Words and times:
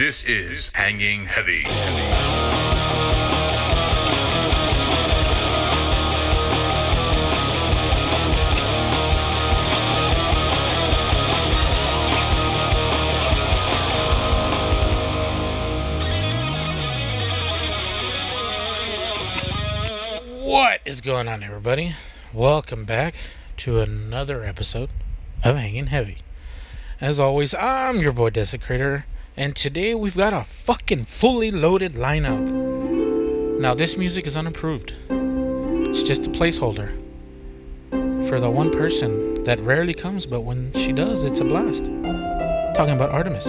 This 0.00 0.24
is 0.24 0.70
Hanging 0.72 1.26
Heavy. 1.26 1.64
What 20.42 20.80
is 20.86 21.02
going 21.02 21.28
on, 21.28 21.42
everybody? 21.42 21.94
Welcome 22.32 22.86
back 22.86 23.16
to 23.58 23.80
another 23.80 24.42
episode 24.42 24.88
of 25.44 25.56
Hanging 25.56 25.88
Heavy. 25.88 26.16
As 27.02 27.20
always, 27.20 27.54
I'm 27.54 28.00
your 28.00 28.14
boy 28.14 28.30
Desecrator, 28.30 29.04
and 29.36 29.54
today 29.56 29.94
we've 29.94 30.16
got 30.16 30.32
a 30.32 30.44
fucking 30.44 31.04
fully 31.04 31.50
loaded 31.50 31.92
lineup. 31.92 33.58
Now, 33.58 33.74
this 33.74 33.96
music 33.96 34.26
is 34.26 34.36
unapproved, 34.36 34.94
it's 35.10 36.02
just 36.02 36.26
a 36.26 36.30
placeholder 36.30 36.90
for 38.28 38.38
the 38.38 38.48
one 38.48 38.70
person 38.70 39.42
that 39.42 39.58
rarely 39.58 39.92
comes, 39.92 40.24
but 40.24 40.42
when 40.42 40.72
she 40.74 40.92
does, 40.92 41.24
it's 41.24 41.40
a 41.40 41.44
blast. 41.44 41.86
Talking 42.76 42.94
about 42.94 43.10
Artemis. 43.10 43.46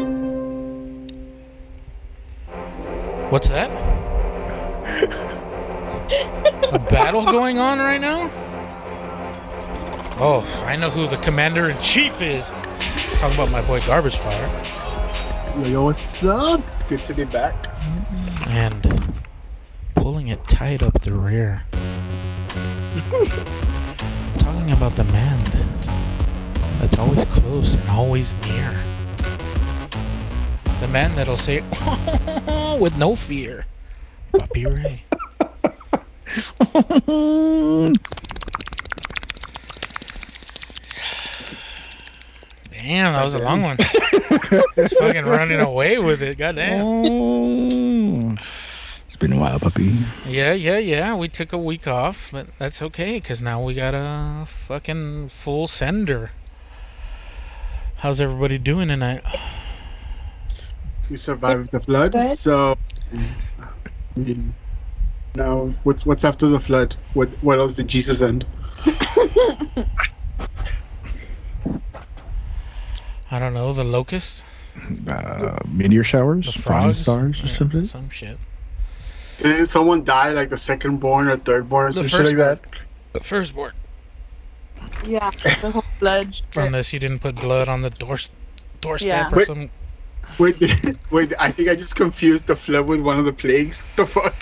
What's 3.31 3.47
that? 3.49 3.69
a 6.73 6.79
battle 6.89 7.25
going 7.25 7.59
on 7.59 7.77
right 7.77 8.01
now? 8.01 8.29
Oh, 10.19 10.63
I 10.65 10.75
know 10.75 10.89
who 10.89 11.07
the 11.07 11.17
commander 11.17 11.69
in 11.69 11.79
chief 11.79 12.21
is. 12.21 12.49
Talking 13.19 13.35
about 13.35 13.51
my 13.51 13.61
boy 13.61 13.81
Garbage 13.81 14.17
Fire. 14.17 14.80
Yo, 15.59 15.83
what's 15.83 16.23
up? 16.23 16.61
It's 16.61 16.83
good 16.83 17.01
to 17.01 17.13
be 17.13 17.25
back. 17.25 17.53
And 18.47 19.13
pulling 19.95 20.29
it 20.29 20.47
tight 20.47 20.81
up 20.81 20.93
the 21.01 21.13
rear. 21.13 21.63
Talking 24.39 24.71
about 24.71 24.95
the 24.95 25.03
man 25.11 25.39
that's 26.79 26.97
always 26.97 27.25
close 27.25 27.75
and 27.75 27.89
always 27.89 28.37
near. 28.47 28.73
The 30.79 30.87
man 30.87 31.13
that'll 31.15 31.35
say 31.35 31.61
with 32.79 32.97
no 32.97 33.15
fear. 33.15 33.65
Puppy 34.31 34.65
Ray. 34.65 35.03
Damn, 42.91 43.13
that 43.13 43.23
was 43.23 43.35
a 43.35 43.39
long 43.39 43.61
one. 43.61 43.77
He's 44.75 44.97
fucking 44.97 45.23
running 45.23 45.61
away 45.61 45.97
with 45.97 46.21
it. 46.21 46.37
Goddamn. 46.37 46.85
Oh. 46.85 48.35
It's 49.05 49.15
been 49.15 49.31
a 49.31 49.39
while, 49.39 49.59
puppy. 49.61 49.97
Yeah, 50.27 50.51
yeah, 50.51 50.77
yeah. 50.77 51.15
We 51.15 51.29
took 51.29 51.53
a 51.53 51.57
week 51.57 51.87
off, 51.87 52.27
but 52.33 52.47
that's 52.57 52.81
okay 52.81 53.13
because 53.13 53.41
now 53.41 53.63
we 53.63 53.75
got 53.75 53.93
a 53.93 54.45
fucking 54.45 55.29
full 55.29 55.69
sender. 55.69 56.31
How's 57.99 58.19
everybody 58.19 58.57
doing 58.57 58.89
tonight? 58.89 59.23
We 61.09 61.15
survived 61.15 61.71
the 61.71 61.79
flood, 61.79 62.13
so 62.31 62.77
now 65.35 65.73
what's 65.83 66.05
what's 66.05 66.25
after 66.25 66.49
the 66.49 66.59
flood? 66.59 66.97
What 67.13 67.29
what 67.41 67.57
else 67.57 67.75
did 67.75 67.87
Jesus 67.87 68.21
end? 68.21 68.45
I 73.31 73.39
don't 73.39 73.53
know. 73.53 73.71
The 73.73 73.83
locust, 73.83 74.43
Uh, 75.07 75.57
meteor 75.67 76.03
showers, 76.03 76.45
the 76.45 76.51
flying 76.53 76.93
frogs, 76.93 76.99
stars, 77.01 77.41
or 77.43 77.47
Yeah, 77.47 77.53
something. 77.57 77.85
Some 77.85 78.09
shit. 78.09 78.37
Didn't 79.41 79.67
someone 79.67 80.03
die 80.03 80.31
like 80.31 80.49
the 80.49 80.57
second 80.57 80.97
born 80.99 81.27
or 81.27 81.37
third 81.37 81.67
born 81.69 81.87
or 81.87 81.91
The 81.91 82.07
some 82.07 82.07
shit 82.07 82.25
like 82.27 82.37
that? 82.37 82.59
The 83.13 83.19
firstborn, 83.21 83.73
Yeah, 85.05 85.29
the 85.61 85.71
whole 85.71 85.83
blood. 85.99 86.35
unless 86.55 86.93
you 86.93 86.99
didn't 86.99 87.19
put 87.19 87.35
blood 87.35 87.67
on 87.67 87.81
the 87.81 87.89
door 87.89 88.17
doorstep 88.81 89.09
Yeah. 89.09 89.29
or 89.31 89.37
Wait. 89.37 89.47
some. 89.47 89.69
Wait, 90.37 90.55
wait, 91.11 91.33
I 91.39 91.51
think 91.51 91.67
I 91.69 91.75
just 91.75 91.95
confused 91.95 92.47
the 92.47 92.55
flood 92.55 92.85
with 92.87 93.01
one 93.01 93.19
of 93.19 93.25
the 93.25 93.33
plagues. 93.33 93.83
The 93.97 94.05
fuck? 94.05 94.35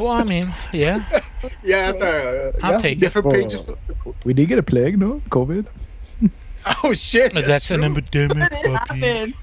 Well, 0.00 0.12
I 0.12 0.24
mean, 0.24 0.44
yeah. 0.72 1.04
Yeah, 1.64 1.90
sorry. 1.92 2.52
I'll 2.62 2.72
yeah, 2.72 2.78
take 2.78 2.98
different 3.00 3.26
Oh. 3.28 3.30
pages. 3.30 3.70
We 4.24 4.32
did 4.34 4.48
get 4.48 4.58
a 4.58 4.62
plague, 4.62 4.98
no? 4.98 5.20
COVID. 5.30 5.66
Oh 6.84 6.92
shit! 6.92 7.32
But 7.34 7.46
that's 7.46 7.70
an 7.70 7.82
epidemic, 7.84 8.50
puppy. 8.50 9.34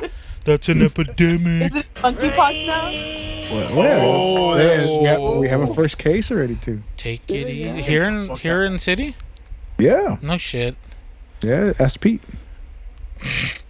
That's 0.46 0.70
an 0.70 0.82
epidemic. 0.84 1.72
Is 1.72 1.76
it 1.78 1.94
monkeypox 1.96 2.68
now? 2.68 3.56
Well, 3.56 3.76
well, 3.76 4.02
Oh, 4.06 4.56
yeah, 4.58 4.64
that's- 4.64 4.88
we, 5.00 5.06
have, 5.06 5.22
we 5.40 5.48
have 5.50 5.62
a 5.62 5.74
first 5.74 5.98
case 5.98 6.32
already 6.32 6.56
too. 6.56 6.82
Take 6.98 7.22
it 7.30 7.48
Yeah. 7.48 7.70
easy. 7.70 7.82
Here 7.82 8.04
in 8.04 8.28
Fuck 8.28 8.40
here 8.40 8.64
in 8.64 8.78
city? 8.80 9.16
Yeah, 9.78 10.18
No 10.22 10.38
shit. 10.38 10.76
yeah. 11.42 11.74
Ask 11.80 12.00
Pete. 12.00 12.22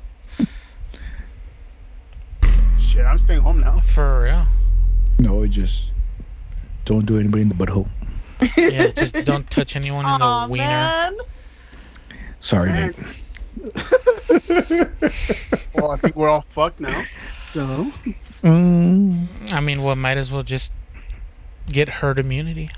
Shit, 2.77 3.05
I'm 3.05 3.17
staying 3.17 3.41
home 3.41 3.59
now. 3.61 3.79
For 3.79 4.23
real. 4.23 4.45
No, 5.19 5.43
it 5.43 5.49
just 5.49 5.91
don't 6.85 7.05
do 7.05 7.17
anybody 7.19 7.41
in 7.43 7.49
the 7.49 7.55
butthole. 7.55 7.87
Yeah, 8.57 8.87
just 8.91 9.15
don't 9.25 9.49
touch 9.49 9.75
anyone 9.75 10.05
in 10.05 10.19
the 10.19 10.25
Aw, 10.25 10.47
wiener. 10.47 10.63
man. 10.65 11.17
Sorry, 12.39 12.69
Man. 12.69 12.87
mate. 12.97 13.15
Well, 15.75 15.91
I 15.91 15.97
think 15.97 16.15
we're 16.15 16.29
all 16.29 16.41
fucked 16.41 16.79
now. 16.79 17.03
So 17.43 17.91
Mm, 18.41 19.27
I 19.51 19.59
mean, 19.59 19.81
well, 19.83 19.95
might 19.95 20.17
as 20.17 20.31
well 20.31 20.43
just 20.43 20.71
get 21.71 21.89
herd 21.89 22.19
immunity. 22.19 22.69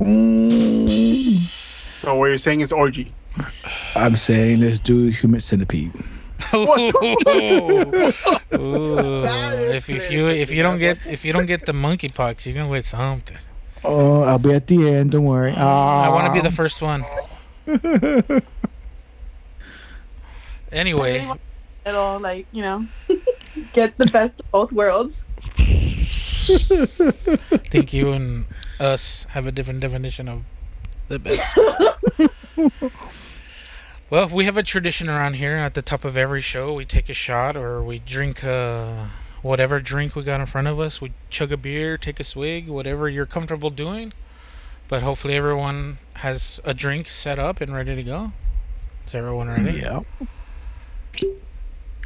mm. 0.00 0.88
So 1.92 2.16
what 2.16 2.26
you're 2.26 2.38
saying 2.38 2.60
is 2.62 2.72
orgy. 2.72 3.12
I'm 3.94 4.16
saying 4.16 4.60
let's 4.60 4.78
do 4.78 5.06
human 5.08 5.40
centipede. 5.40 5.92
Ooh. 6.54 6.92
If, 9.72 9.88
if 9.88 10.10
you 10.10 10.28
if 10.28 10.50
you 10.52 10.62
don't 10.62 10.78
get 10.78 10.98
if 11.06 11.24
you 11.24 11.32
don't 11.32 11.46
get 11.46 11.64
the 11.66 11.72
monkeypox, 11.72 12.44
you're 12.46 12.54
gonna 12.54 12.72
get 12.74 12.84
something. 12.84 13.38
Oh, 13.84 14.22
I'll 14.22 14.38
be 14.38 14.52
at 14.52 14.66
the 14.66 14.88
end. 14.90 15.12
Don't 15.12 15.24
worry. 15.24 15.52
I 15.52 16.08
want 16.10 16.26
to 16.26 16.32
be 16.32 16.40
the 16.40 16.50
first 16.54 16.82
one. 16.82 17.04
Anyway, 20.72 21.28
It'll 21.84 22.20
like 22.20 22.46
you 22.52 22.62
know 22.62 22.86
get 23.72 23.96
the 23.96 24.06
best 24.06 24.38
of 24.38 24.50
both 24.52 24.72
worlds. 24.72 25.22
I 25.58 26.06
think 27.70 27.92
you 27.92 28.12
and 28.12 28.46
us 28.78 29.24
have 29.30 29.46
a 29.46 29.52
different 29.52 29.80
definition 29.80 30.28
of 30.28 30.44
the 31.08 31.18
best. 31.18 31.58
well, 34.10 34.28
we 34.28 34.44
have 34.44 34.56
a 34.56 34.62
tradition 34.62 35.08
around 35.08 35.34
here. 35.34 35.56
At 35.56 35.74
the 35.74 35.82
top 35.82 36.04
of 36.04 36.16
every 36.16 36.40
show, 36.40 36.72
we 36.72 36.84
take 36.84 37.08
a 37.08 37.14
shot 37.14 37.56
or 37.56 37.82
we 37.82 37.98
drink 37.98 38.44
uh, 38.44 39.06
whatever 39.42 39.80
drink 39.80 40.14
we 40.14 40.22
got 40.22 40.40
in 40.40 40.46
front 40.46 40.68
of 40.68 40.78
us. 40.78 41.00
We 41.00 41.12
chug 41.30 41.50
a 41.50 41.56
beer, 41.56 41.96
take 41.96 42.20
a 42.20 42.24
swig, 42.24 42.68
whatever 42.68 43.08
you're 43.08 43.26
comfortable 43.26 43.70
doing. 43.70 44.12
But 44.86 45.02
hopefully, 45.02 45.34
everyone 45.34 45.98
has 46.14 46.60
a 46.64 46.74
drink 46.74 47.08
set 47.08 47.40
up 47.40 47.60
and 47.60 47.74
ready 47.74 47.96
to 47.96 48.02
go. 48.02 48.32
Is 49.06 49.14
everyone 49.16 49.48
ready? 49.48 49.80
Yeah. 49.80 50.00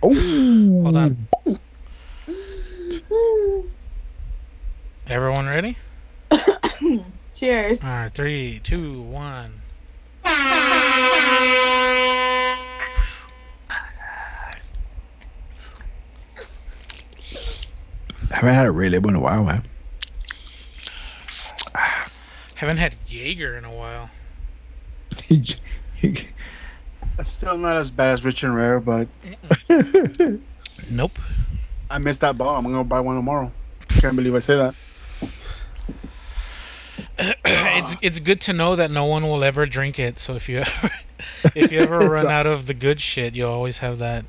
Oh. 0.03 0.83
Hold 0.83 0.97
on. 0.97 1.29
Everyone 5.09 5.47
ready? 5.47 5.77
Cheers. 7.35 7.85
All 7.85 7.91
right, 7.91 8.13
three, 8.13 8.61
two, 8.63 9.03
one. 9.03 9.61
haven't 18.37 18.55
had 18.55 18.67
a 18.67 18.71
really 18.71 18.99
in 18.99 19.15
a 19.15 19.21
while, 19.21 19.45
man. 19.45 19.63
Haven't 22.55 22.77
had 22.77 22.95
Jaeger 23.07 23.57
in 23.57 23.65
a 23.65 23.73
while. 23.73 24.11
It's 27.19 27.33
still 27.33 27.57
not 27.57 27.77
as 27.77 27.91
bad 27.91 28.09
as 28.09 28.25
Rich 28.25 28.43
and 28.43 28.55
Rare, 28.55 28.81
but 28.81 29.09
Nope. 30.91 31.19
I 31.91 31.99
missed 31.99 32.21
that 32.21 32.37
ball. 32.37 32.57
I'm 32.57 32.65
gonna 32.65 32.85
buy 32.85 33.01
one 33.01 33.17
tomorrow. 33.17 33.53
Can't 33.89 34.17
believe 34.17 34.35
I 34.35 34.41
say 34.41 34.57
that. 34.57 34.75
it's 37.19 37.97
it's 38.03 38.21
good 38.21 38.41
to 38.43 38.53
know 38.53 38.77
that 38.77 38.91
no 38.91 39.05
one 39.05 39.23
will 39.23 39.43
ever 39.43 39.65
drink 39.67 39.99
it. 39.99 40.19
So 40.19 40.35
if 40.35 40.49
you 40.49 40.59
ever 40.59 40.91
if 41.55 41.73
you 41.73 41.81
ever 41.81 41.99
run 42.11 42.27
out 42.27 42.47
of 42.47 42.67
the 42.67 42.75
good 42.75 43.01
shit, 43.01 43.35
you 43.35 43.47
always 43.47 43.79
have 43.79 43.99
that. 43.99 44.27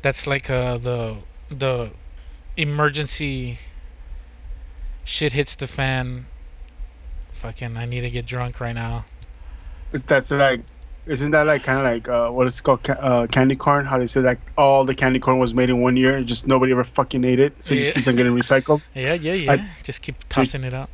That's 0.00 0.26
like 0.26 0.48
uh, 0.48 0.78
the 0.78 1.16
the 1.48 1.90
emergency 2.56 3.58
shit 5.04 5.32
hits 5.32 5.54
the 5.56 5.66
fan. 5.66 6.26
Fucking, 7.32 7.76
I 7.76 7.84
need 7.84 8.00
to 8.00 8.10
get 8.10 8.26
drunk 8.26 8.60
right 8.60 8.74
now. 8.74 9.04
It's 9.92 10.04
that's 10.04 10.30
like 10.30 10.60
isn't 11.08 11.30
that 11.32 11.46
like 11.46 11.62
kind 11.64 11.78
of 11.78 11.84
like 11.84 12.08
uh, 12.08 12.30
what 12.30 12.46
is 12.46 12.58
it 12.58 12.62
called? 12.62 12.82
Ca- 12.82 12.92
uh, 12.94 13.26
candy 13.26 13.56
corn? 13.56 13.84
How 13.86 13.98
they 13.98 14.06
say 14.06 14.20
like 14.20 14.40
all 14.56 14.84
the 14.84 14.94
candy 14.94 15.18
corn 15.18 15.38
was 15.38 15.54
made 15.54 15.70
in 15.70 15.80
one 15.80 15.96
year, 15.96 16.16
and 16.16 16.26
just 16.26 16.46
nobody 16.46 16.72
ever 16.72 16.84
fucking 16.84 17.24
ate 17.24 17.40
it, 17.40 17.62
so 17.62 17.72
it 17.74 17.76
Yeah. 17.78 17.82
just 17.82 17.94
keeps 17.94 18.08
on 18.08 18.16
getting 18.16 18.32
recycled. 18.34 18.88
Yeah, 18.94 19.14
yeah, 19.14 19.32
yeah. 19.32 19.52
I- 19.52 19.68
just 19.82 20.02
keep 20.02 20.16
tossing 20.28 20.64
it 20.64 20.74
out. 20.74 20.90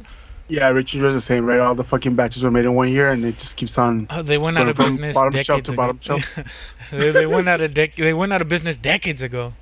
Yeah, 0.46 0.68
Richard 0.68 1.02
was 1.02 1.14
the 1.14 1.22
same, 1.22 1.46
right? 1.46 1.58
All 1.58 1.74
the 1.74 1.84
fucking 1.84 2.14
batches 2.16 2.44
were 2.44 2.50
made 2.50 2.66
in 2.66 2.74
one 2.74 2.88
year, 2.90 3.10
and 3.10 3.24
it 3.24 3.38
just 3.38 3.56
keeps 3.56 3.78
on. 3.78 4.06
Oh, 4.10 4.20
they 4.20 4.36
went 4.36 4.58
out 4.58 4.68
of 4.68 4.76
from 4.76 4.86
business 4.90 5.14
bottom 5.16 5.30
decades 5.32 5.46
shelf 5.46 5.62
to 5.62 5.70
ago. 5.72 5.76
bottom 5.76 5.98
shelf. 6.00 6.90
they, 6.90 7.10
they 7.12 7.26
went 7.26 7.48
out 7.48 7.62
of 7.62 7.70
dec- 7.72 7.94
They 7.96 8.12
went 8.12 8.30
out 8.32 8.42
of 8.42 8.48
business 8.48 8.76
decades 8.76 9.22
ago. 9.22 9.54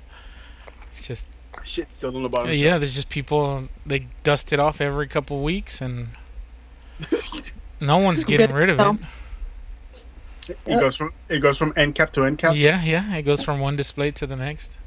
It's 0.91 1.07
just 1.07 1.27
Shit, 1.63 1.89
still 1.93 2.13
on 2.17 2.23
the 2.23 2.29
bottom. 2.29 2.51
yeah. 2.51 2.77
There's 2.77 2.95
just 2.95 3.07
people. 3.09 3.69
They 3.85 4.07
dust 4.23 4.51
it 4.51 4.59
off 4.59 4.81
every 4.81 5.07
couple 5.07 5.41
weeks, 5.41 5.79
and 5.79 6.09
no 7.79 7.97
one's 7.97 8.23
getting 8.25 8.51
rid 8.51 8.69
of 8.69 8.77
to 8.77 8.97
it. 10.49 10.57
know. 10.67 10.79
Goes 10.79 10.95
from 10.95 11.13
it 11.29 11.39
goes 11.39 11.57
from 11.57 11.73
end 11.75 11.95
cap 11.95 12.11
to 12.13 12.25
end 12.25 12.37
cap. 12.37 12.53
Yeah, 12.55 12.83
yeah. 12.83 13.15
It 13.15 13.23
goes 13.23 13.43
from 13.43 13.59
one 13.59 13.75
display 13.75 14.11
to 14.11 14.25
the 14.27 14.35
next. 14.35 14.77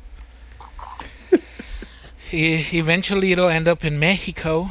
E- 2.32 2.64
Eventually, 2.73 3.31
it'll 3.32 3.49
end 3.49 3.69
up 3.69 3.85
in 3.85 3.99
Mexico. 4.00 4.69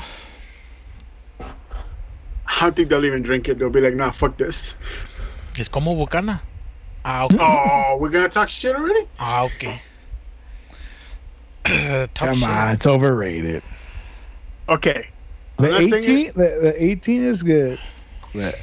I 1.40 2.60
don't 2.60 2.76
think 2.76 2.90
they'll 2.90 3.06
even 3.06 3.22
drink 3.22 3.48
it. 3.48 3.58
They'll 3.58 3.70
be 3.70 3.80
like, 3.82 3.96
nah, 3.96 4.12
fuck 4.12 4.38
this. 4.38 4.78
Es 5.58 5.70
como 5.70 5.96
Bucana. 5.96 6.42
Ah, 7.06 7.24
okay. 7.26 7.38
Oh, 7.40 7.98
we're 8.00 8.10
gonna 8.10 8.28
talk 8.30 8.50
shit 8.50 8.76
already? 8.76 9.08
Ah, 9.20 9.44
okay. 9.46 9.80
Talk 12.14 12.14
Come 12.30 12.40
shit. 12.40 12.50
on, 12.50 12.72
it's 12.74 12.86
overrated. 12.88 13.64
Okay. 14.70 15.08
The 15.58 15.68
I'm 15.74 15.90
not 15.90 16.00
18, 16.00 16.26
the, 16.28 16.34
the 16.62 16.84
18 16.84 17.24
is 17.24 17.42
good. 17.42 17.80
But 18.34 18.56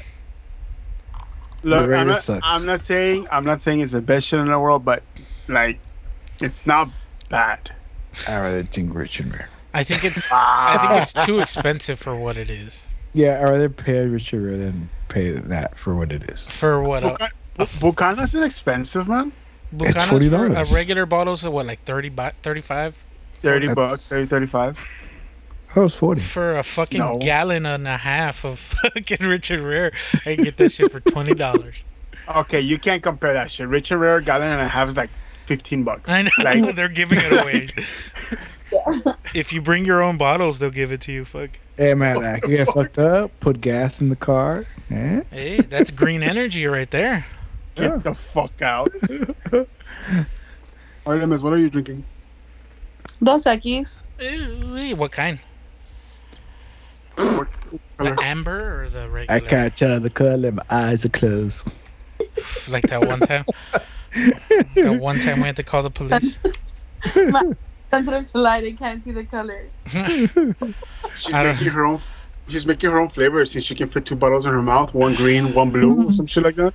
Look, 1.65 1.91
I'm 1.91 2.09
not, 2.09 2.21
sucks. 2.23 2.41
I'm 2.49 2.65
not 2.67 2.81
saying 2.81 3.27
I'm 3.31 3.45
not 3.45 3.61
saying 3.61 3.81
it's 3.81 3.93
the 3.93 4.01
best 4.01 4.27
shit 4.27 4.41
in 4.41 4.49
the 4.49 4.59
world, 4.59 4.85
but 4.85 5.03
like, 5.49 5.79
it's 6.41 6.67
not 6.67 6.89
bad. 7.29 7.71
I 8.29 8.41
rather 8.41 8.63
think 8.63 8.95
rich 8.95 9.21
and 9.21 9.33
rare. 9.33 9.49
I 9.75 9.85
think 9.85 10.05
it's. 10.05 10.29
I 10.33 10.77
think 10.79 10.91
Ah. 10.93 11.03
it's 11.03 11.13
too 11.27 11.39
expensive 11.41 11.99
for 11.99 12.15
what 12.17 12.37
it 12.37 12.51
is. 12.51 12.85
Yeah, 13.15 13.39
I 13.41 13.45
rather 13.45 13.69
pay 13.69 14.07
rich 14.07 14.33
and 14.33 14.45
rare 14.45 14.57
than 14.57 14.89
pay 15.09 15.31
that 15.33 15.79
for 15.79 15.95
what 15.95 16.13
it 16.13 16.31
is. 16.31 16.51
For 16.53 16.83
what? 16.83 17.05
A, 17.05 17.11
Buca- 17.59 17.81
Bucana's 17.81 18.35
inexpensive, 18.35 19.09
man. 19.09 19.33
It's 19.81 19.95
Bucana's 19.97 20.31
for 20.31 20.47
a 20.47 20.49
$40. 20.65 20.75
regular 20.75 21.07
bottles 21.07 21.45
of 21.45 21.53
what, 21.53 21.67
like 21.67 21.83
30 21.85 22.09
bi- 22.11 22.33
35 22.43 23.05
30 23.41 23.67
That's- 23.69 23.75
bucks, 23.75 24.09
30, 24.09 24.27
35. 24.27 24.79
That 25.75 25.81
was 25.81 25.95
40. 25.95 26.21
for 26.21 26.57
a 26.59 26.63
fucking 26.63 26.99
No. 26.99 27.17
gallon 27.19 27.65
and 27.67 27.87
a 27.89 27.97
half 27.97 28.45
of 28.45 28.59
fucking 28.83 29.27
Rich 29.27 29.51
and 29.51 29.63
Rare. 29.63 29.93
I 30.27 30.35
can 30.37 30.45
get 30.45 30.57
that 30.59 30.71
shit 30.73 30.91
for 30.93 31.01
twenty 31.01 31.35
dollars. 31.35 31.85
Okay, 32.37 32.61
you 32.61 32.79
can't 32.79 33.03
compare 33.03 33.33
that 33.33 33.51
shit. 33.51 33.67
Rich 33.67 33.91
and 33.91 34.01
Rare 34.01 34.21
gallon 34.21 34.49
and 34.53 34.61
a 34.61 34.69
half 34.69 34.87
is 34.89 34.97
like 34.97 35.11
15 35.47 35.83
bucks. 35.83 36.09
I 36.09 36.23
know 36.23 36.31
Like, 36.39 36.77
they're 36.77 36.89
giving 36.89 37.19
it 37.21 37.33
away. 37.33 37.69
if 39.35 39.53
you 39.53 39.61
bring 39.61 39.85
your 39.85 40.01
own 40.01 40.19
bottles, 40.19 40.61
they'll 40.61 40.71
give 40.71 40.93
it 40.93 41.01
to 41.03 41.13
you. 41.13 41.25
Fuck. 41.25 41.51
Hey, 41.77 41.95
man, 41.95 42.23
I 42.23 42.39
can 42.39 42.49
get 42.51 42.69
fucked 42.69 42.99
up, 43.01 43.33
put 43.41 43.61
gas 43.61 44.01
in 44.01 44.09
the 44.09 44.15
car. 44.17 44.65
Eh? 44.89 45.23
Hey, 45.31 45.57
that's 45.63 45.91
green 45.91 46.23
energy 46.23 46.65
right 46.67 46.89
there. 46.93 47.27
get 47.75 47.91
Yeah. 47.91 47.97
the 47.97 48.15
fuck 48.15 48.63
out. 48.63 48.89
Artemis, 51.05 51.43
what 51.43 51.53
are 51.53 51.59
you 51.59 51.71
drinking? 51.71 52.05
Dos 53.23 53.45
Equis. 53.47 54.01
What 54.97 55.11
kind? 55.11 55.41
What 57.17 57.49
color? 57.99 58.15
The 58.17 58.23
amber 58.23 58.85
or 58.85 58.89
the 58.89 59.09
regular? 59.09 59.37
I 59.37 59.41
can't 59.41 59.77
tell 59.77 59.93
uh, 59.95 59.99
the 59.99 60.11
color, 60.11 60.53
my 60.53 60.63
eyes 60.71 61.05
are 61.05 61.09
closed. 61.11 61.69
Like 62.69 62.85
that 62.89 63.05
one 63.07 63.21
time. 63.21 63.45
that 64.75 64.99
one 65.01 65.21
time 65.21 65.41
we 65.41 65.47
had 65.47 65.57
to 65.57 65.63
call 65.63 65.83
the 65.83 65.91
police. 65.91 66.39
Sensitive 67.91 68.31
to 68.33 68.39
light, 68.39 68.65
I 68.65 68.73
can't 68.73 69.03
see 69.03 69.13
the 69.13 69.25
color. 69.25 69.67
She's 69.87 71.35
I 71.35 71.43
don't- 71.43 71.57
making 71.57 71.69
her 71.73 71.85
own. 71.85 71.99
She's 72.49 72.67
making 72.67 72.91
her 72.91 72.99
own 72.99 73.09
flavor 73.09 73.45
since 73.45 73.65
she 73.65 73.75
can 73.75 73.87
fit 73.87 74.05
two 74.05 74.17
bottles 74.17 74.47
in 74.47 74.53
her 74.53 74.63
mouth, 74.63 74.93
one 74.95 75.15
green, 75.15 75.55
one 75.55 75.71
blue, 75.71 76.09
or 76.09 76.13
some 76.13 76.27
shit 76.27 76.43
like 76.43 76.57
that. 76.57 76.75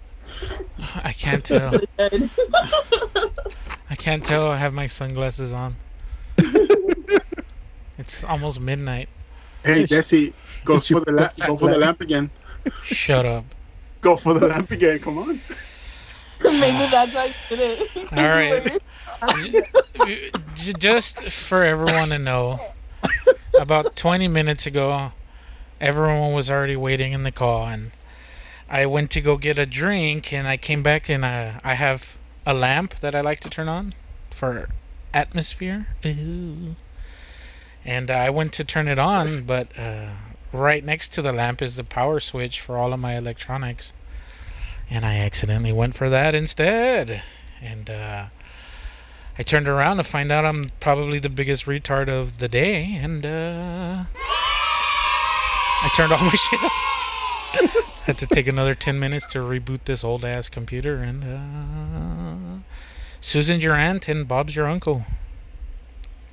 I 1.03 1.11
can't 1.11 1.43
tell. 1.43 1.79
I 3.89 3.95
can't 3.95 4.23
tell. 4.23 4.49
I 4.49 4.57
have 4.57 4.73
my 4.73 4.87
sunglasses 4.87 5.51
on. 5.53 5.75
It's 7.97 8.23
almost 8.23 8.61
midnight. 8.61 9.09
Hey, 9.63 9.83
Desi, 9.83 10.33
go 10.63 10.80
She 10.80 10.94
for 10.94 11.01
the 11.01 11.12
lamp. 11.12 11.33
Go 11.45 11.56
for 11.56 11.65
the 11.69 11.77
lamp- 11.77 12.00
lamp 12.00 12.01
again. 12.01 12.30
Shut 12.83 13.25
up. 13.25 13.45
Go 14.01 14.15
for 14.15 14.38
the 14.38 14.48
lamp 14.48 14.69
again. 14.71 15.00
Come 15.00 15.18
on. 15.18 15.27
Maybe 16.44 16.86
that's 16.92 17.15
why 17.15 17.25
you 17.50 17.57
did 17.57 17.81
it. 17.81 18.13
All 20.00 20.07
right. 20.07 20.31
Just 20.56 21.24
for 21.31 21.63
everyone 21.63 22.09
to 22.09 22.19
know, 22.19 22.59
about 23.59 23.95
20 23.95 24.27
minutes 24.27 24.68
ago, 24.68 25.13
everyone 25.81 26.33
was 26.33 26.51
already 26.51 26.75
waiting 26.75 27.13
in 27.13 27.24
the 27.24 27.31
car, 27.31 27.71
and 27.71 27.92
I 28.69 28.86
went 28.86 29.09
to 29.12 29.21
go 29.21 29.38
get 29.38 29.57
a 29.57 29.65
drink, 29.65 30.31
and 30.31 30.48
I 30.48 30.57
came 30.57 30.83
back, 30.83 31.09
and 31.09 31.25
I, 31.25 31.59
I 31.63 31.74
have 31.74 32.18
a 32.45 32.54
lamp 32.54 32.95
that 33.00 33.15
I 33.15 33.21
like 33.21 33.39
to 33.42 33.50
turn 33.50 33.68
on 33.68 33.95
for 34.30 34.69
atmosphere. 35.13 35.88
Ooh. 36.06 36.75
And 37.87 38.11
I 38.11 38.29
went 38.29 38.51
to 38.53 38.65
turn 38.65 38.89
it 38.89 38.99
on, 38.99 39.43
but 39.43 39.69
uh, 39.79 40.09
right 40.51 40.83
next 40.83 41.13
to 41.13 41.21
the 41.21 41.31
lamp 41.31 41.61
is 41.61 41.77
the 41.77 41.85
power 41.85 42.19
switch 42.19 42.59
for 42.59 42.77
all 42.77 42.91
of 42.91 42.99
my 42.99 43.15
electronics. 43.15 43.93
And 44.89 45.05
I 45.05 45.19
accidentally 45.19 45.71
went 45.71 45.95
for 45.95 46.09
that 46.09 46.35
instead. 46.35 47.23
And 47.61 47.89
uh, 47.89 48.25
I 49.39 49.43
turned 49.43 49.69
around 49.69 49.97
to 49.97 50.03
find 50.03 50.33
out 50.33 50.43
I'm 50.43 50.67
probably 50.81 51.19
the 51.19 51.29
biggest 51.29 51.65
retard 51.65 52.09
of 52.09 52.39
the 52.39 52.49
day, 52.49 52.99
and 53.01 53.25
uh, 53.25 54.03
I 54.15 55.89
turned 55.95 56.11
all 56.11 56.19
my 56.23 56.29
shit 56.31 56.61
off. 56.61 57.93
Had 58.03 58.17
to 58.17 58.27
take 58.27 58.47
another 58.47 58.73
10 58.73 58.99
minutes 58.99 59.25
to 59.27 59.39
reboot 59.39 59.85
this 59.85 60.03
old 60.03 60.25
ass 60.25 60.49
computer, 60.49 60.97
and 60.97 61.23
uh, 61.23 62.63
Susan's 63.21 63.63
your 63.63 63.75
aunt, 63.75 64.09
and 64.09 64.27
Bob's 64.27 64.57
your 64.57 64.67
uncle. 64.67 65.05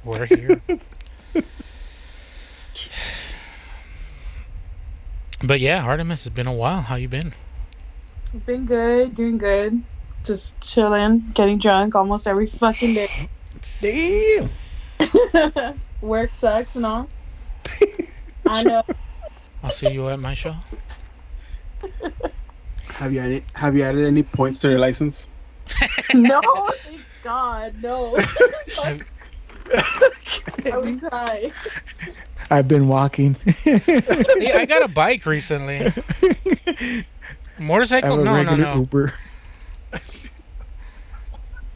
We're 0.04 0.26
here. 0.26 0.60
but 5.44 5.60
yeah, 5.60 5.84
Artemis, 5.84 6.26
it's 6.26 6.34
been 6.34 6.46
a 6.46 6.52
while. 6.52 6.82
How 6.82 6.96
you 6.96 7.08
been? 7.08 7.32
Been 8.46 8.66
good, 8.66 9.14
doing 9.14 9.38
good. 9.38 9.82
Just 10.24 10.60
chilling, 10.60 11.30
getting 11.34 11.58
drunk 11.58 11.94
almost 11.94 12.26
every 12.26 12.46
fucking 12.46 12.94
day. 12.94 13.28
Damn. 13.80 14.50
Work 16.00 16.34
sucks 16.34 16.76
and 16.76 16.86
all. 16.86 17.08
I 18.46 18.62
know. 18.62 18.82
I'll 19.62 19.70
see 19.70 19.90
you 19.90 20.08
at 20.08 20.18
my 20.18 20.34
show. 20.34 20.54
Have 22.94 23.12
you 23.12 23.20
added, 23.20 23.42
have 23.54 23.76
you 23.76 23.82
added 23.82 24.06
any 24.06 24.22
points 24.22 24.60
to 24.60 24.70
your 24.70 24.78
license? 24.78 25.26
No, 26.14 26.40
thank 26.84 27.04
God, 27.24 27.74
no. 27.82 28.16
I 29.72 30.76
would 30.78 31.00
cry. 31.00 31.52
I've 32.50 32.68
been 32.68 32.88
walking. 32.88 33.34
Hey, 33.64 34.52
I 34.54 34.64
got 34.66 34.82
a 34.82 34.88
bike 34.88 35.24
recently. 35.26 35.92
Motorcycle? 37.58 38.14
I'm 38.14 38.20
a 38.20 38.24
No, 38.24 38.32
no, 38.42 38.50
regular 38.50 38.56
no. 38.58 38.74
Uber. 38.80 39.14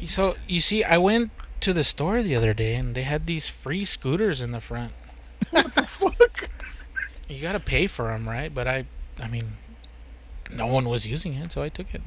So 0.04 0.36
you 0.46 0.60
see, 0.60 0.84
I 0.84 0.98
went 0.98 1.30
to 1.60 1.72
the 1.72 1.84
store 1.84 2.22
the 2.22 2.36
other 2.36 2.54
day 2.54 2.74
and 2.74 2.94
they 2.94 3.02
had 3.02 3.26
these 3.26 3.48
free 3.48 3.84
scooters 3.84 4.40
in 4.40 4.52
the 4.52 4.60
front. 4.60 4.92
What 5.50 5.74
the 5.74 5.84
fuck. 5.86 6.50
You 7.28 7.42
gotta 7.42 7.60
pay 7.60 7.86
for 7.86 8.08
them, 8.08 8.28
right? 8.28 8.52
But 8.54 8.66
I, 8.68 8.86
I 9.20 9.28
mean, 9.28 9.56
no 10.50 10.66
one 10.66 10.88
was 10.88 11.06
using 11.06 11.34
it, 11.34 11.52
so 11.52 11.62
I 11.62 11.68
took 11.68 11.94
it. 11.94 12.02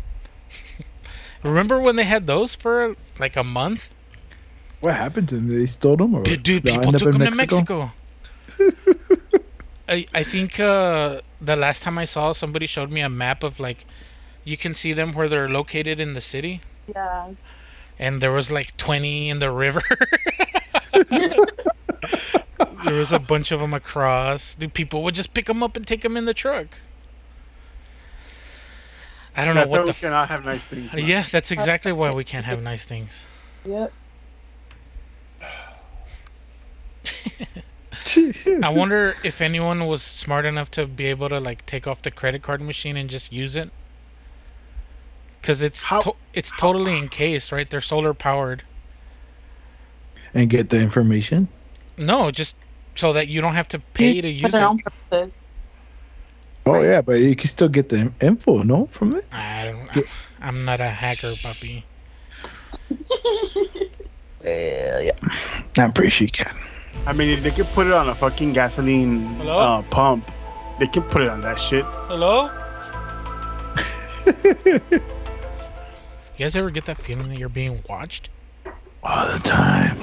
Remember 1.43 1.79
when 1.79 1.95
they 1.95 2.03
had 2.03 2.27
those 2.27 2.55
for 2.55 2.95
like 3.19 3.35
a 3.35 3.43
month? 3.43 3.93
What 4.81 4.95
happened 4.95 5.29
to 5.29 5.35
them? 5.35 5.47
They 5.47 5.65
stole 5.67 5.95
them? 5.97 6.13
Or 6.15 6.23
Dude, 6.23 6.43
dude 6.43 6.63
they'll 6.63 6.75
people 6.79 6.87
end 6.87 6.95
up 6.95 7.01
took 7.01 7.15
in 7.15 7.21
them 7.21 7.31
to 7.31 7.37
Mexico. 7.37 7.91
I 9.87 10.05
I 10.13 10.23
think 10.23 10.59
uh, 10.59 11.21
the 11.39 11.55
last 11.55 11.83
time 11.83 11.97
I 11.97 12.05
saw 12.05 12.31
somebody 12.33 12.65
showed 12.65 12.91
me 12.91 13.01
a 13.01 13.09
map 13.09 13.43
of 13.43 13.59
like, 13.59 13.85
you 14.43 14.57
can 14.57 14.73
see 14.73 14.93
them 14.93 15.13
where 15.13 15.27
they're 15.29 15.47
located 15.47 15.99
in 15.99 16.13
the 16.13 16.21
city. 16.21 16.61
Yeah. 16.93 17.31
and 17.99 18.21
there 18.21 18.31
was 18.31 18.51
like 18.51 18.75
20 18.77 19.29
in 19.29 19.39
the 19.39 19.51
river. 19.51 19.81
there 21.09 22.93
was 22.93 23.11
a 23.13 23.19
bunch 23.19 23.51
of 23.51 23.59
them 23.59 23.73
across. 23.73 24.55
The 24.55 24.67
people 24.67 25.03
would 25.03 25.15
just 25.15 25.33
pick 25.33 25.45
them 25.45 25.61
up 25.63 25.75
and 25.77 25.85
take 25.85 26.01
them 26.01 26.17
in 26.17 26.25
the 26.25 26.33
truck. 26.33 26.79
I 29.35 29.45
don't 29.45 29.55
That's 29.55 29.71
know 29.71 29.71
why 29.73 29.79
what 29.79 29.85
we 29.85 29.91
the. 29.91 29.95
F- 29.95 30.01
cannot 30.01 30.27
have 30.29 30.43
nice 30.43 30.65
things. 30.65 30.93
man. 30.93 31.05
yeah, 31.05 31.23
that's 31.31 31.51
exactly 31.51 31.91
why 31.93 32.11
we 32.11 32.23
can't 32.23 32.45
have 32.45 32.61
nice 32.61 32.83
things. 32.85 33.25
Yep. 33.65 33.93
I 38.63 38.69
wonder 38.69 39.15
if 39.23 39.41
anyone 39.41 39.85
was 39.87 40.01
smart 40.01 40.45
enough 40.45 40.71
to 40.71 40.85
be 40.87 41.05
able 41.07 41.29
to 41.29 41.39
like 41.39 41.65
take 41.65 41.87
off 41.87 42.01
the 42.01 42.11
credit 42.11 42.41
card 42.41 42.61
machine 42.61 42.97
and 42.97 43.09
just 43.09 43.31
use 43.31 43.55
it. 43.55 43.69
Because 45.41 45.61
it's 45.63 45.85
How- 45.85 45.99
to- 46.01 46.15
it's 46.33 46.51
totally 46.57 46.97
encased, 46.97 47.51
right? 47.51 47.69
They're 47.69 47.81
solar 47.81 48.13
powered. 48.13 48.63
And 50.33 50.49
get 50.49 50.69
the 50.69 50.79
information. 50.79 51.47
No, 51.97 52.31
just 52.31 52.55
so 52.95 53.11
that 53.13 53.27
you 53.27 53.41
don't 53.41 53.53
have 53.53 53.67
to 53.69 53.79
pay 53.79 54.21
to 54.21 54.29
use 54.29 54.53
it. 54.53 54.83
purposes. 55.09 55.41
Oh 56.65 56.73
Right. 56.73 56.83
yeah, 56.85 57.01
but 57.01 57.19
you 57.19 57.35
can 57.35 57.47
still 57.47 57.69
get 57.69 57.89
the 57.89 58.11
info, 58.21 58.61
no, 58.63 58.85
from 58.91 59.15
it. 59.15 59.25
I 59.31 59.65
don't. 59.65 60.05
I'm 60.41 60.63
not 60.63 60.79
a 60.79 60.89
hacker, 60.89 61.31
puppy. 61.41 61.83
Yeah, 64.43 64.99
yeah. 65.01 65.11
I'm 65.77 65.93
pretty 65.93 66.09
sure 66.09 66.25
you 66.25 66.31
can. 66.31 66.55
I 67.05 67.13
mean, 67.13 67.29
if 67.29 67.43
they 67.43 67.51
could 67.51 67.67
put 67.67 67.87
it 67.87 67.93
on 67.93 68.09
a 68.09 68.15
fucking 68.15 68.53
gasoline 68.53 69.25
uh, 69.41 69.81
pump, 69.89 70.29
they 70.79 70.87
can 70.87 71.03
put 71.03 71.21
it 71.21 71.29
on 71.29 71.41
that 71.41 71.59
shit. 71.59 71.85
Hello. 71.85 72.49
you 74.45 74.91
guys 76.37 76.55
ever 76.55 76.69
get 76.69 76.85
that 76.85 76.97
feeling 76.97 77.29
that 77.29 77.39
you're 77.39 77.49
being 77.49 77.83
watched? 77.89 78.29
All 79.03 79.31
the 79.31 79.39
time. 79.39 79.97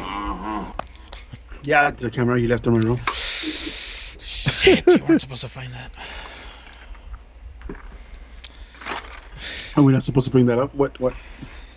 Yeah, 1.62 1.90
the 1.90 2.10
camera 2.10 2.40
you 2.40 2.48
left 2.48 2.66
in 2.66 2.72
my 2.72 2.80
room. 2.80 3.00
Shit, 3.12 4.86
you 4.86 5.04
weren't 5.04 5.20
supposed 5.20 5.42
to 5.42 5.48
find 5.48 5.72
that. 5.72 5.96
Are 9.76 9.82
we 9.82 9.92
not 9.92 10.02
supposed 10.02 10.24
to 10.26 10.32
bring 10.32 10.46
that 10.46 10.58
up? 10.58 10.74
What? 10.74 10.98
What? 10.98 11.14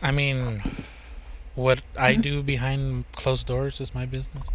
I 0.01 0.09
mean, 0.09 0.63
what 1.53 1.81
I 1.97 2.15
do 2.15 2.41
behind 2.41 3.05
closed 3.11 3.45
doors 3.45 3.79
is 3.79 3.93
my 3.93 4.07
business. 4.07 4.47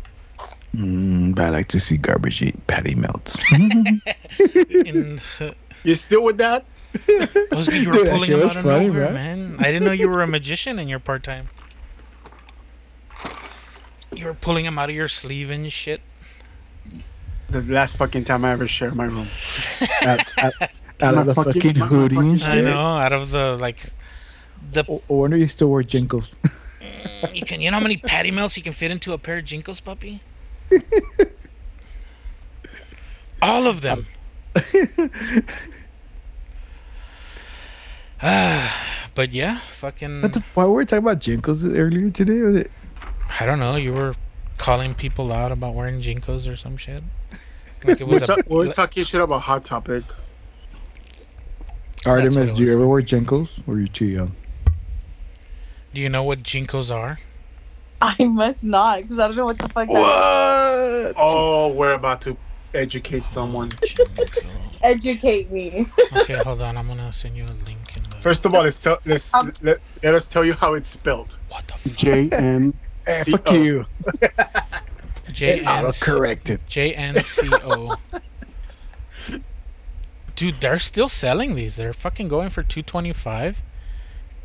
Mm, 0.76 1.34
but 1.34 1.46
I 1.46 1.48
like 1.50 1.68
to 1.68 1.80
see 1.80 1.96
garbage 1.96 2.42
eat 2.42 2.66
patty 2.66 2.94
melts. 2.94 3.36
In, 3.52 5.18
You 5.84 5.94
still 5.94 6.22
with 6.24 6.36
that? 6.38 6.64
was 7.52 7.68
you 7.68 7.88
were 7.88 7.94
Dude, 7.96 8.06
that 8.06 8.12
pulling 8.12 8.20
shit 8.24 8.28
them 8.30 8.40
was 8.40 8.50
out 8.52 8.56
of 8.58 8.64
funny, 8.64 8.86
nowhere, 8.88 9.06
bro. 9.06 9.12
man. 9.14 9.56
I 9.58 9.64
didn't 9.64 9.84
know 9.84 9.92
you 9.92 10.08
were 10.08 10.22
a 10.22 10.26
magician 10.26 10.78
in 10.78 10.88
your 10.88 10.98
part 10.98 11.22
time. 11.22 11.48
You 14.14 14.26
were 14.26 14.34
pulling 14.34 14.64
them 14.64 14.78
out 14.78 14.88
of 14.88 14.96
your 14.96 15.08
sleeve 15.08 15.50
and 15.50 15.70
shit. 15.70 16.00
The 17.48 17.62
last 17.62 17.96
fucking 17.96 18.24
time 18.24 18.44
I 18.44 18.52
ever 18.52 18.66
shared 18.66 18.94
my 18.96 19.04
room. 19.04 19.26
out, 20.02 20.20
out, 20.38 20.52
out 20.62 20.70
My 21.14 21.20
of 21.20 21.26
the 21.26 21.34
fucking- 21.34 21.52
fucking, 21.62 21.78
my- 21.78 21.86
my 21.86 21.86
hoodie 21.86 22.16
and 22.16 22.40
fucking- 22.40 22.52
I 22.52 22.56
shit. 22.56 22.64
know, 22.64 22.96
out 22.98 23.12
of 23.12 23.30
the 23.30 23.56
like, 23.58 23.78
the 24.72 24.84
I 24.88 24.94
I 24.94 25.00
wonder 25.12 25.36
you 25.36 25.46
still 25.46 25.68
wear 25.70 25.82
JNCOs. 25.82 26.34
you 27.32 27.42
can 27.42 27.60
you 27.60 27.70
know 27.70 27.76
how 27.76 27.82
many 27.82 27.96
patty 27.98 28.30
melts 28.30 28.56
you 28.56 28.62
can 28.62 28.72
fit 28.72 28.90
into 28.90 29.12
a 29.12 29.18
pair 29.18 29.38
of 29.38 29.44
JNCOs, 29.44 29.82
puppy? 29.84 30.20
All 33.42 33.66
of 33.66 33.80
them. 33.80 34.06
but 38.20 39.32
yeah, 39.32 39.58
fucking. 39.58 40.22
what 40.22 40.32
the? 40.32 40.42
Why 40.54 40.64
were 40.64 40.74
we 40.74 40.86
talking 40.86 41.04
about 41.04 41.20
JNCOs 41.20 41.76
earlier 41.76 42.10
today? 42.10 42.40
Was 42.40 42.56
it? 42.56 42.70
I 43.38 43.44
don't 43.44 43.58
know. 43.58 43.76
You 43.76 43.92
were 43.92 44.14
calling 44.56 44.94
people 44.94 45.32
out 45.32 45.52
about 45.52 45.74
wearing 45.74 46.00
JNCOs 46.00 46.50
or 46.50 46.56
some 46.56 46.76
shit. 46.76 47.02
Like 47.84 48.00
it 48.00 48.06
was 48.06 48.20
We're, 48.20 48.34
a. 48.34 48.42
ta- 48.42 48.48
we're 48.48 48.72
talking 48.72 49.04
shit 49.04 49.20
about 49.20 49.42
Hot 49.42 49.64
Topic. 49.64 50.02
what 52.04 52.06
Artemis, 52.06 52.50
it 52.50 52.56
do 52.56 52.62
you 52.62 52.72
ever 52.72 52.86
wear 52.86 53.02
JNCOs? 53.02 53.62
Or 53.68 53.74
are 53.74 53.78
you 53.80 53.88
too 53.88 54.06
young? 54.06 54.32
Do 55.92 56.00
you 56.00 56.08
know 56.08 56.22
what 56.22 56.42
JNCOs 56.42 56.94
are? 56.94 57.18
I 58.02 58.24
must 58.24 58.64
not, 58.64 59.02
because 59.02 59.18
I 59.18 59.26
don't 59.26 59.36
know 59.36 59.44
what 59.46 59.58
the 59.58 59.68
fuck 59.68 59.88
that 59.88 59.92
What? 59.92 61.14
Oh, 61.16 61.72
we're 61.74 61.92
about 61.92 62.20
to 62.22 62.36
educate 62.74 63.24
someone. 63.24 63.72
Educate 64.82 65.50
me. 65.50 65.86
Okay, 66.14 66.34
hold 66.44 66.60
on. 66.60 66.76
I'm 66.76 66.86
gonna 66.86 67.12
send 67.12 67.36
you 67.36 67.44
a 67.44 67.56
link 67.66 67.96
in 67.96 68.02
the. 68.04 68.16
First 68.20 68.44
of 68.44 68.54
all, 68.54 68.62
let's 68.62 68.80
tell 68.80 68.98
let's 69.04 69.32
Um, 69.34 69.52
let, 69.62 69.78
let 70.02 70.14
us 70.14 70.26
tell 70.26 70.44
you 70.44 70.52
how 70.52 70.74
it's 70.74 70.88
spelled. 70.88 71.38
What 71.48 71.66
the 71.66 71.74
fuck? 71.74 71.96
J 71.96 72.28
N 72.30 72.74
fuck 73.30 73.50
O. 73.50 73.54
you. 73.54 73.86
J 75.32 75.60
N 75.64 75.92
corrected. 76.00 76.60
J 76.68 76.94
N 76.94 77.22
C 77.22 77.48
O. 77.52 77.96
Dude, 80.36 80.60
they're 80.60 80.78
still 80.78 81.08
selling 81.08 81.54
these. 81.54 81.76
They're 81.76 81.94
fucking 81.94 82.28
going 82.28 82.50
for 82.50 82.62
two 82.62 82.82
twenty 82.82 83.12
five. 83.12 83.62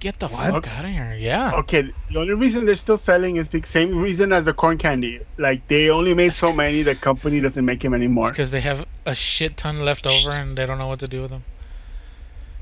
Get 0.02 0.18
the 0.20 0.28
What? 0.28 0.52
fuck 0.66 0.68
out 0.78 0.84
of 0.86 0.92
here! 0.92 1.16
Yeah. 1.18 1.52
Okay, 1.60 1.94
the 2.10 2.20
only 2.20 2.34
reason 2.34 2.66
they're 2.66 2.74
still 2.76 2.98
selling 2.98 3.38
is 3.38 3.48
because 3.48 3.70
same 3.70 3.96
reason 3.96 4.34
as 4.34 4.46
the 4.46 4.54
corn 4.54 4.78
candy. 4.80 5.22
Like 5.38 5.66
they 5.68 5.90
only 5.92 6.14
made 6.16 6.34
so 6.34 6.52
many, 6.52 6.82
the 6.82 6.96
company 6.96 7.40
doesn't 7.40 7.64
make 7.64 7.82
them 7.82 7.94
It's 7.94 8.00
anymore. 8.00 8.30
because 8.30 8.50
they 8.52 8.62
have 8.62 8.84
a 9.06 9.14
shit 9.16 9.58
ton 9.58 9.86
left 9.86 10.06
over 10.08 10.32
and 10.32 10.58
they 10.58 10.66
don't 10.66 10.80
know 10.80 10.88
what 10.88 11.00
to 11.02 11.08
do 11.08 11.22
with 11.22 11.30
them. 11.32 11.44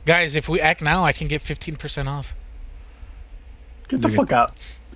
Guys, 0.05 0.35
if 0.35 0.49
we 0.49 0.59
act 0.59 0.81
now, 0.81 1.05
I 1.05 1.13
can 1.13 1.27
get 1.29 1.41
fifteen 1.41 1.75
percent 1.77 2.09
off. 2.09 2.35
Get 3.87 4.01
the 4.01 4.09
Look 4.09 4.17
fuck 4.29 4.33
out. 4.33 4.53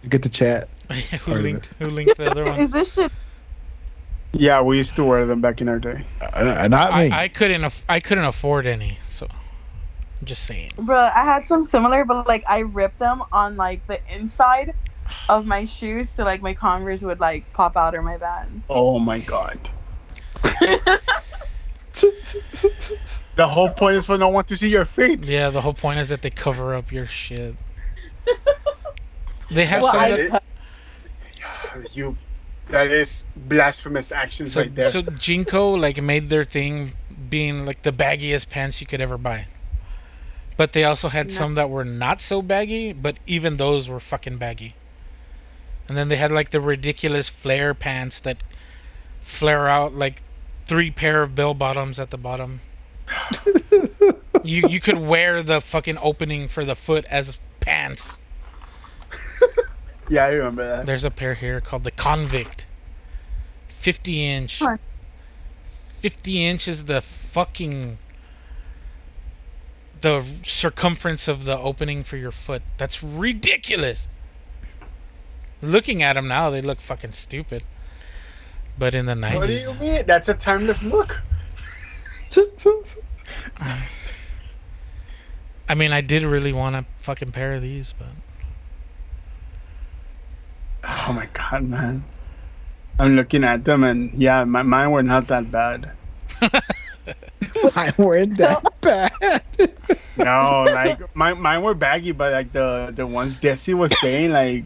Get 0.09 0.21
the 0.21 0.29
chat. 0.29 0.67
who 0.91 1.17
Part 1.19 1.37
of 1.37 1.43
linked? 1.43 1.67
Who 1.79 1.85
linked 1.85 2.17
the 2.17 2.29
other 2.29 2.43
one? 2.49 2.59
Is 2.59 2.71
this 2.71 2.93
shit? 2.95 3.11
Yeah, 4.33 4.61
we 4.61 4.75
used 4.77 4.97
to 4.97 5.03
wear 5.05 5.25
them 5.25 5.39
back 5.39 5.61
in 5.61 5.69
our 5.69 5.79
day. 5.79 6.03
Uh, 6.19 6.67
not 6.67 6.89
me. 6.97 7.09
I, 7.09 7.23
I 7.23 7.27
couldn't. 7.29 7.63
Aff- 7.63 7.85
I 7.87 8.01
couldn't 8.01 8.25
afford 8.25 8.67
any. 8.67 8.97
So, 9.07 9.27
I'm 9.29 9.37
just 10.25 10.43
saying. 10.45 10.71
Bro, 10.77 10.97
I 10.97 11.23
had 11.23 11.47
some 11.47 11.63
similar, 11.63 12.05
but 12.05 12.27
like 12.27 12.43
I 12.47 12.59
ripped 12.59 12.99
them 12.99 13.23
on 13.31 13.55
like 13.57 13.85
the 13.87 13.99
inside 14.13 14.73
of 15.29 15.45
my 15.45 15.65
shoes, 15.65 16.09
so 16.09 16.23
like 16.23 16.41
my 16.41 16.53
Converse 16.53 17.03
would 17.03 17.19
like 17.19 17.51
pop 17.53 17.75
out 17.77 17.93
or 17.95 18.01
my 18.01 18.17
Vans. 18.17 18.65
Oh 18.69 18.99
my 18.99 19.19
god. 19.19 19.59
the 23.35 23.47
whole 23.47 23.69
point 23.69 23.95
is 23.97 24.05
for 24.05 24.17
no 24.17 24.29
one 24.29 24.43
to 24.45 24.55
see 24.55 24.69
your 24.69 24.85
feet. 24.85 25.27
Yeah, 25.27 25.49
the 25.49 25.61
whole 25.61 25.73
point 25.73 25.99
is 25.99 26.09
that 26.09 26.21
they 26.21 26.29
cover 26.29 26.75
up 26.75 26.91
your 26.91 27.05
shit. 27.05 27.55
They 29.51 29.65
have 29.65 29.81
Well, 29.83 29.91
some 29.91 30.01
I- 30.01 30.09
that. 30.29 30.43
You, 31.93 32.15
that 32.69 32.91
is 32.91 33.25
blasphemous 33.35 34.11
actions 34.11 34.53
So, 34.53 34.61
right 34.61 34.73
there. 34.75 34.89
so 34.91 35.01
JNCO 35.01 35.79
like 35.79 35.99
made 36.01 36.29
their 36.29 36.43
thing 36.43 36.93
being 37.29 37.65
like 37.65 37.81
the 37.81 37.91
baggiest 37.91 38.49
pants 38.51 38.79
you 38.79 38.85
could 38.87 39.01
ever 39.01 39.17
buy. 39.17 39.47
But 40.57 40.73
they 40.73 40.83
also 40.83 41.09
had 41.09 41.27
No. 41.29 41.33
some 41.33 41.55
that 41.55 41.69
were 41.69 41.85
not 41.85 42.21
so 42.21 42.41
baggy, 42.41 42.93
but 42.93 43.17
even 43.25 43.57
those 43.57 43.89
were 43.89 43.99
fucking 43.99 44.37
baggy. 44.37 44.75
And 45.87 45.97
then 45.97 46.07
they 46.07 46.15
had 46.17 46.31
like 46.31 46.51
the 46.51 46.61
ridiculous 46.61 47.27
flare 47.29 47.73
pants 47.73 48.19
that 48.21 48.37
flare 49.21 49.67
out 49.67 49.93
like 49.93 50.21
three 50.67 50.91
pair 50.91 51.23
of 51.23 51.35
bell 51.35 51.53
bottoms 51.53 51.99
at 51.99 52.09
the 52.11 52.17
bottom. 52.17 52.61
you 54.43 54.67
you 54.69 54.79
could 54.79 54.97
wear 54.97 55.43
the 55.43 55.59
fucking 55.59 55.97
opening 56.01 56.47
for 56.47 56.63
the 56.65 56.75
foot 56.75 57.05
as 57.09 57.37
pants. 57.59 58.17
yeah, 60.09 60.25
I 60.25 60.29
remember 60.29 60.65
that. 60.77 60.85
There's 60.85 61.03
a 61.05 61.11
pair 61.11 61.33
here 61.33 61.59
called 61.61 61.83
the 61.83 61.91
Convict. 61.91 62.65
50 63.67 64.25
inch. 64.25 64.59
Huh. 64.59 64.77
50 65.99 66.45
inch 66.47 66.67
is 66.67 66.85
the 66.85 67.01
fucking. 67.01 67.97
The 70.03 70.25
circumference 70.43 71.29
of 71.29 71.45
the 71.45 71.57
opening 71.57 72.03
for 72.03 72.17
your 72.17 72.31
foot. 72.31 72.61
That's 72.77 73.01
ridiculous. 73.01 74.09
Looking 75.61 76.03
at 76.03 76.15
them 76.15 76.27
now, 76.27 76.49
they 76.49 76.59
look 76.59 76.81
fucking 76.81 77.13
stupid. 77.13 77.63
But 78.77 78.93
in 78.93 79.05
the 79.05 79.13
90s. 79.13 79.35
What 79.37 79.47
do 79.47 79.53
you 79.53 79.73
mean? 79.75 80.05
That's 80.05 80.27
a 80.27 80.33
timeless 80.33 80.83
look. 80.83 81.21
I 85.69 85.73
mean, 85.73 85.93
I 85.93 86.01
did 86.01 86.23
really 86.23 86.51
want 86.51 86.75
a 86.75 86.83
fucking 86.99 87.31
pair 87.31 87.53
of 87.53 87.61
these, 87.61 87.93
but. 87.97 88.09
Oh 90.83 91.13
my 91.13 91.29
god, 91.31 91.63
man. 91.63 92.03
I'm 92.99 93.15
looking 93.15 93.45
at 93.45 93.63
them 93.63 93.85
and 93.85 94.13
yeah, 94.15 94.43
my, 94.43 94.63
mine 94.63 94.91
were 94.91 95.01
not 95.01 95.27
that 95.27 95.49
bad. 95.49 95.91
I 97.75 97.93
weren't 97.97 98.37
that 98.37 98.63
bad. 98.81 99.43
No, 100.15 100.69
like 100.71 100.99
my, 101.15 101.33
mine 101.33 101.61
were 101.63 101.73
baggy, 101.73 102.11
but 102.11 102.31
like 102.33 102.51
the 102.51 102.91
the 102.93 103.05
ones 103.07 103.35
Desi 103.35 103.73
was 103.73 103.97
saying, 103.97 104.31
like 104.31 104.65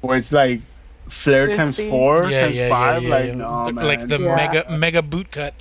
where 0.00 0.18
it's 0.18 0.32
like 0.32 0.60
flare 1.08 1.48
times 1.48 1.78
four 1.78 2.30
Yeah, 2.30 2.40
times 2.40 2.56
yeah, 2.56 2.68
five, 2.68 3.02
yeah, 3.02 3.08
yeah, 3.08 3.18
like 3.18 3.28
yeah. 3.28 3.34
no, 3.34 3.64
The- 3.64 3.72
man. 3.72 3.84
like 3.86 4.08
the 4.08 4.18
Yeah. 4.18 4.34
mega 4.36 4.64
mega 4.70 5.02
boot 5.02 5.30
cut. 5.30 5.54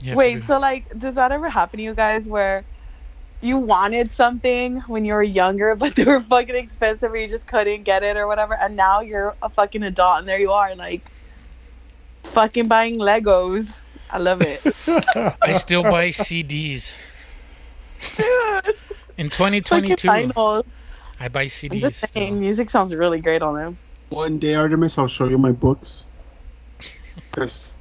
You 0.00 0.10
have 0.10 0.16
to 0.16 0.16
Wait, 0.16 0.42
so 0.44 0.58
like, 0.58 0.88
does 0.98 1.14
that 1.16 1.32
ever 1.32 1.48
happen 1.48 1.78
to 1.78 1.82
you 1.84 1.94
guys 1.94 2.26
where 2.26 2.64
you 3.40 3.58
wanted 3.58 4.12
something 4.12 4.80
when 4.86 5.04
you 5.04 5.14
were 5.14 5.22
younger, 5.22 5.74
but 5.76 5.96
they 5.96 6.04
were 6.04 6.20
fucking 6.20 6.54
expensive, 6.56 7.12
or 7.12 7.16
you 7.16 7.28
just 7.28 7.46
couldn't 7.46 7.84
get 7.84 8.02
it 8.02 8.16
or 8.16 8.26
whatever, 8.26 8.54
and 8.54 8.76
now 8.76 9.00
you're 9.00 9.36
a 9.42 9.48
fucking 9.50 9.82
adult 9.82 10.18
and 10.20 10.28
there 10.28 10.40
you 10.40 10.52
are, 10.52 10.74
like, 10.74 11.13
fucking 12.24 12.68
buying 12.68 12.96
Legos. 12.96 13.78
I 14.10 14.18
love 14.18 14.42
it. 14.42 14.60
I 15.42 15.52
still 15.54 15.82
buy 15.82 16.08
CDs. 16.08 16.94
Dude, 18.16 18.76
In 19.16 19.30
2022. 19.30 20.08
I 20.08 21.28
buy 21.28 21.42
I'm 21.42 21.46
CDs 21.48 21.80
just 21.80 22.12
saying, 22.12 22.38
music 22.38 22.70
sounds 22.70 22.94
really 22.94 23.20
great 23.20 23.42
on 23.42 23.54
them. 23.54 23.78
One 24.10 24.38
day, 24.38 24.54
Artemis, 24.54 24.98
I'll 24.98 25.06
show 25.08 25.28
you 25.28 25.38
my 25.38 25.52
books. 25.52 26.04
'Cause, 27.32 27.78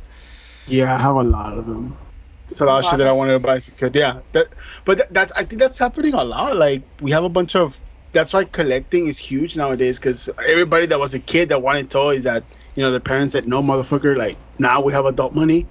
yeah, 0.68 0.96
I 0.96 0.98
have 1.00 1.16
a 1.16 1.24
lot 1.24 1.58
of 1.58 1.66
them. 1.66 1.98
It's 2.46 2.62
a 2.62 2.66
lot 2.66 2.84
of 2.84 2.90
shit 2.90 3.00
that 3.00 3.08
I 3.08 3.12
wanted 3.12 3.34
to 3.34 3.40
buy 3.40 3.56
as 3.56 3.68
a 3.68 3.72
kid. 3.72 3.96
Yeah, 3.96 4.20
that, 4.34 4.48
but 4.86 4.98
that, 5.00 5.14
that's 5.14 5.32
I 5.34 5.44
think 5.44 5.60
that's 5.60 5.78
happening 5.78 6.14
a 6.14 6.24
lot. 6.24 6.56
Like 6.56 6.84
we 7.02 7.12
have 7.12 7.24
a 7.24 7.30
bunch 7.30 7.56
of. 7.56 7.80
That's 8.12 8.32
why 8.34 8.44
collecting 8.46 9.08
is 9.08 9.18
huge 9.18 9.58
nowadays 9.58 9.98
because 9.98 10.30
everybody 10.48 10.86
that 10.86 11.00
was 11.00 11.16
a 11.16 11.20
kid 11.20 11.50
that 11.50 11.62
wanted 11.64 11.90
toys 11.90 12.24
that 12.24 12.44
you 12.75 12.84
know 12.84 12.92
the 12.92 13.00
parents 13.00 13.34
said 13.34 13.48
no 13.48 13.62
motherfucker 13.62 14.18
like 14.18 14.38
now 14.60 14.82
we 14.82 14.94
have 14.94 15.06
adult 15.06 15.34
money, 15.34 15.65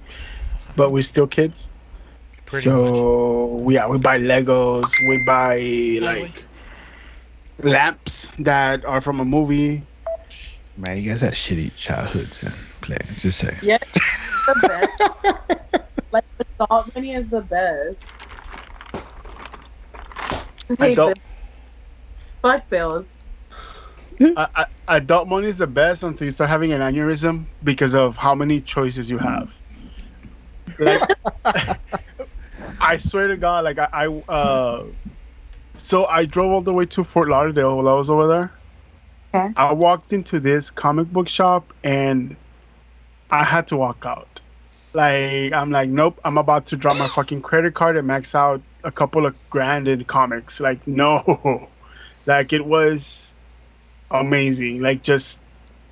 but 0.75 0.91
we're 0.91 1.03
still 1.03 1.27
kids. 1.27 1.71
Pretty 2.45 2.69
much. 2.69 3.73
yeah, 3.73 3.87
we 3.87 3.97
buy 3.97 4.19
Legos. 4.19 4.91
We 5.07 5.23
buy 5.25 5.57
like 6.01 6.43
lamps 7.59 8.27
that 8.39 8.83
are 8.85 9.01
from 9.01 9.19
a 9.19 9.25
movie. 9.25 9.83
Man, 10.77 10.97
you 10.97 11.09
guys 11.09 11.21
had 11.21 11.33
shitty 11.33 11.75
childhoods 11.75 12.43
and 12.43 12.53
play. 12.81 12.97
Just 13.17 13.39
say. 13.39 13.55
Yeah, 13.61 13.77
the 13.77 14.87
best. 15.23 15.87
like 16.11 16.25
adult 16.59 16.95
money 16.95 17.13
is 17.13 17.29
the 17.29 17.41
best. 17.41 18.13
Just 20.67 20.81
hate 20.81 20.93
Adult- 20.93 21.15
bills. 21.15 21.25
Fuck 22.41 22.69
bills. 22.69 23.17
I, 24.37 24.47
I, 24.55 24.65
adult 24.97 25.27
money 25.27 25.47
is 25.47 25.59
the 25.59 25.67
best 25.67 26.03
until 26.03 26.25
you 26.25 26.31
start 26.31 26.49
having 26.49 26.73
an 26.73 26.81
aneurysm 26.81 27.45
because 27.63 27.95
of 27.95 28.17
how 28.17 28.35
many 28.35 28.61
choices 28.61 29.09
you 29.09 29.17
have. 29.17 29.53
Like, 30.79 31.09
I 32.79 32.97
swear 32.97 33.27
to 33.27 33.37
God, 33.37 33.63
like 33.63 33.79
I, 33.79 33.87
I 33.91 34.07
uh, 34.07 34.85
so 35.73 36.05
I 36.05 36.25
drove 36.25 36.51
all 36.51 36.61
the 36.61 36.73
way 36.73 36.85
to 36.87 37.03
Fort 37.03 37.29
Lauderdale 37.29 37.75
while 37.77 37.87
I 37.87 37.93
was 37.93 38.09
over 38.09 38.27
there. 38.27 38.51
Okay. 39.33 39.53
I 39.57 39.73
walked 39.73 40.13
into 40.13 40.39
this 40.39 40.69
comic 40.69 41.11
book 41.11 41.27
shop 41.27 41.73
and 41.83 42.35
I 43.31 43.43
had 43.43 43.67
to 43.67 43.77
walk 43.77 44.05
out. 44.05 44.41
Like 44.93 45.53
I'm 45.53 45.71
like, 45.71 45.89
nope, 45.89 46.19
I'm 46.23 46.37
about 46.37 46.67
to 46.67 46.77
drop 46.77 46.97
my 46.97 47.07
fucking 47.07 47.41
credit 47.41 47.73
card 47.73 47.97
and 47.97 48.05
max 48.05 48.35
out 48.35 48.61
a 48.83 48.91
couple 48.91 49.25
of 49.25 49.35
grand 49.49 49.87
in 49.87 50.03
comics. 50.03 50.59
Like 50.59 50.85
no, 50.85 51.67
like 52.27 52.53
it 52.53 52.65
was 52.65 53.32
amazing. 54.13 54.81
Like 54.81 55.03
just 55.03 55.41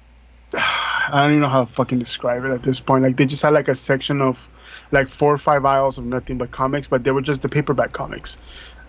I 0.54 1.10
don't 1.12 1.32
even 1.32 1.42
know 1.42 1.50
how 1.50 1.66
to 1.66 1.72
fucking 1.72 2.00
describe 2.00 2.46
it 2.46 2.51
at 2.51 2.63
this 2.63 2.80
point. 2.80 3.04
Like 3.04 3.18
they 3.18 3.25
just 3.25 3.44
had 3.44 3.54
like 3.54 3.68
a 3.68 3.75
section 3.75 4.22
of 4.22 4.48
like 4.92 5.08
four 5.08 5.34
or 5.34 5.38
five 5.38 5.66
aisles 5.66 5.98
of 5.98 6.06
nothing 6.06 6.38
but 6.38 6.51
comics, 6.51 6.88
but 6.88 7.04
they 7.04 7.12
were 7.12 7.22
just 7.22 7.42
the 7.42 7.50
paperback 7.50 7.94
comics. 7.94 8.38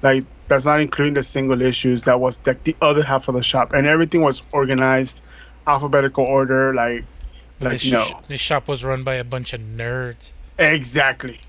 Like 0.02 0.24
that's 0.48 0.66
not 0.66 0.80
including 0.80 1.14
the 1.14 1.22
single 1.22 1.62
issues. 1.62 2.04
That 2.04 2.20
was 2.20 2.44
like 2.46 2.64
the 2.64 2.76
other 2.82 3.02
half 3.02 3.28
of 3.28 3.34
the 3.34 3.42
shop, 3.42 3.72
and 3.72 3.86
everything 3.86 4.22
was 4.22 4.42
organized, 4.52 5.22
alphabetical 5.66 6.24
order. 6.24 6.74
Like, 6.74 7.04
like 7.60 7.72
this, 7.72 7.86
no, 7.86 8.02
sh- 8.02 8.12
this 8.28 8.40
shop 8.40 8.66
was 8.66 8.84
run 8.84 9.04
by 9.04 9.14
a 9.14 9.24
bunch 9.24 9.52
of 9.52 9.60
nerds. 9.60 10.32
exactly. 10.58 11.40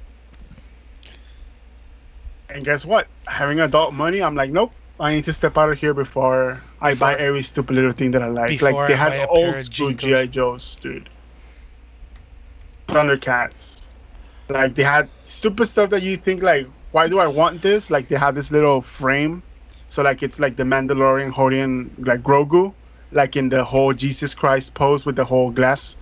And 2.50 2.63
guess 2.63 2.86
what? 2.86 3.08
Having 3.25 3.62
adult 3.62 3.96
money, 3.96 4.22
I'm 4.22 4.36
like, 4.36 4.52
nope. 4.52 4.72
I 5.00 5.16
need 5.16 5.24
to 5.26 5.34
step 5.34 5.58
out 5.58 5.70
of 5.72 5.78
here 5.80 5.94
before 5.94 6.62
I 6.80 6.94
buy 6.94 7.16
every 7.16 7.44
stupid 7.44 7.76
little 7.76 7.92
thing 7.92 8.12
that 8.12 8.22
I 8.22 8.28
like. 8.28 8.62
Like 8.62 8.88
they 8.88 8.94
I 8.94 8.98
had 8.98 9.10
buy 9.10 9.16
a 9.16 9.28
pair 9.28 9.48
old 9.48 9.56
school 9.56 9.92
GI 9.92 10.28
Joes, 10.28 10.78
dude. 10.78 11.10
Thundercats. 12.88 13.88
Like 14.50 14.76
they 14.76 14.84
had 14.84 15.10
stupid 15.24 15.66
stuff 15.66 15.90
that 15.92 16.04
you 16.04 16.18
think 16.18 16.44
like, 16.44 16.68
why 16.92 17.08
do 17.08 17.20
I 17.20 17.28
want 17.28 17.62
this? 17.62 17.90
Like 17.90 18.08
they 18.08 18.18
had 18.18 18.36
this 18.36 18.52
little 18.52 18.82
frame, 18.82 19.42
so 19.88 20.04
like 20.04 20.22
it's 20.22 20.40
like 20.40 20.58
the 20.58 20.64
Mandalorian 20.64 21.32
holding 21.32 21.90
like 21.98 22.22
Grogu, 22.22 22.74
like 23.12 23.36
in 23.36 23.50
the 23.50 23.64
whole 23.64 23.94
Jesus 23.94 24.36
Christ 24.36 24.74
pose 24.74 25.06
with 25.06 25.16
the 25.16 25.26
whole 25.26 25.50
glass 25.50 25.98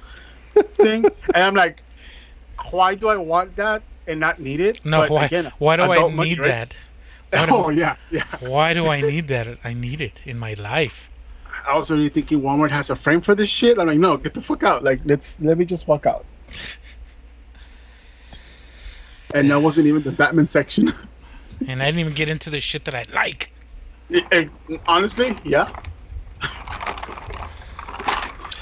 thing, 0.55 1.05
and 1.33 1.43
I'm 1.45 1.55
like, 1.55 1.81
why 2.71 2.95
do 2.95 3.07
I 3.07 3.15
want 3.17 3.55
that 3.55 3.83
and 4.05 4.19
not 4.19 4.39
need 4.41 4.59
it? 4.59 4.83
No, 4.83 5.01
But 5.01 5.11
why? 5.11 5.25
again, 5.25 5.51
why 5.59 5.77
do 5.77 5.83
I 5.83 6.07
need 6.07 6.15
money, 6.15 6.39
right? 6.39 6.79
That? 7.31 7.39
Why 7.41 7.45
do, 7.47 7.53
Oh 7.65 7.69
yeah, 7.69 7.95
yeah. 8.11 8.23
why 8.41 8.73
do 8.73 8.87
I 8.87 9.01
need 9.01 9.27
that? 9.29 9.57
I 9.63 9.73
need 9.73 10.01
it 10.01 10.21
in 10.25 10.37
my 10.37 10.53
life. 10.55 11.09
I 11.67 11.75
was 11.75 11.91
already 11.91 12.09
thinking 12.09 12.41
Walmart 12.41 12.71
has 12.71 12.89
a 12.89 12.95
frame 12.95 13.21
for 13.21 13.35
this 13.35 13.49
shit. 13.49 13.77
I'm 13.77 13.87
like, 13.87 13.99
no, 13.99 14.17
get 14.17 14.33
the 14.33 14.41
fuck 14.41 14.63
out. 14.63 14.83
Like, 14.83 14.99
let's 15.05 15.39
let 15.41 15.57
me 15.57 15.65
just 15.65 15.87
walk 15.87 16.05
out. 16.05 16.25
And 19.33 19.49
that 19.49 19.61
wasn't 19.61 19.87
even 19.87 20.01
the 20.03 20.11
Batman 20.11 20.47
section. 20.47 20.89
And 21.67 21.83
I 21.83 21.85
didn't 21.85 21.99
even 21.99 22.13
get 22.15 22.27
into 22.27 22.49
the 22.49 22.59
shit 22.59 22.85
that 22.85 22.95
I 22.95 23.05
like. 23.13 23.51
It- 24.09 24.25
it- 24.31 24.81
honestly, 24.87 25.37
yeah. 25.45 25.69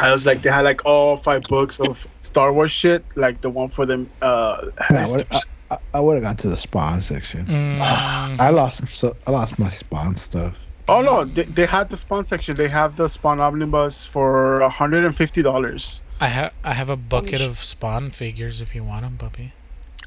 I 0.01 0.11
was 0.11 0.25
like, 0.25 0.41
they 0.41 0.49
had 0.49 0.65
like 0.65 0.83
all 0.85 1.15
five 1.15 1.43
books 1.43 1.79
of 1.79 2.05
Star 2.17 2.51
Wars 2.51 2.71
shit, 2.71 3.05
like 3.15 3.39
the 3.39 3.49
one 3.49 3.69
for 3.69 3.85
them. 3.85 4.09
Uh, 4.21 4.65
Man, 4.91 4.99
I 4.99 5.05
would- 5.11 5.27
I, 5.69 5.75
I, 5.75 5.79
I 5.95 5.99
would 5.99 6.15
have 6.15 6.23
gone 6.23 6.35
to 6.37 6.49
the 6.49 6.57
Spawn 6.57 7.01
section. 7.01 7.45
Mm, 7.45 7.79
I 8.39 8.49
lost 8.49 8.87
so 8.87 9.15
I 9.27 9.31
lost 9.31 9.59
my 9.59 9.69
Spawn 9.69 10.15
stuff. 10.15 10.55
oh 10.87 11.01
no, 11.01 11.25
they, 11.25 11.43
they 11.43 11.65
had 11.65 11.89
the 11.89 11.97
Spawn 11.97 12.23
section. 12.23 12.55
They 12.55 12.67
have 12.67 12.95
the 12.95 13.07
Spawn 13.07 13.39
omnibus 13.39 14.05
for 14.05 14.67
hundred 14.69 15.05
and 15.05 15.15
fifty 15.15 15.41
dollars. 15.41 16.01
I 16.19 16.27
have 16.27 16.53
I 16.63 16.73
have 16.73 16.89
a 16.89 16.97
bucket 16.97 17.41
of 17.41 17.57
Spawn 17.63 18.11
figures 18.11 18.61
if 18.61 18.75
you 18.75 18.83
want 18.83 19.03
them, 19.03 19.17
puppy. 19.17 19.53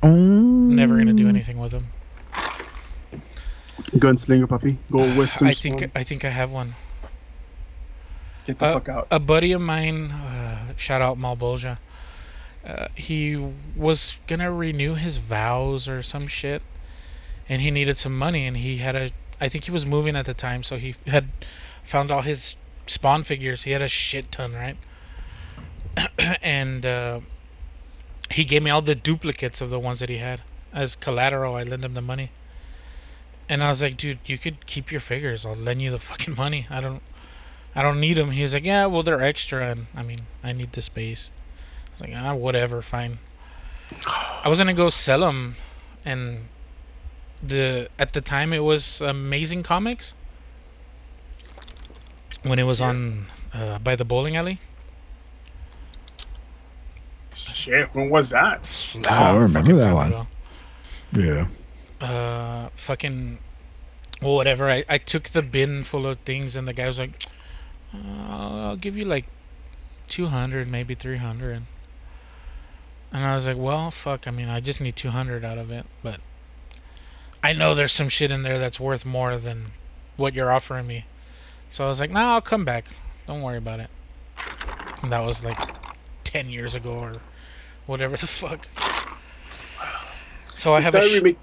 Mm. 0.03 0.75
Never 0.75 0.97
gonna 0.97 1.13
do 1.13 1.29
anything 1.29 1.59
with 1.59 1.73
them. 1.73 1.87
Gunslinger 3.97 4.49
puppy, 4.49 4.79
go 4.91 4.99
Western. 5.19 5.49
I 5.49 5.53
think 5.55 5.79
Spawn. 5.79 5.91
I 5.95 6.03
think 6.03 6.25
I 6.25 6.31
have 6.31 6.53
one. 6.53 6.75
get 8.47 8.59
the 8.59 8.67
uh, 8.67 8.73
fuck 8.75 8.89
out. 8.89 9.07
A 9.11 9.21
buddy 9.21 9.53
of 9.53 9.61
mine, 9.61 10.11
uh, 10.11 10.77
shout 10.77 11.01
out 11.01 11.19
Malbolja. 11.19 11.79
Uh, 12.65 12.89
he 12.95 13.37
was 13.77 14.19
gonna 14.27 14.53
renew 14.53 14.95
his 14.95 15.17
vows 15.17 15.89
or 15.89 16.03
some 16.03 16.27
shit, 16.27 16.63
and 17.49 17.61
he 17.61 17.71
needed 17.71 17.99
some 17.99 18.17
money, 18.17 18.47
and 18.47 18.57
he 18.57 18.79
had 18.79 18.95
a. 18.95 19.11
I 19.41 19.49
think 19.49 19.65
he 19.65 19.71
was 19.71 19.85
moving 19.85 20.15
at 20.15 20.27
the 20.27 20.35
time, 20.35 20.63
so 20.63 20.77
he 20.77 20.95
had 21.07 21.31
found 21.83 22.11
all 22.11 22.23
his 22.23 22.57
spawn 22.87 23.25
figures. 23.25 23.65
He 23.65 23.73
had 23.73 23.83
a 23.83 23.89
shit 23.89 24.31
ton, 24.31 24.53
right? 24.53 24.77
and 26.43 26.87
uh, 26.87 27.21
he 28.31 28.45
gave 28.45 28.63
me 28.63 28.71
all 28.71 28.83
the 28.83 28.95
duplicates 28.95 29.61
of 29.61 29.71
the 29.71 29.81
ones 29.81 29.99
that 29.99 30.09
he 30.09 30.19
had 30.19 30.43
as 30.73 30.95
collateral. 30.95 31.57
I 31.57 31.65
lent 31.65 31.85
him 31.85 31.95
the 31.95 32.03
money, 32.03 32.31
and 33.49 33.65
I 33.65 33.71
was 33.71 33.83
like, 33.83 33.97
"Dude, 33.97 34.21
you 34.25 34.39
could 34.39 34.67
keep 34.67 34.93
your 34.93 35.01
figures. 35.01 35.45
I'll 35.45 35.57
lend 35.57 35.83
you 35.83 35.91
the 35.91 35.99
fucking 35.99 36.37
money. 36.37 36.67
I 36.71 36.81
don't." 36.81 37.03
I 37.75 37.83
don't 37.83 38.01
need 38.01 38.19
them. 38.19 38.33
He's 38.33 38.53
like, 38.53 38.65
yeah, 38.65 38.87
well, 38.87 39.03
they're 39.03 39.23
extra, 39.23 39.71
and 39.71 39.87
I 39.97 40.03
mean, 40.03 40.19
I 40.45 40.53
need 40.53 40.73
the 40.73 40.83
space. 40.83 41.31
I 41.93 42.03
was 42.05 42.11
like, 42.11 42.13
ah, 42.17 42.35
whatever, 42.35 42.83
fine. 42.83 43.19
I 44.45 44.49
was 44.49 44.59
gonna 44.59 44.75
go 44.75 44.89
sell 44.89 45.21
them, 45.21 45.55
and 46.05 46.47
the 47.43 47.89
at 47.99 48.13
the 48.13 48.21
time 48.21 48.53
it 48.53 48.61
was 48.65 49.01
Amazing 49.01 49.63
Comics 49.63 50.15
when 52.43 52.59
it 52.59 52.65
was 52.65 52.81
on 52.81 53.27
uh, 53.53 53.79
by 53.79 53.95
the 53.97 54.05
bowling 54.05 54.37
alley. 54.37 54.59
Shit, 57.35 57.95
when 57.95 58.11
was 58.11 58.31
that? 58.31 58.61
I 59.09 59.31
Long 59.33 59.43
remember 59.43 59.75
that 59.75 59.93
one. 59.95 60.09
ago. 60.09 60.27
Yeah. 61.13 61.47
uh 62.01 62.71
fucking 62.75 63.39
well, 64.23 64.35
whatever 64.35 64.71
I, 64.71 64.83
I 64.89 64.97
took 64.99 65.25
the 65.31 65.43
bin 65.43 65.83
full 65.85 66.07
of 66.07 66.17
things 66.19 66.57
and 66.57 66.67
the 66.67 66.73
guy 66.73 66.87
was 66.87 66.99
like 66.99 67.23
uh, 67.95 67.99
i'll 68.69 68.77
give 68.77 68.97
you 68.97 69.05
like 69.05 69.27
200 70.09 70.71
maybe 70.71 70.95
300 70.95 71.63
and 73.13 73.25
i 73.25 73.35
was 73.35 73.47
like 73.47 73.57
well 73.57 73.91
fuck 73.91 74.27
i 74.27 74.31
mean 74.31 74.49
i 74.49 74.61
just 74.61 74.81
need 74.81 74.97
200 74.97 75.45
out 75.45 75.59
of 75.59 75.71
it 75.71 75.85
but 76.03 76.21
i 77.43 77.53
know 77.53 77.75
there's 77.75 77.93
some 77.93 78.09
shit 78.09 78.31
in 78.31 78.43
there 78.43 78.59
that's 78.59 78.81
worth 78.81 79.05
more 79.05 79.37
than 79.37 79.67
what 80.17 80.35
you're 80.35 80.53
offering 80.53 80.87
me. 80.87 81.05
So 81.71 81.85
i 81.85 81.89
was 81.89 82.01
like 82.01 82.11
no 82.11 82.21
nah, 82.21 82.35
i'll 82.35 82.41
come 82.41 82.65
back. 82.65 82.85
Don't 83.27 83.43
worry 83.43 83.59
about 83.59 83.81
it. 83.81 83.89
And 85.03 85.11
that 85.13 85.21
was 85.21 85.45
like 85.45 85.59
10 86.25 86.49
years 86.49 86.75
ago 86.75 86.93
or 86.93 87.17
whatever 87.87 88.17
the 88.17 88.27
fuck. 88.27 88.69
So 90.45 90.75
i 90.75 90.81
have 90.81 90.95
a 90.95 91.03
sh- 91.03 91.15
remake- 91.15 91.39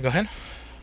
go 0.00 0.08
ahead. 0.08 0.28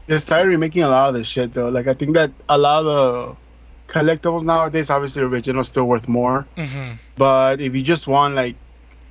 They 0.08 0.18
started 0.18 0.50
remaking 0.50 0.84
a 0.84 0.90
lot 0.90 1.10
of 1.10 1.16
this 1.16 1.28
shit 1.28 1.54
though. 1.54 1.70
Like 1.70 1.88
I 1.88 1.94
think 1.94 2.14
that 2.14 2.32
a 2.48 2.58
lot 2.58 2.80
of 2.80 2.86
the 2.86 3.94
collectibles 3.94 4.44
nowadays, 4.44 4.90
obviously, 4.90 5.24
original 5.24 5.62
is 5.62 5.68
still 5.68 5.86
worth 5.86 6.08
more. 6.08 6.46
mm-hmm. 6.58 6.96
But 7.16 7.62
if 7.62 7.76
you 7.76 7.84
just 7.84 8.08
want 8.08 8.36
like 8.36 8.56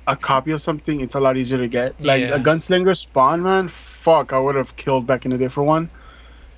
a 0.07 0.15
copy 0.15 0.51
of 0.51 0.61
something, 0.61 1.01
it's 1.01 1.15
a 1.15 1.19
lot 1.19 1.37
easier 1.37 1.57
to 1.57 1.67
get. 1.67 1.99
Like 2.01 2.21
Yeah. 2.21 2.35
a 2.35 2.39
Gunslinger 2.39 2.95
Spawn, 2.97 3.41
man. 3.43 3.67
Fuck, 3.69 4.33
I 4.33 4.39
would 4.39 4.55
have 4.55 4.75
killed 4.75 5.07
back 5.07 5.25
in 5.25 5.31
the 5.31 5.37
day 5.37 5.47
for 5.47 5.63
one. 5.63 5.89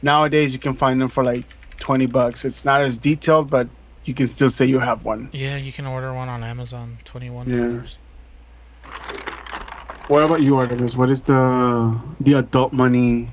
Nowadays, 0.02 0.54
you 0.54 0.60
can 0.60 0.74
find 0.74 1.00
them 1.02 1.10
for 1.10 1.24
like 1.24 1.46
twenty 1.80 2.06
bucks. 2.06 2.46
It's 2.46 2.66
not 2.66 2.82
as 2.82 2.98
detailed, 2.98 3.50
but 3.50 3.68
you 4.06 4.14
can 4.14 4.28
still 4.28 4.50
say 4.50 4.66
you 4.66 4.80
have 4.80 5.06
one. 5.06 5.30
Yeah, 5.32 5.58
you 5.58 5.72
can 5.72 5.86
order 5.86 6.14
one 6.14 6.30
on 6.30 6.44
Amazon, 6.44 6.98
twenty-one 7.06 7.50
Yeah. 7.50 7.82
What 10.08 10.24
about 10.24 10.42
you, 10.42 10.58
Artemis? 10.58 10.96
What 10.96 11.10
is 11.10 11.24
the 11.24 12.00
the 12.20 12.34
adult 12.34 12.74
money 12.74 13.30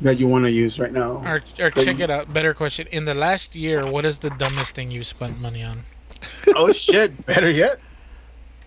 that 0.00 0.18
you 0.18 0.26
want 0.26 0.44
to 0.46 0.50
use 0.50 0.80
right 0.80 0.92
now? 0.92 1.22
Or, 1.24 1.40
or 1.60 1.70
check 1.70 2.00
it 2.00 2.10
out. 2.10 2.32
Better 2.32 2.52
question: 2.54 2.88
In 2.90 3.04
the 3.04 3.14
last 3.14 3.54
year, 3.54 3.86
what 3.86 4.04
is 4.04 4.18
the 4.18 4.30
dumbest 4.30 4.74
thing 4.74 4.90
you 4.90 5.04
spent 5.04 5.40
money 5.40 5.62
on? 5.62 5.82
oh 6.56 6.72
shit! 6.72 7.14
Better 7.26 7.50
yet. 7.50 7.78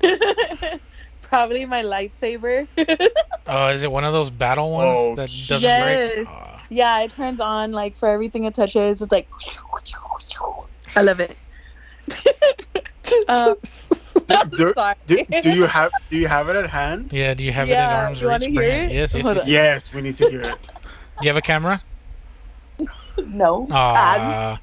probably 1.22 1.66
my 1.66 1.82
lightsaber. 1.84 2.68
Oh, 3.46 3.68
is 3.68 3.84
it 3.84 3.92
one 3.92 4.06
of 4.06 4.13
those 4.13 4.30
battle 4.30 4.72
ones 4.72 4.98
Oh, 4.98 5.16
that 5.16 5.28
doesn't 5.28 5.62
yes. 5.63 6.16
break? 6.16 6.28
Ah. 6.32 6.66
yeah, 6.70 7.02
it 7.02 7.12
turns 7.12 7.42
on 7.42 7.74
like 7.74 7.94
for 7.98 8.08
everything 8.08 8.46
it 8.46 8.56
touches. 8.56 9.02
It's 9.02 9.12
like 9.12 9.28
I 10.96 11.02
love 11.02 11.20
it. 11.20 11.36
um, 13.28 13.56
I'm 14.30 14.50
Do- 14.50 14.74
Do, 15.08 15.26
do 15.42 15.52
you 15.54 15.66
have 15.66 15.92
do 16.10 16.16
you 16.16 16.30
have 16.30 16.48
it 16.48 16.56
at 16.56 16.70
hand? 16.70 17.12
yeah, 17.12 17.34
do 17.34 17.44
you 17.44 17.52
have 17.52 17.68
it 17.68 17.72
Yeah, 17.72 17.89
at 17.89 18.06
arm's 18.06 18.22
you 18.22 18.30
reach? 18.30 18.46
Hear 18.46 18.62
it. 18.62 18.74
it? 18.86 18.92
Yes, 18.94 19.13
yes, 19.13 19.26
yes. 19.26 19.46
Yes, 19.48 19.94
we 19.94 20.02
need 20.02 20.16
to 20.16 20.30
hear 20.30 20.42
it. 20.44 20.62
Do 21.20 21.24
you 21.24 21.28
have 21.28 21.38
a 21.38 21.42
camera? 21.42 21.82
no. 23.28 23.68
Ah, 23.72 24.58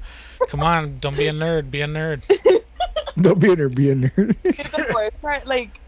come 0.48 0.60
on, 0.62 0.98
don't 1.00 1.16
be 1.18 1.26
a 1.28 1.32
nerd. 1.32 1.70
Be 1.70 1.82
a 1.82 1.86
nerd. 1.86 2.22
Don't 3.22 3.38
be 3.38 3.52
a 3.52 3.56
nerd, 3.56 3.74
be 3.74 3.90
a 3.90 3.94
nerd. 3.94 4.36
the 4.42 4.92
worst 4.94 5.20
part, 5.20 5.46
like, 5.46 5.78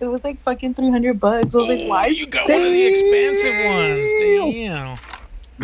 it 0.00 0.06
was 0.06 0.24
like 0.24 0.40
fucking 0.42 0.74
300 0.74 1.20
bucks. 1.20 1.54
I 1.54 1.58
was 1.58 1.68
like, 1.68 1.88
why? 1.88 2.06
you 2.06 2.26
got 2.26 2.48
one 2.48 2.58
of 2.58 2.64
the 2.64 2.86
expensive 2.86 3.64
ones. 3.64 4.54
Damn. 4.54 4.98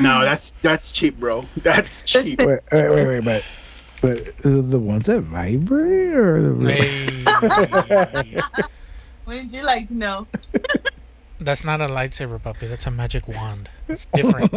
No, 0.03 0.23
that's 0.23 0.53
that's 0.63 0.93
cheap, 0.93 1.19
bro. 1.19 1.47
That's 1.57 2.03
cheap. 2.03 2.39
wait, 2.41 2.61
wait, 2.71 2.91
wait, 2.91 3.07
wait, 3.07 3.25
but 3.25 3.45
but 4.03 4.37
the 4.37 4.51
the 4.61 4.79
ones 4.79 5.07
that 5.07 5.23
vibrate 5.23 6.15
or 6.15 6.53
the 6.53 6.73
Hey. 6.73 8.63
Wouldn't 9.27 9.53
you 9.53 9.63
like 9.63 9.89
to 9.89 9.95
know? 9.95 10.27
That's 11.41 11.65
not 11.65 11.81
a 11.81 11.87
lightsaber, 11.87 12.41
puppy. 12.43 12.67
That's 12.67 12.87
a 12.87 12.91
magic 12.91 13.27
wand. 13.27 13.71
It's 13.89 14.07
different. 14.15 14.53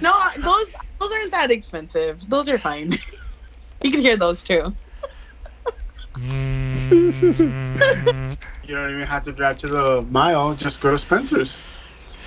No, 0.00 0.12
those 0.38 0.74
those 0.98 1.12
aren't 1.12 1.32
that 1.32 1.50
expensive. 1.50 2.28
Those 2.28 2.48
are 2.48 2.58
fine. 2.58 2.98
You 3.82 3.90
can 3.90 4.00
hear 4.00 4.16
those 4.16 4.44
too. 4.44 4.72
Mm, 6.14 8.36
You 8.64 8.74
don't 8.74 8.90
even 8.90 9.06
have 9.06 9.22
to 9.24 9.32
drive 9.32 9.58
to 9.58 9.66
the 9.66 10.02
mile. 10.02 10.54
Just 10.54 10.80
go 10.80 10.90
to 10.90 10.98
Spencer's. 10.98 11.66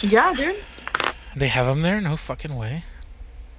Yeah, 0.02 0.34
dude. 0.36 0.56
they 1.36 1.48
have 1.48 1.66
them 1.66 1.82
there? 1.82 2.02
No 2.02 2.18
fucking 2.18 2.56
way. 2.56 2.84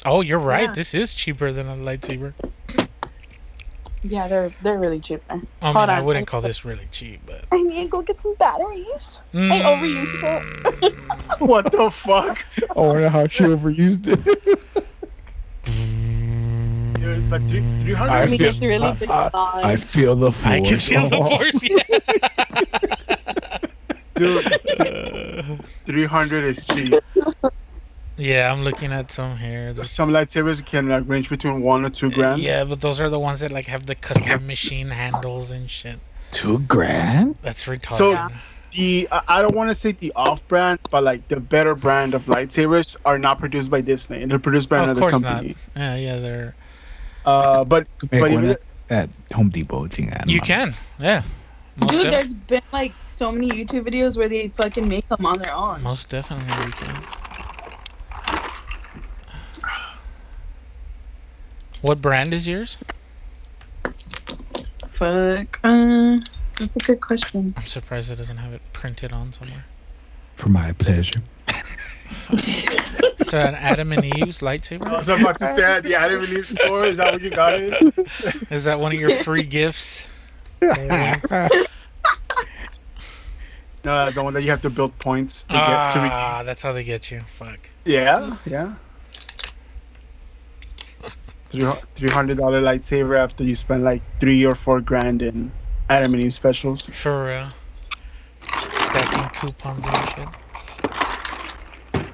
Oh, 0.04 0.20
you're 0.20 0.38
right. 0.38 0.64
Yeah. 0.64 0.72
This 0.72 0.94
is 0.94 1.14
cheaper 1.14 1.52
than 1.52 1.68
a 1.68 1.76
lightsaber. 1.76 2.34
Yeah, 4.02 4.28
they're 4.28 4.52
they're 4.62 4.78
really 4.78 5.00
cheap 5.00 5.24
there. 5.24 5.40
I 5.62 5.72
mean, 5.72 5.90
I 5.90 6.02
wouldn't 6.02 6.28
call 6.28 6.40
this 6.40 6.64
really 6.64 6.86
cheap, 6.92 7.22
but. 7.26 7.44
I 7.50 7.62
need 7.62 7.84
to 7.84 7.88
go 7.88 8.02
get 8.02 8.20
some 8.20 8.34
batteries. 8.34 9.20
I 9.34 9.62
overused 9.64 10.22
it. 10.22 10.84
it. 10.84 10.94
What 11.40 11.72
the 11.72 11.90
fuck? 11.90 12.44
I 12.76 12.80
wonder 12.80 13.08
how 13.08 13.26
she 13.26 13.44
overused 13.44 14.06
it. 14.06 14.86
Dude, 17.26 17.30
but 17.30 17.40
three, 17.50 17.60
300 17.82 18.10
I 18.12 18.22
I 18.22 18.26
mean, 18.26 18.38
feel- 18.38 18.48
it's 18.50 18.62
really 18.64 18.88
I- 19.08 19.30
I- 19.34 19.60
I 19.72 19.76
feel 19.76 20.14
the 20.16 20.30
force. 20.32 20.46
I 20.46 20.60
can 20.60 20.78
feel 20.78 21.08
the 21.08 21.16
force. 21.16 21.62
Yeah. 24.18 24.32
Dude, 25.54 25.64
300 25.84 26.44
is 26.44 26.64
cheap. 26.66 26.94
yeah, 28.16 28.50
I'm 28.50 28.64
looking 28.64 28.92
at 28.92 29.10
some 29.12 29.36
here. 29.36 29.74
There's 29.74 29.90
Some 29.90 30.10
lightsabers 30.10 30.64
can 30.64 30.88
like 30.88 31.04
range 31.06 31.28
between 31.28 31.60
one 31.60 31.84
or 31.84 31.90
two 31.90 32.10
grand. 32.10 32.40
Yeah, 32.40 32.64
but 32.64 32.80
those 32.80 32.98
are 33.00 33.10
the 33.10 33.18
ones 33.18 33.40
that 33.40 33.52
like 33.52 33.66
have 33.66 33.84
the 33.86 33.94
custom 33.94 34.46
machine 34.46 34.88
handles 34.88 35.50
and 35.50 35.70
shit. 35.70 35.98
Two 36.30 36.60
grand? 36.60 37.36
That's 37.42 37.64
retarded. 37.66 37.96
So- 37.98 38.28
The 38.72 39.06
I 39.12 39.22
I 39.28 39.42
don't 39.42 39.54
want 39.54 39.68
to 39.70 39.74
say 39.74 39.92
the 39.92 40.12
off-brand, 40.16 40.78
but 40.90 41.02
like 41.04 41.28
the 41.28 41.38
better 41.40 41.74
brand 41.74 42.14
of 42.14 42.24
lightsabers 42.26 42.96
are 43.04 43.18
not 43.18 43.38
produced 43.38 43.70
by 43.70 43.80
Disney. 43.80 44.24
They're 44.26 44.38
produced 44.38 44.68
by 44.68 44.78
of 44.78 44.84
another 44.84 45.00
course 45.00 45.12
company. 45.12 45.54
not. 45.76 45.82
Yeah, 45.82 45.96
yeah, 45.96 46.16
they're. 46.18 46.54
Uh, 47.26 47.64
but 47.64 47.86
Make 48.12 48.20
but 48.20 48.20
one 48.20 48.32
even 48.32 48.50
at, 48.50 48.60
at 48.90 49.10
Home 49.34 49.48
Depot. 49.50 49.86
chingan 49.88 50.26
You 50.28 50.40
can, 50.40 50.74
yeah. 50.98 51.22
Most, 51.76 51.90
Dude, 51.90 52.02
def- 52.04 52.12
there's 52.12 52.34
been 52.34 52.62
like 52.72 52.94
so 53.04 53.30
many 53.30 53.48
YouTube 53.48 53.86
videos 53.86 54.16
where 54.16 54.28
they 54.28 54.48
fucking 54.48 54.88
make 54.88 55.06
them 55.08 55.26
on 55.26 55.38
their 55.42 55.54
own. 55.54 55.82
most 55.82 56.08
definitely 56.08 56.46
you 56.64 56.72
can. 56.72 57.02
What 61.82 62.00
brand 62.00 62.32
is 62.32 62.48
yours? 62.48 62.78
Fuck. 64.88 65.60
Uh, 65.62 66.18
that's 66.58 66.76
a 66.76 66.78
good 66.78 67.00
question. 67.00 67.52
I'm 67.56 67.66
surprised 67.66 68.10
it 68.10 68.16
doesn't 68.16 68.38
have 68.38 68.52
it 68.54 68.62
printed 68.72 69.12
on 69.12 69.32
somewhere. 69.32 69.66
For 70.36 70.48
my 70.48 70.72
pleasure. 70.72 71.20
It's 72.30 73.32
an 73.34 73.54
Adam 73.54 73.92
and 73.92 74.04
Eve's 74.04 74.40
lightsaber. 74.40 74.86
I 74.86 74.96
was 74.96 75.08
about 75.08 75.38
to 75.38 75.48
say 75.48 75.64
at 75.64 75.82
the 75.82 75.94
Adam 75.96 76.22
and 76.22 76.32
Eve 76.32 76.48
store. 76.48 76.84
Is 76.84 76.96
that 76.98 77.12
what 77.12 77.22
you 77.22 77.30
got 77.30 77.54
it? 77.54 77.72
Is 78.50 78.64
that 78.66 78.78
one 78.78 78.92
of 78.92 79.00
your 79.00 79.10
free 79.10 79.42
gifts? 79.42 80.08
No, 80.60 80.78
that's 83.84 84.16
the 84.16 84.22
one 84.24 84.34
that 84.34 84.42
you 84.42 84.50
have 84.50 84.62
to 84.62 84.70
build 84.70 84.98
points 84.98 85.44
to 85.44 85.52
get 85.54 85.92
to. 85.92 86.00
Re- 86.00 86.08
Ah, 86.10 86.42
that's 86.44 86.62
how 86.62 86.72
they 86.72 86.82
get 86.84 87.10
you. 87.12 87.20
Fuck. 87.28 87.70
yeah, 87.84 88.36
yeah. 88.44 88.74
Three 91.50 92.10
hundred 92.10 92.36
dollar 92.38 92.60
lightsaber 92.60 93.16
after 93.18 93.44
you 93.44 93.54
spend 93.54 93.84
like 93.84 94.02
three 94.20 94.44
or 94.44 94.54
four 94.56 94.80
grand 94.80 95.22
in 95.22 95.52
Adam 95.88 96.12
and 96.14 96.24
Eve 96.24 96.32
specials. 96.32 96.82
For 96.90 97.26
real. 97.26 97.48
Stacking 98.72 99.28
coupons 99.40 99.84
and 99.86 100.08
shit. 100.10 102.06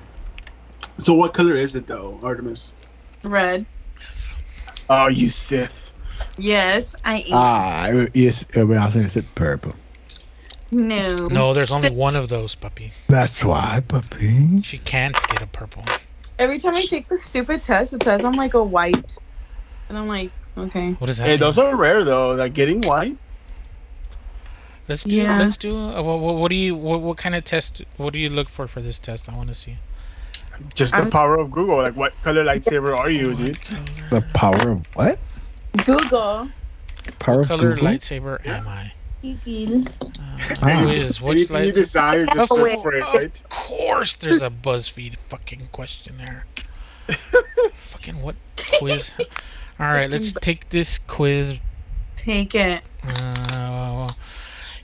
So 0.99 1.15
what 1.15 1.33
color 1.35 1.57
is 1.57 1.75
it 1.75 1.87
though, 1.87 2.19
Artemis? 2.23 2.75
Red. 3.25 3.67
Oh, 4.91 5.09
you 5.09 5.31
Sith. 5.31 5.93
Yes, 6.39 6.95
I 7.05 7.17
am. 7.19 7.25
ah, 7.33 7.83
I- 7.85 8.09
yes. 8.15 8.45
uh, 8.57 8.61
I 8.61 8.65
was 8.65 8.95
going 8.95 9.05
to 9.07 9.11
say 9.11 9.23
purple. 9.35 9.75
no. 10.71 11.15
No, 11.29 11.53
there's 11.53 11.71
only 11.73 11.91
one 11.91 12.17
of 12.17 12.29
those, 12.29 12.55
puppy. 12.55 12.93
That's 13.09 13.45
why, 13.45 13.83
puppy. 13.87 14.63
She 14.63 14.79
can't 14.79 15.15
get 15.29 15.43
a 15.43 15.47
purple. 15.47 15.85
Every 16.39 16.59
time 16.59 16.75
I 16.75 16.83
take 16.83 17.09
this 17.09 17.23
stupid 17.25 17.63
test, 17.63 17.93
it 17.93 18.03
says 18.03 18.25
I'm 18.25 18.33
like 18.35 18.55
a 18.55 18.63
white. 18.63 19.17
And 19.89 19.99
I'm 19.99 20.09
like, 20.09 20.31
okay. 20.57 20.93
What 20.93 21.11
is 21.11 21.19
that 21.19 21.25
Hey, 21.25 21.31
mean? 21.33 21.41
those 21.41 21.59
are 21.59 21.75
rare 21.77 22.05
though. 22.05 22.33
Like 22.33 22.55
getting 22.55 22.81
white. 22.83 23.17
Let's 24.89 25.05
do. 25.05 25.15
Yeah. 25.17 25.39
Let's 25.39 25.57
do. 25.57 25.77
Uh, 25.77 26.03
what, 26.03 26.21
what, 26.21 26.35
what 26.37 26.49
do 26.49 26.57
you? 26.57 26.75
What, 26.75 27.01
what 27.01 27.17
kind 27.17 27.35
of 27.35 27.45
test? 27.45 27.83
What 27.97 28.13
do 28.13 28.19
you 28.19 28.29
look 28.29 28.49
for 28.49 28.67
for 28.67 28.81
this 28.81 28.99
test? 28.99 29.29
I 29.29 29.37
want 29.37 29.49
to 29.49 29.55
see. 29.55 29.77
Just 30.75 30.93
the 30.93 30.99
I'm- 30.99 31.11
power 31.11 31.39
of 31.39 31.51
Google. 31.51 31.79
Like, 31.79 31.97
what 31.97 32.13
color 32.23 32.45
lightsaber 32.45 32.97
are 32.97 33.11
you, 33.11 33.35
dude? 33.35 33.61
Color, 33.63 33.81
The 34.11 34.21
power 34.35 34.71
of 34.73 34.87
what? 34.95 35.19
Google. 35.85 36.51
Power 37.19 37.37
what 37.37 37.41
of 37.43 37.49
color 37.49 37.69
Google? 37.75 37.85
lightsaber 37.85 38.47
am 38.47 38.69
I? 38.69 38.93
Google. 39.23 39.85
Uh, 40.61 40.83
quiz. 40.85 41.21
Which 41.23 41.51
Anything 41.51 41.65
you 41.67 41.71
lightsaber? 41.71 41.75
desire, 41.75 42.27
just 42.27 42.53
Oh, 42.53 42.63
wait. 42.63 42.81
for 42.83 42.93
it, 42.95 43.03
Of 43.43 43.49
course, 43.49 44.15
there's 44.17 44.43
a 44.43 44.51
BuzzFeed 44.51 45.17
fucking 45.17 45.69
question 45.73 46.19
there. 46.19 46.45
fucking 47.75 48.21
what 48.21 48.35
quiz? 48.79 49.13
All 49.81 49.87
right, 49.87 50.11
let's 50.11 50.33
take 50.41 50.69
this 50.69 50.99
quiz. 50.99 51.59
Take 52.17 52.55
it. 52.55 52.83
Uh, 53.05 54.07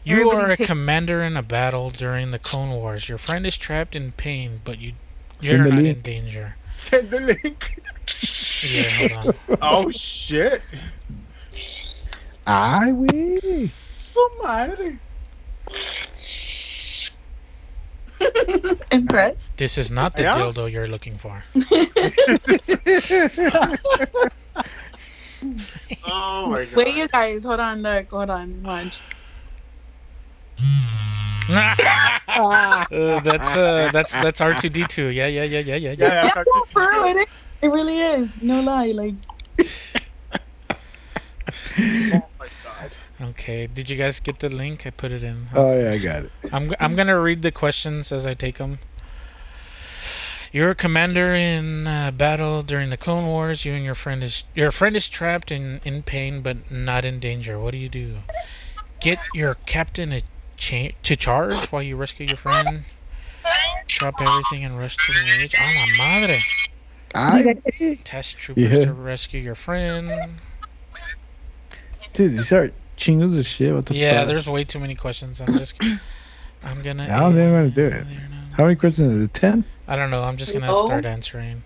you 0.05 0.17
Everybody 0.17 0.43
are 0.43 0.51
a 0.51 0.57
take- 0.57 0.67
commander 0.67 1.23
in 1.23 1.37
a 1.37 1.43
battle 1.43 1.91
during 1.91 2.31
the 2.31 2.39
Clone 2.39 2.71
Wars. 2.71 3.09
Your 3.09 3.19
friend 3.19 3.47
is 3.47 3.57
trapped 3.57 3.95
in 3.97 4.13
pain, 4.13 4.61
but 4.65 4.79
you 4.79 4.93
you're 5.41 5.65
the 5.65 5.71
not 5.71 5.85
in 5.85 6.01
danger. 6.01 6.57
Send 6.75 7.11
the 7.11 7.21
link. 7.21 7.81
Yeah, 8.65 8.89
hold 8.91 9.27
on. 9.27 9.35
Oh 9.63 9.91
shit. 9.91 10.63
I 12.47 12.93
will. 12.93 13.67
So 13.67 14.27
madre. 14.43 14.99
Impressed? 18.91 19.59
This 19.59 19.77
is 19.79 19.91
not 19.91 20.17
the 20.17 20.23
Yeah? 20.23 20.35
dildo 20.35 20.71
you're 20.73 20.87
looking 20.89 21.17
for. 21.19 21.45
oh 26.07 26.51
my 26.51 26.65
god. 26.65 26.75
Wait, 26.77 26.97
you 26.97 27.09
guys, 27.09 27.45
hold 27.45 27.61
on, 27.61 27.83
look, 27.83 28.11
hold 28.11 28.31
on, 28.31 28.63
watch. 28.63 29.01
Uh, 32.39 33.19
that's 33.21 33.57
uh, 33.57 33.91
that's 33.93 34.13
that's 34.15 34.41
R 34.41 34.55
two 34.55 34.69
D 34.69 34.85
two. 34.87 35.07
Yeah, 35.07 35.27
yeah, 35.27 35.43
yeah, 35.45 35.59
yeah, 35.61 35.75
yeah, 35.77 35.91
Yeah, 35.91 35.93
yeah. 35.93 36.09
yeah, 36.09 36.23
Yeah, 36.25 36.31
talk 36.31 36.47
no, 36.55 36.61
to- 36.63 36.71
for 36.71 36.81
real, 36.89 37.05
it 37.05 37.17
is. 37.17 37.27
It 37.63 37.69
really 37.69 37.99
is. 38.01 38.41
No 38.43 38.61
lie, 38.61 38.89
like. 38.89 39.15
Oh 41.81 42.27
my 42.39 42.47
god. 42.65 42.91
Okay, 43.21 43.67
did 43.67 43.89
you 43.91 43.97
guys 43.97 44.21
get 44.21 44.39
the 44.41 44.49
link? 44.49 44.87
I 44.87 44.91
put 44.91 45.11
it 45.11 45.23
in. 45.25 45.47
Oh 45.55 45.77
yeah, 45.77 45.91
I 45.93 45.99
got 45.99 46.25
it. 46.25 46.33
I'm 46.53 46.75
I'm 46.79 46.95
gonna 46.95 47.19
read 47.19 47.43
the 47.43 47.51
questions 47.51 48.13
as 48.13 48.27
I 48.27 48.35
take 48.35 48.59
them. 48.59 48.79
You're 50.53 50.71
a 50.71 50.75
commander 50.75 51.35
in 51.35 51.87
uh, 51.87 52.11
battle 52.11 52.63
during 52.63 52.91
the 52.91 52.97
Clone 52.97 53.27
Wars. 53.27 53.65
You 53.65 53.73
and 53.75 53.85
your 53.85 53.95
friend 53.95 54.23
is 54.23 54.45
your 54.55 54.71
friend 54.71 54.95
is 54.97 55.09
trapped 55.09 55.51
in 55.51 55.81
in 55.85 56.03
pain 56.03 56.43
but 56.43 56.71
not 56.71 57.05
in 57.05 57.19
danger. 57.19 57.59
What 57.59 57.73
do 57.73 57.79
you 57.79 57.89
do? 57.89 58.19
Get 59.01 59.19
your 59.35 59.55
captain 59.67 60.13
a 60.13 60.21
cha- 60.59 60.93
to 61.05 61.17
charge 61.17 61.55
while 61.73 61.83
you 61.83 61.97
rescue 61.97 62.27
your 62.27 62.37
friend. 62.37 62.83
Drop 63.87 64.15
everything 64.21 64.65
and 64.65 64.79
rush 64.79 64.97
to 64.97 65.13
the 65.13 65.21
rage. 65.39 65.55
A 65.59 65.63
la 65.63 65.87
madre. 65.97 66.41
I 67.15 67.57
Test 68.05 68.37
troopers 68.37 68.71
Yeah. 68.71 68.85
to 68.85 68.93
rescue 68.93 69.41
your 69.41 69.55
friend. 69.55 70.35
dude, 72.13 72.33
these 72.33 72.53
are 72.53 72.71
chingos 72.99 73.39
of 73.39 73.47
shit. 73.47 73.75
What 73.75 73.87
the 73.87 73.95
Yeah, 73.95 74.19
fuck? 74.21 74.29
there's 74.29 74.49
way 74.49 74.65
too 74.65 74.79
many 74.79 74.95
questions. 74.95 75.41
I'm 75.41 75.47
just 75.57 75.81
I'm 76.63 76.83
gonna. 76.83 77.05
I 77.05 77.21
don't 77.21 77.35
think 77.35 77.47
I'm 77.47 77.53
gonna 77.53 77.71
do 77.71 77.87
it. 77.87 78.05
How 78.57 78.65
many 78.65 78.77
questions 78.77 79.13
is 79.13 79.25
it? 79.27 79.35
Ten? 79.35 79.65
I 79.87 79.97
don't 79.97 80.11
know. 80.11 80.23
I'm 80.23 80.37
just 80.37 80.53
gonna 80.53 80.67
No. 80.67 80.85
start 80.85 81.07
answering. 81.07 81.63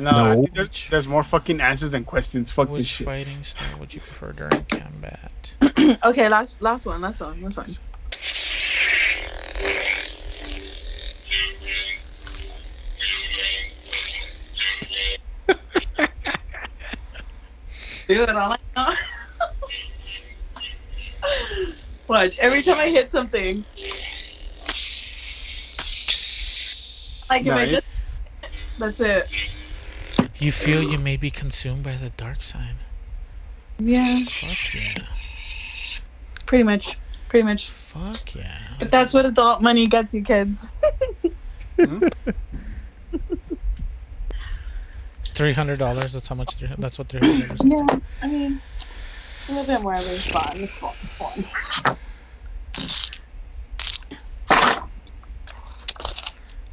No, 0.00 0.10
No. 0.12 0.46
there's, 0.54 0.86
there's 0.90 1.06
more 1.08 1.24
fucking 1.24 1.60
answers 1.60 1.90
than 1.90 2.04
questions. 2.04 2.50
Fuck 2.50 2.68
this 2.68 2.72
Which 2.78 2.86
shit. 2.86 3.06
fighting 3.06 3.42
style 3.42 3.78
would 3.80 3.92
you 3.92 4.00
prefer 4.00 4.32
during 4.32 4.64
combat? 4.66 5.54
Okay, 6.04 6.28
last 6.28 6.60
last 6.62 6.86
one, 6.86 7.00
last 7.00 7.20
one, 7.20 7.42
last 7.42 7.56
one. 7.56 7.76
Dude, 18.08 18.28
I 18.30 18.48
like 18.48 18.60
that. 18.74 18.96
Watch, 22.08 22.38
every 22.38 22.62
time 22.62 22.78
I 22.78 22.88
hit 22.88 23.10
something, 23.10 23.56
like 27.28 27.44
if 27.46 27.52
I 27.52 27.64
Nice. 27.66 27.70
just, 27.70 28.10
that's 28.78 29.00
it. 29.00 29.28
You 30.38 30.52
feel 30.52 30.82
you 30.82 30.96
may 30.98 31.18
be 31.18 31.30
consumed 31.30 31.82
by 31.82 31.96
the 31.96 32.08
dark 32.10 32.42
side. 32.42 32.76
Yeah, 33.78 34.20
Fuck 34.24 34.74
yeah. 34.74 34.94
pretty 36.46 36.64
much, 36.64 36.96
pretty 37.28 37.44
much. 37.44 37.68
Fuck 37.88 38.34
yeah. 38.34 38.58
But 38.78 38.90
that's 38.90 39.14
what 39.14 39.24
adult 39.24 39.62
money 39.62 39.86
gets 39.86 40.12
you, 40.12 40.22
kids. 40.22 40.68
Three 45.22 45.54
hundred 45.54 45.78
dollars. 45.78 46.12
That's 46.12 46.28
how 46.28 46.34
much. 46.34 46.56
300 46.56 46.82
That's 46.82 46.98
what 46.98 47.08
three 47.08 47.20
hundred 47.20 47.56
dollars. 47.56 47.88
Yeah, 47.90 47.98
I 48.22 48.26
mean, 48.26 48.60
a 49.48 49.52
little 49.52 49.66
bit 49.66 49.80
more 49.80 49.94
of 49.94 50.02
it 50.02 50.10
is 50.10 50.26
fun. 50.26 50.52
It's 50.56 50.78
fun. 50.78 50.94
fun. 51.16 51.96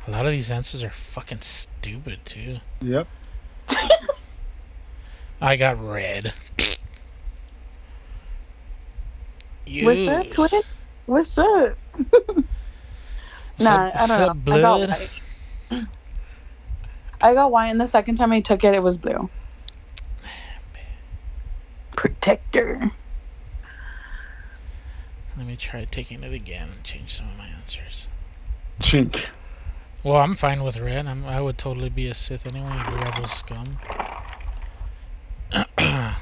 A 0.08 0.12
lot 0.12 0.25
of 0.25 0.34
these 0.34 0.51
answers 0.51 0.84
are 0.84 0.89
fucking 0.89 1.39
stupid 1.39 2.25
too. 2.25 2.58
Yep. 2.82 3.08
I 5.41 5.56
got 5.56 5.82
red. 5.82 6.34
What's 9.65 10.08
up, 10.08 10.51
Yes. 10.51 10.63
Twin? 11.05 11.15
What's 11.17 11.37
up? 11.37 11.77
What's 13.57 13.69
nah, 13.69 13.87
up- 13.87 13.95
I 13.95 14.07
don't 14.07 14.19
know. 14.19 14.25
up, 14.25 14.37
I 14.49 14.61
got 14.61 14.77
blood? 14.77 14.89
white. 14.89 15.21
I 17.21 17.33
got 17.33 17.51
white, 17.51 17.67
and 17.69 17.79
the 17.81 17.87
second 17.87 18.15
time 18.15 18.31
I 18.31 18.41
took 18.41 18.63
it, 18.63 18.73
it 18.75 18.83
was 18.83 18.97
blue. 18.97 19.29
Protector. 21.95 22.91
Let 25.37 25.47
me 25.47 25.55
try 25.55 25.85
taking 25.85 26.23
it 26.23 26.31
again 26.33 26.69
and 26.73 26.83
change 26.83 27.13
some 27.15 27.29
of 27.29 27.37
my 27.37 27.47
answers. 27.47 28.07
Chink. 28.79 29.25
Well, 30.03 30.17
I'm 30.17 30.35
fine 30.35 30.63
with 30.63 30.79
red. 30.79 31.07
I'm, 31.07 31.25
I 31.25 31.41
would 31.41 31.57
totally 31.57 31.89
be 31.89 32.07
a 32.07 32.13
Sith 32.13 32.45
anyway. 32.45 32.83
you 32.89 32.95
Rebel 32.97 33.27
scum. 33.27 33.79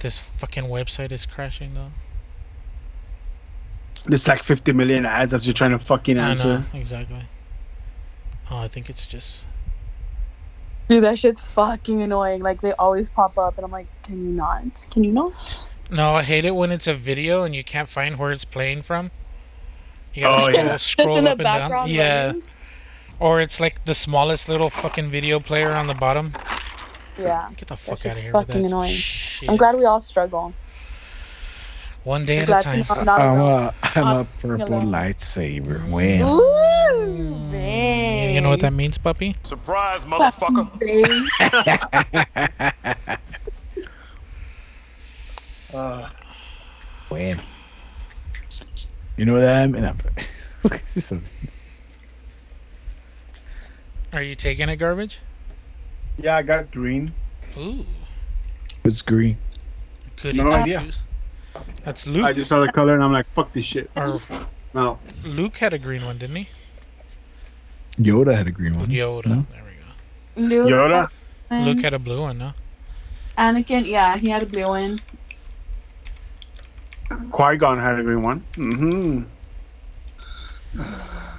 this 0.00 0.18
fucking 0.18 0.64
website 0.64 1.12
is 1.12 1.26
crashing 1.26 1.74
though. 1.74 1.90
There's 4.06 4.28
like 4.28 4.42
50 4.42 4.72
million 4.72 5.04
ads 5.06 5.32
as 5.34 5.46
you're 5.46 5.54
trying 5.54 5.72
to 5.72 5.78
fucking 5.78 6.18
I 6.18 6.30
answer. 6.30 6.58
know 6.58 6.64
exactly. 6.78 7.24
Oh, 8.50 8.58
I 8.58 8.68
think 8.68 8.88
it's 8.88 9.06
just. 9.06 9.44
Dude, 10.88 11.02
that 11.02 11.18
shit's 11.18 11.40
fucking 11.40 12.00
annoying. 12.02 12.42
Like 12.42 12.60
they 12.60 12.72
always 12.74 13.10
pop 13.10 13.36
up, 13.38 13.56
and 13.58 13.64
I'm 13.64 13.72
like, 13.72 13.88
can 14.04 14.24
you 14.24 14.30
not? 14.32 14.86
Can 14.90 15.02
you 15.02 15.10
not? 15.12 15.68
No, 15.90 16.14
I 16.14 16.22
hate 16.22 16.44
it 16.44 16.54
when 16.54 16.70
it's 16.72 16.86
a 16.86 16.94
video 16.94 17.44
and 17.44 17.54
you 17.54 17.62
can't 17.64 17.88
find 17.88 18.18
where 18.18 18.30
it's 18.32 18.44
playing 18.44 18.82
from. 18.82 19.10
You 20.14 20.22
gotta 20.22 20.42
Oh, 20.42 20.48
scroll, 20.52 20.66
yeah. 20.66 20.76
scroll 20.76 21.06
Just 21.08 21.18
in 21.18 21.24
the 21.24 21.30
up 21.30 21.38
and 21.38 21.44
down. 21.44 21.60
background. 21.60 21.90
Yeah, 21.92 22.26
running? 22.26 22.42
or 23.20 23.40
it's 23.40 23.60
like 23.60 23.84
the 23.84 23.94
smallest 23.94 24.48
little 24.48 24.70
fucking 24.70 25.10
video 25.10 25.38
player 25.40 25.70
on 25.72 25.86
the 25.86 25.94
bottom. 25.94 26.32
Yeah. 27.18 27.48
Get 27.56 27.68
the 27.68 27.76
fuck 27.76 28.04
out 28.06 28.16
of 28.16 28.22
here 28.22 28.32
with 28.32 28.46
fucking 28.46 28.62
that 28.62 28.66
annoying. 28.68 28.90
shit. 28.90 29.48
I'm 29.48 29.56
glad 29.56 29.76
we 29.76 29.84
all 29.84 30.00
struggle. 30.00 30.52
One 32.06 32.24
day 32.24 32.36
I'm 32.40 32.52
at 32.52 32.60
a 32.60 32.62
time. 32.62 32.84
to 32.84 32.92
I'm 32.92 33.04
not 33.04 33.20
I'm 33.20 33.32
alone. 33.40 33.64
a, 33.64 33.74
I'm 33.98 34.16
a 34.20 34.24
purple 34.38 34.68
alone. 34.68 34.86
lightsaber. 34.92 35.90
Wham. 35.90 36.22
Ooh, 36.22 37.36
man. 37.50 38.32
You 38.32 38.40
know 38.40 38.50
what 38.50 38.60
that 38.60 38.72
means, 38.72 38.96
puppy? 38.96 39.34
Surprise, 39.42 40.06
motherfucker. 40.06 40.70
Uh, 45.74 46.08
Wham. 47.10 47.40
You 49.16 49.24
know 49.24 49.34
what 49.34 49.44
I 49.44 49.66
mean? 49.66 49.84
I'm- 49.84 49.98
So- 50.86 51.20
Are 54.12 54.22
you 54.22 54.36
taking 54.36 54.68
it 54.68 54.76
garbage? 54.76 55.18
yeah, 56.18 56.36
I 56.36 56.42
got 56.42 56.70
green. 56.70 57.12
Ooh, 57.58 57.84
What's 58.82 59.02
green? 59.02 59.36
goody 60.22 60.38
No 60.38 60.44
two 60.44 60.52
idea. 60.52 60.80
shoes. 60.80 60.98
That's 61.84 62.06
Luke. 62.06 62.24
I 62.24 62.32
just 62.32 62.48
saw 62.48 62.60
the 62.60 62.72
color 62.72 62.94
and 62.94 63.02
I'm 63.02 63.12
like, 63.12 63.26
fuck 63.34 63.52
this 63.52 63.64
shit. 63.64 63.90
or 63.96 64.20
No. 64.74 64.98
Luke 65.24 65.56
had 65.56 65.72
a 65.72 65.78
green 65.78 66.04
one, 66.04 66.18
didn't 66.18 66.36
he? 66.36 66.48
Yoda 67.98 68.34
had 68.36 68.46
a 68.46 68.50
green 68.50 68.78
one. 68.78 68.88
Yoda. 68.88 69.26
No? 69.26 69.46
There 69.52 69.62
we 69.64 70.42
go. 70.42 70.48
Luke, 70.48 70.68
Yoda? 70.68 71.08
Luke 71.64 71.80
had 71.80 71.94
a 71.94 71.98
blue 71.98 72.20
one, 72.22 72.38
no? 72.38 72.52
Anakin, 73.38 73.86
yeah, 73.86 74.16
he 74.16 74.28
had 74.28 74.42
a 74.42 74.46
blue 74.46 74.66
one. 74.66 74.98
Qui 77.30 77.56
Gon 77.56 77.78
had 77.78 77.98
a 78.00 78.02
green 78.02 78.22
one. 78.22 78.44
Mm-hmm. 78.54 79.22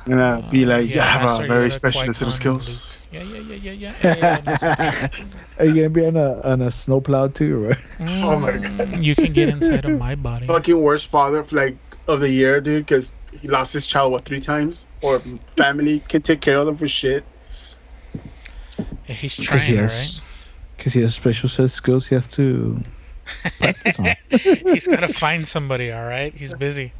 Gonna 0.05 0.47
be 0.49 0.65
like, 0.65 0.89
yeah, 0.89 1.03
I 1.03 1.07
have 1.07 1.41
a 1.41 1.47
very 1.47 1.67
Yoda, 1.69 1.73
special 1.73 2.13
set 2.13 2.25
Qui-Gon, 2.25 2.27
of 2.29 2.33
skills. 2.33 2.96
And 3.11 3.29
Luke. 3.29 3.47
Yeah, 3.49 3.53
yeah, 3.53 3.55
yeah, 3.55 3.71
yeah, 3.71 3.71
yeah. 3.71 3.93
yeah, 4.03 4.41
yeah, 4.45 5.07
yeah. 5.11 5.25
Are 5.59 5.65
you 5.65 5.75
gonna 5.75 5.89
be 5.89 6.05
on 6.05 6.15
a 6.17 6.41
on 6.41 6.61
a 6.61 6.71
snowplow 6.71 7.29
too, 7.29 7.65
or 7.65 7.67
what? 7.69 7.77
Oh 7.99 8.39
my 8.39 8.51
Mm, 8.51 9.03
You 9.03 9.15
can 9.15 9.33
get 9.33 9.49
inside 9.49 9.85
of 9.85 9.97
my 9.99 10.15
body. 10.15 10.47
Fucking 10.47 10.79
worst 10.81 11.07
father 11.09 11.39
of 11.39 11.51
like 11.51 11.77
of 12.07 12.19
the 12.21 12.29
year, 12.29 12.61
dude, 12.61 12.85
because 12.85 13.13
he 13.31 13.47
lost 13.47 13.73
his 13.73 13.85
child 13.85 14.11
what 14.11 14.23
three 14.25 14.39
times, 14.41 14.87
or 15.01 15.19
family 15.19 15.99
can 16.07 16.21
take 16.21 16.41
care 16.41 16.57
of 16.57 16.65
them 16.65 16.77
for 16.77 16.87
shit. 16.87 17.23
Yeah, 19.07 19.15
he's 19.15 19.37
Because 19.37 19.63
he 19.63 19.73
trying, 19.73 19.83
has, 19.89 20.25
because 20.77 20.93
he 20.93 21.01
has 21.01 21.15
special 21.15 21.49
set 21.49 21.69
skills. 21.71 22.07
He 22.07 22.15
has 22.15 22.27
to 22.29 22.81
practice 23.59 23.99
on. 23.99 24.15
He's 24.29 24.87
got 24.87 25.01
to 25.01 25.07
find 25.07 25.47
somebody, 25.47 25.91
alright? 25.91 26.33
He's 26.33 26.53
busy. 26.53 26.93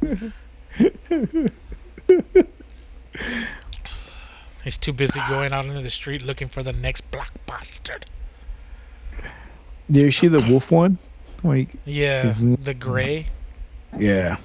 He's 4.68 4.76
too 4.76 4.92
busy 4.92 5.18
going 5.30 5.54
out 5.54 5.64
into 5.64 5.80
the 5.80 5.88
street 5.88 6.22
looking 6.26 6.46
for 6.46 6.62
the 6.62 6.74
next 6.74 7.10
black 7.10 7.32
bastard. 7.46 8.04
Did 9.90 10.02
you 10.02 10.10
see 10.10 10.28
the 10.28 10.40
wolf 10.40 10.70
one? 10.70 10.98
Like, 11.42 11.70
Yeah, 11.86 12.24
this- 12.24 12.66
the 12.66 12.74
gray. 12.74 13.28
yeah. 13.98 14.36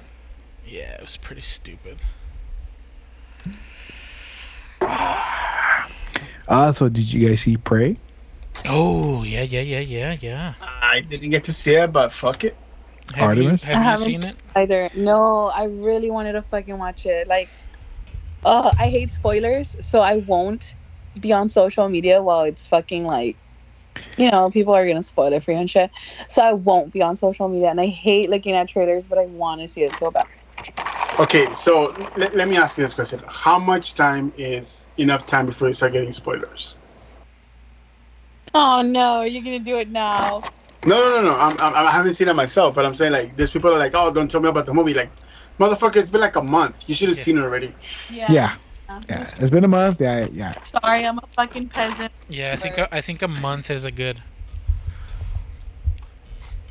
Yeah, 0.66 0.94
it 0.94 1.02
was 1.02 1.18
pretty 1.18 1.42
stupid. 1.42 1.98
Also, 6.48 6.88
did 6.88 7.12
you 7.12 7.28
guys 7.28 7.40
see 7.42 7.58
Prey? 7.58 7.94
Oh, 8.66 9.24
yeah, 9.24 9.42
yeah, 9.42 9.60
yeah, 9.60 9.80
yeah, 9.80 10.16
yeah. 10.22 10.54
I 10.62 11.02
didn't 11.02 11.28
get 11.28 11.44
to 11.44 11.52
see 11.52 11.74
it, 11.74 11.92
but 11.92 12.10
fuck 12.12 12.44
it. 12.44 12.56
Have 13.14 13.28
Artemis? 13.28 13.66
you, 13.68 13.74
I 13.74 13.76
have 13.78 14.00
you 14.00 14.06
haven't. 14.06 14.22
seen 14.22 14.30
it? 14.30 14.36
Either. 14.56 14.88
No, 14.94 15.48
I 15.54 15.64
really 15.64 16.10
wanted 16.10 16.32
to 16.32 16.40
fucking 16.40 16.78
watch 16.78 17.04
it. 17.04 17.28
Like, 17.28 17.50
uh, 18.44 18.72
I 18.78 18.88
hate 18.88 19.12
spoilers, 19.12 19.76
so 19.80 20.00
I 20.00 20.16
won't 20.16 20.74
be 21.20 21.32
on 21.32 21.48
social 21.48 21.88
media 21.88 22.22
while 22.22 22.42
it's 22.42 22.66
fucking 22.66 23.04
like, 23.04 23.36
you 24.16 24.30
know, 24.30 24.48
people 24.50 24.74
are 24.74 24.86
gonna 24.86 25.02
spoil 25.02 25.32
it 25.32 25.42
for 25.42 25.52
you 25.52 25.58
and 25.58 25.70
shit. 25.70 25.90
So 26.28 26.42
I 26.42 26.52
won't 26.52 26.92
be 26.92 27.02
on 27.02 27.16
social 27.16 27.48
media, 27.48 27.68
and 27.68 27.80
I 27.80 27.86
hate 27.86 28.30
looking 28.30 28.54
at 28.54 28.68
trailers, 28.68 29.06
but 29.06 29.18
I 29.18 29.26
want 29.26 29.60
to 29.60 29.68
see 29.68 29.82
it 29.82 29.96
so 29.96 30.10
bad. 30.10 30.26
Okay, 31.18 31.52
so 31.52 31.94
let, 32.16 32.34
let 32.34 32.48
me 32.48 32.56
ask 32.56 32.76
you 32.76 32.84
this 32.84 32.94
question: 32.94 33.22
How 33.28 33.58
much 33.58 33.94
time 33.94 34.32
is 34.36 34.90
enough 34.96 35.26
time 35.26 35.46
before 35.46 35.68
you 35.68 35.74
start 35.74 35.92
getting 35.92 36.12
spoilers? 36.12 36.76
Oh 38.52 38.82
no, 38.82 39.22
you're 39.22 39.42
gonna 39.42 39.58
do 39.58 39.76
it 39.76 39.90
now. 39.90 40.42
No, 40.84 41.00
no, 41.00 41.16
no, 41.16 41.22
no. 41.22 41.38
I'm, 41.38 41.58
I'm, 41.58 41.74
I 41.86 41.90
haven't 41.90 42.14
seen 42.14 42.28
it 42.28 42.34
myself, 42.34 42.74
but 42.74 42.84
I'm 42.84 42.94
saying 42.94 43.12
like, 43.12 43.36
there's 43.36 43.50
people 43.50 43.72
are 43.72 43.78
like, 43.78 43.92
oh, 43.94 44.12
don't 44.12 44.30
tell 44.30 44.40
me 44.40 44.48
about 44.48 44.66
the 44.66 44.74
movie. 44.74 44.92
Like, 44.92 45.10
motherfucker, 45.58 45.96
it's 45.96 46.10
been 46.10 46.20
like 46.20 46.36
a 46.36 46.42
month. 46.42 46.88
You 46.88 46.94
should 46.94 47.08
have 47.08 47.18
Yeah. 47.18 47.24
seen 47.24 47.38
it 47.38 47.42
already. 47.42 47.74
Yeah. 48.10 48.30
Yeah, 48.32 48.56
yeah. 49.08 49.30
It's 49.38 49.50
been 49.50 49.64
a 49.64 49.68
month. 49.68 50.00
Yeah, 50.00 50.26
yeah. 50.32 50.54
Sorry, 50.62 51.04
I'm 51.06 51.18
a 51.18 51.26
fucking 51.32 51.68
peasant. 51.68 52.12
Yeah, 52.28 52.52
I 52.52 52.56
think 52.56 52.78
a, 52.78 52.94
I 52.94 53.00
think 53.00 53.22
a 53.22 53.28
month 53.28 53.70
is 53.70 53.84
a 53.84 53.90
good. 53.90 54.20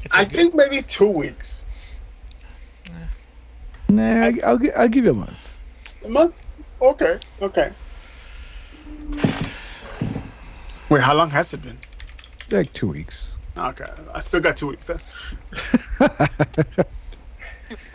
It's 0.03 0.13
a 0.13 0.17
I 0.17 0.25
good- 0.25 0.35
think 0.35 0.55
maybe 0.55 0.81
two 0.81 1.07
weeks. 1.07 1.63
Nah, 3.89 4.25
I- 4.25 4.39
I'll 4.45 4.57
gi- 4.57 4.73
I'll 4.73 4.87
give 4.89 5.05
you 5.05 5.11
a 5.11 5.15
month. 5.15 5.37
A 6.03 6.09
month? 6.09 6.33
Okay, 6.81 7.19
okay. 7.41 7.71
Wait, 10.89 11.01
how 11.01 11.13
long 11.13 11.29
has 11.29 11.53
it 11.53 11.61
been? 11.61 11.77
Like 12.51 12.73
two 12.73 12.87
weeks. 12.87 13.29
Okay, 13.57 13.85
I 14.13 14.19
still 14.19 14.39
got 14.41 14.57
two 14.57 14.67
weeks. 14.67 14.87
Then. 14.87 14.99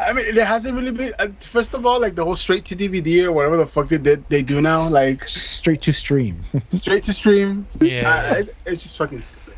I 0.01 0.13
mean, 0.13 0.35
there 0.35 0.45
hasn't 0.45 0.75
really 0.77 0.93
been. 0.93 1.13
Uh, 1.19 1.29
first 1.39 1.75
of 1.75 1.85
all, 1.87 2.01
like 2.01 2.15
the 2.15 2.25
whole 2.25 2.35
straight 2.35 2.65
to 2.67 2.77
DVD 2.77 3.25
or 3.25 3.33
whatever 3.33 3.57
the 3.57 3.67
fuck 3.67 3.89
they 3.89 3.99
did, 3.99 4.29
they 4.29 4.43
do 4.43 4.61
now, 4.61 4.89
like 4.89 5.27
Straight 5.27 5.81
to 5.83 5.93
stream. 5.93 6.43
straight 6.71 7.03
to 7.05 7.13
stream. 7.13 7.67
Yeah. 7.81 8.09
Uh, 8.33 8.35
it, 8.39 8.55
it's 8.67 8.83
just 8.83 8.97
fucking 8.99 9.21
stupid. 9.21 9.55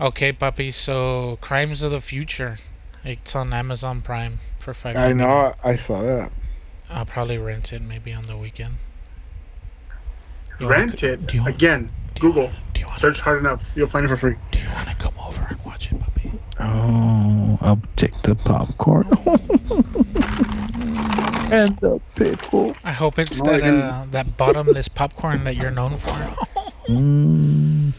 Okay, 0.00 0.32
puppy. 0.32 0.70
So, 0.70 1.38
Crimes 1.40 1.82
of 1.82 1.90
the 1.90 2.00
Future. 2.00 2.56
It's 3.04 3.34
on 3.34 3.52
Amazon 3.52 4.02
Prime 4.02 4.40
for 4.58 4.74
five. 4.74 4.96
I 4.96 5.12
know. 5.12 5.54
I 5.64 5.76
saw 5.76 6.02
that. 6.02 6.30
I'll 6.90 7.06
probably 7.06 7.38
rent 7.38 7.72
it 7.72 7.80
maybe 7.82 8.12
on 8.12 8.24
the 8.24 8.36
weekend. 8.36 8.74
You 10.58 10.66
wanna 10.66 10.78
Rent 10.78 11.00
co- 11.00 11.06
it 11.06 11.26
do 11.26 11.36
you 11.36 11.42
wanna- 11.42 11.54
again. 11.54 11.90
Do 12.20 12.26
you 12.26 12.32
Google. 12.32 12.44
wanna- 12.44 12.56
Do 12.74 12.80
you 12.80 12.86
want 12.86 12.98
Search 13.00 13.20
hard 13.20 13.38
enough, 13.40 13.72
you'll 13.74 13.86
find 13.86 14.04
it 14.04 14.08
for 14.08 14.16
free. 14.16 14.36
Do 14.50 14.58
you 14.58 14.68
want 14.74 14.88
to 14.88 14.94
come 14.96 15.14
over 15.26 15.46
and 15.48 15.58
watch 15.64 15.90
it, 15.90 15.98
puppy? 16.00 16.32
Oh, 16.60 17.58
I'll 17.62 17.80
take 17.96 18.14
the 18.22 18.34
popcorn 18.34 19.06
and 21.52 21.76
the 21.80 22.00
pickle. 22.16 22.76
I 22.84 22.92
hope 22.92 23.18
it's 23.18 23.40
that 23.40 23.62
uh, 23.62 24.04
that 24.10 24.36
bottomless 24.36 24.88
popcorn 24.88 25.44
that 25.44 25.56
you're 25.56 25.70
known 25.70 25.96
for. 25.96 26.10
Mm, 26.88 27.92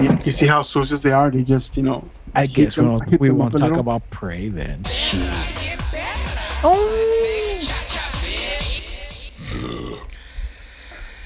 You, 0.00 0.18
you 0.24 0.32
see 0.32 0.46
how 0.46 0.62
sources 0.62 1.02
they 1.02 1.12
are? 1.12 1.30
They 1.30 1.42
just, 1.44 1.76
you 1.76 1.82
know. 1.82 2.08
I 2.34 2.46
guess 2.46 2.76
we 2.78 2.84
them- 2.84 2.92
won't, 2.92 3.20
we 3.20 3.30
won't 3.30 3.58
talk 3.58 3.76
about 3.76 4.08
Prey 4.10 4.48
then. 4.48 4.84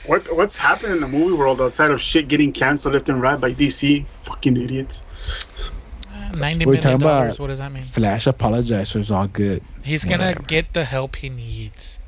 What 0.06 0.34
what's 0.34 0.56
happening 0.56 0.92
in 0.92 1.00
the 1.00 1.06
movie 1.08 1.34
world 1.36 1.60
outside 1.60 1.90
of 1.92 2.00
shit 2.00 2.26
getting 2.28 2.52
canceled 2.52 2.94
left 2.94 3.08
and 3.08 3.22
right 3.22 3.40
by 3.40 3.52
DC? 3.54 4.04
Fucking 4.24 4.56
idiots. 4.56 5.02
Ninety 6.36 6.64
We're 6.66 6.72
million 6.72 6.82
talking 6.82 7.02
about- 7.02 7.20
dollars. 7.22 7.38
What 7.40 7.46
does 7.48 7.58
that 7.58 7.70
mean? 7.72 7.82
Flash 7.82 8.26
apologized, 8.26 8.92
so 8.92 8.98
it's 8.98 9.10
all 9.10 9.28
good. 9.28 9.62
He's 9.84 10.04
gonna 10.04 10.26
whatever. 10.28 10.42
get 10.42 10.72
the 10.72 10.84
help 10.84 11.16
he 11.16 11.28
needs. 11.28 11.98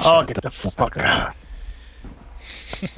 Oh, 0.00 0.20
Shut 0.20 0.26
get 0.28 0.34
the 0.36 0.40
the 0.42 0.50
fuck 0.50 0.74
fuck 0.74 0.96
out. 0.98 1.34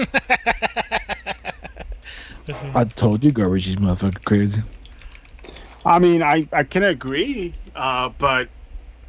I 2.75 2.85
told 2.85 3.23
you, 3.23 3.33
garbage 3.33 3.69
is 3.69 3.77
motherfucking 3.77 4.25
crazy. 4.25 4.63
I 5.85 5.99
mean, 5.99 6.23
I 6.23 6.49
I 6.53 6.63
can 6.65 6.83
agree, 6.85 7.53
uh, 7.77 8.09
but 8.19 8.49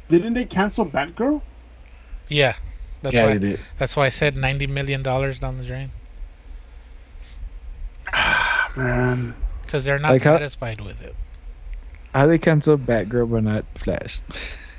didn't 0.08 0.34
they 0.34 0.44
cancel 0.44 0.84
Batgirl? 0.86 1.40
Yeah, 2.28 2.54
that's 3.02 3.14
yeah, 3.14 3.26
why. 3.26 3.32
they 3.34 3.50
did. 3.50 3.60
That's 3.78 3.96
why 3.96 4.06
I 4.06 4.10
said 4.10 4.36
ninety 4.36 4.66
million 4.66 5.02
dollars 5.02 5.38
down 5.38 5.58
the 5.58 5.64
drain 5.64 5.90
Man, 8.76 9.34
because 9.64 9.84
they're 9.84 9.98
not 9.98 10.12
Like 10.12 10.22
how- 10.22 10.36
satisfied 10.36 10.80
with 10.80 11.02
it. 11.02 11.14
How 12.14 12.26
they 12.26 12.38
cancel 12.38 12.76
Batgirl 12.76 13.30
but 13.30 13.42
not 13.44 13.64
Flash? 13.74 14.20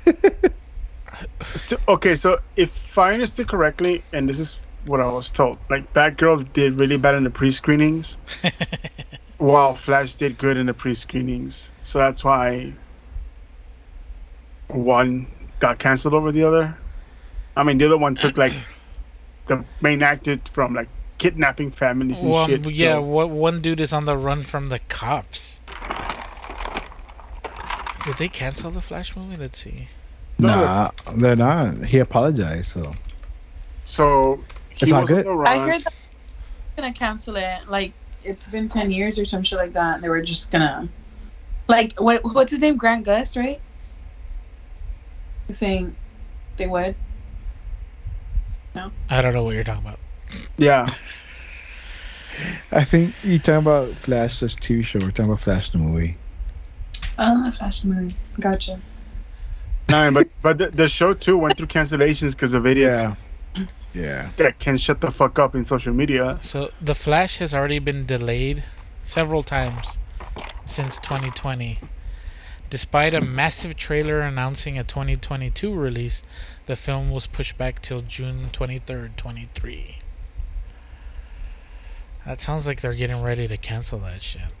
so, 1.54 1.76
okay, 1.88 2.14
so 2.14 2.38
if 2.56 2.96
I 2.96 3.12
understood 3.12 3.48
correctly, 3.48 4.04
and 4.12 4.28
this 4.28 4.38
is 4.38 4.60
what 4.86 5.00
I 5.00 5.10
was 5.10 5.32
told, 5.32 5.58
like 5.68 5.92
Batgirl 5.94 6.52
did 6.52 6.78
really 6.78 6.96
bad 6.96 7.16
in 7.16 7.24
the 7.24 7.30
pre-screenings, 7.30 8.18
while 9.38 9.74
Flash 9.74 10.14
did 10.14 10.38
good 10.38 10.56
in 10.56 10.66
the 10.66 10.74
pre-screenings. 10.74 11.72
So 11.82 11.98
that's 11.98 12.22
why 12.22 12.72
one 14.68 15.26
got 15.58 15.80
canceled 15.80 16.14
over 16.14 16.30
the 16.30 16.44
other. 16.44 16.78
I 17.56 17.62
mean, 17.62 17.78
the 17.78 17.86
other 17.86 17.96
one 17.98 18.14
took 18.14 18.36
like 18.36 18.52
the 19.46 19.64
main 19.80 20.02
actor 20.02 20.38
from 20.44 20.74
like 20.74 20.88
kidnapping 21.18 21.70
families 21.70 22.20
and 22.20 22.30
Well, 22.30 22.46
shit. 22.46 22.66
yeah, 22.72 22.94
so- 22.94 23.02
what 23.02 23.30
one 23.30 23.60
dude 23.60 23.80
is 23.80 23.92
on 23.92 24.04
the 24.04 24.16
run 24.16 24.42
from 24.42 24.68
the 24.68 24.78
cops. 24.80 25.60
Did 28.04 28.16
they 28.18 28.28
cancel 28.28 28.70
the 28.70 28.80
Flash 28.82 29.16
movie? 29.16 29.36
Let's 29.36 29.58
see. 29.58 29.88
Nah, 30.38 30.90
they're 31.14 31.36
not. 31.36 31.86
He 31.86 31.98
apologized, 32.00 32.66
so 32.66 32.92
So 33.84 34.42
he 34.70 34.84
It's 34.86 34.92
all 34.92 35.02
was 35.02 35.10
on 35.10 35.16
good. 35.16 35.26
the 35.26 35.44
I 35.48 35.58
heard 35.58 35.84
that 35.84 35.92
they're 36.76 36.82
gonna 36.82 36.92
cancel 36.92 37.36
it. 37.36 37.68
Like 37.68 37.92
it's 38.24 38.48
been 38.48 38.68
ten 38.68 38.90
years 38.90 39.18
or 39.18 39.24
some 39.24 39.42
shit 39.42 39.58
like 39.58 39.72
that. 39.74 39.94
And 39.94 40.04
they 40.04 40.08
were 40.08 40.20
just 40.20 40.50
gonna, 40.50 40.88
like, 41.68 41.98
what 42.00 42.22
what's 42.34 42.50
his 42.50 42.60
name? 42.60 42.76
Grant 42.76 43.04
Gus, 43.06 43.36
right? 43.36 43.60
Saying 45.50 45.94
they 46.56 46.66
would. 46.66 46.94
I 48.74 49.20
don't 49.20 49.32
know 49.34 49.44
what 49.44 49.54
you're 49.54 49.64
talking 49.64 49.86
about. 49.86 49.98
Yeah. 50.56 50.86
I 52.72 52.84
think 52.84 53.14
you're 53.22 53.38
talking 53.38 53.58
about 53.58 53.94
Flash 53.94 54.40
this 54.40 54.54
TV 54.54 54.84
show. 54.84 54.98
We're 54.98 55.10
talking 55.10 55.26
about 55.26 55.40
Flash 55.40 55.70
the 55.70 55.78
movie. 55.78 56.16
Oh, 57.18 57.50
Flash 57.52 57.82
the 57.82 57.88
movie. 57.88 58.14
Gotcha. 58.40 58.80
No, 59.90 60.10
but 60.12 60.26
but 60.42 60.58
the, 60.58 60.68
the 60.70 60.88
show 60.88 61.14
too 61.14 61.36
went 61.36 61.56
through 61.56 61.66
cancellations 61.68 62.32
because 62.32 62.54
of 62.54 62.66
idiots 62.66 63.02
Yeah, 63.02 63.66
yeah. 63.92 64.30
that 64.38 64.58
can 64.58 64.76
shut 64.76 65.00
the 65.00 65.10
fuck 65.10 65.38
up 65.38 65.54
in 65.54 65.62
social 65.62 65.92
media. 65.92 66.38
So 66.40 66.70
the 66.80 66.94
Flash 66.94 67.38
has 67.38 67.54
already 67.54 67.78
been 67.78 68.06
delayed 68.06 68.64
several 69.02 69.42
times 69.42 69.98
since 70.66 70.96
2020. 70.98 71.78
Despite 72.70 73.14
a 73.14 73.20
massive 73.20 73.76
trailer 73.76 74.20
announcing 74.20 74.78
a 74.78 74.84
2022 74.84 75.72
release, 75.74 76.22
the 76.66 76.76
film 76.76 77.10
was 77.10 77.26
pushed 77.26 77.56
back 77.56 77.80
till 77.80 78.00
June 78.00 78.50
23rd, 78.52 79.16
23. 79.16 79.98
That 82.26 82.40
sounds 82.40 82.66
like 82.66 82.80
they're 82.80 82.94
getting 82.94 83.22
ready 83.22 83.46
to 83.48 83.56
cancel 83.56 83.98
that 84.00 84.22
shit. 84.22 84.52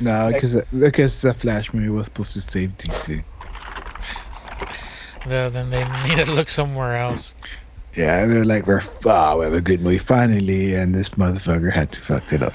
No, 0.00 0.30
because 0.32 0.60
because 0.78 1.20
the 1.22 1.34
Flash 1.34 1.72
movie 1.74 1.90
was 1.90 2.06
supposed 2.06 2.32
to 2.32 2.40
save 2.40 2.76
DC. 2.76 3.24
The, 5.24 5.50
then 5.52 5.70
they 5.70 5.84
need 5.84 6.16
to 6.24 6.30
look 6.32 6.48
somewhere 6.48 6.96
else. 6.96 7.34
Yeah, 7.96 8.26
they're 8.26 8.44
like 8.44 8.66
we're 8.66 8.80
oh, 9.06 9.38
we 9.38 9.44
have 9.44 9.54
a 9.54 9.60
good 9.60 9.80
movie 9.82 9.98
finally, 9.98 10.74
and 10.74 10.94
this 10.94 11.10
motherfucker 11.10 11.72
had 11.72 11.92
to 11.92 12.00
fuck 12.00 12.32
it 12.32 12.42
up. 12.42 12.54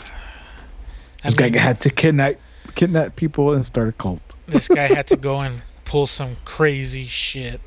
I 1.23 1.29
This 1.29 1.35
guy 1.35 1.49
mean, 1.49 1.53
had 1.53 1.81
to 1.81 1.89
kidnap 1.89 2.35
kidnap 2.75 3.15
people 3.15 3.53
and 3.53 3.65
start 3.65 3.89
a 3.89 3.91
cult. 3.93 4.21
this 4.47 4.67
guy 4.67 4.87
had 4.87 5.07
to 5.07 5.17
go 5.29 5.39
and 5.41 5.61
pull 5.85 6.07
some 6.07 6.35
crazy 6.45 7.05
shit. 7.05 7.61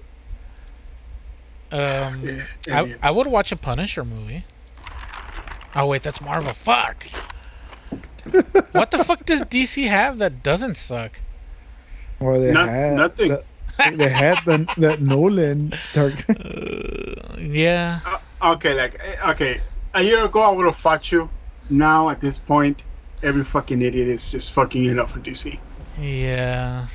Um, 1.71 2.43
I, 2.71 2.95
I 3.03 3.11
would 3.11 3.27
watch 3.27 3.53
a 3.53 3.57
Punisher 3.57 4.05
movie. 4.05 4.45
Oh 5.77 5.87
wait, 5.87 6.03
that's 6.03 6.21
Marvel. 6.21 6.55
Fuck. 6.55 7.07
what 8.73 8.91
the 8.91 9.05
fuck 9.05 9.25
does 9.27 9.43
DC 9.43 9.87
have 9.89 10.19
that 10.19 10.43
doesn't 10.43 10.77
suck? 10.77 11.21
Well, 12.21 12.41
they 12.41 12.53
Not- 12.53 12.69
had 12.69 12.95
nothing. 12.95 13.29
the- 13.31 13.45
they 13.95 14.09
had 14.09 14.39
the 14.45 14.67
that 14.79 15.01
Nolan 15.01 15.73
dark. 15.93 16.25
Yeah, 17.39 18.01
Okay, 18.43 18.75
like 18.75 18.97
eh, 19.01 19.31
okay, 19.31 19.61
a 19.95 20.03
year 20.03 20.25
ago 20.25 20.41
I 20.41 20.51
would 20.51 20.67
have 20.67 20.75
fought 20.75 21.13
you. 21.13 21.31
Now 21.71 22.09
at 22.11 22.21
this 22.21 22.37
point, 22.39 22.83
every 23.23 23.45
fucking 23.45 23.83
idiot 23.83 24.09
is 24.09 24.31
just 24.31 24.53
fucking 24.53 24.85
it 24.85 24.99
up 24.99 25.11
for 25.11 25.21
DC. 25.21 25.59
yeah. 26.01 26.87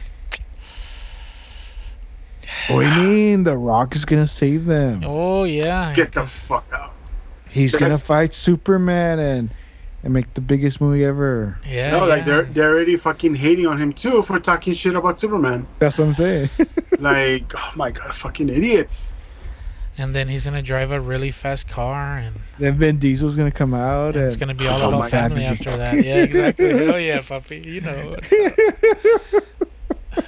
what 2.67 2.83
do 2.83 3.01
you 3.01 3.07
mean? 3.07 3.43
The 3.43 3.57
Rock 3.57 3.95
is 3.95 4.05
gonna 4.05 4.27
save 4.27 4.65
them. 4.65 5.03
Oh 5.05 5.43
yeah. 5.43 5.93
Get 5.93 6.13
the 6.13 6.25
fuck 6.25 6.69
out. 6.73 6.93
He's 7.49 7.75
gonna 7.75 7.97
fight 7.97 8.33
Superman 8.33 9.19
and 9.19 9.49
and 10.03 10.13
make 10.13 10.33
the 10.33 10.41
biggest 10.41 10.81
movie 10.81 11.05
ever. 11.05 11.57
yeah. 11.65 11.91
no, 11.91 12.05
like 12.05 12.19
yeah. 12.19 12.25
they're 12.25 12.43
they're 12.43 12.71
already 12.71 12.97
fucking 12.97 13.35
hating 13.35 13.67
on 13.67 13.77
him 13.77 13.93
too 13.93 14.21
for 14.21 14.39
talking 14.39 14.73
shit 14.73 14.95
about 14.95 15.19
Superman. 15.19 15.65
That's 15.79 15.97
what 15.97 16.07
I'm 16.07 16.13
saying. 16.13 16.49
like, 16.99 17.53
oh 17.55 17.71
my 17.75 17.91
god, 17.91 18.13
fucking 18.15 18.49
idiots. 18.49 19.13
And 19.97 20.15
then 20.15 20.27
he's 20.27 20.45
gonna 20.45 20.63
drive 20.63 20.91
a 20.91 20.99
really 20.99 21.29
fast 21.29 21.69
car, 21.69 22.17
and 22.17 22.35
then 22.57 22.77
Vin 22.79 22.97
Diesel's 22.97 23.35
gonna 23.35 23.51
come 23.51 23.75
out 23.75 24.15
and 24.15 24.25
it's 24.25 24.35
gonna 24.35 24.55
be 24.55 24.67
all 24.67 24.81
Oh 24.81 24.87
about 24.89 24.99
my 25.01 25.09
family 25.09 25.41
God. 25.41 25.51
after 25.51 25.77
that. 25.77 26.03
Yeah, 26.03 26.23
exactly. 26.23 26.69
Hell 26.85 26.99
yeah, 26.99 27.21
puppy. 27.21 27.61
You 27.65 27.81
know. 27.81 28.15
It's, 28.17 28.31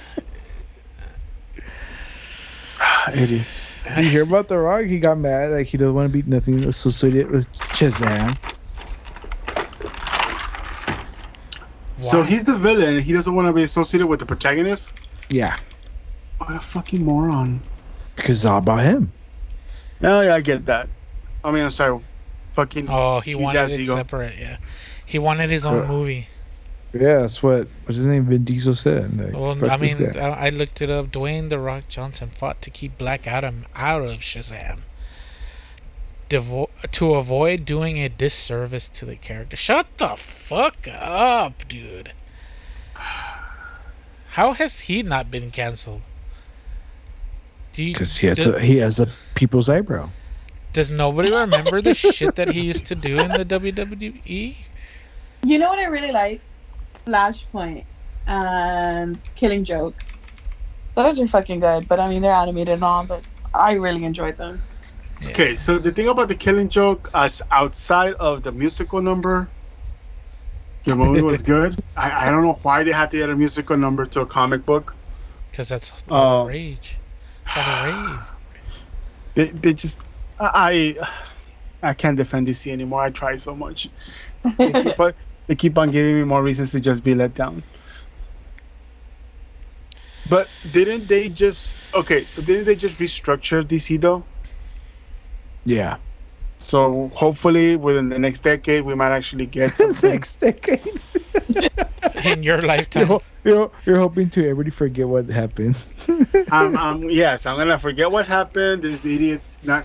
idiots. 3.14 3.74
Did 3.96 4.04
you 4.04 4.10
hear 4.10 4.22
about 4.22 4.48
The 4.48 4.58
Rock? 4.58 4.84
He 4.86 4.98
got 4.98 5.18
mad. 5.18 5.50
Like 5.52 5.66
he 5.66 5.76
doesn't 5.76 5.94
want 5.94 6.10
to 6.12 6.22
be 6.22 6.28
nothing 6.28 6.64
associated 6.64 7.30
with 7.30 7.50
Shazam. 7.54 8.36
So 11.98 12.22
he's 12.22 12.44
the 12.44 12.56
villain. 12.58 13.00
He 13.00 13.12
doesn't 13.12 13.34
want 13.34 13.48
to 13.48 13.52
be 13.52 13.62
associated 13.62 14.06
with 14.06 14.20
the 14.20 14.26
protagonist. 14.26 14.92
Yeah, 15.28 15.56
What 16.38 16.54
a 16.54 16.60
fucking 16.60 17.04
moron. 17.04 17.60
because 18.14 18.36
it's 18.36 18.44
all 18.44 18.58
about 18.58 18.80
him. 18.80 19.10
Oh 20.02 20.20
yeah, 20.20 20.34
I 20.34 20.40
get 20.40 20.66
that. 20.66 20.88
I 21.44 21.50
mean, 21.50 21.62
I'm 21.64 21.70
sorry. 21.70 22.00
Fucking. 22.54 22.88
Oh, 22.88 23.20
he 23.20 23.30
He 23.30 23.34
wanted 23.36 23.58
does 23.58 23.72
it 23.72 23.80
ego. 23.80 23.94
separate. 23.94 24.34
Yeah, 24.38 24.56
he 25.04 25.18
wanted 25.18 25.50
his 25.50 25.64
own 25.66 25.84
Uh, 25.84 25.88
movie. 25.88 26.26
Yeah, 26.92 27.20
that's 27.20 27.42
what 27.42 27.68
what's 27.84 27.96
his 27.96 28.06
name. 28.06 28.24
Vin 28.24 28.44
Diesel 28.44 28.74
said. 28.74 29.16
Like, 29.18 29.34
Well, 29.34 29.70
I 29.70 29.76
mean. 29.76 30.16
I, 30.16 30.46
I 30.46 30.48
looked 30.48 30.80
it 30.80 30.90
up. 30.90 31.08
Dwayne 31.08 31.50
the 31.50 31.58
Rock 31.58 31.88
Johnson 31.88 32.30
fought 32.30 32.62
to 32.62 32.70
keep 32.70 32.96
Black 32.96 33.26
Adam 33.26 33.66
out 33.74 34.02
of 34.02 34.20
Shazam, 34.20 34.78
Devo- 36.30 36.70
to 36.92 37.14
avoid 37.14 37.64
doing 37.66 37.98
a 37.98 38.08
disservice 38.08 38.88
to 38.88 39.04
the 39.04 39.16
character. 39.16 39.56
Shut 39.56 39.86
the 39.98 40.16
fuck 40.16 40.88
up, 40.90 41.68
dude. 41.68 42.12
How 42.94 44.52
has 44.54 44.80
he 44.82 45.02
not 45.02 45.30
been 45.30 45.50
canceled? 45.50 46.02
Do 47.76 47.84
you, 47.84 47.92
Because 47.92 48.16
he 48.16 48.26
has 48.28 48.38
does, 48.38 48.46
a 48.54 48.60
he 48.60 48.78
has 48.78 49.00
a 49.00 49.06
people's 49.34 49.68
eyebrow. 49.68 50.08
does 50.72 50.90
nobody 50.90 51.30
remember 51.30 51.82
the 51.82 51.92
shit 51.94 52.34
that 52.36 52.48
he 52.48 52.62
used 52.62 52.86
to 52.86 52.94
do 52.94 53.16
in 53.18 53.28
the? 53.28 53.44
WWE? 53.44 54.56
You 55.44 55.58
know 55.58 55.68
what 55.68 55.78
I 55.78 55.84
really 55.84 56.10
like? 56.10 56.40
Flashpoint 57.06 57.84
and 58.26 59.18
Killing 59.34 59.62
Joke. 59.64 59.94
Those 60.94 61.20
are 61.20 61.28
fucking 61.28 61.60
good, 61.60 61.86
but 61.86 62.00
I 62.00 62.08
mean 62.08 62.22
they're 62.22 62.32
animated 62.32 62.74
and 62.74 62.82
all, 62.82 63.04
but 63.04 63.22
I 63.54 63.72
really 63.74 64.04
enjoyed 64.04 64.38
them. 64.38 64.62
Okay, 65.28 65.52
so 65.54 65.78
the 65.78 65.92
thing 65.92 66.08
about 66.08 66.28
the 66.28 66.34
Killing 66.34 66.68
Joke, 66.70 67.10
as 67.14 67.42
outside 67.50 68.14
of 68.14 68.42
the 68.42 68.52
musical 68.52 69.00
number, 69.02 69.48
the 70.84 70.96
movie 70.96 71.22
was 71.22 71.42
good. 71.54 71.76
I, 71.96 72.26
I 72.28 72.30
don't 72.30 72.42
know 72.42 72.54
why 72.62 72.84
they 72.84 72.92
had 72.92 73.10
to 73.12 73.22
add 73.22 73.28
a 73.30 73.36
musical 73.36 73.76
number 73.76 74.06
to 74.06 74.20
a 74.22 74.26
comic 74.26 74.64
book. 74.64 74.94
Because 75.50 75.68
that's 75.68 75.92
uh, 76.10 76.14
all 76.14 76.44
Oh. 76.44 76.48
rage. 76.48 76.96
It's 77.46 77.56
all 77.56 77.64
the 77.64 77.74
rave. 77.76 78.32
They, 79.34 79.46
they 79.50 79.74
just, 79.74 80.02
I, 80.38 80.96
I 81.82 81.94
can't 81.94 82.16
defend 82.16 82.46
DC 82.46 82.70
anymore. 82.70 83.02
I 83.02 83.10
try 83.10 83.36
so 83.36 83.54
much. 83.54 83.88
They 84.58 84.72
keep, 84.72 84.98
on, 84.98 85.12
they 85.46 85.54
keep 85.54 85.78
on 85.78 85.90
giving 85.90 86.16
me 86.16 86.24
more 86.24 86.42
reasons 86.42 86.72
to 86.72 86.80
just 86.80 87.04
be 87.04 87.14
let 87.14 87.34
down. 87.34 87.62
But 90.28 90.48
didn't 90.72 91.06
they 91.06 91.28
just 91.28 91.78
okay? 91.94 92.24
So 92.24 92.42
didn't 92.42 92.64
they 92.64 92.74
just 92.74 92.98
restructure 92.98 93.62
DC 93.62 94.00
though? 94.00 94.24
Yeah. 95.64 95.98
So 96.58 97.10
hopefully 97.14 97.76
within 97.76 98.08
the 98.08 98.18
next 98.18 98.40
decade 98.40 98.84
we 98.84 98.94
might 98.96 99.12
actually 99.12 99.46
get 99.46 99.70
something. 99.74 100.10
Next 100.10 100.40
decade. 100.40 100.80
In 102.26 102.42
your 102.42 102.56
You're, 102.60 102.66
lifetime. 102.66 103.18
you're, 103.44 103.70
you're 103.84 103.98
hoping 103.98 104.28
to 104.30 104.40
everybody 104.42 104.70
forget 104.70 105.06
what 105.08 105.26
happened. 105.28 105.76
um, 106.50 106.76
um, 106.76 107.02
yes, 107.10 107.46
I'm 107.46 107.56
gonna 107.56 107.78
forget 107.78 108.10
what 108.10 108.26
happened. 108.26 108.82
There's 108.82 109.04
idiots 109.04 109.58
not 109.62 109.84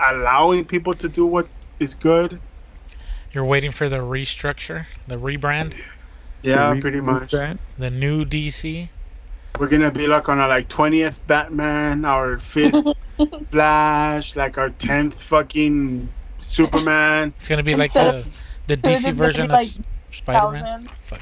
allowing 0.00 0.64
people 0.64 0.94
to 0.94 1.08
do 1.08 1.26
what 1.26 1.46
is 1.80 1.94
good. 1.94 2.40
You're 3.32 3.44
waiting 3.44 3.72
for 3.72 3.88
the 3.88 3.98
restructure, 3.98 4.86
the 5.08 5.16
rebrand, 5.16 5.74
Yeah, 6.42 6.70
Re- 6.70 6.80
pretty 6.80 7.00
much. 7.00 7.30
rebrand. 7.32 7.58
the 7.78 7.90
new 7.90 8.24
DC. 8.24 8.88
We're 9.58 9.68
gonna 9.68 9.90
be 9.90 10.06
like 10.06 10.28
on 10.28 10.38
our 10.38 10.48
like 10.48 10.68
twentieth 10.68 11.24
Batman, 11.26 12.04
our 12.04 12.38
fifth 12.38 12.74
Flash, 13.46 14.34
like 14.34 14.58
our 14.58 14.70
tenth 14.70 15.20
fucking 15.22 16.08
Superman. 16.40 17.32
It's 17.38 17.48
gonna 17.48 17.62
be 17.62 17.74
like 17.76 17.94
Instead 17.94 18.14
the 18.14 18.18
of- 18.18 18.40
the 18.66 18.76
DC 18.76 19.12
version 19.14 19.42
be 19.42 19.52
of 19.52 19.58
like 19.58 19.68
S- 19.68 19.78
Spider-Man. 20.14 20.88
Fuck. 21.02 21.20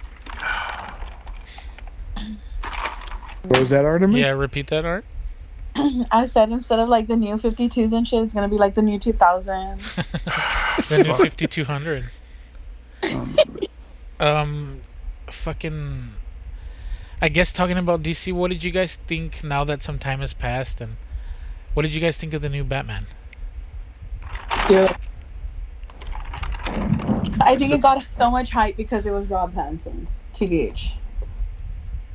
What 3.45 3.61
was 3.61 3.71
that, 3.71 3.85
Artemis? 3.85 4.21
Yeah, 4.21 4.33
repeat 4.33 4.69
that 4.69 4.85
art. 4.85 5.05
I 6.11 6.27
said 6.27 6.51
instead 6.51 6.79
of 6.79 6.89
like 6.89 7.07
the 7.07 7.17
new 7.17 7.35
52s 7.35 7.93
and 7.93 8.07
shit, 8.07 8.23
it's 8.23 8.35
gonna 8.35 8.49
be 8.49 8.57
like 8.57 8.75
the 8.75 8.83
new 8.83 8.99
2000s. 8.99 10.09
The 10.89 11.05
new 11.05 11.13
5200. 11.15 12.05
Um, 13.05 13.37
Um, 14.21 14.81
fucking. 15.29 16.11
I 17.21 17.29
guess 17.29 17.53
talking 17.53 17.77
about 17.77 18.03
DC, 18.03 18.33
what 18.33 18.51
did 18.51 18.65
you 18.65 18.71
guys 18.71 18.97
think 18.97 19.45
now 19.45 19.65
that 19.65 19.83
some 19.83 19.99
time 19.99 20.21
has 20.21 20.33
passed, 20.33 20.81
and 20.81 20.97
what 21.75 21.83
did 21.83 21.95
you 21.95 22.01
guys 22.01 22.17
think 22.17 22.33
of 22.35 22.43
the 22.43 22.49
new 22.49 22.65
Batman? 22.65 23.07
Dude. 24.69 24.95
I 26.67 27.57
think 27.57 27.73
it 27.73 27.81
got 27.83 28.05
so 28.11 28.31
much 28.31 28.51
hype 28.51 28.77
because 28.77 29.07
it 29.07 29.13
was 29.13 29.27
Rob 29.29 29.55
Hansen, 29.55 30.09
TBH. 30.35 30.93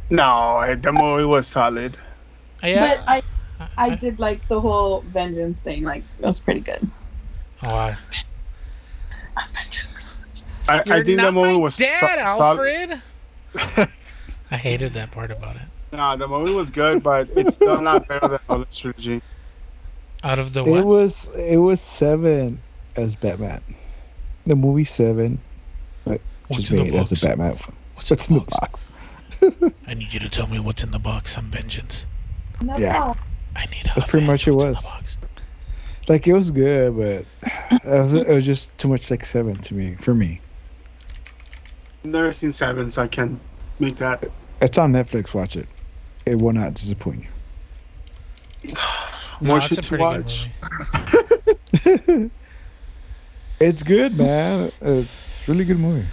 no, 0.09 0.75
the 0.79 0.91
movie 0.93 1.25
was 1.25 1.47
solid. 1.47 1.97
Uh, 2.63 2.67
yeah, 2.67 2.95
But 2.95 3.03
I, 3.07 3.67
I 3.77 3.95
did 3.95 4.19
like 4.19 4.47
the 4.47 4.59
whole 4.59 5.01
vengeance 5.01 5.59
thing. 5.59 5.83
Like 5.83 6.03
it 6.19 6.25
was 6.25 6.39
pretty 6.39 6.61
good. 6.61 6.89
Oh, 7.63 7.69
I, 7.69 7.97
Vengeance. 9.53 10.65
I, 10.69 10.79
I 10.79 10.83
think 10.83 11.05
the 11.05 11.15
not 11.17 11.33
movie 11.33 11.55
was 11.57 11.77
dad, 11.77 12.19
so- 12.19 12.37
sol- 12.37 12.59
Alfred. 12.59 13.01
I 14.51 14.55
hated 14.57 14.93
that 14.93 15.11
part 15.11 15.31
about 15.31 15.57
it. 15.57 15.63
no, 15.91 16.15
the 16.15 16.27
movie 16.27 16.53
was 16.53 16.69
good, 16.69 17.03
but 17.03 17.29
it's 17.35 17.55
still 17.55 17.81
not 17.81 18.07
better 18.07 18.27
than 18.27 18.39
Nolan's 18.49 18.77
trilogy. 18.77 19.21
Out 20.23 20.39
of 20.39 20.53
the 20.53 20.63
It 20.63 20.85
was 20.85 21.25
it 21.37 21.57
was 21.57 21.81
seven 21.81 22.63
as 22.95 23.15
Batman. 23.15 23.61
The 24.47 24.55
movie 24.55 24.83
Seven 24.85 25.39
What's 26.05 26.61
just 26.61 26.71
in 26.71 26.77
the 26.77 26.83
made 26.85 26.95
as 26.95 27.09
box? 27.09 27.23
a 27.23 27.27
Batman. 27.27 27.57
What's, 27.95 28.09
What's 28.09 28.29
in 28.29 28.35
the 28.35 28.41
box? 28.41 28.85
I 29.87 29.93
need 29.93 30.13
you 30.13 30.19
to 30.21 30.29
tell 30.29 30.47
me 30.47 30.59
what's 30.59 30.81
in 30.81 30.91
the 30.91 30.99
box. 30.99 31.37
I'm 31.37 31.49
vengeance. 31.51 32.05
No 32.63 32.77
Yeah. 32.77 32.95
problem. 32.95 33.17
I 33.57 33.65
need. 33.65 33.91
That's 33.93 34.09
pretty 34.09 34.25
much 34.25 34.47
it 34.47 34.51
was. 34.51 34.77
the 34.77 34.87
box. 34.87 35.17
Like 36.07 36.25
it 36.25 36.31
was 36.33 36.51
good, 36.51 36.95
but 36.95 37.25
it 37.83 37.85
was, 37.85 38.13
it 38.13 38.29
was 38.29 38.45
just 38.45 38.77
too 38.77 38.87
much 38.87 39.11
like 39.11 39.25
Seven 39.25 39.57
to 39.57 39.73
me. 39.73 39.95
For 39.99 40.13
me, 40.13 40.39
Never 42.05 42.31
seen 42.31 42.53
Seven, 42.53 42.89
so 42.89 43.01
I 43.03 43.07
can't 43.09 43.37
make 43.79 43.97
that. 43.97 44.25
it's 44.61 44.77
on 44.77 44.93
Netflix. 44.93 45.33
Watch 45.33 45.57
it. 45.57 45.67
It 46.25 46.41
will 46.41 46.53
not 46.53 46.73
disappoint 46.75 47.25
you. 48.63 48.73
No, 49.39 49.47
More 49.49 49.57
it's 49.59 49.69
a 49.71 49.75
shit 49.75 49.83
to 49.83 49.97
watch. 49.97 50.49
movie. 53.59 53.69
it's 53.69 53.83
good, 53.83 54.17
man. 54.17 54.71
It's 54.81 55.37
really 55.47 55.65
good 55.65 55.79
movie. 55.79 56.07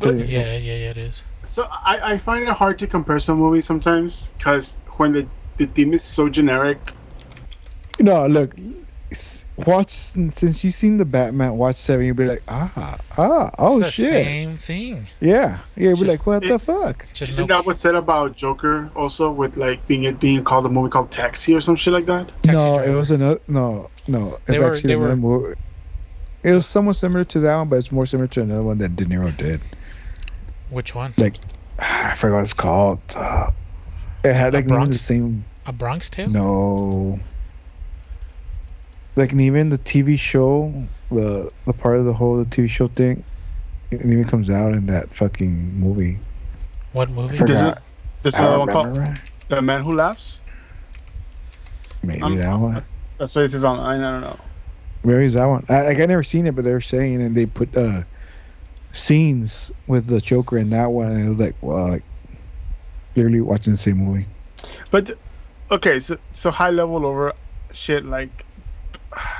Tell 0.00 0.14
you. 0.14 0.24
Yeah, 0.24 0.56
yeah, 0.56 0.58
yeah, 0.58 0.90
it 0.90 0.96
is. 0.96 1.22
So 1.44 1.64
I, 1.70 2.12
I 2.14 2.18
find 2.18 2.42
it 2.44 2.48
hard 2.50 2.78
to 2.78 2.86
compare 2.86 3.18
some 3.18 3.38
movies 3.38 3.66
sometimes 3.66 4.32
because 4.38 4.76
when 4.96 5.12
the 5.12 5.26
the 5.58 5.66
theme 5.66 5.92
is 5.94 6.02
so 6.02 6.28
generic, 6.28 6.78
No, 8.00 8.26
look. 8.26 8.54
Watch 9.66 9.90
since 9.90 10.64
you've 10.64 10.74
seen 10.74 10.96
the 10.96 11.04
Batman. 11.04 11.56
Watch 11.56 11.76
Seven. 11.76 12.04
You'll 12.04 12.16
be 12.16 12.24
like, 12.26 12.42
ah, 12.48 12.98
ah, 13.16 13.50
oh 13.58 13.76
it's 13.80 13.86
the 13.86 13.90
shit, 13.92 14.24
same 14.24 14.56
thing. 14.56 15.06
yeah, 15.20 15.60
yeah. 15.76 15.90
You'll 15.90 16.00
be 16.00 16.06
like, 16.06 16.26
what 16.26 16.42
the 16.42 16.58
fuck? 16.58 17.06
Just 17.14 17.30
isn't 17.32 17.48
no 17.48 17.58
that 17.58 17.64
what's 17.66 17.80
said 17.80 17.94
about 17.94 18.34
Joker 18.34 18.90
also 18.96 19.30
with 19.30 19.56
like 19.56 19.86
being 19.86 20.04
it 20.04 20.18
being 20.18 20.42
called 20.42 20.66
a 20.66 20.68
movie 20.68 20.90
called 20.90 21.12
Taxi 21.12 21.54
or 21.54 21.60
some 21.60 21.76
shit 21.76 21.92
like 21.92 22.06
that? 22.06 22.26
Taxi 22.42 22.50
no, 22.58 22.74
Driver. 22.78 22.90
it 22.92 22.94
was 22.96 23.10
another. 23.12 23.40
No, 23.46 23.90
no. 24.08 24.34
It's 24.34 24.44
They 24.46 24.58
were- 24.58 24.72
actually 24.74 24.88
they 24.88 24.96
were- 24.96 25.04
another 25.12 25.20
movie. 25.20 25.54
It 26.44 26.52
was 26.52 26.66
somewhat 26.66 26.96
similar 26.96 27.24
to 27.24 27.40
that 27.40 27.56
one, 27.56 27.68
but 27.68 27.76
it's 27.76 27.90
more 27.90 28.04
similar 28.06 28.28
to 28.28 28.42
another 28.42 28.62
one 28.62 28.78
that 28.78 28.94
De 28.96 29.04
Niro 29.06 29.34
did. 29.36 29.60
Which 30.70 30.94
one? 30.94 31.14
Like, 31.16 31.36
I 31.78 32.14
forgot 32.14 32.36
what 32.36 32.42
it's 32.44 32.52
called. 32.52 33.00
Uh, 33.16 33.50
it 34.22 34.34
had 34.34 34.52
like 34.54 34.66
even 34.66 34.68
the 34.68 34.84
Bronx? 34.84 35.00
same. 35.00 35.44
A 35.66 35.72
Bronx 35.72 36.10
Tale? 36.10 36.28
No. 36.28 37.18
Like 39.16 39.32
and 39.32 39.40
even 39.40 39.70
the 39.70 39.78
TV 39.78 40.18
show, 40.18 40.72
the 41.10 41.50
the 41.66 41.72
part 41.72 41.96
of 41.96 42.04
the 42.04 42.12
whole 42.12 42.36
the 42.36 42.44
TV 42.44 42.68
show 42.68 42.88
thing, 42.88 43.24
it 43.90 44.00
even 44.00 44.24
comes 44.24 44.50
out 44.50 44.72
in 44.72 44.86
that 44.86 45.10
fucking 45.14 45.78
movie. 45.78 46.18
What 46.92 47.10
movie? 47.10 47.36
Forgot. 47.36 47.48
Does 47.48 47.62
it- 47.68 47.78
There's 48.22 48.34
another 48.38 48.58
one 48.58 48.68
called 48.68 48.86
remember. 48.88 49.20
The 49.48 49.62
Man 49.62 49.82
Who 49.82 49.94
Laughs. 49.94 50.40
Maybe 52.02 52.22
Um, 52.22 52.36
that 52.36 52.54
one. 52.58 52.74
That's, 52.74 52.96
that's 53.18 53.34
what 53.34 53.44
it 53.44 53.50
says 53.52 53.64
online. 53.64 54.00
I 54.00 54.10
don't 54.10 54.20
know. 54.22 54.38
Maybe 55.04 55.26
it's 55.26 55.34
that 55.34 55.46
one. 55.46 55.64
I 55.68 55.82
like 55.82 56.00
I 56.00 56.06
never 56.06 56.22
seen 56.22 56.46
it, 56.46 56.54
but 56.56 56.64
they're 56.64 56.80
saying 56.80 57.22
and 57.22 57.36
they 57.36 57.46
put 57.46 57.76
uh 57.76 58.04
scenes 58.92 59.72
with 59.86 60.06
the 60.06 60.20
Joker 60.20 60.58
in 60.58 60.70
that 60.70 60.92
one, 60.92 61.12
and 61.12 61.26
it 61.26 61.30
was 61.30 61.40
like, 61.40 61.56
well, 61.62 61.90
like 61.90 62.04
literally 63.16 63.40
watching 63.42 63.74
the 63.74 63.78
same 63.78 63.98
movie. 63.98 64.28
But 64.90 65.10
okay, 65.70 66.00
so 66.00 66.18
so 66.32 66.50
high 66.50 66.70
level 66.70 67.06
over 67.06 67.34
shit 67.72 68.04
like 68.04 68.46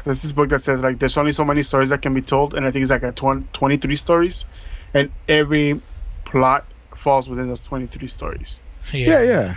there's 0.05 0.23
this 0.23 0.33
book 0.33 0.51
that 0.51 0.63
says 0.63 0.83
like 0.83 1.01
there's 1.01 1.19
only 1.19 1.33
so 1.33 1.45
many 1.45 1.63
stories 1.63 1.91
that 1.91 2.03
can 2.03 2.15
be 2.15 2.23
told, 2.23 2.55
and 2.55 2.67
I 2.67 2.73
think 2.73 2.83
it's 2.83 2.93
like 2.93 3.05
a 3.05 3.13
20, 3.13 3.47
23 3.53 3.97
stories, 3.97 4.47
and 4.95 5.13
every 5.29 5.81
plot 6.25 6.73
falls 6.95 7.29
within 7.29 7.49
those 7.49 7.65
23 7.65 8.09
stories. 8.09 8.63
Yeah, 8.93 9.23
yeah. 9.23 9.57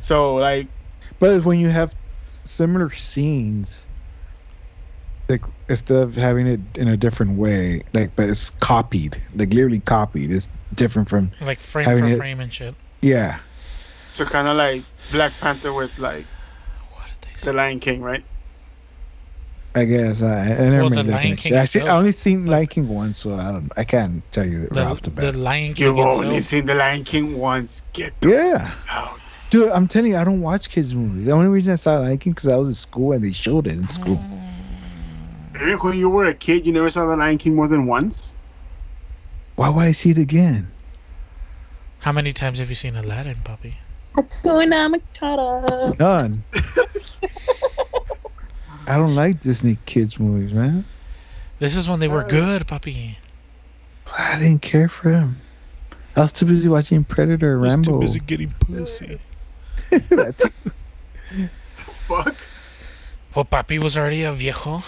So 0.00 0.36
like 0.36 0.68
But 1.18 1.44
when 1.44 1.60
you 1.60 1.68
have 1.70 1.94
similar 2.44 2.90
scenes, 2.90 3.87
like 5.28 5.42
instead 5.68 5.96
of 6.02 6.14
having 6.16 6.46
it 6.46 6.60
in 6.74 6.88
a 6.88 6.96
different 6.96 7.38
way, 7.38 7.82
like 7.92 8.14
but 8.16 8.28
it's 8.30 8.50
copied, 8.60 9.20
like 9.36 9.50
literally 9.52 9.80
copied. 9.80 10.30
It's 10.32 10.48
different 10.74 11.08
from 11.08 11.30
Like 11.40 11.60
frame 11.60 11.84
Having 11.86 12.04
for 12.06 12.10
it- 12.12 12.16
frame 12.18 12.40
and 12.40 12.52
shit. 12.52 12.74
yeah. 13.02 13.38
so 14.12 14.24
kind 14.24 14.48
of 14.48 14.56
like 14.56 14.82
Black 15.12 15.32
Panther 15.40 15.72
with 15.72 15.98
like 15.98 16.24
What 16.92 17.06
did 17.08 17.16
they 17.22 17.44
The? 17.46 17.52
Lion 17.52 17.80
King, 17.80 18.00
right? 18.02 18.24
I 19.74 19.84
guess 19.84 20.22
I, 20.22 20.40
I 20.40 20.46
never 20.70 20.80
Well, 20.80 20.90
made 20.90 21.04
the 21.06 21.10
Lion. 21.12 21.36
King 21.36 21.54
I 21.56 21.64
see. 21.66 21.80
I 21.82 21.96
only 21.96 22.10
seen 22.12 22.46
Lion 22.46 22.66
King 22.66 22.88
once, 22.88 23.18
so 23.20 23.34
I 23.34 23.52
don't. 23.52 23.70
I 23.76 23.84
can't 23.84 24.22
tell 24.32 24.46
you 24.46 24.62
right 24.62 24.72
The, 24.72 24.84
off 24.84 25.02
the 25.02 25.10
the. 25.10 25.32
Lion 25.38 25.74
King 25.74 25.84
You've 25.86 25.98
only 25.98 26.36
itself. 26.38 26.44
seen 26.44 26.64
The 26.66 26.74
Lion 26.74 27.04
King 27.04 27.38
once. 27.38 27.84
Get 27.92 28.18
the 28.20 28.30
yeah, 28.30 28.74
out. 28.90 29.38
dude. 29.50 29.68
I'm 29.70 29.86
telling 29.86 30.10
you, 30.12 30.16
I 30.16 30.24
don't 30.24 30.40
watch 30.40 30.68
kids 30.70 30.94
movies. 30.94 31.26
The 31.26 31.32
only 31.32 31.48
reason 31.48 31.72
I 31.74 31.76
saw 31.76 31.98
Lion 31.98 32.18
King 32.18 32.32
because 32.32 32.48
I 32.48 32.56
was 32.56 32.68
in 32.68 32.74
school 32.74 33.12
and 33.12 33.22
they 33.22 33.30
showed 33.30 33.66
it 33.68 33.74
in 33.74 33.86
school. 33.88 34.18
Oh. 34.20 34.40
Even 35.60 35.78
when 35.78 35.98
you 35.98 36.08
were 36.08 36.26
a 36.26 36.34
kid, 36.34 36.64
you 36.66 36.72
never 36.72 36.90
saw 36.90 37.06
The 37.06 37.16
Lion 37.16 37.38
King 37.38 37.54
more 37.56 37.68
than 37.68 37.86
once. 37.86 38.36
Why 39.56 39.68
would 39.68 39.84
I 39.84 39.92
see 39.92 40.10
it 40.10 40.18
again? 40.18 40.70
How 42.02 42.12
many 42.12 42.32
times 42.32 42.58
have 42.60 42.68
you 42.68 42.74
seen 42.76 42.94
Aladdin, 42.96 43.38
puppy? 43.42 43.78
Hakuna 44.14 44.94
Matata. 44.94 45.98
None. 45.98 46.44
I 48.86 48.96
don't 48.96 49.14
like 49.16 49.40
Disney 49.40 49.78
kids 49.84 50.18
movies, 50.18 50.52
man. 50.52 50.84
This 51.58 51.74
is 51.76 51.88
when 51.88 51.98
they 51.98 52.08
were 52.08 52.22
good, 52.22 52.66
puppy. 52.66 53.18
I 54.16 54.38
didn't 54.38 54.62
care 54.62 54.88
for 54.88 55.10
them. 55.10 55.36
I 56.16 56.20
was 56.22 56.32
too 56.32 56.46
busy 56.46 56.68
watching 56.68 57.04
Predator, 57.04 57.58
I 57.58 57.62
was 57.62 57.72
Rambo. 57.74 57.90
too 57.92 58.00
busy 58.00 58.20
getting 58.20 58.50
pussy. 58.60 59.18
That's- 59.90 60.42
Fuck. 61.74 62.36
Well, 63.34 63.44
papi 63.44 63.82
was 63.82 63.98
already 63.98 64.22
a 64.22 64.32
viejo. 64.32 64.82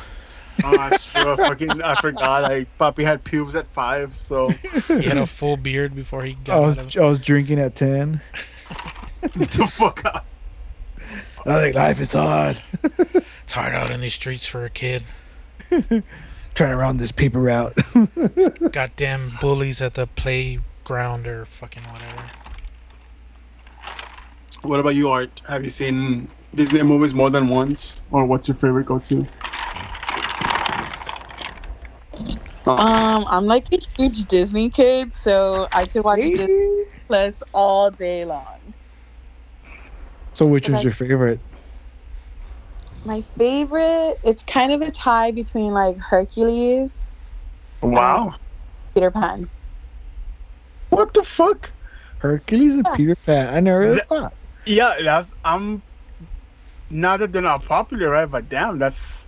Oh, 0.64 0.76
that's 0.76 1.12
true. 1.12 1.32
I 1.32 1.36
fucking 1.36 1.82
I 1.82 1.94
forgot. 1.96 2.42
Like 2.42 2.78
Papi 2.78 3.04
had 3.04 3.24
pubes 3.24 3.54
at 3.54 3.66
five, 3.68 4.14
so 4.20 4.50
He 4.88 5.02
had 5.02 5.18
a 5.18 5.26
full 5.26 5.56
beard 5.56 5.94
before 5.94 6.22
he 6.22 6.32
I 6.32 6.44
got 6.44 6.60
was 6.60 6.78
out 6.78 6.96
of 6.96 7.02
I 7.02 7.06
was 7.06 7.18
drinking 7.18 7.58
at 7.58 7.74
ten. 7.74 8.20
the 9.34 9.66
fuck 9.66 10.04
up. 10.04 10.26
I 11.46 11.60
think 11.60 11.74
life 11.74 12.00
is 12.00 12.12
hard. 12.12 12.62
It's 13.50 13.56
hard 13.56 13.74
out 13.74 13.90
in 13.90 14.00
these 14.00 14.14
streets 14.14 14.46
for 14.46 14.64
a 14.64 14.70
kid. 14.70 15.02
Trying 15.70 16.02
to 16.54 16.76
round 16.76 17.00
this 17.00 17.10
paper 17.10 17.40
route. 17.40 17.76
Goddamn 18.70 19.32
bullies 19.40 19.82
at 19.82 19.94
the 19.94 20.06
playground 20.06 21.26
or 21.26 21.44
fucking 21.46 21.82
whatever. 21.82 22.30
What 24.62 24.78
about 24.78 24.94
you, 24.94 25.10
Art? 25.10 25.42
Have 25.48 25.64
you 25.64 25.72
seen 25.72 26.28
Disney 26.54 26.84
movies 26.84 27.12
more 27.12 27.28
than 27.28 27.48
once, 27.48 28.04
or 28.12 28.24
what's 28.24 28.46
your 28.46 28.54
favorite 28.54 28.86
go-to? 28.86 29.26
Um, 32.66 33.26
I'm 33.28 33.46
like 33.46 33.66
a 33.72 33.78
huge 33.98 34.26
Disney 34.26 34.70
kid, 34.70 35.12
so 35.12 35.68
I 35.72 35.86
could 35.86 36.04
watch 36.04 36.18
Disney 36.20 36.84
Plus 37.08 37.42
all 37.52 37.90
day 37.90 38.24
long. 38.24 38.74
so 40.34 40.46
which 40.46 40.68
was 40.68 40.84
your 40.84 40.92
favorite? 40.92 41.40
My 43.04 43.22
favorite, 43.22 44.16
it's 44.22 44.42
kind 44.42 44.72
of 44.72 44.82
a 44.82 44.90
tie 44.90 45.30
between 45.32 45.72
like 45.72 45.96
Hercules, 45.98 47.08
Wow. 47.82 48.34
Peter 48.94 49.10
Pan. 49.10 49.48
What 50.90 51.14
the 51.14 51.22
fuck? 51.22 51.72
Hercules 52.18 52.76
and 52.76 52.86
Yeah. 52.86 52.96
Peter 52.96 53.16
Pan. 53.24 53.54
I 53.54 53.60
never 53.60 53.80
really 53.80 54.00
thought. 54.08 54.34
Yeah, 54.66 54.96
that's 55.02 55.32
I'm. 55.44 55.82
Not 56.90 57.20
that 57.20 57.32
they're 57.32 57.42
not 57.42 57.64
popular, 57.64 58.10
right? 58.10 58.26
But 58.30 58.48
damn, 58.48 58.78
that's 58.78 59.26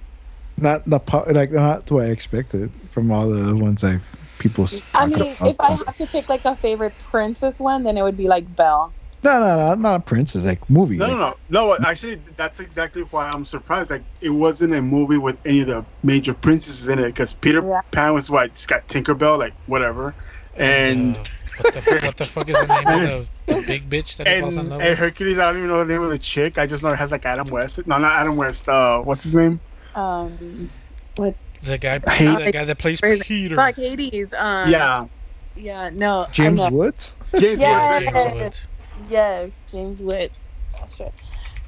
Not 0.62 0.88
the 0.88 1.00
po- 1.00 1.24
like 1.30 1.50
not 1.52 1.90
what 1.90 2.04
I 2.06 2.08
expected 2.10 2.70
from 2.90 3.10
all 3.10 3.28
the 3.28 3.42
other 3.42 3.56
ones 3.56 3.82
I 3.84 3.98
people. 4.38 4.64
s- 4.64 4.84
I 4.94 5.06
talk 5.06 5.20
mean, 5.20 5.32
about. 5.40 5.50
if 5.50 5.60
I 5.60 5.72
have 5.72 5.96
to 5.98 6.06
pick 6.06 6.28
like 6.28 6.44
a 6.44 6.54
favorite 6.54 6.94
princess 7.10 7.58
one, 7.60 7.82
then 7.82 7.98
it 7.98 8.02
would 8.02 8.16
be 8.16 8.28
like 8.28 8.54
Belle. 8.56 8.92
no, 9.24 9.40
no, 9.40 9.56
no, 9.56 9.74
not 9.74 10.06
Princess, 10.06 10.44
like 10.44 10.68
movie. 10.70 10.96
no, 10.98 11.06
no, 11.06 11.26
like, 11.26 11.36
no, 11.50 11.76
no. 11.78 11.84
Actually, 11.86 12.16
that's 12.36 12.60
exactly 12.60 13.02
why 13.02 13.28
I'm 13.30 13.44
surprised. 13.44 13.90
Like, 13.90 14.02
it 14.20 14.30
wasn't 14.30 14.72
a 14.74 14.82
movie 14.82 15.18
with 15.18 15.36
any 15.44 15.60
of 15.60 15.66
the 15.68 15.84
major 16.02 16.34
princesses 16.34 16.88
in 16.88 16.98
it, 16.98 17.06
because 17.06 17.32
Peter 17.34 17.60
Yeah. 17.64 17.80
Pan 17.90 18.14
was 18.14 18.30
what? 18.30 18.46
It's 18.46 18.66
got 18.66 18.86
Tinkerbell, 18.88 19.38
like 19.38 19.54
whatever, 19.66 20.14
and 20.56 21.16
Uh, 21.16 21.24
what, 21.60 21.72
the, 21.72 21.78
f- 21.78 22.04
what 22.04 22.16
the 22.16 22.24
fuck 22.26 22.48
is 22.48 22.56
the 22.60 22.66
name 22.66 23.10
of 23.20 23.28
the, 23.46 23.54
the 23.54 23.62
big 23.66 23.88
bitch 23.90 24.16
that 24.16 24.26
he 24.28 24.40
falls 24.40 24.54
in 24.54 24.60
and, 24.60 24.70
love 24.70 24.80
and? 24.80 24.98
Hercules. 24.98 25.38
I 25.38 25.46
don't 25.46 25.56
even 25.58 25.68
know 25.68 25.78
the 25.78 25.84
name 25.86 26.02
of 26.02 26.10
the 26.10 26.18
chick. 26.18 26.58
I 26.58 26.66
just 26.66 26.82
know 26.82 26.90
it 26.90 26.98
has 26.98 27.10
like 27.12 27.24
Adam 27.26 27.48
West. 27.50 27.84
No, 27.86 27.98
not 27.98 28.12
Adam 28.20 28.36
West. 28.36 28.68
Uh, 28.68 29.00
what's 29.02 29.24
his 29.24 29.34
name? 29.34 29.60
Um, 29.94 30.70
what 31.16 31.34
The 31.62 31.78
guy, 31.78 32.00
Hey. 32.10 32.44
the 32.44 32.52
guy 32.52 32.64
that 32.64 32.78
plays 32.78 33.00
Where's? 33.00 33.22
Peter. 33.22 33.56
like 33.56 33.76
Hades. 33.76 34.32
Um, 34.32 34.70
yeah, 34.70 35.06
yeah, 35.54 35.90
no, 35.90 36.26
I 36.28 36.30
James. 36.32 36.60
Woods. 36.70 37.16
James. 37.38 37.60
Yeah. 37.60 37.98
Woods. 37.98 38.12
James 38.14 38.34
Woods. 38.34 38.68
Yes, 39.08 39.62
James 39.70 40.02
Woods. 40.02 40.34
Oh, 40.80 40.86
shit. 40.88 41.12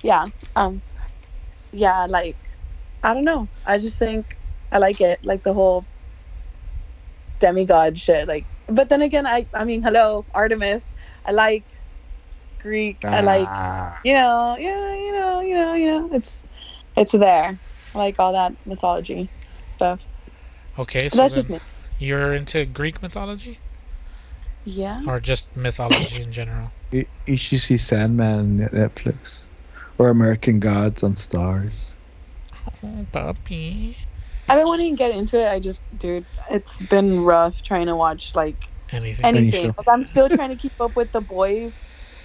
Yeah. 0.03 0.27
Um. 0.57 0.81
Yeah, 1.73 2.07
like 2.09 2.37
I 3.03 3.13
don't 3.15 3.25
know. 3.25 3.49
I 3.67 3.79
just 3.79 3.99
think 3.99 4.39
I 4.73 4.79
like 4.79 5.01
it, 5.01 5.25
like 5.25 5.43
the 5.43 5.53
whole 5.53 5.85
demigod 7.41 7.99
shit. 7.99 8.29
Like, 8.29 8.47
but 8.69 8.89
then 8.89 9.03
again, 9.03 9.27
I 9.27 9.47
I 9.55 9.65
mean, 9.65 9.83
hello, 9.83 10.25
Artemis. 10.35 10.93
I 11.27 11.33
like 11.33 11.65
Greek. 12.61 13.05
I 13.05 13.21
like 13.21 13.47
Ah. 13.49 13.99
you 14.05 14.13
know, 14.15 14.57
yeah, 14.59 14.95
you 14.95 15.13
know, 15.13 15.41
you 15.41 15.55
know, 15.55 15.75
you 15.75 15.87
know. 15.87 16.09
It's 16.13 16.45
it's 16.97 17.13
there. 17.13 17.59
I 17.95 17.99
like 17.99 18.19
all 18.19 18.33
that 18.33 18.55
mythology 18.67 19.29
stuff. 19.71 20.07
Okay, 20.79 21.09
so 21.09 21.17
that's 21.19 21.35
just 21.37 21.49
me. 21.51 21.61
you're 21.99 22.35
into 22.35 22.65
Greek 22.65 23.01
mythology 23.03 23.59
Yeah. 24.65 25.03
or 25.07 25.21
just 25.21 25.57
mythology 25.57 26.23
in 26.23 26.33
general? 26.33 26.71
You, 26.91 27.07
you 27.27 27.37
should 27.37 27.59
see 27.61 27.77
Sandman 27.77 28.39
on 28.39 28.69
Netflix 28.69 29.41
or 29.99 30.11
American 30.11 30.61
Gods 30.61 31.03
on 31.03 31.15
Starz. 31.15 31.93
Oh, 32.85 33.05
puppy. 33.13 33.97
I've 34.49 34.59
been 34.59 34.67
wanting 34.67 34.95
to 34.95 34.97
get 34.99 35.11
into 35.13 35.41
it. 35.41 35.49
I 35.51 35.59
just, 35.59 35.83
dude, 35.99 36.25
it's 36.51 36.87
been 36.87 37.25
rough 37.25 37.63
trying 37.63 37.87
to 37.87 37.97
watch 37.97 38.37
like 38.37 38.69
Anything? 38.93 39.25
Anything. 39.25 39.65
show. 39.71 39.75
Like, 39.77 39.89
I'm 39.89 40.05
still 40.05 40.29
trying 40.29 40.51
to 40.51 40.57
keep 40.57 40.81
up 40.81 40.95
with 40.95 41.11
the 41.11 41.21
boys. 41.21 41.77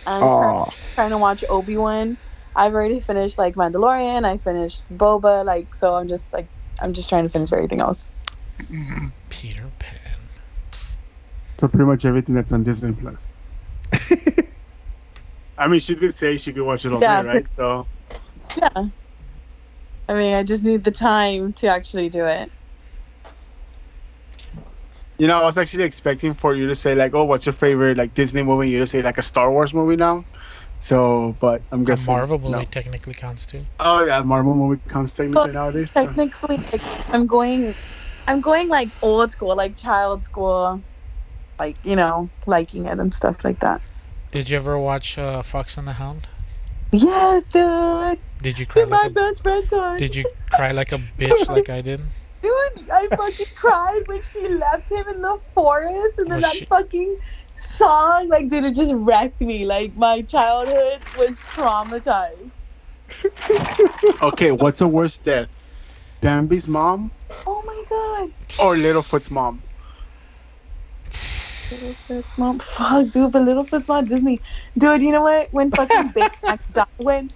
I'm 0.05 0.21
Oh, 0.21 0.69
trying 0.93 1.09
to 1.11 1.17
watch 1.17 1.43
Obi 1.49 1.77
Wan. 1.77 2.15
I've 2.59 2.73
already 2.73 2.99
finished 2.99 3.37
like 3.37 3.55
Mandalorian. 3.55 4.25
I 4.25 4.37
finished 4.37 4.85
Boba. 4.91 5.45
Like, 5.45 5.73
so 5.73 5.95
I'm 5.95 6.09
just 6.09 6.31
like, 6.33 6.49
I'm 6.79 6.93
just 6.93 7.09
trying 7.09 7.23
to 7.23 7.29
finish 7.29 7.53
everything 7.53 7.81
else. 7.81 8.09
Mm-hmm. 8.59 9.07
Peter 9.29 9.71
Pan. 9.79 10.19
So 11.59 11.67
pretty 11.69 11.85
much 11.85 12.05
everything 12.05 12.35
that's 12.35 12.51
on 12.51 12.63
Disney 12.63 12.93
Plus. 12.93 13.31
I 15.57 15.67
mean, 15.67 15.79
she 15.79 15.95
did 15.95 16.13
say 16.13 16.37
she 16.37 16.53
could 16.53 16.63
watch 16.63 16.85
it 16.85 16.93
all 16.93 17.01
Yeah, 17.01 17.21
day, 17.21 17.27
right? 17.27 17.49
So 17.49 17.87
Yeah. 18.57 18.85
I 20.09 20.13
mean, 20.13 20.33
I 20.33 20.43
just 20.43 20.63
need 20.63 20.83
the 20.83 20.91
time 20.91 21.53
to 21.53 21.67
actually 21.67 22.09
do 22.09 22.25
it. 22.25 22.51
you 25.19 25.27
know, 25.27 25.39
I 25.39 25.43
was 25.43 25.57
actually 25.57 25.83
expecting 25.83 26.33
for 26.33 26.55
you 26.55 26.67
to 26.67 26.75
say 26.75 26.95
like, 26.95 27.13
"Oh, 27.13 27.25
what's 27.25 27.45
your 27.45 27.53
favorite 27.53 27.97
like 27.97 28.13
Disney 28.13 28.43
movie?" 28.43 28.69
You 28.69 28.79
to 28.79 28.87
say 28.87 29.01
like 29.01 29.17
a 29.17 29.21
Star 29.21 29.51
Wars 29.51 29.73
movie 29.73 29.97
now. 29.97 30.25
So, 30.79 31.35
but 31.39 31.61
I'm 31.71 31.81
A 31.81 31.85
guessing 31.85 32.13
Marvel 32.13 32.39
movie 32.39 32.51
no. 32.51 32.63
technically 32.63 33.13
counts 33.13 33.45
too. 33.45 33.65
Oh 33.79 34.05
yeah, 34.05 34.21
Marvel 34.21 34.55
movie 34.55 34.81
counts 34.87 35.13
technically 35.13 35.51
nowadays. 35.51 35.91
so- 35.91 36.05
Technically, 36.05 36.57
like, 36.57 36.81
I'm 37.13 37.27
going, 37.27 37.75
I'm 38.27 38.41
going 38.41 38.69
like 38.69 38.89
old 39.01 39.31
school, 39.31 39.55
like 39.55 39.75
child 39.75 40.23
school, 40.23 40.81
like 41.59 41.75
you 41.83 41.95
know, 41.95 42.29
liking 42.47 42.85
it 42.85 42.97
and 42.97 43.13
stuff 43.13 43.43
like 43.43 43.59
that. 43.59 43.81
Did 44.31 44.49
you 44.49 44.57
ever 44.57 44.77
watch 44.77 45.17
uh, 45.17 45.41
Fox 45.41 45.77
and 45.77 45.87
the 45.87 45.93
Hound? 45.93 46.27
Yes, 46.91 47.45
dude. 47.47 48.19
Did 48.41 48.57
you 48.57 48.65
cry 48.65 48.81
You're 48.81 48.89
my 48.89 48.97
like 49.03 49.11
a, 49.11 49.13
best 49.13 49.41
friend, 49.41 49.69
Todd. 49.69 49.97
Did 49.99 50.15
you 50.15 50.25
cry 50.49 50.71
like 50.71 50.91
a 50.91 50.97
bitch 51.17 51.49
like 51.49 51.69
I 51.69 51.81
did? 51.81 52.01
Dude, 52.41 52.89
I 52.91 53.07
fucking 53.09 53.45
cried 53.55 54.01
when 54.05 54.21
she 54.23 54.47
left 54.47 54.89
him 54.89 55.03
in 55.09 55.21
the 55.21 55.37
forest, 55.53 56.13
and 56.19 56.31
then 56.31 56.37
Was 56.37 56.43
that 56.45 56.53
she- 56.53 56.65
fucking 56.65 57.17
song, 57.53 58.29
like, 58.29 58.49
dude, 58.49 58.63
it 58.63 58.75
just 58.75 58.93
wrecked 58.95 59.41
me. 59.41 59.65
Like, 59.65 59.95
my 59.95 60.21
childhood 60.21 61.01
was 61.13 61.45
traumatized. 61.55 62.61
okay, 64.21 64.51
what's 64.51 64.79
the 64.79 64.87
worst 64.87 65.25
death? 65.25 65.49
Bambi's 66.21 66.67
mom 66.67 67.11
Oh 67.47 67.63
my 67.65 67.83
god. 67.89 68.29
or 68.63 68.75
Littlefoot's 68.75 69.31
mom? 69.31 69.63
Littlefoot's 71.71 72.37
mom. 72.37 72.59
Fuck, 72.59 73.09
dude, 73.09 73.31
but 73.31 73.43
Littlefoot's 73.43 73.87
not 73.87 74.07
Disney. 74.07 74.41
Dude, 74.77 75.01
you 75.01 75.11
know 75.11 75.23
what? 75.23 75.47
When 75.51 75.71
fucking 75.71 76.09
Baymax 76.13 76.59
died, 76.71 76.85
when, 76.97 77.29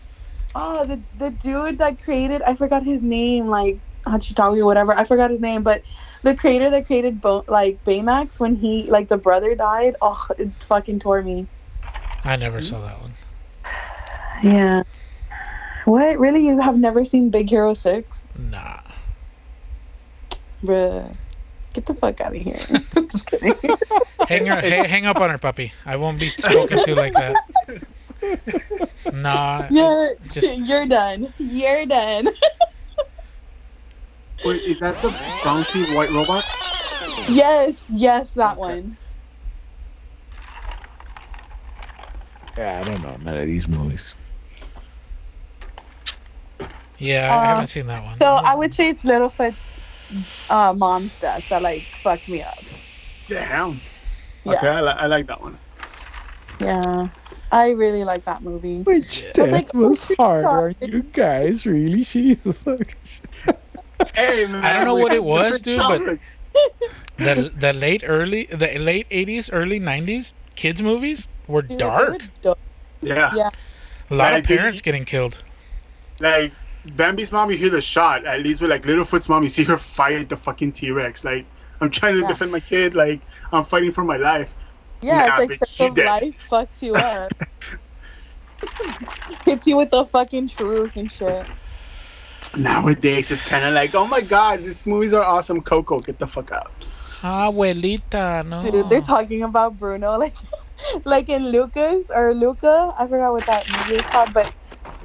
oh, 0.55 0.85
the, 0.85 1.03
the 1.17 1.31
dude 1.31 1.79
that 1.79 2.01
created, 2.01 2.41
I 2.43 2.55
forgot 2.55 2.83
his 2.83 3.01
name, 3.01 3.47
like, 3.47 3.79
Hachitawi 4.03 4.63
whatever. 4.65 4.93
I 4.93 5.03
forgot 5.03 5.29
his 5.31 5.39
name, 5.39 5.63
but 5.63 5.81
the 6.23 6.35
creator 6.35 6.69
that 6.69 6.85
created, 6.85 7.19
Bo- 7.21 7.43
like, 7.47 7.83
Baymax, 7.83 8.39
when 8.39 8.55
he, 8.55 8.83
like, 8.83 9.07
the 9.07 9.17
brother 9.17 9.55
died, 9.55 9.95
oh, 10.01 10.27
it 10.37 10.49
fucking 10.61 10.99
tore 10.99 11.21
me. 11.21 11.47
I 12.23 12.35
never 12.37 12.61
saw 12.61 12.79
that 12.81 13.01
one. 13.01 13.11
Yeah. 14.43 14.83
What? 15.85 16.17
Really? 16.19 16.45
You 16.45 16.59
have 16.59 16.77
never 16.77 17.03
seen 17.03 17.29
Big 17.29 17.49
Hero 17.49 17.73
6? 17.73 18.23
Nah. 18.37 18.79
Bruh. 20.63 21.13
Get 21.73 21.85
the 21.87 21.93
fuck 21.93 22.21
out 22.21 22.35
of 22.35 22.41
here. 22.41 22.55
Just 23.09 23.27
kidding. 23.27 23.53
Hang, 24.29 24.45
her, 24.45 24.55
ha- 24.61 24.87
hang 24.87 25.05
up 25.05 25.17
on 25.17 25.29
her, 25.29 25.37
puppy. 25.37 25.73
I 25.85 25.97
won't 25.97 26.19
be 26.19 26.27
spoken 26.27 26.83
to 26.83 26.95
like 26.95 27.13
that. 27.13 27.35
Nah. 29.13 29.67
You're, 29.69 30.11
Just- 30.31 30.47
you're 30.59 30.85
done. 30.87 31.33
You're 31.37 31.85
done. 31.85 32.29
Wait, 34.45 34.61
is 34.63 34.79
that 34.79 35.01
the 35.01 35.07
bouncy 35.09 35.95
white 35.95 36.09
robot? 36.11 36.43
Yes, 37.29 37.85
yes, 37.89 38.33
that 38.33 38.57
one. 38.57 38.97
yeah, 42.57 42.79
I 42.79 42.83
don't 42.83 43.01
know 43.01 43.17
none 43.17 43.37
of 43.37 43.45
these 43.45 43.67
movies. 43.67 44.13
Yeah, 46.97 47.29
I 47.33 47.37
Uh, 47.37 47.47
haven't 47.47 47.67
seen 47.67 47.87
that 47.87 48.03
one. 48.03 48.19
So 48.19 48.27
I 48.27 48.55
would 48.55 48.73
say 48.73 48.89
it's 48.89 49.03
Littlefoot's 49.05 49.79
uh, 50.49 50.73
mom's 50.73 51.17
death 51.17 51.43
that 51.49 51.61
like 51.61 51.81
fucked 52.03 52.27
me 52.27 52.41
up. 52.43 52.63
Damn. 53.27 53.81
Yeah. 54.43 54.53
Okay, 54.53 54.67
I, 54.67 54.81
li- 54.81 54.95
I 54.97 55.07
like 55.07 55.27
that 55.27 55.41
one. 55.41 55.57
Yeah, 56.59 57.07
I 57.51 57.71
really 57.71 58.03
like 58.03 58.25
that 58.25 58.43
movie. 58.43 58.81
Which 58.83 59.25
Yeah. 59.25 59.31
death 59.33 59.51
like, 59.51 59.73
was 59.73 60.11
oh, 60.19 60.23
hard 60.23 60.43
God. 60.43 60.75
you 60.81 61.03
guys, 61.03 61.65
really? 61.65 62.03
Jesus. 62.03 63.21
Hey, 64.15 64.45
man, 64.49 64.63
I 64.63 64.73
don't 64.73 64.85
know 64.85 64.95
what 64.95 65.13
it 65.13 65.23
was, 65.23 65.61
different 65.61 65.99
dude, 66.01 66.19
but- 67.17 67.17
The 67.17 67.51
the 67.57 67.73
late 67.73 68.03
early 68.05 68.45
the 68.45 68.77
late 68.79 69.07
eighties, 69.11 69.49
early 69.51 69.79
nineties 69.79 70.33
kids 70.55 70.81
movies 70.81 71.27
were 71.47 71.61
Dude, 71.61 71.79
they 71.79 71.85
were 71.85 71.91
dark. 71.91 72.21
yeah, 73.01 73.31
Yeah. 73.35 73.49
A 74.11 74.15
lot 74.15 74.33
Yeah, 74.33 74.37
of 74.39 74.45
parents 74.45 74.79
you- 74.79 74.83
getting 74.83 75.05
killed. 75.05 75.41
like 76.19 76.51
Bambi's 76.95 77.31
mom, 77.31 77.49
you 77.49 77.57
hear 77.57 77.69
the 77.69 77.81
shot. 77.81 78.25
At 78.25 78.41
least 78.41 78.61
with 78.61 78.69
like 78.69 78.83
Littlefoot's 78.83 79.29
mom, 79.29 79.43
you 79.43 79.49
see 79.49 79.63
her 79.63 79.77
fight 79.77 80.27
the 80.29 80.37
fucking 80.37 80.73
T 80.73 80.91
Rex. 80.91 81.23
Like 81.23 81.45
I'm 81.81 81.89
trying 81.89 82.15
to 82.15 82.21
Yeah. 82.21 82.27
defend 82.27 82.51
my 82.51 82.59
kid. 82.59 82.95
Like 82.95 83.21
I'm 83.51 83.63
fighting 83.63 83.91
for 83.91 84.03
my 84.03 84.17
life. 84.17 84.53
Yeah, 85.01 85.27
Nah, 85.27 85.29
it's 85.29 85.37
like 85.39 85.49
bitch, 85.51 85.67
circle 85.67 85.85
you 85.85 85.89
of 85.89 85.95
dead. 85.95 86.21
life 86.23 86.49
fucks 86.49 86.81
you 86.81 86.95
up. 86.95 87.31
Hits 89.45 89.67
you 89.67 89.77
with 89.77 89.91
the 89.91 90.05
fucking 90.05 90.47
truth 90.49 90.91
and 90.95 91.11
shit. 91.11 91.45
Nowadays, 92.57 93.31
it's 93.31 93.41
kind 93.41 93.65
of 93.65 93.73
like, 93.73 93.95
oh 93.95 94.07
my 94.07 94.21
god, 94.21 94.63
these 94.63 94.85
movies 94.85 95.13
are 95.13 95.23
awesome. 95.23 95.61
Coco, 95.61 96.01
get 96.01 96.19
the 96.19 96.27
fuck 96.27 96.51
out. 96.51 96.73
Abuelita, 97.23 98.45
no. 98.45 98.61
Dude, 98.61 98.89
they're 98.89 99.01
talking 99.01 99.43
about 99.43 99.77
Bruno 99.77 100.17
like 100.17 100.37
like 101.05 101.29
in 101.29 101.49
Lucas 101.51 102.09
or 102.13 102.33
Luca. 102.33 102.93
I 102.97 103.07
forgot 103.07 103.33
what 103.33 103.47
that 103.47 103.69
movie 103.69 103.95
is 103.97 104.07
called, 104.07 104.33
but 104.33 104.51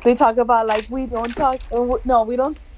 they 0.04 0.14
talk 0.14 0.38
about 0.38 0.66
like 0.66 0.86
we 0.90 1.06
don't 1.06 1.34
talk. 1.34 1.62
uh, 1.72 1.84
No, 2.04 2.24
we 2.24 2.36
don't. 2.36 2.58
s- 2.58 2.68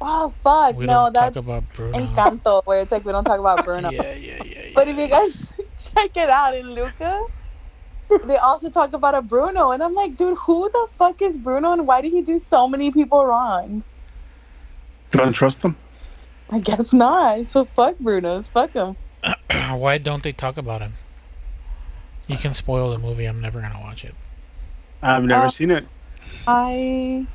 Oh 0.00 0.30
fuck! 0.30 0.76
we 0.76 0.86
no, 0.86 1.10
don't 1.10 1.12
that's 1.12 1.36
talk 1.36 1.36
about 1.36 1.72
Bruno. 1.72 2.22
Encanto, 2.22 2.62
where 2.66 2.82
it's 2.82 2.92
like 2.92 3.04
we 3.04 3.12
don't 3.12 3.24
talk 3.24 3.40
about 3.40 3.62
Bruno. 3.64 3.90
Yeah, 3.90 4.14
yeah, 4.14 4.42
yeah, 4.42 4.64
yeah. 4.66 4.70
But 4.74 4.88
if 4.88 4.98
you 4.98 5.08
guys 5.08 5.52
check 5.78 6.12
it 6.16 6.30
out 6.30 6.56
in 6.56 6.74
Luca, 6.74 7.20
they 8.24 8.36
also 8.36 8.70
talk 8.70 8.92
about 8.92 9.14
a 9.14 9.22
Bruno, 9.22 9.70
and 9.72 9.82
I'm 9.82 9.94
like, 9.94 10.16
dude, 10.16 10.36
who 10.38 10.68
the 10.70 10.88
fuck 10.92 11.22
is 11.22 11.38
Bruno, 11.38 11.72
and 11.72 11.86
why 11.86 12.00
did 12.00 12.12
he 12.12 12.22
do 12.22 12.38
so 12.38 12.68
many 12.68 12.90
people 12.90 13.24
wrong? 13.24 13.84
Don't 15.10 15.32
trust 15.32 15.62
them. 15.62 15.76
I 16.50 16.60
guess 16.60 16.92
not. 16.92 17.46
So 17.46 17.64
fuck 17.64 17.98
Bruno's. 17.98 18.48
Fuck 18.48 18.74
him. 18.74 18.96
Why 19.76 19.98
don't 19.98 20.22
they 20.22 20.32
talk 20.32 20.56
about 20.56 20.80
him? 20.80 20.94
You 22.26 22.38
can 22.38 22.54
spoil 22.54 22.92
the 22.92 23.00
movie. 23.00 23.26
I'm 23.26 23.40
never 23.40 23.60
gonna 23.60 23.80
watch 23.80 24.04
it. 24.04 24.14
I've 25.02 25.24
never 25.24 25.46
Uh, 25.46 25.50
seen 25.50 25.70
it. 25.70 25.84
I. 26.46 27.26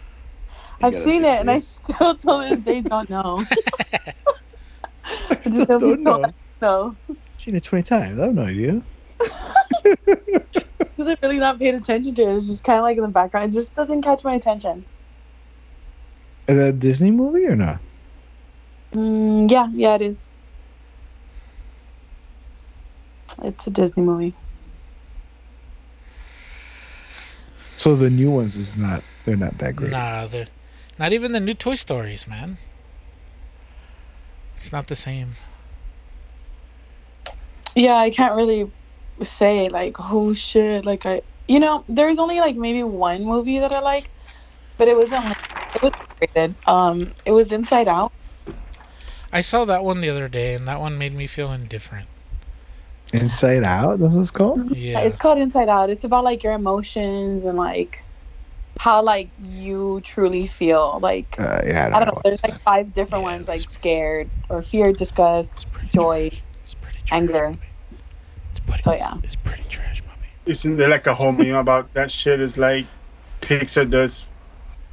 I've 0.82 0.95
seen 0.95 1.21
see 1.21 1.26
it, 1.26 1.39
and 1.41 1.51
I 1.51 1.59
still 1.61 2.15
to 2.15 2.45
this 2.49 2.61
day 2.61 2.82
don't 2.82 3.09
know. 3.09 3.45
I 5.30 5.36
just 5.43 5.67
don't 5.67 5.80
don't 5.80 6.03
know. 6.03 6.34
No, 6.61 6.97
seen 7.38 7.55
it 7.55 7.63
20 7.63 7.84
times. 7.84 8.19
I 8.19 8.26
have 8.26 8.36
no 8.36 8.43
idea. 8.43 8.82
because 11.06 11.18
I 11.22 11.28
really 11.28 11.39
not 11.39 11.60
paid 11.60 11.76
attention 11.76 12.16
to 12.16 12.22
it. 12.24 12.36
It's 12.36 12.47
just 12.47 12.64
kind 12.64 12.80
of 12.80 12.84
like 12.84 12.97
in 12.97 13.03
the 13.03 13.10
background. 13.10 13.51
It 13.51 13.56
just 13.56 13.74
doesn't 13.74 14.01
catch 14.01 14.24
my 14.24 14.34
attention. 14.34 14.86
Is 16.47 16.58
that 16.58 16.68
a 16.68 16.74
Disney 16.74 17.12
movie 17.12 17.45
or 17.45 17.56
not? 17.56 17.80
Mm, 18.93 19.49
yeah, 19.49 19.68
yeah, 19.74 19.95
it 19.95 20.01
is. 20.01 20.30
It's 23.43 23.68
a 23.68 23.70
Disney 23.70 24.03
movie. 24.03 24.34
So 27.76 27.95
the 27.95 28.10
new 28.10 28.32
ones 28.32 28.56
is 28.56 28.78
not, 28.78 29.03
they're 29.26 29.36
not 29.36 29.58
that 29.58 29.76
great. 29.76 29.91
Nah, 29.91 30.26
the 30.26 30.47
not 30.97 31.12
even 31.12 31.34
the 31.34 31.41
new 31.41 31.53
Toy 31.53 31.76
Stories, 31.76 32.26
man. 32.26 32.58
It's 34.56 34.72
not 34.72 34.88
the 34.88 34.95
same. 34.95 35.34
Yeah, 37.76 37.95
I 37.95 38.10
can't 38.10 38.36
really 38.36 38.72
say 39.24 39.70
like, 39.70 39.95
oh 39.99 40.34
shit, 40.34 40.86
like 40.86 41.05
I, 41.05 41.22
you 41.47 41.59
know, 41.59 41.84
there's 41.88 42.20
only 42.20 42.39
like 42.39 42.55
maybe 42.55 42.84
one 42.84 43.24
movie 43.26 43.59
that 43.59 43.72
I 43.72 43.80
like, 43.80 44.09
but 44.78 44.88
it 44.88 44.97
wasn't. 44.97 45.26
Like, 45.26 45.38
it 45.76 45.82
was 45.82 45.91
rated. 46.22 46.55
Um, 46.68 47.13
it 47.26 47.32
was 47.32 47.51
Inside 47.51 47.88
Out. 47.88 48.11
I 49.32 49.41
saw 49.41 49.66
that 49.66 49.84
one 49.84 49.99
the 50.01 50.09
other 50.09 50.28
day, 50.28 50.53
and 50.53 50.68
that 50.68 50.80
one 50.80 50.97
made 50.97 51.13
me 51.13 51.28
feel 51.28 51.51
indifferent. 51.51 52.07
Inside 53.13 53.63
Out, 53.63 53.99
that's 53.99 54.13
what 54.13 54.22
it's 54.22 54.32
called? 54.32 54.76
Yeah, 54.76 54.99
It's 54.99 55.18
called 55.18 55.38
Inside 55.38 55.70
Out. 55.70 55.89
It's 55.89 56.03
about 56.03 56.24
like 56.24 56.43
your 56.43 56.53
emotions 56.53 57.45
and 57.45 57.57
like 57.57 58.01
how 58.80 59.01
like 59.03 59.30
you 59.41 60.01
truly 60.03 60.47
feel. 60.47 60.99
Like 61.01 61.36
Uh, 61.39 61.61
yeah, 61.66 61.89
I 61.93 61.99
don't 61.99 62.13
know. 62.13 62.22
There's 62.24 62.43
like 62.43 62.61
five 62.61 62.93
different 62.93 63.24
Yeah, 63.24 63.32
ones, 63.32 63.47
like 63.47 63.70
scared 63.70 64.30
or 64.49 64.61
fear, 64.61 64.91
disgust. 64.93 65.68
joy, 65.93 66.30
trash. 66.30 66.43
It's 66.63 66.74
pretty 66.76 66.97
trash, 67.05 67.20
anger. 67.20 67.49
puppy. 67.51 67.68
It's 68.56 68.60
pretty. 68.66 68.84
So, 68.84 68.91
it's- 68.91 69.08
yeah. 69.12 69.20
it's, 69.24 69.36
pretty 69.36 69.64
trash, 69.70 70.01
puppy. 70.03 70.28
Isn't 70.45 70.78
there 70.78 70.89
like 70.89 71.08
a 71.08 71.14
whole 71.14 71.32
meme 71.32 71.56
about 71.56 71.93
that 71.93 72.10
shit? 72.12 72.39
Is 72.39 72.58
like 72.58 72.86
Pixar 73.41 73.89
does 73.89 74.28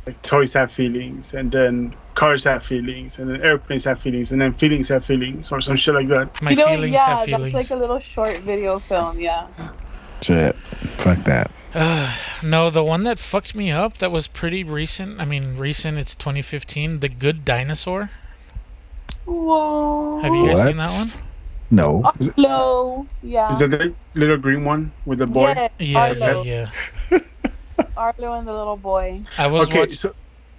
like 0.07 0.21
toys 0.23 0.53
have 0.55 0.73
feelings, 0.73 1.33
and 1.35 1.53
then 1.53 1.95
cars 2.15 2.43
have 2.45 2.65
feelings, 2.65 3.19
and 3.21 3.31
then 3.31 3.41
airplanes 3.43 3.85
have 3.85 4.01
feelings, 4.01 4.33
and 4.33 4.41
then 4.41 4.53
feelings 4.55 4.89
have 4.89 5.05
feelings, 5.05 5.53
or 5.53 5.61
some 5.61 5.77
shit 5.77 5.95
like 5.95 6.09
that. 6.09 6.43
My 6.43 6.51
you 6.51 6.57
know, 6.57 6.67
feelings 6.67 6.95
yeah, 6.95 7.17
have 7.19 7.25
feelings. 7.25 7.53
that's 7.53 7.71
like 7.71 7.79
a 7.79 7.81
little 7.81 8.01
short 8.01 8.39
video 8.39 8.79
film. 8.81 9.21
Yeah. 9.21 9.47
Shit. 10.23 10.57
Fuck 10.57 11.23
that. 11.25 11.51
Uh, 11.75 12.15
no, 12.43 12.69
the 12.71 12.83
one 12.85 13.03
that 13.05 13.19
fucked 13.19 13.55
me 13.55 13.71
up 13.71 13.99
that 13.99 14.11
was 14.13 14.27
pretty 14.29 14.63
recent. 14.65 15.21
I 15.21 15.25
mean, 15.25 15.57
recent. 15.57 15.99
It's 15.99 16.15
2015. 16.15 17.01
The 17.01 17.09
Good 17.09 17.45
Dinosaur. 17.45 18.11
Whoa. 19.25 20.21
Have 20.21 20.35
you 20.35 20.47
guys 20.47 20.59
What? 20.59 20.67
seen 20.67 20.77
that 20.79 20.89
one? 20.89 21.09
No. 21.73 22.03
Arlo. 22.37 23.07
Yeah. 23.23 23.51
Is 23.51 23.59
that 23.61 23.71
the 23.71 23.95
little 24.15 24.37
green 24.37 24.65
one 24.65 24.93
with 25.07 25.19
the 25.21 25.27
boy? 25.27 25.55
Yeah, 25.57 25.69
Yeah, 25.79 25.99
Arlo. 26.01 26.43
yeah, 26.43 26.71
yeah. 27.11 27.19
Arlo 27.97 28.35
and 28.39 28.47
the 28.47 28.53
little 28.53 28.77
boy. 28.77 29.23
I 29.39 29.47
was 29.47 29.69
Okay, 29.69 29.81
watching. 29.81 29.95
so 29.95 30.15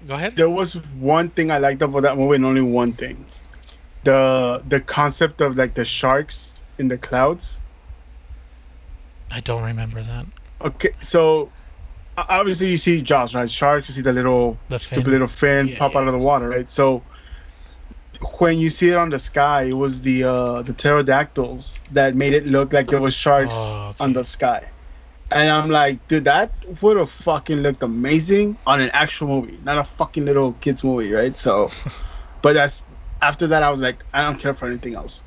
Go 0.07 0.15
ahead. 0.15 0.35
there 0.35 0.49
was 0.49 0.73
one 0.99 1.29
thing 1.29 1.51
I 1.51 1.59
liked 1.59 1.81
about 1.83 2.01
that 2.01 2.17
movie, 2.17 2.35
and 2.35 2.45
only 2.45 2.61
one 2.61 2.93
thing: 2.93 3.23
the 4.03 4.61
the 4.67 4.81
concept 4.81 5.39
of 5.39 5.55
like 5.55 5.75
the 5.75 5.85
sharks 5.85 6.65
in 6.79 6.87
the 6.89 6.97
clouds. 6.97 7.61
I 9.31 9.39
don't 9.39 9.63
remember 9.63 10.01
that. 10.03 10.25
Okay, 10.61 10.91
so 11.01 11.49
obviously 12.17 12.69
you 12.71 12.77
see 12.77 13.01
Jaws, 13.01 13.35
right? 13.35 13.49
Sharks, 13.49 13.87
you 13.89 13.93
see 13.95 14.01
the 14.01 14.13
little 14.13 14.57
The 14.69 14.79
stupid 14.79 15.07
little 15.11 15.27
fin 15.27 15.67
Yeah, 15.67 15.77
pop 15.77 15.93
yeah. 15.93 15.99
out 16.01 16.07
of 16.07 16.13
the 16.13 16.19
water, 16.19 16.49
right? 16.49 16.69
So 16.69 17.01
when 18.39 18.57
you 18.57 18.69
see 18.69 18.89
it 18.89 18.97
on 18.97 19.09
the 19.09 19.19
sky, 19.19 19.63
it 19.63 19.73
was 19.77 20.01
the 20.01 20.23
uh, 20.25 20.61
the 20.61 20.73
pterodactyls 20.73 21.81
that 21.91 22.15
made 22.15 22.33
it 22.33 22.45
look 22.45 22.73
like 22.73 22.87
there 22.87 23.01
was 23.01 23.13
sharks 23.13 23.53
Oh, 23.55 23.87
okay. 23.89 24.03
on 24.03 24.13
the 24.13 24.23
sky. 24.23 24.69
And 25.31 25.49
I'm 25.49 25.69
like, 25.71 26.07
dude, 26.07 26.25
that 26.25 26.51
would 26.81 26.97
have 26.97 27.09
fucking 27.09 27.57
looked 27.61 27.81
amazing 27.81 28.55
on 28.67 28.81
an 28.81 28.91
actual 28.93 29.27
movie, 29.27 29.57
not 29.63 29.77
a 29.79 29.83
fucking 29.83 30.25
little 30.25 30.53
kids 30.61 30.83
movie, 30.83 31.11
right? 31.11 31.35
So, 31.35 31.71
but 32.43 32.53
that's 32.53 32.85
after 33.21 33.47
that, 33.47 33.63
I 33.63 33.71
was 33.71 33.81
like, 33.81 34.03
I 34.13 34.21
don't 34.23 34.37
care 34.39 34.53
for 34.53 34.67
anything 34.67 34.93
else. 34.95 35.23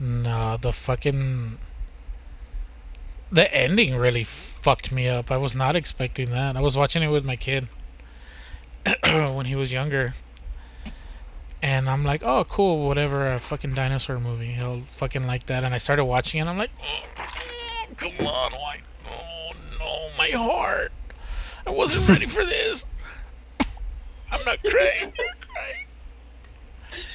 No, 0.00 0.56
the 0.56 0.72
fucking 0.72 1.58
the 3.30 3.52
ending 3.54 3.96
really 3.96 4.24
fucked 4.24 4.90
me 4.92 5.08
up. 5.08 5.30
I 5.30 5.36
was 5.36 5.54
not 5.54 5.76
expecting 5.76 6.30
that. 6.30 6.56
I 6.56 6.60
was 6.60 6.76
watching 6.76 7.02
it 7.02 7.08
with 7.08 7.24
my 7.24 7.36
kid 7.36 7.68
when 9.02 9.46
he 9.46 9.54
was 9.56 9.72
younger. 9.72 10.14
And 11.62 11.90
I'm 11.90 12.04
like, 12.04 12.22
oh, 12.24 12.44
cool, 12.44 12.86
whatever, 12.86 13.32
a 13.32 13.40
fucking 13.40 13.74
dinosaur 13.74 14.20
movie. 14.20 14.52
He'll 14.52 14.82
fucking 14.88 15.26
like 15.26 15.46
that. 15.46 15.64
And 15.64 15.74
I 15.74 15.78
started 15.78 16.04
watching 16.04 16.40
it. 16.40 16.46
I'm 16.46 16.58
like, 16.58 16.70
oh, 16.80 17.04
come 17.96 18.26
on, 18.26 18.52
why? 18.52 18.78
Oh, 19.10 19.50
no, 19.78 20.08
my 20.16 20.30
heart. 20.30 20.92
I 21.66 21.70
wasn't 21.70 22.08
ready 22.08 22.26
for 22.26 22.44
this. 22.44 22.86
I'm 24.30 24.44
not 24.44 24.62
crying. 24.62 25.04
I'm 25.04 25.36
crying. 25.40 25.86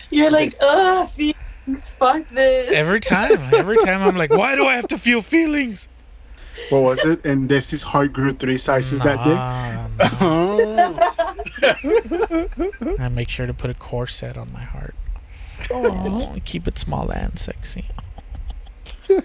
You're 0.10 0.32
like, 0.32 0.52
ugh, 0.62 1.08
feelings. 1.08 1.90
Fuck 1.98 2.28
this. 2.30 2.72
Every 2.72 3.00
time, 3.00 3.32
every 3.54 3.78
time, 3.78 4.02
I'm 4.02 4.18
like, 4.18 4.32
why 4.32 4.56
do 4.56 4.66
I 4.66 4.76
have 4.76 4.88
to 4.90 4.98
feel 4.98 5.22
feelings? 5.22 5.88
What 6.70 6.84
was 6.84 7.06
it? 7.06 7.26
And 7.26 7.50
this 7.50 7.74
is 7.74 7.82
heart 7.82 8.14
grew 8.14 8.34
three 8.34 8.58
sizes 8.58 9.02
that 9.04 9.24
day. 9.24 9.34
Nah, 9.34 9.88
nah. 9.98 10.10
Oh. 10.22 11.13
I 13.00 13.10
make 13.10 13.30
sure 13.30 13.46
to 13.46 13.54
put 13.54 13.70
a 13.70 13.74
corset 13.74 14.38
on 14.38 14.52
my 14.52 14.64
heart. 14.64 14.96
Oh, 15.72 16.36
keep 16.46 16.68
it 16.68 16.78
small 16.80 17.12
and 17.12 17.38
sexy. 17.38 17.86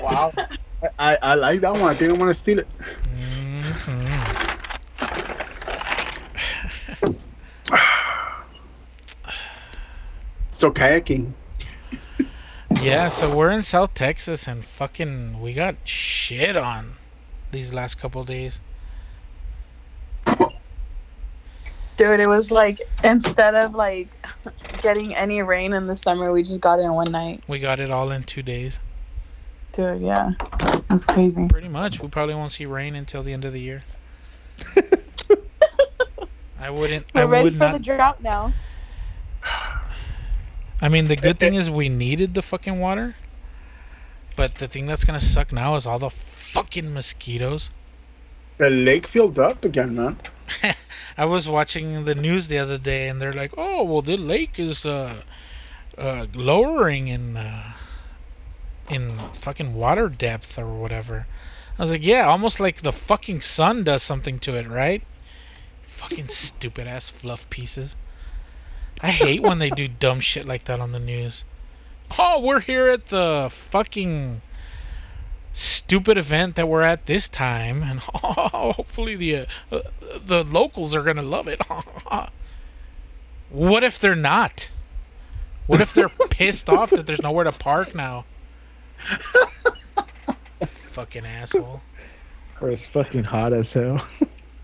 wow. 0.00 0.32
I, 0.98 1.18
I 1.22 1.34
like 1.34 1.60
that 1.60 1.72
one. 1.72 1.82
I 1.82 1.94
think 1.94 2.12
I'm 2.12 2.18
gonna 2.18 2.34
steal 2.34 2.58
it. 2.60 2.68
Mhm. 3.12 4.56
So 10.50 10.70
kayaking. 10.70 11.32
Yeah, 12.82 13.08
so 13.08 13.34
we're 13.34 13.50
in 13.50 13.62
South 13.62 13.94
Texas 13.94 14.46
and 14.46 14.64
fucking 14.64 15.40
we 15.40 15.52
got 15.52 15.76
shit 15.84 16.56
on 16.56 16.92
these 17.50 17.72
last 17.72 17.96
couple 17.96 18.22
days. 18.24 18.60
Dude, 21.96 22.20
it 22.20 22.28
was 22.28 22.50
like 22.50 22.82
instead 23.02 23.54
of 23.54 23.74
like 23.74 24.08
getting 24.82 25.14
any 25.16 25.42
rain 25.42 25.72
in 25.72 25.86
the 25.86 25.96
summer. 25.96 26.32
We 26.32 26.42
just 26.42 26.60
got 26.60 26.78
it 26.78 26.82
in 26.82 26.92
one 26.92 27.10
night. 27.10 27.42
We 27.48 27.58
got 27.58 27.80
it 27.80 27.90
all 27.90 28.10
in 28.10 28.22
two 28.22 28.42
days. 28.42 28.78
Dude, 29.72 30.02
yeah. 30.02 30.32
That's 30.88 31.04
crazy. 31.04 31.48
Pretty 31.48 31.68
much. 31.68 32.00
We 32.00 32.08
probably 32.08 32.34
won't 32.34 32.52
see 32.52 32.66
rain 32.66 32.94
until 32.94 33.22
the 33.22 33.32
end 33.32 33.44
of 33.44 33.52
the 33.52 33.60
year. 33.60 33.82
I 36.60 36.70
wouldn't. 36.70 37.06
We're 37.14 37.26
ready 37.26 37.44
would 37.44 37.54
for 37.54 37.64
not. 37.64 37.72
the 37.72 37.78
drought 37.78 38.22
now. 38.22 38.52
I 40.80 40.88
mean, 40.88 41.08
the 41.08 41.16
good 41.16 41.38
thing 41.38 41.54
is 41.54 41.70
we 41.70 41.88
needed 41.88 42.34
the 42.34 42.42
fucking 42.42 42.78
water. 42.78 43.16
But 44.36 44.56
the 44.56 44.68
thing 44.68 44.86
that's 44.86 45.04
gonna 45.04 45.20
suck 45.20 45.52
now 45.52 45.76
is 45.76 45.86
all 45.86 45.98
the 45.98 46.10
fucking 46.10 46.92
mosquitoes. 46.92 47.70
The 48.58 48.68
lake 48.68 49.06
filled 49.06 49.38
up 49.38 49.64
again, 49.64 49.94
man. 49.96 50.18
I 51.18 51.24
was 51.24 51.48
watching 51.48 52.04
the 52.04 52.14
news 52.14 52.48
the 52.48 52.58
other 52.58 52.78
day, 52.78 53.08
and 53.08 53.20
they're 53.20 53.32
like, 53.32 53.52
"Oh, 53.56 53.82
well, 53.82 54.02
the 54.02 54.16
lake 54.16 54.58
is 54.58 54.84
uh, 54.84 55.22
uh, 55.96 56.26
lowering 56.34 57.08
in 57.08 57.36
uh, 57.36 57.72
in 58.90 59.12
fucking 59.34 59.74
water 59.74 60.08
depth 60.08 60.58
or 60.58 60.66
whatever." 60.66 61.26
I 61.78 61.82
was 61.82 61.92
like, 61.92 62.04
"Yeah, 62.04 62.26
almost 62.26 62.60
like 62.60 62.82
the 62.82 62.92
fucking 62.92 63.40
sun 63.40 63.84
does 63.84 64.02
something 64.02 64.38
to 64.40 64.54
it, 64.54 64.68
right?" 64.68 65.02
Fucking 65.82 66.28
stupid 66.44 66.86
ass 66.86 67.08
fluff 67.08 67.48
pieces. 67.48 67.96
I 69.02 69.10
hate 69.10 69.42
when 69.42 69.58
they 69.58 69.70
do 69.70 69.88
dumb 69.88 70.20
shit 70.20 70.46
like 70.46 70.64
that 70.64 70.80
on 70.80 70.92
the 70.92 70.98
news. 70.98 71.44
Oh, 72.18 72.40
we're 72.40 72.60
here 72.60 72.88
at 72.88 73.08
the 73.08 73.48
fucking 73.50 74.40
stupid 75.52 76.18
event 76.18 76.54
that 76.56 76.68
we're 76.68 76.82
at 76.82 77.06
this 77.06 77.28
time, 77.28 77.82
and 77.82 78.00
oh, 78.22 78.72
hopefully 78.72 79.16
the 79.16 79.46
uh, 79.70 79.80
the 80.24 80.42
locals 80.44 80.94
are 80.94 81.02
gonna 81.02 81.22
love 81.22 81.48
it. 81.48 81.60
what 83.50 83.82
if 83.84 83.98
they're 83.98 84.14
not? 84.14 84.70
What 85.66 85.80
if 85.80 85.92
they're 85.92 86.08
pissed 86.30 86.70
off 86.70 86.90
that 86.90 87.06
there's 87.06 87.22
nowhere 87.22 87.44
to 87.44 87.52
park 87.52 87.94
now? 87.94 88.24
Fucking 90.66 91.26
asshole. 91.26 91.82
Or 92.60 92.70
it's 92.70 92.86
fucking 92.86 93.24
hot 93.24 93.52
as 93.52 93.72
hell. 93.72 94.04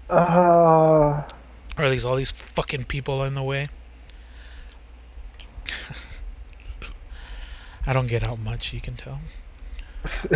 Uh, 0.09 1.23
Or 1.79 1.85
are 1.85 1.91
these 1.91 2.07
all 2.07 2.17
these 2.17 2.31
fucking 2.31 2.85
people 2.85 3.23
in 3.25 3.35
the 3.35 3.43
way? 3.43 3.69
I 7.87 7.93
don't 7.93 8.09
get 8.09 8.27
out 8.27 8.39
much, 8.39 8.73
you 8.73 8.81
can 8.81 8.95
tell. 8.95 9.21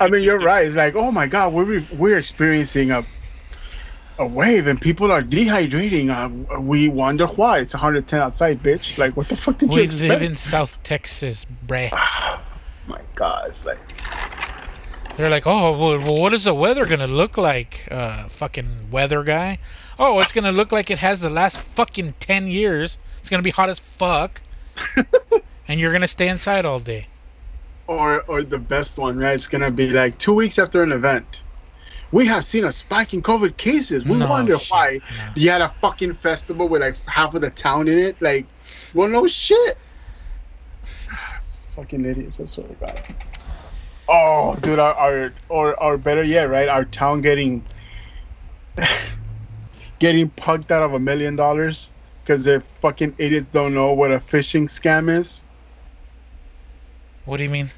I 0.00 0.08
mean, 0.08 0.22
you're 0.22 0.40
right. 0.40 0.66
It's 0.66 0.76
like, 0.76 0.94
oh 0.96 1.12
my 1.12 1.26
god, 1.26 1.52
we're 1.52 1.84
we're 1.96 2.18
experiencing 2.18 2.90
a 2.90 3.04
a 4.18 4.26
wave, 4.26 4.66
and 4.66 4.80
people 4.80 5.10
are 5.10 5.22
dehydrating. 5.22 6.10
Uh, 6.10 6.60
we 6.60 6.88
wonder 6.88 7.26
why. 7.26 7.58
It's 7.58 7.74
110 7.74 8.20
outside, 8.20 8.62
bitch. 8.62 8.98
Like, 8.98 9.16
what 9.16 9.28
the 9.28 9.36
fuck 9.36 9.58
did 9.58 9.70
you 9.70 9.82
We 9.82 10.08
live 10.08 10.22
in 10.22 10.36
South 10.36 10.82
Texas, 10.82 11.46
bruh. 11.66 11.90
my 12.86 13.00
god, 13.14 13.48
it's 13.48 13.64
like, 13.64 13.78
They're 15.16 15.30
like, 15.30 15.46
oh, 15.46 15.76
well, 15.76 15.98
well, 15.98 16.20
what 16.20 16.32
is 16.34 16.44
the 16.44 16.54
weather 16.54 16.86
gonna 16.86 17.06
look 17.06 17.36
like? 17.36 17.88
Uh, 17.90 18.28
fucking 18.28 18.90
weather 18.90 19.22
guy. 19.22 19.58
Oh, 19.98 20.20
it's 20.20 20.32
gonna 20.32 20.52
look 20.52 20.72
like 20.72 20.90
it 20.90 20.98
has 20.98 21.20
the 21.20 21.30
last 21.30 21.58
fucking 21.58 22.14
ten 22.20 22.46
years. 22.46 22.98
It's 23.18 23.30
gonna 23.30 23.42
be 23.42 23.50
hot 23.50 23.68
as 23.68 23.78
fuck, 23.78 24.42
and 25.68 25.80
you're 25.80 25.92
gonna 25.92 26.06
stay 26.06 26.28
inside 26.28 26.64
all 26.64 26.78
day. 26.78 27.06
or 27.86 28.22
or 28.28 28.42
the 28.42 28.58
best 28.58 28.98
one, 28.98 29.16
right? 29.18 29.34
It's 29.34 29.46
gonna 29.48 29.70
be 29.70 29.90
like 29.90 30.18
two 30.18 30.34
weeks 30.34 30.58
after 30.58 30.82
an 30.82 30.92
event. 30.92 31.42
We 32.12 32.26
have 32.26 32.44
seen 32.44 32.64
a 32.64 32.70
spike 32.72 33.12
in 33.12 33.22
COVID 33.22 33.56
cases. 33.56 34.04
We 34.04 34.16
No 34.16 34.28
wonder 34.30 34.56
shit, 34.58 34.70
why. 34.70 34.98
no. 35.18 35.32
You 35.34 35.50
had 35.50 35.62
a 35.62 35.68
fucking 35.68 36.14
festival 36.14 36.68
with 36.68 36.80
like 36.80 36.96
half 37.06 37.34
of 37.34 37.40
the 37.40 37.50
town 37.50 37.88
in 37.88 37.98
it. 37.98 38.16
Like, 38.22 38.46
well, 38.94 39.08
no 39.08 39.26
shit. 39.26 39.76
fucking 41.76 42.04
idiots! 42.04 42.40
I 42.40 42.44
swear 42.46 42.66
to 42.68 42.74
God. 42.74 43.02
Oh, 44.08 44.54
dude, 44.56 44.78
our, 44.78 44.94
our 44.94 45.32
or 45.48 45.80
or 45.82 45.98
better 45.98 46.22
yet, 46.22 46.48
right? 46.48 46.68
Our 46.68 46.84
town 46.84 47.20
getting 47.20 47.64
getting 49.98 50.28
pucked 50.30 50.70
out 50.72 50.82
of 50.82 50.94
a 50.94 50.98
million 50.98 51.36
dollars 51.36 51.92
because 52.22 52.44
their 52.44 52.60
fucking 52.60 53.14
idiots 53.18 53.50
don't 53.52 53.74
know 53.74 53.92
what 53.92 54.10
a 54.12 54.16
phishing 54.18 54.64
scam 54.64 55.14
is. 55.14 55.43
What 57.24 57.38
do 57.38 57.42
you 57.44 57.48
mean? 57.50 57.70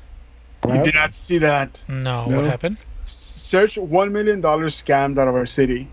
You 0.66 0.82
did 0.82 0.94
not 0.94 1.12
see 1.12 1.38
that. 1.38 1.82
No, 1.88 2.26
No. 2.26 2.36
what 2.38 2.47
happened? 2.47 2.78
search 3.05 3.78
one 3.78 4.12
million 4.12 4.40
dollars 4.40 4.82
scammed 4.82 5.16
out 5.18 5.28
of 5.28 5.34
our 5.36 5.47
city, 5.47 5.86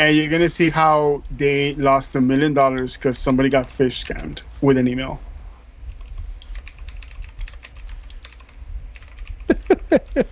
and 0.00 0.16
you're 0.16 0.28
gonna 0.28 0.48
see 0.48 0.68
how 0.70 1.22
they 1.30 1.74
lost 1.74 2.16
a 2.16 2.20
million 2.20 2.54
dollars 2.54 2.96
because 2.96 3.16
somebody 3.18 3.48
got 3.48 3.68
fish 3.70 4.04
scammed 4.04 4.42
with 4.60 4.76
an 4.76 4.88
email. 4.88 5.20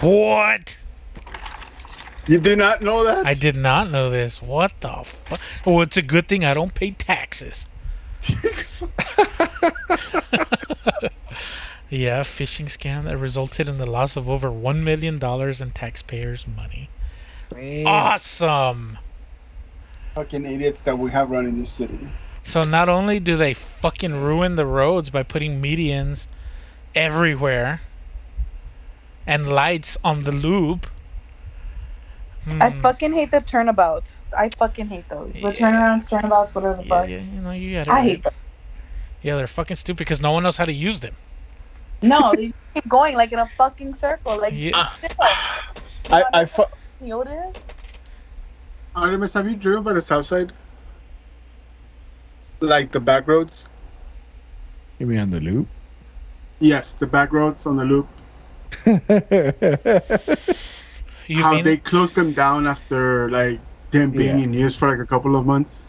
What? 0.00 0.82
You 2.26 2.40
did 2.40 2.58
not 2.58 2.80
know 2.80 3.04
that? 3.04 3.26
I 3.26 3.34
did 3.34 3.56
not 3.56 3.90
know 3.90 4.08
this. 4.08 4.40
What 4.40 4.72
the 4.80 5.02
fuck? 5.04 5.40
Well, 5.66 5.82
it's 5.82 5.96
a 5.96 6.02
good 6.02 6.26
thing 6.28 6.44
I 6.44 6.54
don't 6.54 6.74
pay 6.74 6.92
taxes. 6.92 7.66
Yeah, 11.90 12.20
phishing 12.20 12.66
scam 12.66 13.02
that 13.02 13.18
resulted 13.18 13.68
in 13.68 13.78
the 13.78 13.86
loss 13.86 14.16
of 14.16 14.30
over 14.30 14.48
one 14.48 14.84
million 14.84 15.18
dollars 15.18 15.60
in 15.60 15.72
taxpayers' 15.72 16.46
money. 16.46 16.88
Awesome. 17.84 18.98
Fucking 20.14 20.46
idiots 20.46 20.82
that 20.82 20.96
we 20.96 21.10
have 21.10 21.30
running 21.30 21.58
this 21.58 21.70
city. 21.70 22.12
So 22.44 22.62
not 22.62 22.88
only 22.88 23.18
do 23.18 23.36
they 23.36 23.54
fucking 23.54 24.22
ruin 24.22 24.54
the 24.54 24.66
roads 24.66 25.10
by 25.10 25.24
putting 25.24 25.60
medians 25.60 26.28
everywhere 26.94 27.80
and 29.26 29.48
lights 29.48 29.98
on 30.04 30.22
the 30.22 30.32
loop. 30.32 30.86
I 32.46 32.70
hmm, 32.70 32.80
fucking 32.80 33.12
hate 33.12 33.30
the 33.30 33.40
turnabouts. 33.40 34.24
I 34.36 34.48
fucking 34.56 34.88
hate 34.88 35.08
those. 35.08 35.34
The 35.34 35.40
Yeah. 35.40 35.52
turnarounds, 35.52 36.08
turnabouts, 36.08 36.54
whatever 36.54 36.76
the 36.76 36.84
yeah, 36.84 36.88
fuck. 36.88 37.08
yeah, 37.08 37.18
you 37.18 37.40
know 37.42 37.50
you 37.52 37.76
got 37.76 37.86
it. 37.86 37.90
I 37.90 38.02
hate 38.02 38.22
them. 38.24 38.32
Yeah, 39.22 39.36
they're 39.36 39.46
fucking 39.46 39.76
stupid 39.76 39.98
because 39.98 40.22
no 40.22 40.32
one 40.32 40.42
knows 40.42 40.56
how 40.56 40.64
to 40.64 40.72
use 40.72 41.00
them. 41.00 41.14
No, 42.02 42.32
they 42.34 42.52
keep 42.74 42.88
going 42.88 43.14
like 43.16 43.32
in 43.32 43.38
a 43.38 43.46
fucking 43.58 43.94
circle. 43.94 44.38
Like, 44.40 44.54
Yeah. 44.56 44.88
I 46.10 46.24
I 46.32 46.44
fu- 46.46 46.64
Yoda? 47.02 47.54
Artemis, 48.96 49.34
have 49.34 49.48
you 49.48 49.56
driven 49.56 49.82
by 49.82 49.92
the 49.92 50.00
south 50.02 50.24
side? 50.24 50.52
Like 52.60 52.90
the 52.92 53.00
back 53.00 53.28
roads? 53.28 53.68
You 54.98 55.06
mean 55.06 55.18
on 55.20 55.30
the 55.30 55.40
loop? 55.40 55.68
Yes, 56.58 56.94
the 56.94 57.06
back 57.06 57.32
roads 57.32 57.66
on 57.66 57.76
the 57.76 57.84
loop. 57.84 58.08
You 61.30 61.42
how 61.44 61.52
mean 61.52 61.64
they 61.64 61.76
closed 61.76 62.16
them 62.16 62.32
down 62.32 62.66
after 62.66 63.30
like 63.30 63.60
them 63.92 64.10
being 64.10 64.38
Yeah. 64.38 64.44
in 64.44 64.52
use 64.52 64.74
for 64.74 64.90
like 64.90 64.98
a 64.98 65.06
couple 65.06 65.36
of 65.36 65.46
months. 65.46 65.86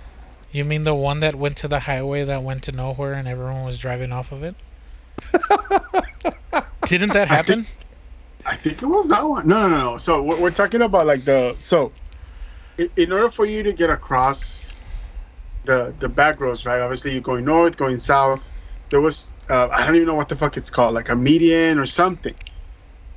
you 0.51 0.63
mean 0.63 0.83
the 0.83 0.93
one 0.93 1.19
that 1.21 1.33
went 1.33 1.57
to 1.57 1.67
the 1.67 1.79
highway 1.79 2.23
that 2.23 2.43
went 2.43 2.61
to 2.63 2.71
nowhere 2.71 3.13
and 3.13 3.27
everyone 3.27 3.65
was 3.65 3.79
driving 3.79 4.11
off 4.11 4.31
of 4.31 4.43
it? 4.43 4.55
Didn't 6.85 7.13
that 7.13 7.31
I 7.31 7.35
happen? 7.35 7.65
I 8.45 8.55
think 8.55 8.83
it 8.83 8.85
was 8.85 9.09
that 9.09 9.27
one. 9.27 9.47
No, 9.47 9.67
no, 9.67 9.77
no, 9.77 9.83
no. 9.91 9.97
So 9.97 10.21
we're, 10.21 10.39
we're 10.39 10.51
talking 10.51 10.81
about 10.83 11.07
like 11.07 11.25
the 11.25 11.55
so, 11.57 11.91
in, 12.77 12.89
in 12.95 13.11
order 13.11 13.29
for 13.29 13.45
you 13.45 13.63
to 13.63 13.73
get 13.73 13.89
across 13.89 14.79
the 15.65 15.93
the 15.99 16.09
back 16.09 16.39
roads, 16.39 16.65
right? 16.67 16.81
Obviously, 16.81 17.13
you're 17.13 17.21
going 17.21 17.45
north, 17.45 17.77
going 17.77 17.97
south. 17.97 18.47
There 18.91 19.01
was 19.01 19.31
uh, 19.49 19.69
I 19.69 19.85
don't 19.85 19.95
even 19.95 20.07
know 20.07 20.15
what 20.15 20.29
the 20.29 20.35
fuck 20.35 20.57
it's 20.57 20.69
called, 20.69 20.93
like 20.93 21.09
a 21.09 21.15
median 21.15 21.79
or 21.79 21.85
something. 21.87 22.35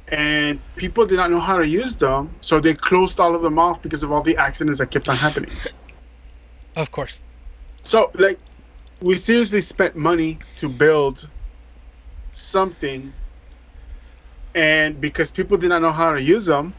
And 0.09 0.61
people 0.77 1.07
did 1.07 1.17
not 1.17 1.31
know 1.31 1.41
how 1.41 1.57
to 1.57 1.67
use 1.67 1.97
them, 1.97 2.31
so 2.43 2.61
they 2.61 2.75
closed 2.75 3.19
all 3.21 3.35
of 3.35 3.43
them 3.43 3.59
off 3.59 3.81
because 3.81 4.03
of 4.03 4.13
all 4.13 4.21
the 4.23 4.37
accidents 4.37 4.79
that 4.79 4.91
kept 4.91 5.09
on 5.09 5.17
happening. 5.17 5.51
Of 6.77 6.91
course. 6.91 7.21
So, 7.83 8.11
like, 8.15 8.37
we 9.01 9.15
seriously 9.17 9.61
spent 9.61 9.95
money 9.95 10.41
to 10.57 10.69
build 10.69 11.29
something, 12.33 13.13
and 14.57 15.01
because 15.01 15.31
people 15.31 15.57
did 15.57 15.69
not 15.69 15.83
know 15.83 15.93
how 15.93 16.13
to 16.13 16.21
use 16.21 16.47
them, 16.47 16.75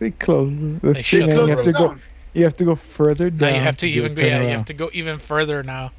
they 0.00 0.10
close 0.10 0.50
the 0.60 0.78
They 0.94 1.02
shut 1.02 1.20
thing. 1.30 1.30
and 1.30 1.38
the 1.38 1.42
You 1.42 1.48
have 1.48 1.56
them 1.58 1.64
to 1.64 1.72
go. 1.72 1.88
down. 1.88 2.02
You 2.34 2.44
have 2.44 2.56
to 2.56 2.64
go 2.64 2.74
further 2.74 3.30
down. 3.30 3.38
Now 3.38 3.46
down. 3.46 3.54
you 3.56 3.60
have 3.62 3.76
to 3.78 3.86
do 3.86 3.98
even 3.98 4.14
go, 4.14 4.22
yeah, 4.24 4.42
you 4.42 4.48
have 4.48 4.64
to 4.66 4.74
go 4.74 4.90
even 4.92 5.18
further 5.18 5.62
now. 5.62 5.92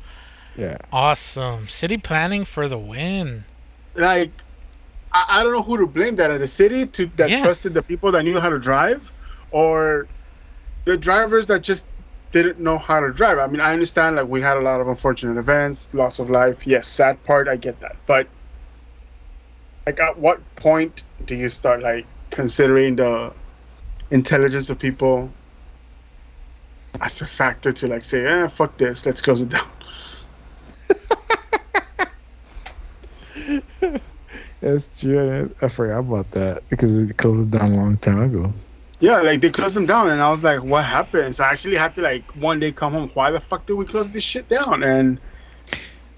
Yeah. 0.58 0.78
Awesome. 0.92 1.68
City 1.68 1.98
planning 1.98 2.44
for 2.46 2.68
the 2.68 2.78
win. 2.78 3.46
like 3.96 4.32
I, 5.12 5.26
I 5.30 5.44
don't 5.44 5.54
know 5.54 5.64
who 5.64 5.78
to 5.78 5.88
blame 5.88 6.16
that 6.18 6.32
in 6.32 6.40
the 6.40 6.48
city 6.48 6.86
to 6.86 7.08
that 7.18 7.30
Yeah. 7.30 7.44
trusted 7.44 7.74
the 7.74 7.84
people 7.84 8.12
that 8.14 8.24
knew 8.24 8.40
how 8.40 8.50
to 8.50 8.60
drive 8.60 9.12
or 9.52 10.08
the 10.86 10.98
drivers 10.98 11.48
that 11.48 11.62
just 11.62 11.88
didn't 12.32 12.60
know 12.60 12.78
how 12.78 13.00
to 13.00 13.12
drive 13.12 13.40
i 13.40 13.48
mean 13.48 13.60
i 13.60 13.74
understand 13.74 14.16
like 14.16 14.28
we 14.28 14.40
had 14.40 14.56
a 14.56 14.62
lot 14.62 14.80
of 14.80 14.88
unfortunate 14.88 15.40
events 15.40 15.92
loss 15.96 16.20
of 16.20 16.30
life 16.30 16.68
yes 16.68 16.86
sad 16.86 17.24
part 17.24 17.48
i 17.48 17.56
get 17.56 17.80
that 17.80 17.96
but 18.06 18.28
like 19.88 20.00
at 20.00 20.20
what 20.20 20.40
point 20.56 21.04
do 21.26 21.34
you 21.36 21.50
start 21.50 21.82
like 21.82 22.06
considering 22.30 22.96
the 22.98 23.34
intelligence 24.12 24.70
of 24.70 24.78
people 24.78 25.32
as 27.02 27.22
a 27.22 27.26
factor 27.26 27.72
to 27.72 27.88
like 27.88 28.02
say, 28.02 28.26
eh, 28.26 28.48
fuck 28.48 28.78
this, 28.78 29.06
let's 29.06 29.22
close 29.22 29.42
it 29.42 29.50
down. 29.50 29.68
That's 34.62 35.00
true. 35.00 35.54
I 35.62 35.68
forgot 35.70 36.00
about 36.00 36.32
that 36.32 36.64
because 36.70 36.96
it 36.96 37.16
closed 37.18 37.52
down 37.52 37.74
a 37.74 37.76
long 37.78 37.98
time 37.98 38.24
ago. 38.24 38.54
Yeah, 39.00 39.22
like 39.22 39.40
they 39.40 39.50
closed 39.50 39.78
them 39.78 39.86
down, 39.86 40.10
and 40.10 40.22
I 40.22 40.30
was 40.30 40.44
like, 40.44 40.62
what 40.62 40.84
happened? 40.84 41.38
So 41.38 41.46
I 41.46 41.52
actually 41.52 41.78
had 41.78 41.96
to 41.96 42.02
like 42.02 42.24
one 42.36 42.60
day 42.60 42.74
come 42.74 42.92
home. 42.92 43.10
Why 43.14 43.32
the 43.32 43.40
fuck 43.40 43.66
did 43.66 43.76
we 43.76 43.86
close 43.86 44.12
this 44.12 44.24
shit 44.24 44.50
down? 44.50 44.84
And 44.84 45.20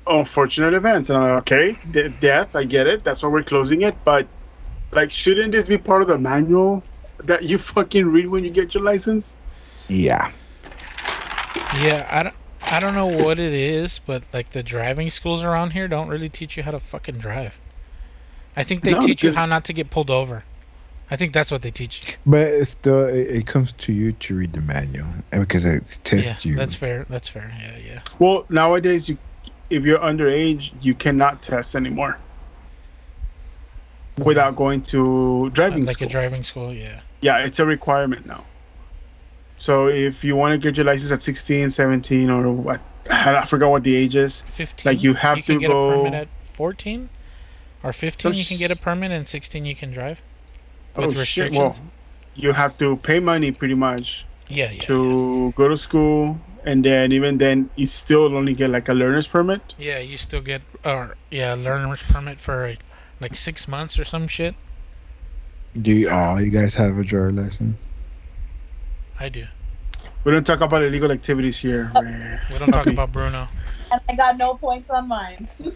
unfortunate 0.07 0.73
events. 0.73 1.09
And 1.09 1.17
I'm 1.17 1.35
like, 1.35 1.41
okay, 1.51 1.77
de- 1.91 2.09
death, 2.09 2.55
I 2.55 2.63
get 2.63 2.87
it. 2.87 3.03
That's 3.03 3.23
why 3.23 3.29
we're 3.29 3.43
closing 3.43 3.81
it. 3.81 3.95
But 4.03 4.27
like, 4.91 5.11
shouldn't 5.11 5.51
this 5.51 5.67
be 5.67 5.77
part 5.77 6.01
of 6.01 6.07
the 6.07 6.17
manual 6.17 6.83
that 7.19 7.43
you 7.43 7.57
fucking 7.59 8.07
read 8.07 8.27
when 8.27 8.43
you 8.43 8.49
get 8.49 8.73
your 8.73 8.83
license? 8.83 9.35
Yeah. 9.87 10.31
Yeah, 11.79 12.07
I 12.09 12.23
don't, 12.23 12.35
I 12.61 12.79
don't 12.79 12.95
know 12.95 13.07
what 13.07 13.39
it 13.39 13.53
is, 13.53 13.99
but 13.99 14.23
like 14.33 14.51
the 14.51 14.63
driving 14.63 15.09
schools 15.09 15.43
around 15.43 15.71
here 15.71 15.87
don't 15.87 16.07
really 16.07 16.29
teach 16.29 16.57
you 16.57 16.63
how 16.63 16.71
to 16.71 16.79
fucking 16.79 17.15
drive. 17.15 17.59
I 18.55 18.63
think 18.63 18.83
they 18.83 18.91
No, 18.91 19.01
teach 19.01 19.23
you 19.23 19.33
how 19.33 19.45
not 19.45 19.65
to 19.65 19.73
get 19.73 19.89
pulled 19.89 20.09
over. 20.09 20.43
I 21.09 21.17
think 21.17 21.33
that's 21.33 21.51
what 21.51 21.61
they 21.61 21.71
teach. 21.71 22.17
But 22.25 22.47
it's 22.47 22.71
still, 22.71 23.05
it, 23.05 23.27
it 23.27 23.47
comes 23.47 23.73
to 23.73 23.91
you 23.91 24.13
to 24.13 24.37
read 24.37 24.53
the 24.53 24.61
manual 24.61 25.07
eh, 25.33 25.39
because 25.39 25.65
it 25.65 25.99
tests 26.03 26.45
yeah, 26.45 26.51
you. 26.51 26.57
that's 26.57 26.73
fair. 26.73 27.05
That's 27.09 27.27
fair. 27.27 27.51
Yeah, 27.59 27.77
yeah. 27.77 28.01
Well, 28.19 28.45
nowadays, 28.49 29.09
you 29.09 29.17
if 29.69 29.85
you're 29.85 29.99
underage, 29.99 30.71
you 30.81 30.93
cannot 30.93 31.41
test 31.41 31.75
anymore 31.75 32.17
without 34.17 34.55
going 34.55 34.81
to 34.81 35.49
driving 35.51 35.85
like 35.85 35.95
school. 35.95 36.07
a 36.07 36.11
driving 36.11 36.43
school. 36.43 36.73
Yeah. 36.73 36.99
yeah, 37.21 37.37
it's 37.45 37.59
a 37.59 37.65
requirement 37.65 38.25
now. 38.25 38.43
So 39.57 39.87
if 39.87 40.23
you 40.23 40.35
want 40.35 40.53
to 40.53 40.57
get 40.57 40.75
your 40.77 40.85
license 40.85 41.11
at 41.11 41.21
16, 41.21 41.69
17, 41.69 42.29
or 42.29 42.51
what, 42.51 42.81
I 43.09 43.45
forgot 43.45 43.69
what 43.69 43.83
the 43.83 43.95
age 43.95 44.15
is. 44.15 44.41
15. 44.41 44.91
Like, 44.91 45.03
you 45.03 45.13
have 45.13 45.37
you 45.37 45.43
can 45.43 45.55
to 45.55 45.59
get 45.61 45.67
go- 45.69 45.89
a 45.89 45.97
permit 45.97 46.13
at 46.13 46.27
14 46.53 47.09
or 47.83 47.93
15 47.93 48.19
So 48.21 48.37
you 48.37 48.45
can 48.45 48.57
get 48.57 48.71
a 48.71 48.75
permit 48.75 49.11
and 49.11 49.27
16 49.27 49.65
you 49.65 49.75
can 49.75 49.91
drive 49.91 50.21
oh, 50.95 51.07
with 51.07 51.17
Oh, 51.17 51.23
shit, 51.23 51.51
restrictions. 51.51 51.79
Well, 51.79 51.91
you 52.35 52.53
have 52.53 52.77
to 52.77 52.95
pay 52.97 53.19
money 53.19 53.51
pretty 53.51 53.75
much 53.75 54.25
yeah, 54.47 54.71
yeah, 54.71 54.81
to 54.83 55.51
go 55.55 55.67
to 55.67 55.77
school, 55.77 56.39
and 56.65 56.83
then 56.83 57.11
even 57.11 57.37
then, 57.37 57.69
you 57.75 57.87
still 57.87 58.35
only 58.35 58.53
get 58.53 58.69
like 58.69 58.89
a 58.89 58.93
learner's 58.93 59.27
permit. 59.27 59.75
yeah. 59.77 59.93
Yeah, 59.93 59.99
you 59.99 60.17
still 60.17 60.41
get 60.41 60.61
or 60.85 61.15
yeah, 61.29 61.53
learner's 61.53 62.03
permit 62.03 62.39
for 62.39 62.75
like 63.19 63.35
6 63.35 63.67
months 63.67 63.97
or 63.99 64.03
some 64.03 64.27
shit. 64.27 64.55
Do 65.75 65.91
you 65.91 66.09
all 66.09 66.41
you 66.41 66.49
guys 66.49 66.75
have 66.75 66.97
a 66.97 67.03
driver 67.03 67.31
license? 67.31 67.77
I 69.19 69.29
do. 69.29 69.45
We 70.23 70.31
don't 70.31 70.45
talk 70.45 70.61
about 70.61 70.83
illegal 70.83 71.11
activities 71.11 71.57
here. 71.57 71.91
man. 71.95 72.39
We 72.51 72.57
don't 72.59 72.71
talk 72.71 72.87
about 72.87 73.11
Bruno. 73.11 73.47
And 73.91 73.99
I 74.09 74.15
got 74.15 74.37
no 74.37 74.55
points 74.55 74.89
on 74.89 75.07
mine. 75.07 75.47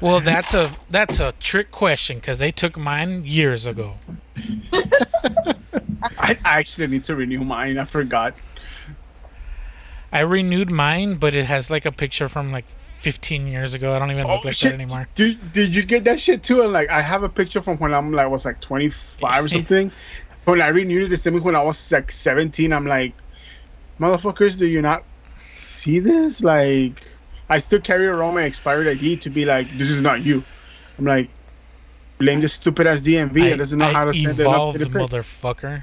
Well, 0.00 0.20
that's 0.20 0.54
a 0.54 0.70
that's 0.90 1.20
a 1.20 1.32
trick 1.40 1.70
question 1.70 2.20
cuz 2.20 2.38
they 2.38 2.50
took 2.52 2.76
mine 2.78 3.24
years 3.24 3.66
ago. 3.66 3.94
I 6.18 6.38
actually 6.44 6.86
need 6.86 7.04
to 7.04 7.16
renew 7.16 7.40
mine. 7.44 7.78
I 7.78 7.84
forgot. 7.84 8.34
I 10.12 10.20
renewed 10.20 10.70
mine, 10.70 11.14
but 11.16 11.34
it 11.34 11.44
has 11.46 11.70
like 11.70 11.84
a 11.84 11.92
picture 11.92 12.28
from 12.28 12.50
like 12.52 12.64
15 13.00 13.46
years 13.48 13.74
ago. 13.74 13.94
I 13.94 13.98
don't 13.98 14.10
even 14.10 14.26
look 14.26 14.40
Oh, 14.44 14.48
like 14.48 14.54
shit. 14.54 14.70
that 14.72 14.80
anymore. 14.80 15.06
Did, 15.14 15.52
did 15.52 15.74
you 15.74 15.82
get 15.82 16.04
that 16.04 16.18
shit 16.18 16.42
too? 16.42 16.62
And 16.62 16.72
like, 16.72 16.88
I 16.88 17.00
have 17.02 17.22
a 17.24 17.28
picture 17.28 17.60
from 17.60 17.76
when 17.78 17.92
I'm 17.92 18.12
like 18.12 18.28
was 18.30 18.44
like 18.46 18.60
25 18.60 19.44
or 19.44 19.48
something. 19.56 19.90
when 20.44 20.62
I 20.62 20.68
renewed 20.68 21.04
it 21.04 21.08
the 21.10 21.16
same 21.16 21.34
week 21.34 21.44
when 21.44 21.56
I 21.56 21.62
was 21.62 21.92
like 21.92 22.10
17, 22.10 22.72
I'm 22.72 22.86
like, 22.86 23.12
motherfuckers, 24.00 24.58
do 24.58 24.66
you 24.66 24.80
not 24.80 25.04
see 25.58 25.98
this? 25.98 26.42
Like, 26.42 27.02
I 27.48 27.58
still 27.58 27.80
carry 27.80 28.06
around 28.06 28.34
my 28.34 28.42
expired 28.42 28.86
ID 28.86 29.16
to 29.18 29.30
be 29.30 29.44
like, 29.44 29.70
this 29.78 29.90
is 29.90 30.02
not 30.02 30.22
you. 30.24 30.42
I'm 30.98 31.04
like, 31.04 31.28
blame 32.18 32.40
the 32.40 32.48
stupid 32.48 32.86
ass 32.86 33.02
DMV. 33.02 33.42
I, 33.42 33.46
it 33.48 33.56
doesn't 33.58 33.78
know 33.78 33.86
I 33.86 33.92
how 33.92 34.04
to 34.04 34.12
send 34.12 34.38
it 34.38 34.46
up 34.46 34.72
to 34.74 34.78
the 34.78 34.86
motherfucker. 34.86 35.82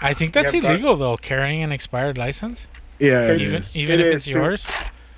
I 0.00 0.14
think 0.14 0.32
that's 0.32 0.52
illegal 0.52 0.96
though, 0.96 1.16
carrying 1.16 1.62
an 1.62 1.70
expired 1.72 2.18
license, 2.18 2.66
yeah, 2.98 3.34
even 3.34 3.62
even 3.74 4.00
It 4.00 4.06
if 4.06 4.14
it's 4.16 4.24
too. 4.24 4.32
yours. 4.32 4.66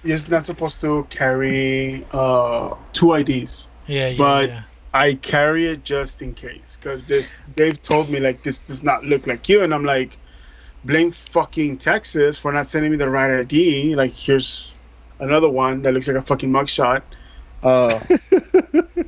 You're 0.02 0.18
not 0.28 0.44
supposed 0.44 0.80
to 0.82 1.06
carry 1.08 2.04
uh, 2.12 2.74
two 2.92 3.14
IDs. 3.14 3.68
Yeah, 3.86 4.08
yeah, 4.08 4.18
But- 4.18 4.48
yeah. 4.50 4.62
I 4.94 5.14
carry 5.14 5.66
it 5.66 5.82
just 5.82 6.22
in 6.22 6.34
case 6.34 6.78
because 6.80 7.04
this 7.06 7.36
they've 7.56 7.80
told 7.82 8.08
me 8.08 8.20
like 8.20 8.44
this 8.44 8.60
does 8.60 8.84
not 8.84 9.04
look 9.04 9.26
like 9.26 9.48
you, 9.48 9.64
and 9.64 9.74
I'm 9.74 9.84
like, 9.84 10.16
blame 10.84 11.10
fucking 11.10 11.78
Texas 11.78 12.38
for 12.38 12.52
not 12.52 12.68
sending 12.68 12.92
me 12.92 12.96
the 12.96 13.10
right 13.10 13.40
ID. 13.40 13.96
Like 13.96 14.14
here's 14.14 14.72
another 15.18 15.48
one 15.48 15.82
that 15.82 15.92
looks 15.94 16.06
like 16.06 16.16
a 16.16 16.22
fucking 16.22 16.48
mugshot. 16.48 17.02
Uh, 17.64 17.98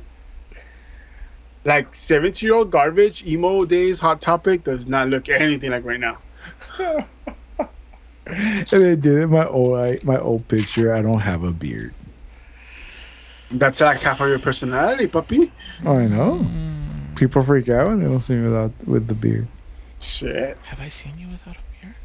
like 1.63 1.95
17 1.95 2.45
year 2.45 2.55
old 2.55 2.69
garbage 2.69 3.25
emo 3.25 3.63
days 3.63 4.01
hot 4.01 4.19
topic 4.19 4.65
does 4.65 4.89
not 4.89 5.07
look 5.07 5.29
anything 5.29 5.71
like 5.71 5.85
right 5.85 6.01
now. 6.01 6.17
and 8.25 8.67
they 8.67 8.97
did 8.97 9.19
it. 9.19 9.27
My 9.27 9.45
old, 9.45 9.77
I, 9.79 9.99
my 10.03 10.19
old 10.19 10.45
picture. 10.49 10.93
I 10.93 11.01
don't 11.01 11.21
have 11.21 11.45
a 11.45 11.51
beard. 11.53 11.93
That's 13.51 13.81
like 13.81 14.01
half 14.01 14.19
of 14.21 14.27
your 14.29 14.39
personality, 14.39 15.07
puppy. 15.07 15.51
I 15.85 16.05
know. 16.05 16.39
Mm, 16.43 17.15
People 17.15 17.43
freak 17.43 17.69
out 17.69 17.87
when 17.87 17.99
they 17.99 18.05
don't 18.07 18.21
see 18.21 18.35
me 18.35 18.43
without 18.43 18.71
with 18.85 19.07
the 19.07 19.15
beard. 19.15 19.47
Shit. 20.01 20.57
have 20.63 20.81
I 20.81 20.89
seen 20.89 21.17
you 21.17 21.27
without 21.29 21.55
a 21.55 21.59
beard? 21.81 21.95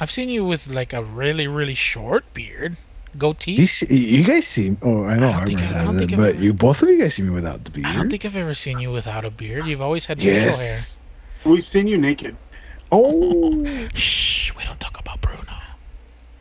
I've 0.00 0.10
seen 0.10 0.28
you 0.28 0.44
with 0.44 0.66
like 0.68 0.92
a 0.92 1.02
really, 1.04 1.46
really 1.46 1.74
short 1.74 2.24
beard, 2.34 2.76
goatee. 3.18 3.52
You 3.52 3.66
see, 3.66 3.94
you 3.94 4.24
guys 4.24 4.46
see? 4.46 4.76
Oh, 4.82 5.04
I 5.04 5.16
know. 5.18 5.28
I 5.28 5.32
don't 5.32 5.42
I, 5.42 5.44
think 5.44 5.58
I- 5.60 5.62
remember 5.62 5.78
I 5.80 5.84
don't 5.84 5.94
that, 5.94 5.98
think 6.00 6.12
I've 6.14 6.18
but 6.18 6.34
ever- 6.34 6.42
you 6.44 6.52
both 6.54 6.82
of 6.82 6.88
you 6.88 6.98
guys 6.98 7.14
see 7.14 7.22
me 7.22 7.30
without 7.30 7.64
the 7.64 7.70
beard. 7.70 7.86
I 7.86 7.92
don't 7.92 8.10
think 8.10 8.24
I've 8.24 8.36
ever 8.36 8.54
seen 8.54 8.80
you 8.80 8.90
without 8.90 9.24
a 9.24 9.30
beard. 9.30 9.66
You've 9.66 9.82
always 9.82 10.06
had 10.06 10.18
facial 10.18 10.32
hair. 10.40 10.48
Yes. 10.50 11.02
We've 11.44 11.64
seen 11.64 11.86
you 11.86 11.98
naked. 11.98 12.36
Oh. 12.90 13.64
Shh, 13.94 14.52
we 14.56 14.64
don't 14.64 14.80
talk 14.80 14.98
about 14.98 15.20
Bruno. 15.20 15.44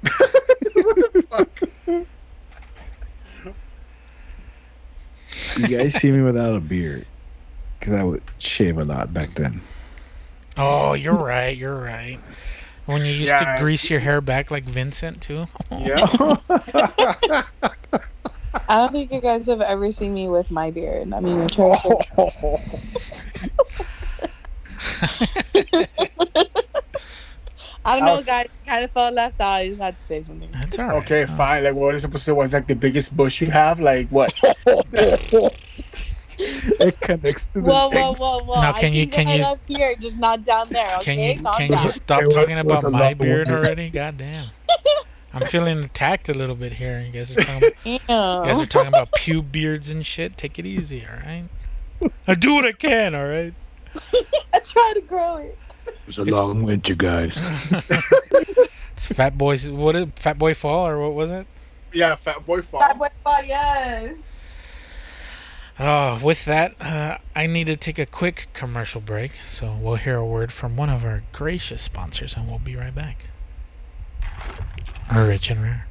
you 5.57 5.67
guys 5.67 5.93
see 5.93 6.11
me 6.11 6.21
without 6.21 6.55
a 6.55 6.59
beard 6.59 7.05
because 7.79 7.93
I 7.93 8.03
would 8.03 8.21
shave 8.39 8.77
a 8.77 8.85
lot 8.85 9.13
back 9.13 9.33
then. 9.35 9.61
Oh, 10.57 10.93
you're 10.93 11.17
right. 11.17 11.55
You're 11.57 11.79
right. 11.79 12.19
When 12.85 12.99
you 13.01 13.13
used 13.13 13.29
Yeah. 13.29 13.55
to 13.55 13.61
grease 13.61 13.89
your 13.89 13.99
hair 14.01 14.19
back 14.21 14.51
like 14.51 14.65
Vincent 14.65 15.21
too. 15.21 15.47
Yeah. 15.71 16.05
I 18.69 18.77
don't 18.77 18.91
think 18.91 19.11
you 19.11 19.19
guys 19.21 19.47
have 19.47 19.61
ever 19.61 19.91
seen 19.91 20.13
me 20.13 20.27
with 20.29 20.51
my 20.51 20.69
beard. 20.71 21.11
I 21.13 21.19
mean, 21.19 21.47
Cherish. 21.49 21.81
I 27.85 27.93
don't 27.95 28.03
I 28.03 28.05
know, 28.07 28.13
was- 28.13 28.25
guys. 28.25 28.47
Kind 28.65 28.85
of 28.85 28.91
felt 28.91 29.13
left 29.13 29.41
out. 29.41 29.51
I 29.55 29.67
just 29.67 29.81
had 29.81 29.99
to 29.99 30.05
say 30.05 30.23
something. 30.23 30.49
That's 30.53 30.79
all 30.79 30.85
right. 30.85 30.95
Okay, 31.03 31.25
fine. 31.25 31.65
Like, 31.65 31.73
what 31.75 31.93
is 31.95 32.01
supposed 32.03 32.23
to 32.23 32.31
say 32.31 32.31
was 32.31 32.53
like 32.53 32.67
the 32.67 32.75
biggest 32.75 33.15
bush 33.15 33.41
you 33.41 33.51
have? 33.51 33.81
Like, 33.81 34.07
what? 34.07 34.33
it 36.39 36.99
connects 37.01 37.53
to 37.53 37.61
the 37.61 37.67
Whoa, 37.69 37.89
whoa, 37.89 38.13
whoa, 38.13 38.39
whoa! 38.45 38.61
Now, 38.61 38.71
I 38.71 38.79
can 38.79 38.93
you- 38.93 39.07
can 39.07 39.27
you- 39.27 39.43
up 39.43 39.59
here, 39.67 39.95
just 39.99 40.17
not 40.17 40.43
down 40.43 40.69
there? 40.69 40.97
Can 41.01 41.17
Okay, 41.17 41.33
you 41.35 41.43
calm 41.43 41.55
can 41.57 41.65
you 41.69 41.75
down. 41.75 41.83
just 41.83 41.95
stop 42.03 42.21
It 42.21 42.27
was- 42.27 42.35
talking 42.35 42.65
was 42.65 42.83
about 42.85 42.99
my 42.99 43.13
beard 43.13 43.49
already? 43.49 43.89
God 43.91 44.17
damn. 44.17 44.45
I'm 45.33 45.47
feeling 45.47 45.79
attacked 45.83 46.29
a 46.29 46.33
little 46.33 46.55
bit 46.55 46.73
here. 46.73 47.01
You 47.01 47.11
guys 47.11 47.31
are 47.35 47.43
talking, 47.43 47.71
you 47.85 47.99
guys 48.07 48.59
are 48.59 48.65
talking 48.67 48.87
about 48.89 49.11
pube 49.13 49.51
beards 49.51 49.89
and 49.89 50.05
shit. 50.05 50.37
Take 50.37 50.59
it 50.59 50.65
easy, 50.65 51.05
all 51.05 51.17
right? 51.17 51.45
I 52.27 52.35
do 52.35 52.53
what 52.53 52.65
I 52.65 52.71
can, 52.71 53.15
all 53.15 53.25
right? 53.27 53.53
I 54.53 54.59
try 54.63 54.91
to 54.95 55.01
grow 55.01 55.37
it. 55.37 55.57
It 55.87 56.07
was 56.07 56.17
a 56.17 56.25
long 56.25 56.63
winter, 56.63 56.95
guys. 56.95 57.41
It's 58.93 59.07
Fat 59.07 59.39
Boys. 59.39 59.71
What 59.71 59.95
is 59.95 60.05
Fat 60.17 60.37
Boy 60.37 60.53
Fall 60.53 60.85
or 60.87 60.99
what 60.99 61.15
was 61.15 61.31
it? 61.31 61.47
yeah, 61.93 62.15
fat 62.15 62.45
boy 62.45 62.61
fall. 62.61 62.79
Bad 62.79 62.97
boy, 62.97 63.07
oh, 63.25 63.41
yes. 63.45 64.15
Oh, 65.79 66.19
with 66.23 66.45
that, 66.45 66.79
uh, 66.81 67.17
I 67.35 67.47
need 67.47 67.67
to 67.67 67.75
take 67.75 67.97
a 67.97 68.05
quick 68.05 68.47
commercial 68.53 69.01
break. 69.01 69.33
So 69.45 69.75
we'll 69.79 69.95
hear 69.95 70.17
a 70.17 70.25
word 70.25 70.51
from 70.51 70.75
one 70.75 70.89
of 70.89 71.05
our 71.05 71.23
gracious 71.31 71.81
sponsors, 71.81 72.35
and 72.35 72.47
we'll 72.47 72.59
be 72.59 72.75
right 72.75 72.93
back. 72.93 73.27
Rich 75.13 75.51
and 75.51 75.61
Rare. 75.63 75.87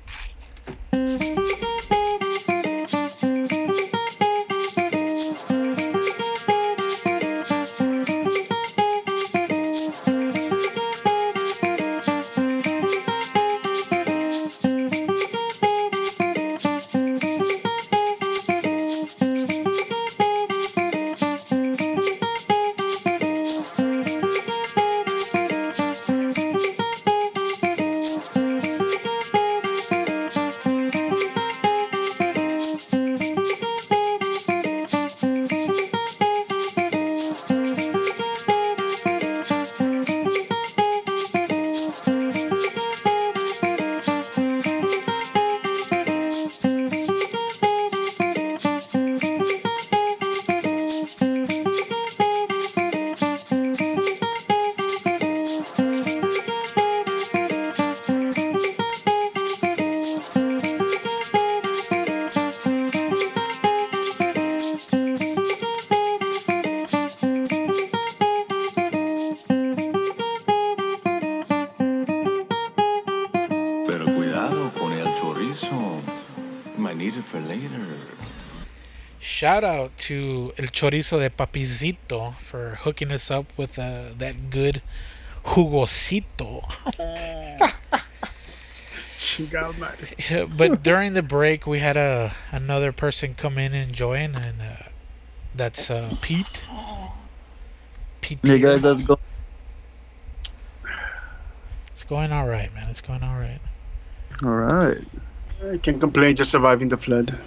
Chorizo 80.83 81.20
de 81.20 81.30
Papicito 81.30 82.35
for 82.39 82.78
hooking 82.83 83.12
us 83.12 83.30
up 83.30 83.53
with 83.57 83.78
uh, 83.78 84.07
that 84.18 84.51
good 84.51 84.83
jugosito. 85.45 86.64
Chingado 89.16 89.78
madre. 89.78 90.09
Yeah, 90.28 90.47
but 90.47 90.83
during 90.83 91.14
the 91.14 91.22
break, 91.22 91.68
we 91.68 91.78
had 91.78 91.97
a 91.97 92.35
another 92.51 92.91
person 92.91 93.35
come 93.35 93.59
in 93.59 93.72
and 93.74 93.93
join, 93.93 94.35
and 94.35 94.61
uh, 94.61 94.89
that's 95.55 95.89
uh, 95.89 96.16
Pete. 96.20 96.62
Pete. 98.20 98.41
Hey 98.43 98.59
guys, 98.59 98.83
how's 98.83 98.99
it 98.99 99.07
going? 99.07 99.20
It's 101.93 102.03
going 102.03 102.33
all 102.33 102.49
right, 102.49 102.74
man. 102.74 102.89
It's 102.91 103.01
going 103.01 103.22
all 103.22 103.39
right. 103.39 103.61
All 104.43 104.51
right. 104.51 104.99
I 105.62 105.76
can't 105.76 106.01
complain, 106.01 106.35
just 106.35 106.51
surviving 106.51 106.89
the 106.89 106.97
flood. 106.97 107.39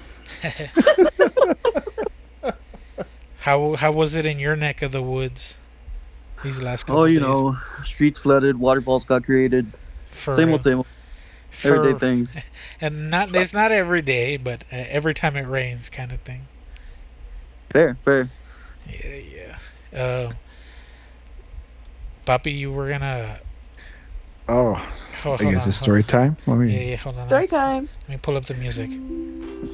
How 3.45 3.75
how 3.75 3.91
was 3.91 4.15
it 4.15 4.25
in 4.25 4.39
your 4.39 4.55
neck 4.55 4.81
of 4.81 4.91
the 4.91 5.03
woods? 5.03 5.59
These 6.43 6.63
last 6.63 6.85
couple 6.85 7.01
Oh, 7.03 7.05
you 7.05 7.19
days? 7.19 7.27
know, 7.27 7.57
streets 7.83 8.19
flooded, 8.19 8.57
waterfalls 8.57 9.05
got 9.05 9.23
created. 9.23 9.71
for, 10.07 10.33
Same 10.33 10.49
old, 10.51 10.63
same 10.63 10.77
old. 10.77 10.87
for- 11.51 11.75
Everyday 11.75 11.99
thing. 11.99 12.27
and 12.81 13.11
not 13.11 13.35
it's 13.35 13.53
not 13.53 13.71
every 13.71 14.01
day, 14.01 14.37
but 14.37 14.63
uh, 14.73 14.77
every 14.89 15.13
time 15.13 15.35
it 15.35 15.43
rains, 15.47 15.89
kind 15.91 16.11
of 16.11 16.21
thing. 16.21 16.47
Fair, 17.69 17.97
fair. 18.03 18.29
Yeah, 18.89 19.57
yeah. 19.93 19.99
Uh, 19.99 20.33
Papi, 22.25 22.51
you 22.51 22.71
were 22.71 22.89
gonna. 22.89 23.39
Oh, 24.49 24.73
Oh, 25.23 25.33
I 25.33 25.37
guess 25.37 25.43
on, 25.43 25.53
it's 25.53 25.63
hold 25.63 25.73
story 25.75 26.03
time. 26.03 26.35
Let 26.47 26.57
me. 26.57 26.73
Yeah, 26.73 26.89
yeah. 26.91 26.95
Hold 26.97 27.19
on. 27.19 27.27
Story 27.27 27.41
Let 27.41 27.49
time. 27.51 27.89
me 28.09 28.17
pull 28.17 28.37
up 28.37 28.45
the 28.45 28.55
music. 28.55 28.89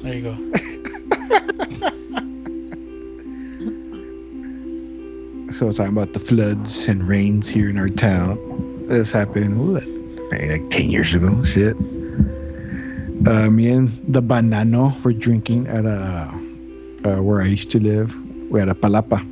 There 0.02 0.16
you 0.18 0.22
go. 0.22 1.88
So 5.62 5.70
talking 5.70 5.92
about 5.92 6.12
the 6.12 6.18
floods 6.18 6.88
and 6.88 7.06
rains 7.06 7.48
here 7.48 7.70
in 7.70 7.78
our 7.78 7.86
town. 7.86 8.36
This 8.88 9.12
happened 9.12 9.72
what, 9.72 9.86
like 10.32 10.68
ten 10.70 10.90
years 10.90 11.14
ago. 11.14 11.44
Shit. 11.44 11.76
Uh, 13.28 13.48
me 13.48 13.70
and 13.70 13.92
the 14.12 14.20
banano 14.20 15.00
were 15.04 15.12
drinking 15.12 15.68
at 15.68 15.84
a 15.86 16.34
uh, 17.04 17.22
where 17.22 17.40
I 17.40 17.44
used 17.44 17.70
to 17.70 17.78
live. 17.78 18.12
We 18.50 18.58
had 18.58 18.70
a 18.70 18.74
palapa. 18.74 19.22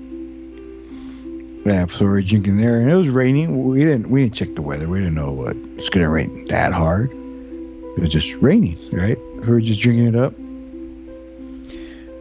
Yeah, 1.66 1.89
so 1.89 2.05
we 2.05 2.11
were 2.12 2.22
drinking 2.22 2.59
there, 2.59 2.81
and 2.81 2.89
it 2.89 2.95
was 2.95 3.09
raining. 3.09 3.64
We 3.64 3.81
didn't 3.81 4.09
we 4.09 4.22
didn't 4.22 4.37
check 4.37 4.55
the 4.55 4.62
weather. 4.62 4.87
We 4.87 5.01
didn't 5.01 5.16
know 5.16 5.33
what 5.33 5.57
it's 5.78 5.89
gonna 5.89 6.11
rain 6.11 6.47
that 6.47 6.72
hard. 6.72 7.11
It 7.11 7.99
was 8.03 8.09
just 8.09 8.35
raining, 8.35 8.78
right? 8.93 9.18
We 9.41 9.49
were 9.49 9.61
just 9.61 9.81
drinking 9.81 10.07
it 10.07 10.14
up, 10.14 10.33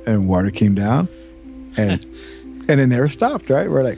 and 0.07 0.28
water 0.28 0.49
came 0.49 0.74
down, 0.74 1.07
and 1.78 2.03
and 2.70 2.80
it 2.80 2.88
never 2.88 3.09
stopped, 3.09 3.49
right? 3.49 3.70
We're 3.70 3.84
like, 3.84 3.97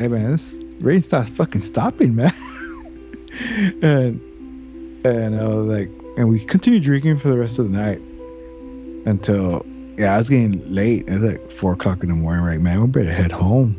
hey 0.00 0.08
man, 0.08 0.30
this 0.30 0.54
rain's 0.80 1.12
not 1.12 1.28
fucking 1.28 1.60
stopping, 1.60 2.14
man. 2.14 2.32
and 3.82 4.20
and 5.06 5.38
I 5.38 5.46
was 5.46 5.66
like, 5.66 5.90
and 6.16 6.28
we 6.28 6.44
continued 6.44 6.82
drinking 6.82 7.18
for 7.18 7.28
the 7.28 7.38
rest 7.38 7.58
of 7.58 7.70
the 7.70 7.78
night 7.78 8.00
until 9.06 9.64
yeah, 9.98 10.14
I 10.14 10.18
was 10.18 10.30
getting 10.30 10.62
late. 10.72 11.06
It 11.08 11.12
was 11.12 11.22
like 11.22 11.50
four 11.50 11.74
o'clock 11.74 12.02
in 12.02 12.08
the 12.08 12.14
morning. 12.14 12.42
We're 12.42 12.52
like, 12.52 12.60
man, 12.60 12.80
we 12.80 12.86
better 12.88 13.12
head 13.12 13.32
home. 13.32 13.76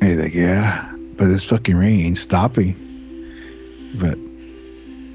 And 0.00 0.02
he's 0.02 0.18
like, 0.18 0.34
yeah, 0.34 0.90
but 1.16 1.26
this 1.26 1.44
fucking 1.44 1.76
rain 1.76 2.00
ain't 2.06 2.18
stopping. 2.18 2.74
But 4.00 4.18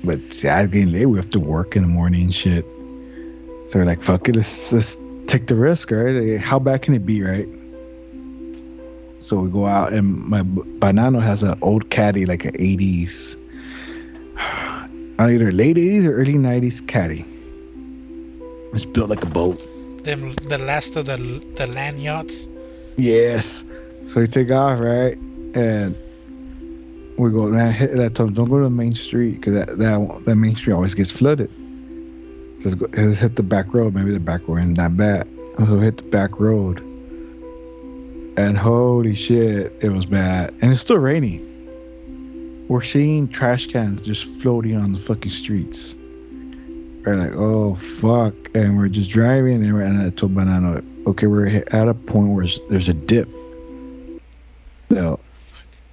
but 0.03 0.43
yeah, 0.43 0.57
I 0.57 0.62
was 0.62 0.72
getting 0.72 0.91
late. 0.91 1.07
We 1.07 1.18
have 1.18 1.32
to 1.32 1.39
work 1.39 1.76
in 1.76 1.82
the 1.82 1.88
morning 1.88 2.22
and 2.22 2.36
shit. 2.36 2.66
So 3.70 3.80
we're 3.80 3.86
like, 3.86 4.03
fuck 4.03 4.30
it, 4.30 4.36
let's 4.36 4.72
let's 4.72 4.97
take 5.32 5.47
the 5.47 5.55
risk, 5.55 5.91
right? 5.91 6.38
How 6.38 6.59
bad 6.59 6.82
can 6.82 6.93
it 6.93 7.05
be, 7.05 7.23
right? 7.23 7.47
So 9.21 9.39
we 9.39 9.49
go 9.49 9.65
out, 9.65 9.93
and 9.93 10.17
my 10.27 10.43
b- 10.43 10.63
banana 10.79 11.21
has 11.21 11.41
an 11.41 11.57
old 11.61 11.89
caddy, 11.89 12.25
like 12.25 12.43
an 12.43 12.53
'80s, 12.53 13.38
either 15.19 15.51
late 15.51 15.77
'80s 15.77 16.05
or 16.05 16.13
early 16.19 16.34
'90s 16.34 16.86
caddy. 16.86 17.23
It's 18.73 18.86
built 18.86 19.09
like 19.09 19.23
a 19.23 19.27
boat. 19.27 19.63
Them 20.03 20.34
the 20.49 20.57
last 20.57 20.97
of 20.97 21.05
the 21.05 21.17
the 21.55 21.67
land 21.67 21.99
yachts. 21.99 22.49
Yes. 22.97 23.63
So 24.07 24.19
we 24.19 24.27
take 24.27 24.51
off, 24.51 24.79
right? 24.79 25.15
And 25.55 25.95
we 27.17 27.29
go, 27.32 27.47
man, 27.47 27.71
hit 27.71 27.95
that 27.95 28.15
time. 28.15 28.34
Don't 28.34 28.49
go 28.49 28.57
to 28.57 28.63
the 28.65 28.69
main 28.69 28.95
street 28.95 29.36
because 29.36 29.53
that, 29.53 29.77
that, 29.77 30.25
that 30.25 30.36
main 30.36 30.55
street 30.55 30.73
always 30.73 30.93
gets 30.93 31.11
flooded. 31.11 31.49
Just 32.62 32.78
go, 32.78 32.88
hit 32.91 33.36
the 33.36 33.43
back 33.43 33.74
road. 33.74 33.95
Maybe 33.95 34.12
the 34.12 34.20
back 34.20 34.47
road 34.47 34.57
isn't 34.59 34.76
that 34.76 34.95
bad. 34.95 35.28
So 35.57 35.80
hit 35.80 35.97
the 35.97 36.03
back 36.03 36.39
road. 36.39 36.80
And 38.38 38.57
holy 38.57 39.16
shit, 39.16 39.74
it 39.82 39.89
was 39.89 40.05
bad. 40.05 40.53
And 40.62 40.72
it's 40.72 40.80
still 40.82 40.97
raining. 40.97 41.47
We're 42.68 42.84
seeing 42.84 43.28
trash 43.28 43.68
cans 43.68 44.01
just 44.01 44.26
floating 44.41 44.78
on 44.78 44.93
the 44.93 44.99
fucking 44.99 45.32
streets. 45.32 45.95
We're 47.05 47.16
like, 47.16 47.34
oh 47.36 47.76
fuck, 47.76 48.34
and 48.55 48.78
we're 48.78 48.88
just 48.88 49.09
driving, 49.09 49.64
and, 49.64 49.74
we're, 49.74 49.84
I 49.84 50.09
told 50.12 50.36
Banana, 50.36 50.84
okay, 51.07 51.26
we're 51.28 51.47
at 51.47 51.88
a 51.88 51.93
point 51.95 52.30
where 52.30 52.45
there's 52.70 52.89
a 52.89 52.93
dip. 52.93 53.28
So, 54.89 55.20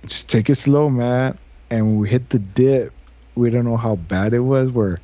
just 0.07 0.29
take 0.29 0.51
it 0.51 0.57
slow, 0.57 0.91
man. 0.91 1.39
And 1.71 1.87
when 1.87 1.99
we 1.99 2.09
hit 2.09 2.31
the 2.31 2.39
dip, 2.39 2.93
we 3.35 3.51
don't 3.51 3.64
know 3.64 3.77
how 3.77 3.97
bad 3.97 4.35
it 4.35 4.41
was. 4.41 4.71
Where 4.71 4.99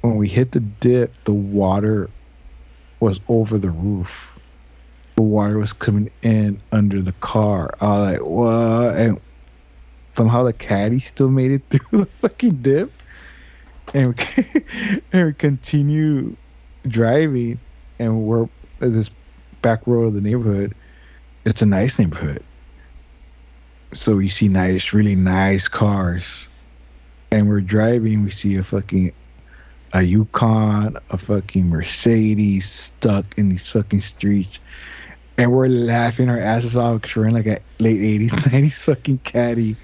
when 0.00 0.16
we 0.16 0.28
hit 0.28 0.52
the 0.52 0.60
dip, 0.60 1.12
the 1.24 1.32
water 1.34 2.10
was 3.00 3.20
over 3.28 3.58
the 3.58 3.70
roof. 3.70 4.32
The 5.16 5.22
water 5.22 5.58
was 5.58 5.72
coming 5.72 6.10
in 6.22 6.60
under 6.72 7.02
the 7.02 7.12
car. 7.12 7.70
I 7.80 7.86
was 7.86 8.12
like, 8.12 8.26
what? 8.26 8.96
And 8.96 9.20
somehow 10.14 10.44
the 10.44 10.52
caddy 10.52 10.98
still 10.98 11.28
made 11.28 11.50
it 11.50 11.62
through 11.70 12.00
the 12.00 12.06
fucking 12.20 12.62
dip 12.62 12.92
and 13.94 14.14
we, 14.16 14.44
and 15.12 15.26
we 15.26 15.32
continue 15.34 16.36
driving 16.88 17.58
and 17.98 18.22
we're 18.22 18.44
at 18.80 18.92
this 18.92 19.10
back 19.62 19.86
road 19.86 20.08
of 20.08 20.14
the 20.14 20.20
neighborhood 20.20 20.74
it's 21.44 21.62
a 21.62 21.66
nice 21.66 21.98
neighborhood 21.98 22.42
so 23.92 24.16
we 24.16 24.28
see 24.28 24.48
nice 24.48 24.92
really 24.92 25.16
nice 25.16 25.68
cars 25.68 26.48
and 27.30 27.48
we're 27.48 27.60
driving 27.60 28.24
we 28.24 28.30
see 28.30 28.56
a 28.56 28.62
fucking 28.62 29.12
a 29.96 30.02
yukon 30.02 30.96
a 31.10 31.16
fucking 31.18 31.68
mercedes 31.68 32.68
stuck 32.68 33.24
in 33.38 33.48
these 33.48 33.70
fucking 33.70 34.00
streets 34.00 34.58
and 35.38 35.50
we're 35.52 35.68
laughing 35.68 36.28
our 36.28 36.38
asses 36.38 36.76
off 36.76 37.00
because 37.00 37.16
we're 37.16 37.26
in 37.28 37.34
like 37.34 37.46
a 37.46 37.58
late 37.78 38.00
80s 38.00 38.30
90s 38.30 38.82
fucking 38.84 39.18
caddy 39.18 39.74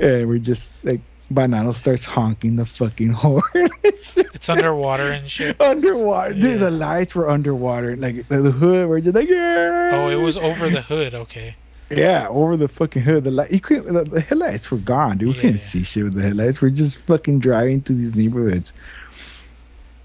and 0.00 0.28
we're 0.28 0.38
just 0.38 0.70
like 0.84 1.00
Banana 1.30 1.74
starts 1.74 2.04
honking 2.06 2.56
the 2.56 2.64
fucking 2.64 3.12
horn. 3.22 3.42
It's 3.84 4.48
underwater 4.48 5.12
and 5.12 5.28
shit. 5.30 5.60
underwater. 5.60 6.32
Dude, 6.32 6.58
the 6.60 6.70
lights 6.70 7.14
were 7.14 7.28
underwater. 7.28 7.96
Like 7.98 8.26
the, 8.28 8.50
hood, 8.50 8.88
we're 8.88 9.02
just 9.02 9.14
like, 9.14 9.28
yeah. 9.28 9.90
Oh, 9.92 10.08
it 10.08 10.14
was 10.14 10.38
over 10.38 10.70
the 10.70 10.80
hood. 10.80 11.14
Okay. 11.14 11.54
Yeah, 11.90 12.28
over 12.30 12.56
the 12.56 12.66
fucking 12.68 13.02
hood. 13.02 13.24
The 13.24 13.30
light, 13.30 13.50
you 13.50 13.60
couldn't, 13.60 13.92
the, 13.92 14.04
the 14.04 14.20
headlights 14.22 14.70
were 14.70 14.78
gone, 14.78 15.18
dude. 15.18 15.28
We 15.28 15.34
Yeah. 15.34 15.40
couldn't 15.42 15.58
see 15.58 15.82
shit 15.82 16.04
with 16.04 16.14
the 16.14 16.22
headlights. 16.22 16.62
We're 16.62 16.70
just 16.70 16.96
fucking 16.96 17.40
driving 17.40 17.82
through 17.82 17.96
these 17.96 18.14
neighborhoods. 18.14 18.72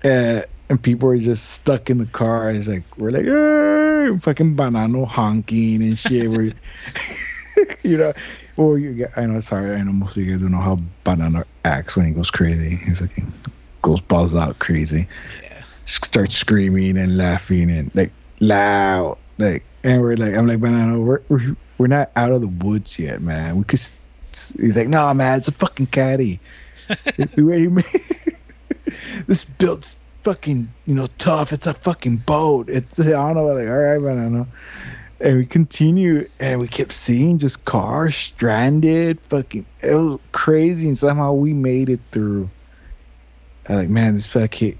Uh, 0.03 0.41
and 0.69 0.81
people 0.81 1.09
are 1.09 1.17
just 1.17 1.51
stuck 1.51 1.89
in 1.89 1.97
the 1.97 2.05
cars. 2.05 2.67
Like, 2.67 2.83
we're 2.97 3.11
like, 3.11 4.21
fucking 4.21 4.55
banana 4.55 5.05
honking 5.05 5.81
and 5.83 5.97
shit. 5.97 6.29
we're, 6.29 6.53
you 7.83 7.97
know, 7.97 8.13
well, 8.57 8.77
you 8.77 8.93
get, 8.93 9.11
I 9.17 9.25
know, 9.25 9.39
sorry, 9.39 9.75
I 9.75 9.81
know 9.81 9.91
most 9.91 10.17
of 10.17 10.23
you 10.23 10.31
guys 10.31 10.41
don't 10.41 10.51
know 10.51 10.59
how 10.59 10.79
banana 11.03 11.45
acts 11.65 11.95
when 11.95 12.05
he 12.05 12.11
goes 12.11 12.31
crazy. 12.31 12.75
He's 12.75 13.01
like, 13.01 13.11
goes 13.81 14.01
balls 14.01 14.35
out 14.35 14.59
crazy. 14.59 15.07
Yeah. 15.41 15.63
Starts 15.85 16.35
screaming 16.35 16.97
and 16.97 17.17
laughing 17.17 17.69
and 17.69 17.93
like 17.93 18.11
loud. 18.39 19.17
Like, 19.37 19.63
and 19.83 20.01
we're 20.01 20.15
like, 20.15 20.35
I'm 20.35 20.47
like, 20.47 20.59
banana, 20.59 20.99
we're, 20.99 21.21
we're, 21.29 21.55
we're 21.77 21.87
not 21.87 22.11
out 22.15 22.31
of 22.31 22.41
the 22.41 22.47
woods 22.47 22.97
yet, 22.97 23.21
man. 23.21 23.57
We 23.57 23.63
could. 23.63 23.79
s- 23.79 23.91
s-" 24.31 24.53
He's 24.59 24.75
like, 24.75 24.87
nah, 24.87 25.13
man, 25.13 25.39
it's 25.39 25.47
a 25.47 25.51
fucking 25.51 25.87
caddy. 25.87 26.39
We 28.85 28.91
already 28.91 29.15
made- 29.17 29.27
this 29.27 29.45
built's 29.45 29.97
fucking, 30.21 30.69
you 30.85 30.95
know, 30.95 31.07
tough. 31.17 31.51
It's 31.53 31.67
a 31.67 31.73
fucking 31.73 32.17
boat. 32.17 32.69
It's, 32.69 32.99
I 32.99 33.11
don't 33.11 33.35
know. 33.35 33.45
Like, 33.45 33.67
all 33.67 33.77
right, 33.77 34.01
man, 34.01 34.17
I 34.17 34.21
don't 34.23 34.33
know. 34.33 34.47
And 35.19 35.37
we 35.37 35.45
continue, 35.45 36.27
and 36.39 36.59
we 36.59 36.67
kept 36.67 36.91
seeing 36.91 37.37
just 37.37 37.63
cars 37.65 38.15
stranded, 38.15 39.21
fucking 39.21 39.65
it 39.81 39.95
was 39.95 40.19
crazy, 40.33 40.87
and 40.87 40.97
somehow 40.97 41.31
we 41.33 41.53
made 41.53 41.89
it 41.89 42.01
through. 42.11 42.49
I 43.69 43.75
like, 43.75 43.89
man, 43.89 44.15
this 44.15 44.27
fucking 44.27 44.77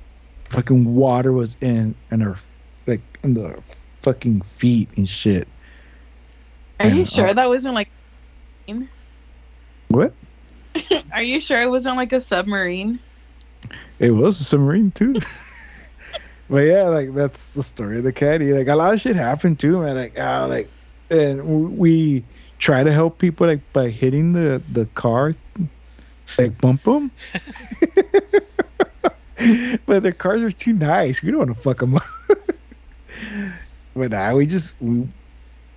fucking 0.50 0.96
water 0.96 1.32
was 1.32 1.56
in 1.62 1.96
in 2.12 2.24
our 2.24 2.38
like 2.88 3.02
in 3.24 3.36
the 3.36 3.58
fucking 4.02 4.42
feet 4.58 4.90
and 4.98 5.08
shit. 5.08 5.48
Are 6.82 6.90
you 6.90 7.06
sure 7.06 7.30
uh, 7.30 7.34
that 7.34 7.48
wasn't 7.48 7.76
like? 7.76 7.90
What? 9.88 10.14
Are 11.14 11.24
you 11.24 11.40
sure 11.40 11.62
it 11.62 11.70
wasn't 11.70 11.96
like 11.96 12.12
a 12.12 12.20
submarine? 12.20 13.00
It 14.00 14.12
was 14.12 14.40
a 14.40 14.44
submarine 14.44 14.92
too. 14.92 15.16
But 16.50 16.68
yeah, 16.68 16.84
like 16.84 17.14
that's 17.14 17.54
the 17.54 17.64
story 17.64 17.98
of 17.98 18.04
the 18.04 18.14
caddy. 18.14 18.54
Like 18.54 18.68
a 18.68 18.76
lot 18.76 18.94
of 18.94 19.02
shit 19.02 19.16
happened 19.16 19.60
too, 19.60 19.80
man. 19.82 19.96
Like 19.96 20.20
ah, 20.20 20.46
like, 20.46 20.70
and 21.10 21.78
we 21.78 22.24
try 22.60 22.84
to 22.84 22.92
help 22.92 23.18
people 23.18 23.48
like 23.48 23.62
by 23.74 23.90
hitting 23.90 24.34
the 24.34 24.62
the 24.72 24.86
car, 24.94 25.34
like 26.38 26.60
bump 26.60 26.84
them. 26.84 27.12
but 29.86 30.04
their 30.04 30.12
cars 30.12 30.42
are 30.42 30.52
too 30.52 30.74
nice. 30.74 31.24
We 31.24 31.32
don't 31.32 31.40
want 31.40 31.56
to 31.56 31.62
fuck 31.64 31.80
them 31.80 31.96
up. 31.96 32.04
but 33.96 34.12
now 34.12 34.36
we 34.36 34.46
just 34.46 34.76
we 34.82 35.08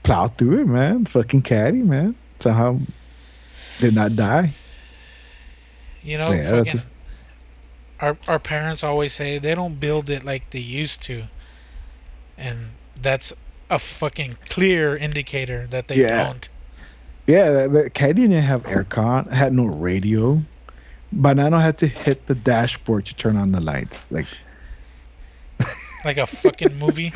plow 0.03 0.27
through 0.27 0.63
it, 0.63 0.67
man. 0.67 1.05
Fucking 1.07 1.43
caddy, 1.43 1.83
man. 1.83 2.15
Somehow 2.41 2.81
did 3.79 3.95
not 3.95 4.17
die. 4.17 4.53
You 6.03 6.19
know, 6.19 6.33
Yeah, 6.33 6.51
fucking, 6.51 6.81
our 8.01 8.17
our 8.29 8.39
parents 8.39 8.83
always 8.85 9.13
say 9.15 9.39
they 9.39 9.55
don't 9.55 9.81
build 9.81 10.11
it 10.11 10.25
like 10.25 10.51
they 10.51 10.59
used 10.59 11.03
to, 11.05 11.25
and 12.37 12.71
that's 13.01 13.33
a 13.71 13.79
fucking 13.79 14.37
clear 14.49 14.97
indicator 14.97 15.67
that 15.71 15.89
they 15.89 15.97
Yeah. 15.97 16.25
don't. 16.25 16.49
Yeah, 17.27 17.51
the, 17.51 17.69
the 17.69 17.91
caddy 17.91 18.23
didn't 18.23 18.43
have 18.45 18.63
aircon, 18.65 19.29
had 19.33 19.53
no 19.53 19.65
radio. 19.67 20.41
Banano 21.15 21.61
had 21.61 21.77
to 21.79 21.87
hit 21.89 22.27
the 22.27 22.35
dashboard 22.37 23.07
to 23.07 23.17
turn 23.17 23.37
on 23.37 23.51
the 23.53 23.61
lights. 23.61 24.11
Like, 24.13 24.27
Like 26.05 26.19
a 26.19 26.27
fucking 26.27 26.79
movie. 26.79 27.13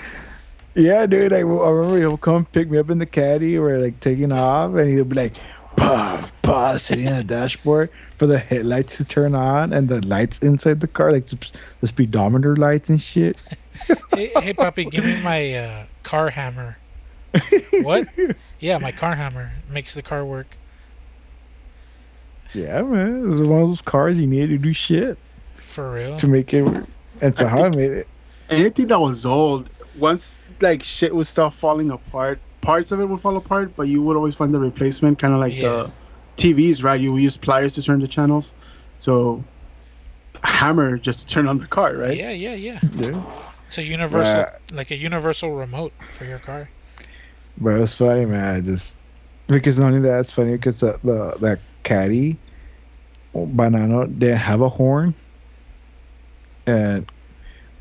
yeah, 0.74 1.06
dude. 1.06 1.30
Like, 1.30 1.44
I 1.44 1.70
remember 1.70 1.98
he'll 1.98 2.16
come 2.16 2.44
pick 2.46 2.68
me 2.70 2.78
up 2.78 2.90
in 2.90 2.98
the 2.98 3.06
caddy. 3.06 3.58
We're 3.58 3.78
like 3.78 4.00
taking 4.00 4.32
off, 4.32 4.74
and 4.74 4.90
he'll 4.90 5.04
be 5.04 5.14
like, 5.14 5.34
puff, 5.80 6.42
puff, 6.42 6.80
sitting 6.80 7.08
on 7.08 7.16
the 7.16 7.24
dashboard 7.24 7.90
for 8.16 8.26
the 8.26 8.38
headlights 8.38 8.98
to 8.98 9.04
turn 9.04 9.34
on 9.34 9.72
and 9.72 9.88
the 9.88 10.04
lights 10.06 10.38
inside 10.40 10.80
the 10.80 10.86
car, 10.86 11.10
like 11.10 11.26
the, 11.26 11.38
the 11.80 11.86
speedometer 11.86 12.54
lights 12.56 12.90
and 12.90 13.00
shit. 13.00 13.36
hey, 14.14 14.30
hey, 14.36 14.52
puppy, 14.52 14.84
give 14.84 15.04
me 15.04 15.20
my 15.22 15.54
uh, 15.54 15.84
car 16.02 16.30
hammer. 16.30 16.76
What? 17.82 18.08
Yeah, 18.58 18.76
my 18.78 18.92
car 18.92 19.14
hammer 19.14 19.52
makes 19.70 19.94
the 19.94 20.02
car 20.02 20.24
work. 20.24 20.56
Yeah, 22.52 22.82
man. 22.82 23.22
This 23.22 23.34
is 23.34 23.46
one 23.46 23.62
of 23.62 23.68
those 23.68 23.80
cars 23.80 24.18
you 24.18 24.26
need 24.26 24.48
to 24.48 24.58
do 24.58 24.74
shit 24.74 25.16
For 25.56 25.92
real. 25.92 26.16
to 26.16 26.26
make 26.26 26.52
it 26.52 26.62
work. 26.62 26.84
And 27.22 27.34
so 27.34 27.46
how 27.46 27.64
I 27.64 27.68
made 27.70 27.92
it. 27.92 28.08
Anything 28.50 28.88
that 28.88 29.00
was 29.00 29.24
old, 29.24 29.70
once 29.96 30.40
like 30.60 30.82
shit 30.82 31.14
would 31.14 31.28
start 31.28 31.54
falling 31.54 31.90
apart, 31.90 32.40
parts 32.60 32.92
of 32.92 33.00
it 33.00 33.06
would 33.06 33.20
fall 33.20 33.36
apart, 33.36 33.74
but 33.76 33.88
you 33.88 34.02
would 34.02 34.16
always 34.16 34.34
find 34.34 34.52
the 34.52 34.58
replacement, 34.60 35.18
kind 35.18 35.32
of 35.34 35.40
like 35.40 35.54
Yeah. 35.54 35.60
the 35.60 35.90
TVs, 36.36 36.82
right? 36.84 37.00
You 37.00 37.12
would 37.12 37.22
use 37.22 37.36
pliers 37.36 37.74
to 37.76 37.82
turn 37.82 38.00
the 38.00 38.06
channels, 38.08 38.52
so 38.96 39.42
hammer 40.42 40.96
just 40.98 41.28
to 41.28 41.34
turn 41.34 41.48
on 41.48 41.58
the 41.58 41.66
car, 41.66 41.94
right? 41.94 42.16
Yeah, 42.16 42.30
yeah, 42.30 42.54
yeah. 42.54 42.80
Yeah. 42.96 43.22
It's 43.66 43.78
a 43.78 43.82
universal, 43.84 44.40
Yeah. 44.40 44.50
like 44.72 44.90
a 44.90 44.96
universal 44.96 45.52
remote 45.52 45.92
for 46.12 46.24
your 46.24 46.38
car. 46.38 46.68
But 47.58 47.80
it's 47.80 47.94
funny, 47.94 48.24
man. 48.24 48.56
I 48.56 48.60
just 48.60 48.96
because 49.46 49.78
not 49.78 49.88
only 49.88 50.00
that, 50.00 50.20
it's 50.20 50.32
funny 50.32 50.52
because 50.52 50.80
the, 50.80 50.98
the 51.04 51.36
that 51.40 51.58
caddy 51.82 52.36
banana 53.34 54.06
didn't 54.06 54.38
have 54.38 54.60
a 54.60 54.68
horn, 54.68 55.14
and 56.66 57.10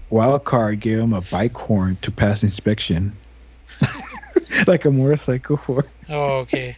wild 0.10 0.44
card 0.44 0.80
gave 0.80 1.00
him 1.00 1.14
a 1.14 1.22
bike 1.22 1.56
horn 1.56 1.98
to 2.02 2.12
pass 2.12 2.44
inspection, 2.44 3.16
like 4.68 4.86
a 4.86 4.92
motorcycle 4.92 5.58
horn. 5.58 5.90
Oh, 6.10 6.38
okay. 6.40 6.76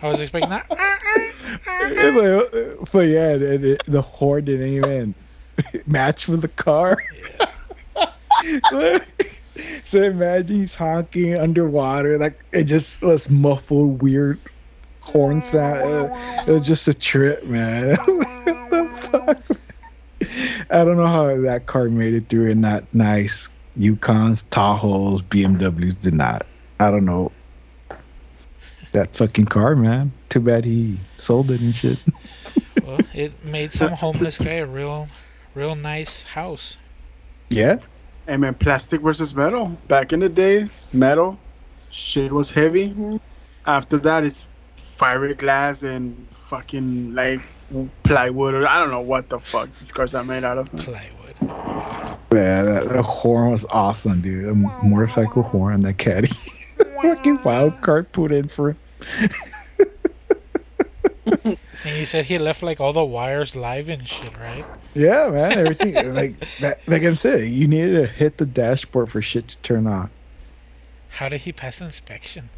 I 0.00 0.08
was 0.08 0.20
expecting 0.20 0.50
that. 0.50 0.66
Like, 1.80 1.92
uh, 1.98 2.84
but 2.92 3.08
yeah, 3.08 3.32
it, 3.34 3.64
it, 3.64 3.82
the 3.86 4.00
horn 4.00 4.44
didn't 4.44 4.68
even 4.68 5.14
match 5.86 6.28
with 6.28 6.40
the 6.40 6.48
car. 6.48 6.96
so 9.84 10.02
imagine 10.02 10.56
he's 10.56 10.74
honking 10.74 11.36
underwater, 11.36 12.18
like 12.18 12.44
it 12.52 12.64
just 12.64 13.02
was 13.02 13.28
muffled, 13.28 14.02
weird 14.02 14.40
horn 15.00 15.40
sound. 15.40 15.80
Uh, 15.82 16.44
It 16.46 16.52
was 16.52 16.66
just 16.66 16.88
a 16.88 16.94
trip, 16.94 17.44
man. 17.44 17.96
what 17.96 18.70
the 18.70 18.88
fuck? 19.10 19.58
I 20.70 20.84
don't 20.84 20.96
know 20.96 21.06
how 21.06 21.38
that 21.42 21.66
car 21.66 21.90
made 21.90 22.14
it 22.14 22.28
through 22.28 22.50
and 22.50 22.60
not 22.60 22.92
nice 22.94 23.48
Yukons, 23.76 24.44
Tahoes, 24.48 25.22
BMWs 25.22 25.98
did 25.98 26.14
not. 26.14 26.46
I 26.82 26.90
don't 26.90 27.04
know. 27.04 27.30
That 28.92 29.14
fucking 29.14 29.46
car, 29.46 29.76
man. 29.76 30.12
Too 30.28 30.40
bad 30.40 30.64
he 30.64 30.98
sold 31.18 31.50
it 31.50 31.60
and 31.60 31.74
shit. 31.74 31.98
Well, 32.84 32.98
it 33.14 33.44
made 33.44 33.72
some 33.72 33.92
homeless 33.92 34.38
guy 34.38 34.54
a 34.54 34.66
real, 34.66 35.06
real 35.54 35.76
nice 35.76 36.24
house. 36.24 36.76
Yeah. 37.48 37.78
And 38.26 38.40
man, 38.40 38.54
plastic 38.54 39.00
versus 39.00 39.34
metal. 39.34 39.68
Back 39.86 40.12
in 40.12 40.18
the 40.18 40.28
day, 40.28 40.68
metal 40.92 41.38
shit 41.90 42.32
was 42.32 42.50
heavy. 42.50 43.20
After 43.66 43.98
that, 43.98 44.24
it's 44.24 44.48
fiberglass 44.76 45.84
and 45.88 46.26
fucking 46.30 47.14
like 47.14 47.40
plywood 48.02 48.54
or 48.54 48.66
I 48.66 48.78
don't 48.78 48.90
know 48.90 49.00
what 49.00 49.28
the 49.28 49.38
fuck 49.38 49.68
these 49.78 49.92
cars 49.92 50.14
are 50.14 50.24
made 50.24 50.44
out 50.44 50.58
of. 50.58 50.70
Plywood. 50.72 51.34
Yeah, 52.34 52.62
that, 52.62 52.88
that 52.88 53.02
horn 53.04 53.52
was 53.52 53.64
awesome, 53.70 54.22
dude. 54.22 54.48
A 54.48 54.54
motorcycle 54.54 55.42
horn, 55.42 55.80
that 55.82 55.98
caddy. 55.98 56.30
Fucking 57.02 57.42
wild 57.42 57.82
card 57.82 58.10
put 58.12 58.32
in 58.32 58.48
for 58.48 58.70
him. 58.70 58.78
And 61.84 61.96
you 61.96 62.04
said 62.04 62.26
he 62.26 62.38
left 62.38 62.62
like 62.62 62.80
all 62.80 62.92
the 62.92 63.04
wires 63.04 63.56
live 63.56 63.88
and 63.88 64.06
shit, 64.06 64.38
right? 64.38 64.64
Yeah, 64.94 65.30
man. 65.30 65.50
Everything 65.52 66.14
like 66.14 66.36
that, 66.60 66.78
like 66.86 67.02
I'm 67.02 67.16
saying, 67.16 67.52
you 67.52 67.66
needed 67.66 67.94
to 67.94 68.06
hit 68.06 68.38
the 68.38 68.46
dashboard 68.46 69.10
for 69.10 69.20
shit 69.20 69.48
to 69.48 69.58
turn 69.58 69.88
on. 69.88 70.08
How 71.08 71.28
did 71.28 71.40
he 71.40 71.52
pass 71.52 71.80
inspection? 71.80 72.50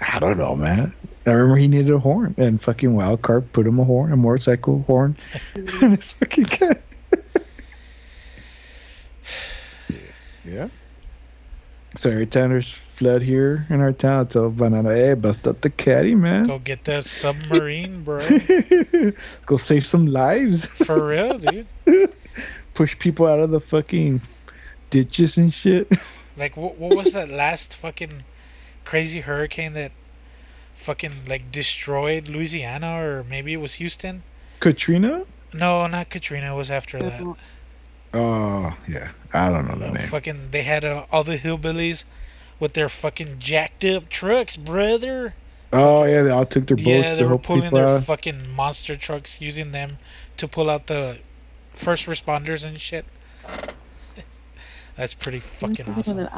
I 0.00 0.18
don't 0.18 0.38
know, 0.38 0.56
man. 0.56 0.94
I 1.26 1.32
remember 1.32 1.56
he 1.56 1.68
needed 1.68 1.92
a 1.92 1.98
horn, 1.98 2.34
and 2.38 2.62
fucking 2.62 2.94
wild 2.94 3.20
card 3.20 3.52
put 3.52 3.66
him 3.66 3.78
a 3.78 3.84
horn, 3.84 4.12
a 4.12 4.16
motorcycle 4.16 4.82
horn, 4.86 5.14
and 5.54 5.92
it's 5.92 6.12
fucking 6.12 6.46
cat. 6.46 6.80
yeah. 10.44 10.68
So 11.98 12.10
every 12.10 12.26
time 12.26 12.50
there's 12.50 12.70
flood 12.70 13.22
here 13.22 13.66
in 13.70 13.80
our 13.80 13.90
town, 13.90 14.20
I 14.20 14.24
tell 14.28 14.50
Banana, 14.50 14.90
eh, 14.90 14.94
hey, 14.94 15.14
bust 15.14 15.44
up 15.48 15.62
the 15.62 15.70
caddy, 15.70 16.14
man. 16.14 16.46
Go 16.46 16.60
get 16.60 16.84
that 16.84 17.04
submarine, 17.04 18.04
bro. 18.04 18.24
Go 19.46 19.56
save 19.56 19.84
some 19.84 20.06
lives. 20.06 20.64
For 20.64 21.04
real, 21.04 21.38
dude. 21.40 21.66
Push 22.74 23.00
people 23.00 23.26
out 23.26 23.40
of 23.40 23.50
the 23.50 23.58
fucking 23.58 24.20
ditches 24.90 25.38
and 25.38 25.52
shit. 25.52 25.90
Like, 26.36 26.56
what, 26.56 26.78
what 26.78 26.96
was 26.96 27.14
that 27.14 27.30
last 27.30 27.74
fucking 27.74 28.22
crazy 28.84 29.22
hurricane 29.22 29.72
that 29.72 29.90
fucking 30.74 31.26
like 31.26 31.50
destroyed 31.50 32.28
Louisiana 32.28 33.02
or 33.02 33.24
maybe 33.28 33.54
it 33.54 33.60
was 33.60 33.74
Houston? 33.74 34.22
Katrina? 34.60 35.24
No, 35.52 35.88
not 35.88 36.10
Katrina. 36.10 36.54
It 36.54 36.56
was 36.56 36.70
after 36.70 37.00
that. 37.02 37.36
Oh, 38.14 38.74
yeah. 38.88 39.10
I 39.32 39.48
don't 39.50 39.68
know 39.68 39.74
the 39.76 39.88
Uh, 39.88 39.92
name. 39.92 40.08
fucking, 40.08 40.50
they 40.50 40.62
had 40.62 40.84
uh, 40.84 41.04
all 41.12 41.24
the 41.24 41.36
hillbillies 41.38 42.04
with 42.58 42.72
their 42.72 42.88
fucking 42.88 43.38
jacked 43.38 43.84
up 43.84 44.08
trucks, 44.08 44.56
brother. 44.56 45.34
Oh, 45.72 46.04
yeah, 46.04 46.22
they 46.22 46.30
all 46.30 46.46
took 46.46 46.66
their 46.66 46.76
boats 46.78 46.86
Yeah, 46.88 47.14
they 47.16 47.24
were 47.24 47.36
pulling 47.38 47.70
their 47.72 47.86
out. 47.86 48.04
fucking 48.04 48.50
monster 48.54 48.96
trucks, 48.96 49.40
using 49.40 49.72
them 49.72 49.98
to 50.38 50.48
pull 50.48 50.70
out 50.70 50.86
the 50.86 51.18
first 51.74 52.06
responders 52.06 52.64
and 52.64 52.80
shit. 52.80 53.04
That's 54.96 55.12
pretty 55.14 55.40
fucking 55.40 55.88
awesome. 55.90 56.28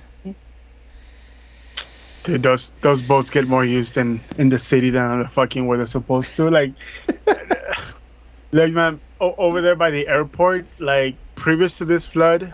Dude, 2.23 2.43
those 2.43 2.73
those 2.83 3.01
boats 3.01 3.31
get 3.31 3.49
more 3.49 3.65
used 3.65 3.97
in 3.97 4.21
in 4.37 4.51
the 4.51 4.59
city 4.59 4.91
than 4.91 5.03
on 5.05 5.21
the 5.21 5.29
fucking 5.29 5.67
where 5.67 5.79
they're 5.79 5.87
supposed 5.87 6.37
to. 6.37 6.51
Like, 6.51 6.73
like 8.53 8.73
man, 8.75 9.01
o- 9.23 9.35
over 9.39 9.63
there 9.63 9.75
by 9.77 9.91
the 9.91 10.07
airport, 10.07 10.67
like 10.81 11.15
previous 11.41 11.79
to 11.79 11.85
this 11.85 12.07
flood, 12.07 12.53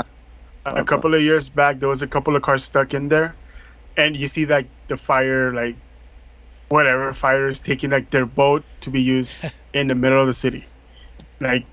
a 0.64 0.84
couple 0.84 1.14
of 1.14 1.20
years 1.20 1.48
back, 1.50 1.80
there 1.80 1.88
was 1.88 2.02
a 2.02 2.06
couple 2.06 2.36
of 2.36 2.42
cars 2.42 2.64
stuck 2.64 2.94
in 2.94 3.08
there, 3.08 3.34
and 3.96 4.16
you 4.16 4.28
see 4.28 4.46
like 4.46 4.68
the 4.88 4.96
fire, 4.96 5.52
like 5.52 5.76
whatever 6.68 7.12
fire 7.12 7.48
is 7.48 7.60
taking 7.60 7.90
like 7.90 8.10
their 8.10 8.26
boat 8.26 8.64
to 8.80 8.90
be 8.90 9.02
used 9.02 9.36
in 9.74 9.88
the 9.88 9.94
middle 9.94 10.20
of 10.20 10.26
the 10.26 10.32
city. 10.32 10.64
Like, 11.40 11.66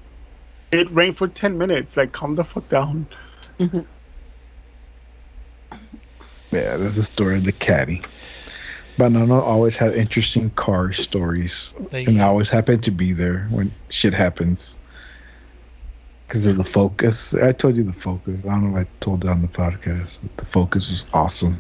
it 0.71 0.89
rained 0.91 1.15
for 1.15 1.27
ten 1.27 1.57
minutes. 1.57 1.95
Like, 1.95 2.11
calm 2.11 2.35
the 2.35 2.43
fuck 2.43 2.67
down. 2.67 3.07
Mm-hmm. 3.59 3.81
Yeah, 6.51 6.77
that's 6.77 6.97
the 6.97 7.03
story 7.03 7.37
of 7.37 7.45
the 7.45 7.51
caddy. 7.51 8.01
But 8.97 9.09
Banana 9.13 9.39
always 9.39 9.75
had 9.75 9.95
interesting 9.95 10.51
car 10.51 10.91
stories, 10.93 11.73
They- 11.89 12.05
and 12.05 12.21
I 12.21 12.25
always 12.25 12.49
happen 12.49 12.81
to 12.81 12.91
be 12.91 13.11
there 13.13 13.47
when 13.49 13.71
shit 13.89 14.13
happens. 14.13 14.77
Because 16.27 16.47
of 16.47 16.57
the 16.57 16.63
focus. 16.63 17.33
I 17.33 17.51
told 17.51 17.75
you 17.75 17.83
the 17.83 17.93
focus. 17.93 18.39
I 18.45 18.49
don't 18.49 18.71
know 18.71 18.79
if 18.79 18.87
I 18.87 18.89
told 18.99 19.21
that 19.21 19.29
on 19.29 19.41
the 19.41 19.47
podcast. 19.47 20.19
But 20.21 20.37
the 20.37 20.45
focus 20.45 20.89
is 20.89 21.05
awesome. 21.13 21.59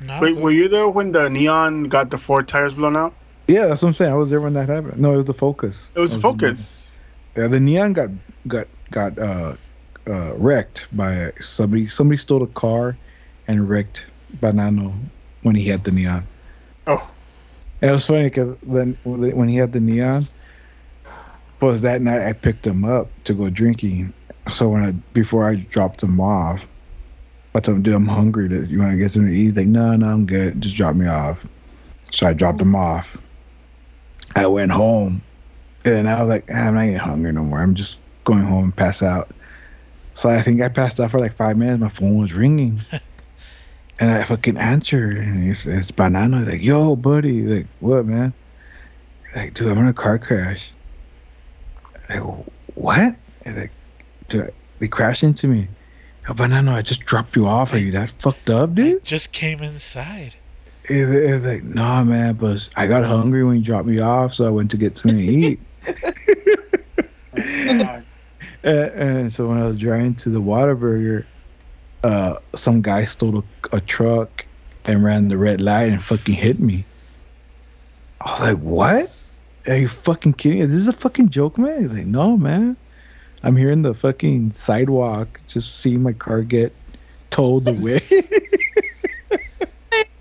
No, 0.00 0.20
Wait, 0.20 0.34
go- 0.34 0.42
were 0.42 0.50
you 0.50 0.68
there 0.68 0.88
when 0.88 1.12
the 1.12 1.28
neon 1.28 1.84
got 1.84 2.10
the 2.10 2.18
four 2.18 2.42
tires 2.42 2.74
blown 2.74 2.96
out? 2.96 3.14
Yeah, 3.48 3.66
that's 3.66 3.82
what 3.82 3.88
I'm 3.88 3.94
saying. 3.94 4.12
I 4.12 4.16
was 4.16 4.30
there 4.30 4.40
when 4.40 4.54
that 4.54 4.68
happened. 4.68 4.98
No, 4.98 5.12
it 5.12 5.16
was 5.16 5.24
the 5.26 5.34
focus. 5.34 5.90
It 5.94 6.00
was 6.00 6.14
I 6.14 6.18
Focus. 6.18 6.96
Yeah, 7.36 7.48
the 7.48 7.60
neon 7.60 7.92
got 7.92 8.10
got 8.46 8.66
got 8.90 9.18
uh 9.18 9.56
uh, 10.06 10.34
wrecked 10.36 10.86
by 10.92 11.32
somebody. 11.40 11.86
Somebody 11.86 12.16
stole 12.18 12.42
a 12.42 12.46
car 12.48 12.96
and 13.46 13.68
wrecked 13.68 14.04
Banano 14.38 14.92
when 15.42 15.54
he 15.54 15.66
had 15.66 15.84
the 15.84 15.92
neon. 15.92 16.26
Oh. 16.86 17.10
It 17.80 17.90
was 17.90 18.06
funny 18.06 18.24
because 18.24 18.56
then 18.62 18.96
when 19.04 19.48
he 19.48 19.56
had 19.56 19.72
the 19.72 19.80
neon, 19.80 20.26
was 21.62 21.82
that 21.82 22.02
night 22.02 22.26
I 22.26 22.32
picked 22.32 22.66
him 22.66 22.84
up 22.84 23.08
to 23.24 23.34
go 23.34 23.50
drinking. 23.50 24.12
So 24.52 24.68
when 24.68 24.82
I 24.82 24.92
before 25.12 25.48
I 25.48 25.56
dropped 25.56 26.02
him 26.02 26.20
off, 26.20 26.66
I 27.54 27.60
told 27.60 27.78
him, 27.78 27.82
"Dude, 27.82 27.94
I'm 27.94 28.06
hungry. 28.06 28.48
That 28.48 28.68
you 28.68 28.78
want 28.78 28.92
to 28.92 28.98
get 28.98 29.12
something 29.12 29.32
to 29.32 29.36
eat?" 29.36 29.44
He's 29.44 29.56
like, 29.56 29.68
"No, 29.68 29.96
no, 29.96 30.06
I'm 30.08 30.26
good. 30.26 30.60
Just 30.60 30.76
drop 30.76 30.96
me 30.96 31.06
off." 31.06 31.44
So 32.10 32.26
I 32.26 32.32
dropped 32.32 32.60
him 32.60 32.74
off. 32.74 33.16
I 34.34 34.46
went 34.46 34.72
home, 34.72 35.22
and 35.84 36.08
I 36.08 36.20
was 36.20 36.28
like, 36.28 36.48
"Ah, 36.50 36.66
"I'm 36.66 36.74
not 36.74 36.84
getting 36.84 36.96
hungry 36.96 37.32
no 37.32 37.44
more. 37.44 37.60
I'm 37.60 37.74
just 37.74 37.98
going 38.24 38.42
home 38.42 38.64
and 38.64 38.76
pass 38.76 39.02
out." 39.02 39.30
So 40.14 40.28
I 40.28 40.42
think 40.42 40.60
I 40.60 40.68
passed 40.68 41.00
out 41.00 41.10
for 41.10 41.20
like 41.20 41.36
five 41.36 41.56
minutes. 41.56 41.80
My 41.80 41.88
phone 41.88 42.18
was 42.18 42.34
ringing. 42.34 42.80
And 44.02 44.10
I 44.10 44.24
fucking 44.24 44.56
answer, 44.56 45.10
and 45.10 45.48
it's, 45.48 45.64
it's 45.64 45.92
Banana. 45.92 46.40
He's 46.40 46.48
like, 46.48 46.62
yo, 46.62 46.96
buddy. 46.96 47.44
Like, 47.44 47.66
what, 47.78 48.04
man? 48.04 48.32
Like, 49.36 49.54
dude, 49.54 49.70
I'm 49.70 49.78
in 49.78 49.86
a 49.86 49.92
car 49.92 50.18
crash. 50.18 50.72
Like, 52.14 52.44
what? 52.74 53.16
And 53.44 53.56
like, 53.56 53.70
they 54.78 54.88
crashed 54.88 55.22
into 55.22 55.46
me. 55.48 55.68
Oh, 56.28 56.34
Banana, 56.34 56.74
I 56.74 56.82
just 56.82 57.00
dropped 57.00 57.34
you 57.36 57.46
off. 57.46 57.72
Are 57.72 57.78
you 57.78 57.90
that 57.92 58.10
fucked 58.10 58.48
up, 58.50 58.70
I 58.70 58.74
dude? 58.74 59.04
just 59.04 59.32
came 59.32 59.60
inside. 59.62 60.36
He's 60.86 61.08
he's 61.08 61.40
like, 61.40 61.64
nah, 61.64 62.04
man, 62.04 62.34
but 62.34 62.68
I 62.76 62.86
got 62.86 63.04
hungry 63.04 63.44
when 63.44 63.56
you 63.56 63.62
dropped 63.62 63.86
me 63.86 64.00
off, 64.00 64.34
so 64.34 64.46
I 64.46 64.50
went 64.50 64.70
to 64.72 64.76
get 64.76 64.96
something 64.96 65.18
to 65.18 65.24
eat. 65.24 65.60
And, 68.64 68.92
and 68.92 69.32
so 69.32 69.48
when 69.48 69.60
I 69.60 69.66
was 69.66 69.76
driving 69.76 70.14
to 70.16 70.28
the 70.28 70.40
Whataburger, 70.40 71.24
uh, 72.04 72.38
some 72.54 72.80
guy 72.80 73.04
stole 73.06 73.38
a, 73.38 73.42
a 73.72 73.80
truck 73.80 74.46
and 74.84 75.02
ran 75.02 75.26
the 75.26 75.36
red 75.36 75.60
light 75.60 75.90
and 75.90 76.02
fucking 76.02 76.34
hit 76.34 76.60
me. 76.60 76.84
I 78.20 78.30
was 78.30 78.40
like, 78.40 78.58
"What? 78.62 79.10
Are 79.68 79.76
you 79.76 79.88
fucking 79.88 80.34
kidding? 80.34 80.58
Me? 80.58 80.64
Is 80.64 80.72
this 80.72 80.88
a 80.94 80.98
fucking 80.98 81.30
joke, 81.30 81.58
man?" 81.58 81.82
He's 81.82 81.92
like, 81.92 82.06
"No, 82.06 82.36
man. 82.36 82.76
I'm 83.42 83.56
here 83.56 83.70
in 83.70 83.82
the 83.82 83.94
fucking 83.94 84.52
sidewalk, 84.52 85.40
just 85.48 85.78
seeing 85.78 86.02
my 86.02 86.12
car 86.12 86.42
get 86.42 86.74
towed 87.30 87.68
away." 87.68 88.00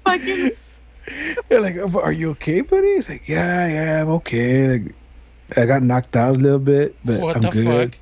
Fucking 0.05 0.51
They're 1.49 1.61
like, 1.61 1.77
"Oh, 1.77 1.99
"Are 1.99 2.11
you 2.11 2.31
okay, 2.31 2.61
buddy?" 2.61 2.95
He's 2.95 3.09
like, 3.09 3.27
"Yeah, 3.27 3.67
yeah, 3.67 4.01
I'm 4.01 4.09
okay. 4.21 4.67
Like, 4.67 4.95
I 5.57 5.65
got 5.65 5.83
knocked 5.83 6.15
out 6.15 6.35
a 6.35 6.39
little 6.39 6.59
bit, 6.59 6.95
but 7.03 7.19
what 7.19 7.35
I'm 7.35 7.41
the 7.41 7.49
good." 7.49 7.65
fuck? 7.65 7.99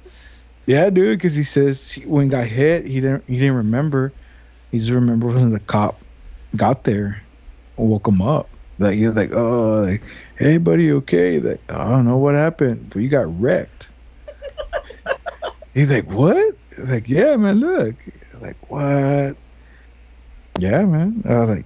Yeah, 0.66 0.90
dude, 0.90 1.18
because 1.18 1.34
he 1.34 1.44
says 1.44 1.96
when 2.06 2.26
he 2.26 2.30
got 2.30 2.46
hit, 2.46 2.86
he 2.86 3.02
didn't 3.02 3.24
he 3.28 3.40
didn't 3.40 3.56
remember. 3.56 4.14
He 4.72 4.80
just 4.80 4.92
remembered 4.92 5.36
when 5.36 5.50
the 5.50 5.60
cop 5.60 6.00
got 6.56 6.84
there, 6.84 7.22
woke 7.76 8.08
him 8.08 8.22
up. 8.22 8.50
Like 8.78 8.96
he 8.96 9.08
was 9.08 9.16
like, 9.16 9.32
"Oh, 9.34 9.84
like, 9.88 10.04
hey, 10.40 10.58
buddy, 10.58 10.92
okay?" 10.92 11.40
Like, 11.40 11.62
I 11.70 11.90
don't 11.90 12.08
know 12.08 12.18
what 12.18 12.36
happened, 12.36 12.90
but 12.90 13.02
you 13.02 13.10
got 13.10 13.40
wrecked. 13.40 13.92
He's 15.74 15.92
like, 15.92 16.10
"What?" 16.10 16.56
Like, 16.78 17.08
yeah, 17.08 17.36
man, 17.36 17.60
look. 17.60 17.96
Like, 18.40 18.72
what? 18.72 19.38
Yeah, 20.60 20.84
man. 20.86 21.22
I 21.28 21.40
was 21.40 21.50
like, 21.50 21.66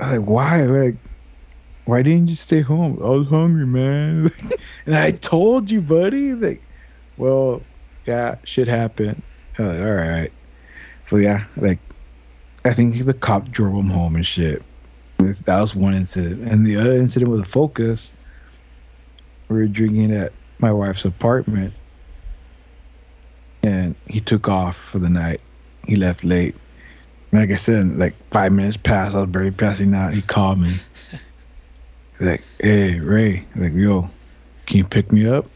I 0.00 0.10
was 0.10 0.18
like, 0.18 0.28
why? 0.28 0.62
Like, 0.62 0.96
why 1.84 2.02
didn't 2.02 2.28
you 2.28 2.36
stay 2.36 2.60
home? 2.60 2.98
I 3.02 3.08
was 3.08 3.28
hungry, 3.28 3.66
man. 3.66 4.30
and 4.86 4.96
I 4.96 5.12
told 5.12 5.70
you, 5.70 5.80
buddy. 5.80 6.34
Like, 6.34 6.62
well, 7.16 7.62
yeah, 8.06 8.36
shit 8.44 8.68
happened. 8.68 9.22
Like, 9.58 9.80
all 9.80 9.94
right. 9.94 10.30
So 11.08 11.16
yeah, 11.16 11.44
like, 11.56 11.80
I 12.64 12.72
think 12.74 13.04
the 13.04 13.14
cop 13.14 13.50
drove 13.50 13.74
him 13.74 13.90
home 13.90 14.16
and 14.16 14.26
shit. 14.26 14.62
That 15.18 15.60
was 15.60 15.74
one 15.74 15.94
incident, 15.94 16.48
and 16.48 16.64
the 16.64 16.76
other 16.76 16.94
incident 16.94 17.30
was 17.30 17.40
a 17.40 17.44
focus. 17.44 18.12
We 19.48 19.56
were 19.56 19.66
drinking 19.66 20.12
at 20.12 20.32
my 20.60 20.72
wife's 20.72 21.04
apartment, 21.04 21.72
and 23.62 23.94
he 24.06 24.20
took 24.20 24.48
off 24.48 24.76
for 24.76 24.98
the 24.98 25.08
night. 25.08 25.40
He 25.86 25.96
left 25.96 26.22
late. 26.22 26.54
Like 27.32 27.50
I 27.50 27.56
said, 27.56 27.96
like 27.96 28.14
five 28.30 28.52
minutes 28.52 28.76
passed. 28.76 29.14
I 29.14 29.20
was 29.20 29.26
barely 29.26 29.50
passing 29.50 29.94
out. 29.94 30.14
He 30.14 30.22
called 30.22 30.60
me. 30.60 30.74
Like, 32.20 32.42
hey, 32.60 32.98
Ray. 32.98 33.46
Like, 33.54 33.72
yo, 33.74 34.10
can 34.66 34.78
you 34.78 34.84
pick 34.84 35.12
me 35.12 35.28
up? 35.28 35.46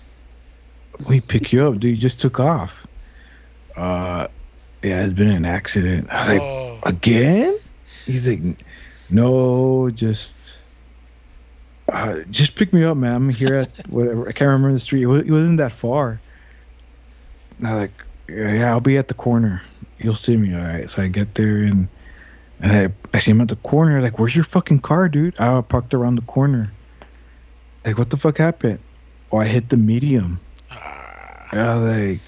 We 1.09 1.20
pick 1.20 1.52
you 1.52 1.64
up, 1.66 1.80
dude. 1.80 1.90
You 1.90 1.97
just 1.97 2.20
took 2.20 2.39
off. 2.39 2.86
Uh, 3.76 4.28
yeah, 4.84 5.05
it's 5.05 5.12
been 5.12 5.28
an 5.28 5.44
accident. 5.44 6.09
I 6.10 6.18
was 6.20 6.28
like, 6.28 6.43
oh, 6.43 6.78
again? 6.84 7.59
He's 8.06 8.28
like, 8.28 8.64
no, 9.12 9.90
just, 9.90 10.56
uh, 11.93 12.20
just 12.30 12.56
pick 12.56 12.72
me 12.72 12.84
up, 12.84 12.97
man. 12.97 13.14
I'm 13.14 13.28
here 13.28 13.55
at 13.55 13.89
whatever. 13.90 14.22
I 14.28 14.32
can't 14.32 14.48
remember 14.48 14.72
the 14.72 14.78
street. 14.78 15.02
It, 15.02 15.06
wasn't 15.30 15.59
that 15.59 15.72
far. 15.72 16.20
Was 17.60 17.70
like, 17.70 17.93
yeah, 18.28 18.52
yeah, 18.55 18.70
I'll 18.70 18.80
be 18.80 18.97
at 18.97 19.09
the 19.09 19.14
corner. 19.14 19.62
You'll 19.98 20.14
see 20.14 20.36
me, 20.36 20.55
all 20.55 20.60
right? 20.62 20.89
So 20.89 21.02
I 21.02 21.09
get 21.09 21.34
there 21.34 21.59
and 21.62 21.89
and 22.60 22.72
I, 22.72 22.89
I 23.12 23.18
see 23.18 23.32
him 23.32 23.40
at 23.40 23.48
the 23.48 23.56
corner. 23.56 24.01
Like, 24.01 24.18
where's 24.18 24.34
your 24.34 24.44
fucking 24.44 24.80
car, 24.80 25.09
dude? 25.09 25.39
I 25.40 25.60
parked 25.62 25.94
around 25.94 26.14
the 26.14 26.22
corner. 26.22 26.72
Like, 27.84 27.98
what 27.98 28.10
the 28.10 28.16
fuck 28.16 28.39
happened? 28.39 28.78
Oh, 29.32 29.39
I 29.39 29.47
hit 29.47 29.68
the 29.68 29.76
medium. 29.76 30.40
ah, 30.70 31.48
I 31.52 31.74
like, 31.74 32.20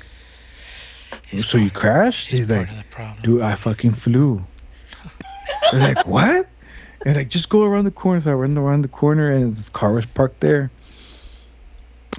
he's 1.29 1.47
so 1.47 1.59
you 1.59 1.71
crashed? 1.71 2.29
He's 2.29 2.41
He's 2.41 2.51
like, 2.51 2.69
of 2.69 2.77
the 2.77 2.85
problem. 2.91 3.23
dude, 3.23 3.43
I 3.43 3.55
fucking 3.55 3.93
flew. 3.95 4.43
I 5.49 5.69
was 5.73 5.83
like, 5.83 6.07
what? 6.07 6.49
And 7.05 7.17
like, 7.17 7.29
just 7.29 7.49
go 7.49 7.65
around 7.65 7.85
the 7.85 7.91
corner. 7.91 8.21
So 8.21 8.33
I 8.33 8.35
went 8.35 8.57
around 8.57 8.83
the 8.83 8.89
corner 8.89 9.31
and 9.31 9.55
this 9.55 9.69
car 9.69 9.93
was 9.93 10.07
parked 10.07 10.41
there. 10.41 10.71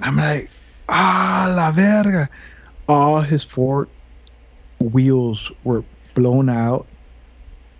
I'm 0.00 0.16
like, 0.16 0.50
ah, 0.88 1.52
la 1.56 1.70
verga. 1.72 2.28
All 2.88 3.20
his 3.20 3.42
four 3.42 3.88
wheels 4.78 5.50
were 5.64 5.82
blown 6.14 6.48
out, 6.48 6.86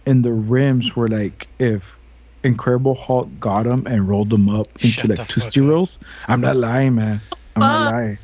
and 0.04 0.24
the 0.24 0.32
rims 0.32 0.96
were 0.96 1.08
like, 1.08 1.46
if 1.60 1.96
Incredible 2.42 2.94
Hulk 2.94 3.28
got 3.38 3.64
them 3.64 3.86
and 3.86 4.08
rolled 4.08 4.30
them 4.30 4.48
up 4.48 4.66
into 4.76 4.88
Shut 4.88 5.08
like 5.08 5.18
fuck 5.18 5.28
Tootsie 5.28 5.60
up. 5.60 5.66
Rolls. 5.66 5.98
I'm 6.28 6.40
not 6.40 6.56
lying, 6.56 6.94
man. 6.94 7.20
I'm 7.54 7.60
not 7.60 7.92
lying. 7.92 8.18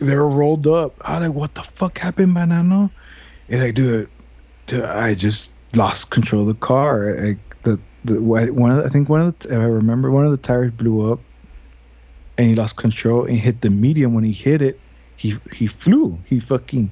They 0.00 0.16
were 0.16 0.28
rolled 0.28 0.66
up. 0.66 0.94
I 1.02 1.18
was 1.18 1.28
like, 1.28 1.36
what 1.36 1.54
the 1.54 1.62
fuck 1.62 1.98
happened, 1.98 2.34
Banano? 2.34 2.90
He's 3.48 3.60
like, 3.60 3.74
dude, 3.74 4.08
dude, 4.66 4.84
I 4.84 5.14
just 5.14 5.52
lost 5.74 6.10
control 6.10 6.42
of 6.42 6.48
the 6.48 6.54
car. 6.54 7.14
Like 7.14 7.45
the 8.06 8.22
one 8.22 8.70
of 8.70 8.78
the, 8.78 8.84
I 8.84 8.88
think 8.88 9.08
one 9.08 9.20
of 9.20 9.38
the 9.38 9.54
if 9.54 9.60
I 9.60 9.64
remember 9.64 10.10
one 10.10 10.24
of 10.24 10.30
the 10.30 10.36
tires 10.36 10.70
blew 10.72 11.12
up, 11.12 11.20
and 12.38 12.48
he 12.48 12.54
lost 12.54 12.76
control 12.76 13.24
and 13.24 13.36
hit 13.36 13.60
the 13.60 13.70
medium. 13.70 14.14
When 14.14 14.24
he 14.24 14.32
hit 14.32 14.62
it, 14.62 14.80
he 15.16 15.36
he 15.52 15.66
flew. 15.66 16.18
He 16.26 16.40
fucking 16.40 16.90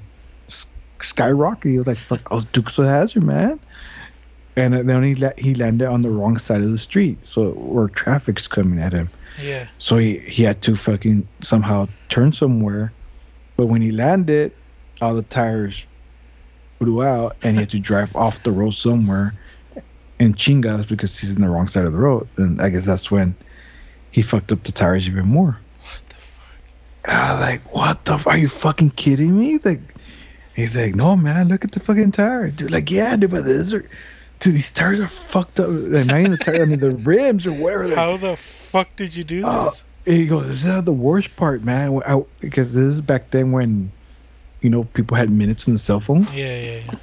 skyrocketed. 0.99 1.71
He 1.71 1.77
was 1.77 1.87
like, 1.87 1.97
fuck, 1.97 2.21
I 2.31 2.35
was 2.35 2.45
Dukes 2.45 2.77
of 2.77 2.85
Hazzard, 2.85 3.23
man. 3.23 3.59
And 4.57 4.73
then 4.73 5.03
he 5.03 5.15
la- 5.15 5.37
he 5.37 5.53
landed 5.53 5.87
on 5.87 6.01
the 6.01 6.09
wrong 6.09 6.37
side 6.37 6.61
of 6.61 6.69
the 6.69 6.77
street, 6.77 7.17
so 7.27 7.51
where 7.51 7.89
traffic's 7.89 8.47
coming 8.47 8.79
at 8.79 8.93
him. 8.93 9.09
Yeah. 9.41 9.67
So 9.79 9.97
he, 9.97 10.19
he 10.19 10.43
had 10.43 10.61
to 10.61 10.77
fucking 10.77 11.27
somehow 11.41 11.87
turn 12.07 12.31
somewhere. 12.31 12.93
But 13.57 13.65
when 13.67 13.81
he 13.81 13.91
landed, 13.91 14.53
all 15.01 15.13
the 15.13 15.23
tires 15.23 15.85
blew 16.79 17.03
out 17.03 17.35
and 17.43 17.55
he 17.55 17.61
had 17.61 17.69
to 17.71 17.79
drive 17.79 18.15
off 18.15 18.43
the 18.43 18.51
road 18.51 18.71
somewhere 18.71 19.33
in 20.19 20.33
Chingas 20.33 20.87
because 20.87 21.17
he's 21.19 21.35
in 21.35 21.41
the 21.41 21.49
wrong 21.49 21.67
side 21.67 21.85
of 21.85 21.93
the 21.93 21.99
road. 21.99 22.27
And 22.37 22.61
I 22.61 22.69
guess 22.69 22.85
that's 22.85 23.11
when 23.11 23.35
he 24.11 24.21
fucked 24.21 24.51
up 24.51 24.63
the 24.63 24.71
tires 24.71 25.07
even 25.07 25.27
more. 25.27 25.57
What 25.81 26.09
the 26.09 26.15
fuck? 26.15 27.09
I 27.09 27.33
was 27.33 27.41
like, 27.41 27.73
what 27.75 28.05
the 28.05 28.13
f- 28.13 28.27
are 28.27 28.37
you 28.37 28.47
fucking 28.49 28.91
kidding 28.91 29.37
me? 29.37 29.59
Like 29.63 29.79
he's 30.55 30.75
like, 30.75 30.95
no 30.95 31.15
man, 31.15 31.49
look 31.49 31.63
at 31.65 31.71
the 31.71 31.79
fucking 31.81 32.11
tires. 32.13 32.53
Dude, 32.53 32.71
like, 32.71 32.89
yeah, 32.89 33.15
dude, 33.15 33.31
but 33.31 33.43
these 33.45 33.73
are 33.73 33.81
dude, 34.39 34.53
these 34.55 34.71
tires 34.71 34.99
are 34.99 35.07
fucked 35.07 35.59
up. 35.59 35.67
Like 35.69 36.05
not 36.05 36.19
even 36.19 36.31
the 36.31 36.37
tires, 36.37 36.59
I 36.61 36.65
mean 36.65 36.79
the 36.79 36.91
rims 36.95 37.45
or 37.45 37.51
whatever. 37.53 37.87
Like, 37.87 37.95
How 37.97 38.17
the 38.17 38.35
fuck 38.35 38.95
did 38.95 39.15
you 39.15 39.23
do 39.23 39.43
Oh, 39.45 39.65
this? 39.65 39.83
he 40.05 40.27
goes, 40.27 40.47
"This 40.47 40.65
is 40.65 40.83
the 40.83 40.93
worst 40.93 41.35
part, 41.35 41.63
man." 41.63 42.01
I, 42.05 42.23
because 42.39 42.73
this 42.73 42.83
is 42.85 43.01
back 43.01 43.31
then 43.31 43.51
when, 43.51 43.91
you 44.61 44.69
know, 44.69 44.83
people 44.93 45.17
had 45.17 45.29
minutes 45.29 45.67
in 45.67 45.73
the 45.73 45.79
cell 45.79 45.99
phone. 45.99 46.23
Yeah, 46.33 46.59
yeah, 46.61 46.81
yeah. 46.85 46.95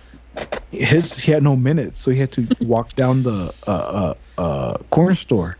His 0.71 1.19
he 1.19 1.33
had 1.33 1.43
no 1.43 1.55
minutes, 1.55 1.99
so 1.99 2.11
he 2.11 2.19
had 2.19 2.33
to 2.33 2.49
walk 2.61 2.95
down 2.95 3.23
the 3.23 3.55
uh, 3.67 3.71
uh, 3.71 4.15
uh, 4.39 4.79
corner 4.91 5.15
store 5.15 5.59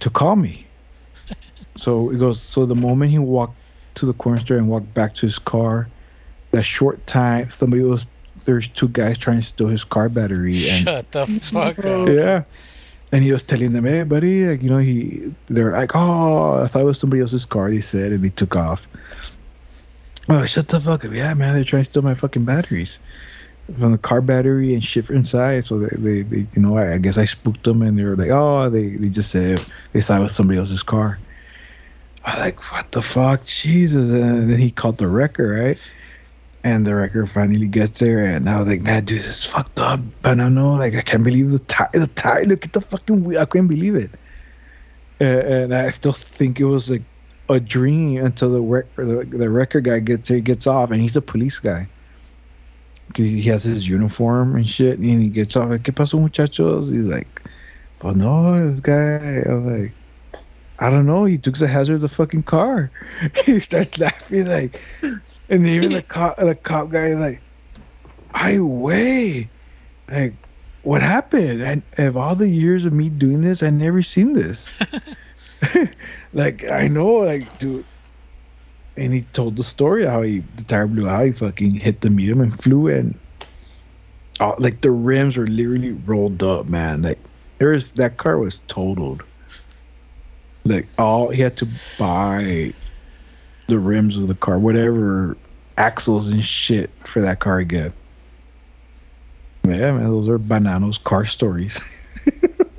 to 0.00 0.10
call 0.10 0.36
me. 0.36 0.66
So 1.76 2.10
it 2.10 2.18
goes. 2.18 2.40
So 2.40 2.66
the 2.66 2.74
moment 2.74 3.10
he 3.10 3.18
walked 3.18 3.56
to 3.96 4.06
the 4.06 4.14
corner 4.14 4.38
store 4.40 4.56
and 4.56 4.68
walked 4.68 4.92
back 4.94 5.14
to 5.14 5.26
his 5.26 5.38
car, 5.38 5.88
that 6.52 6.62
short 6.62 7.06
time, 7.06 7.48
somebody 7.50 7.82
was 7.82 8.06
there's 8.44 8.68
two 8.68 8.88
guys 8.88 9.18
trying 9.18 9.40
to 9.40 9.46
steal 9.46 9.68
his 9.68 9.84
car 9.84 10.08
battery 10.08 10.68
and 10.68 10.84
Shut 10.84 11.12
the 11.12 11.26
fuck 11.26 11.78
up. 11.80 12.08
yeah. 12.08 12.44
And 13.12 13.22
he 13.22 13.30
was 13.30 13.44
telling 13.44 13.72
them, 13.72 13.84
"Hey, 13.84 14.02
buddy, 14.02 14.46
like 14.46 14.62
you 14.62 14.70
know, 14.70 14.78
he 14.78 15.32
they're 15.46 15.72
like, 15.72 15.92
oh, 15.94 16.62
I 16.62 16.66
thought 16.66 16.80
it 16.80 16.84
was 16.84 16.98
somebody 16.98 17.20
else's 17.20 17.44
car." 17.44 17.70
They 17.70 17.80
said, 17.80 18.12
and 18.12 18.24
they 18.24 18.30
took 18.30 18.56
off. 18.56 18.88
Oh, 20.28 20.46
shut 20.46 20.68
the 20.68 20.80
fuck 20.80 21.04
up. 21.04 21.12
Yeah, 21.12 21.34
man, 21.34 21.54
they're 21.54 21.64
trying 21.64 21.82
to 21.84 21.90
steal 21.90 22.02
my 22.02 22.14
fucking 22.14 22.44
batteries 22.46 22.98
from 23.78 23.92
the 23.92 23.98
car 23.98 24.20
battery 24.20 24.74
and 24.74 24.84
shit 24.84 25.08
inside. 25.10 25.64
So 25.64 25.78
they, 25.78 25.96
they, 25.96 26.22
they 26.22 26.46
you 26.54 26.62
know, 26.62 26.76
I, 26.76 26.94
I 26.94 26.98
guess 26.98 27.18
I 27.18 27.24
spooked 27.24 27.64
them 27.64 27.82
and 27.82 27.98
they 27.98 28.04
were 28.04 28.16
like, 28.16 28.30
oh, 28.30 28.68
they, 28.68 28.88
they 28.88 29.08
just 29.08 29.30
said 29.30 29.64
they 29.92 30.00
saw 30.00 30.18
it 30.18 30.22
was 30.22 30.34
somebody 30.34 30.58
else's 30.58 30.82
car. 30.82 31.18
I 32.24 32.38
like, 32.40 32.72
what 32.72 32.92
the 32.92 33.02
fuck? 33.02 33.44
Jesus. 33.44 34.10
And 34.10 34.50
then 34.50 34.58
he 34.58 34.70
called 34.70 34.98
the 34.98 35.08
wrecker, 35.08 35.48
right? 35.48 35.78
And 36.62 36.86
the 36.86 36.94
wrecker 36.94 37.26
finally 37.26 37.66
gets 37.66 37.98
there 37.98 38.24
and 38.24 38.48
I 38.48 38.58
was 38.58 38.68
like, 38.68 38.80
man, 38.80 39.04
dude, 39.04 39.18
this 39.18 39.26
is 39.26 39.44
fucked 39.44 39.78
up. 39.78 40.00
I 40.24 40.34
know, 40.34 40.74
like, 40.74 40.94
I 40.94 41.02
can't 41.02 41.22
believe 41.22 41.50
the 41.50 41.58
tire. 41.58 41.88
The 41.92 42.06
tire, 42.06 42.44
look 42.44 42.64
at 42.64 42.72
the 42.72 42.80
fucking 42.80 43.24
wheel. 43.24 43.40
I 43.40 43.44
couldn't 43.44 43.68
believe 43.68 43.94
it. 43.94 44.10
And 45.20 45.74
I 45.74 45.90
still 45.90 46.12
think 46.12 46.60
it 46.60 46.64
was 46.64 46.90
like 46.90 47.02
a 47.48 47.60
dream 47.60 48.24
until 48.24 48.50
the 48.50 48.60
rec- 48.60 48.96
the, 48.96 49.28
the 49.30 49.50
record 49.50 49.84
guy 49.84 50.00
gets 50.00 50.28
here, 50.28 50.40
gets 50.40 50.66
off, 50.66 50.90
and 50.90 51.00
he's 51.02 51.16
a 51.16 51.22
police 51.22 51.58
guy. 51.58 51.86
He 53.16 53.42
has 53.42 53.62
his 53.64 53.88
uniform 53.88 54.56
and 54.56 54.68
shit, 54.68 54.98
and 54.98 55.22
he 55.22 55.28
gets 55.28 55.56
off. 55.56 55.70
Like, 55.70 55.82
¿Qué 55.82 55.94
pasó, 55.94 56.20
muchachos? 56.20 56.90
He's 56.90 57.04
like, 57.06 57.42
"But 57.98 58.16
no, 58.16 58.70
this 58.70 58.80
guy." 58.80 59.42
I'm 59.46 59.82
like, 59.82 59.96
"I 60.78 60.90
don't 60.90 61.06
know." 61.06 61.24
He 61.24 61.38
took 61.38 61.58
the 61.58 61.68
hazard 61.68 61.94
of 61.96 62.00
the 62.00 62.08
fucking 62.08 62.44
car. 62.44 62.90
he 63.44 63.60
starts 63.60 63.98
laughing 63.98 64.46
like, 64.46 64.80
and 65.48 65.66
even 65.66 65.92
the 65.92 66.02
cop, 66.02 66.36
the 66.36 66.54
cop 66.54 66.90
guy 66.90 67.06
is 67.06 67.20
like, 67.20 67.42
"I 68.34 68.58
way, 68.60 69.50
like, 70.10 70.36
what 70.82 71.02
happened?" 71.02 71.62
And 71.62 71.82
of 71.98 72.16
all 72.16 72.34
the 72.34 72.48
years 72.48 72.84
of 72.84 72.92
me 72.92 73.10
doing 73.10 73.42
this, 73.42 73.62
I 73.62 73.70
never 73.70 74.02
seen 74.02 74.32
this. 74.32 74.72
like 76.32 76.70
I 76.70 76.88
know, 76.88 77.06
like 77.06 77.56
dude. 77.58 77.86
And 78.96 79.12
he 79.12 79.22
told 79.32 79.56
the 79.56 79.64
story 79.64 80.06
how 80.06 80.22
he 80.22 80.40
the 80.56 80.64
tire 80.64 80.86
blew 80.86 81.08
out. 81.08 81.26
He 81.26 81.32
fucking 81.32 81.74
hit 81.74 82.00
the 82.00 82.10
medium 82.10 82.40
and 82.40 82.60
flew 82.60 82.88
in. 82.88 83.18
Oh, 84.40 84.54
like 84.58 84.80
the 84.80 84.90
rims 84.90 85.36
were 85.36 85.46
literally 85.46 85.92
rolled 85.92 86.42
up, 86.42 86.66
man. 86.66 87.02
Like 87.02 87.18
there 87.58 87.72
is 87.72 87.92
that 87.92 88.18
car 88.18 88.38
was 88.38 88.60
totaled. 88.68 89.22
Like 90.64 90.86
all 90.98 91.28
he 91.28 91.42
had 91.42 91.56
to 91.58 91.68
buy 91.98 92.72
the 93.66 93.78
rims 93.78 94.16
of 94.16 94.28
the 94.28 94.34
car, 94.34 94.58
whatever 94.58 95.36
axles 95.76 96.30
and 96.30 96.44
shit 96.44 96.90
for 97.04 97.20
that 97.20 97.40
car 97.40 97.58
again. 97.58 97.92
Yeah, 99.66 99.92
man, 99.92 100.10
those 100.10 100.28
are 100.28 100.38
bananas 100.38 100.98
car 100.98 101.24
stories. 101.24 101.80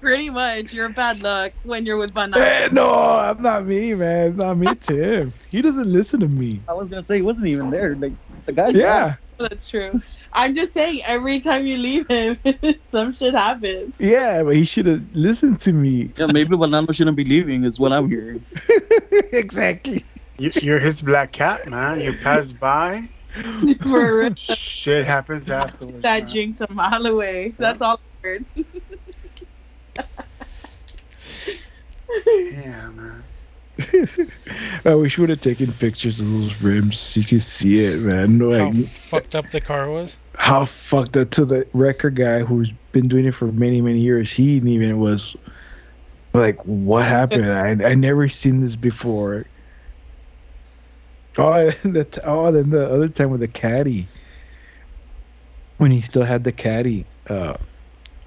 Pretty 0.00 0.30
much. 0.30 0.72
You're 0.72 0.88
bad 0.90 1.20
luck 1.22 1.52
when 1.62 1.84
you're 1.86 1.96
with 1.96 2.10
Eh, 2.10 2.26
Banana. 2.26 2.74
no, 2.74 2.92
I'm 2.94 3.42
not 3.42 3.66
me, 3.66 3.94
man. 3.94 4.28
It's 4.28 4.36
not 4.36 4.56
me, 4.58 4.74
Tim. 4.80 5.32
He 5.50 5.62
doesn't 5.62 5.88
listen 5.90 6.20
to 6.20 6.28
me. 6.28 6.62
I 6.68 6.72
was 6.74 6.88
gonna 6.88 7.02
say 7.02 7.16
he 7.16 7.22
wasn't 7.22 7.48
even 7.48 7.70
there. 7.70 7.96
Like 7.96 8.14
the 8.46 8.52
guy. 8.52 8.68
Yeah, 8.70 9.16
That's 9.38 9.68
true. 9.68 10.00
I'm 10.32 10.54
just 10.54 10.72
saying, 10.74 11.02
every 11.06 11.40
time 11.40 11.66
you 11.66 11.76
leave 11.76 12.06
him, 12.08 12.36
some 12.84 13.12
shit 13.14 13.34
happens. 13.34 13.94
yeah, 13.98 14.42
but 14.42 14.54
he 14.56 14.64
should 14.64 14.86
have 14.86 15.04
listened 15.12 15.60
to 15.60 15.72
me. 15.72 16.12
Yeah, 16.16 16.26
maybe 16.26 16.56
Banano 16.56 16.94
shouldn't 16.94 17.16
be 17.16 17.24
leaving. 17.24 17.64
Is 17.64 17.78
what 17.78 17.92
I'm 17.92 18.08
hearing. 18.08 18.44
exactly. 19.32 20.06
You, 20.38 20.50
you're 20.60 20.80
his 20.80 21.00
black 21.02 21.32
cat, 21.32 21.68
man. 21.68 22.00
You 22.00 22.12
pass 22.18 22.52
by, 22.52 23.02
For 23.82 24.18
real. 24.18 24.34
shit 24.36 25.04
happens 25.06 25.48
afterwards. 25.50 26.02
that 26.02 26.20
man. 26.24 26.28
jinx 26.28 26.60
a 26.60 26.72
mile 26.72 27.06
away. 27.06 27.54
That's 27.58 27.80
all 27.80 28.00
I 28.24 28.26
heard. 28.26 28.44
Yeah, 32.26 32.90
man. 32.90 33.22
I 34.84 34.94
wish 34.94 35.18
we 35.18 35.22
would 35.22 35.30
have 35.30 35.40
taken 35.40 35.72
pictures 35.72 36.20
of 36.20 36.30
those 36.30 36.60
rims 36.62 36.96
so 36.98 37.20
you 37.20 37.26
could 37.26 37.42
see 37.42 37.84
it, 37.84 37.98
man. 38.00 38.38
How 38.38 38.46
Like 38.46 38.74
fucked 38.86 39.34
up 39.34 39.50
the 39.50 39.60
car 39.60 39.90
was. 39.90 40.18
how 40.36 40.64
fucked 40.64 41.16
up 41.16 41.30
to 41.30 41.44
the 41.44 41.66
record 41.72 42.14
guy 42.14 42.40
who's 42.40 42.72
been 42.92 43.08
doing 43.08 43.24
it 43.24 43.34
for 43.34 43.46
many, 43.52 43.80
many 43.80 43.98
years. 43.98 44.30
He 44.32 44.54
didn't 44.54 44.68
even 44.68 44.98
was 45.00 45.36
like, 46.34 46.56
what 46.64 47.06
happened? 47.06 47.46
I 47.50 47.90
I 47.90 47.94
never 47.96 48.28
seen 48.28 48.60
this 48.60 48.76
before. 48.76 49.44
Oh, 51.36 51.52
and 51.82 51.96
the, 51.96 52.20
oh, 52.24 52.52
then 52.52 52.70
the 52.70 52.88
other 52.88 53.08
time 53.08 53.30
with 53.30 53.40
the 53.40 53.48
caddy, 53.48 54.06
when 55.78 55.90
he 55.90 56.00
still 56.00 56.22
had 56.22 56.44
the 56.44 56.52
caddy, 56.52 57.06
uh, 57.28 57.56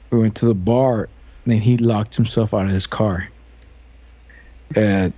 we 0.10 0.20
went 0.20 0.36
to 0.36 0.46
the 0.46 0.56
bar, 0.56 1.08
and 1.46 1.64
he 1.64 1.78
locked 1.78 2.16
himself 2.16 2.54
out 2.54 2.66
of 2.66 2.72
his 2.72 2.86
car, 2.86 3.30
and 4.76 5.14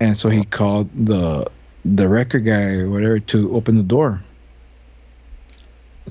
and 0.00 0.16
so 0.16 0.28
he 0.28 0.44
called 0.44 0.90
the 0.94 1.46
the 1.84 2.08
record 2.08 2.44
guy 2.44 2.74
or 2.74 2.90
whatever 2.90 3.18
to 3.18 3.52
open 3.54 3.76
the 3.76 3.82
door. 3.82 4.22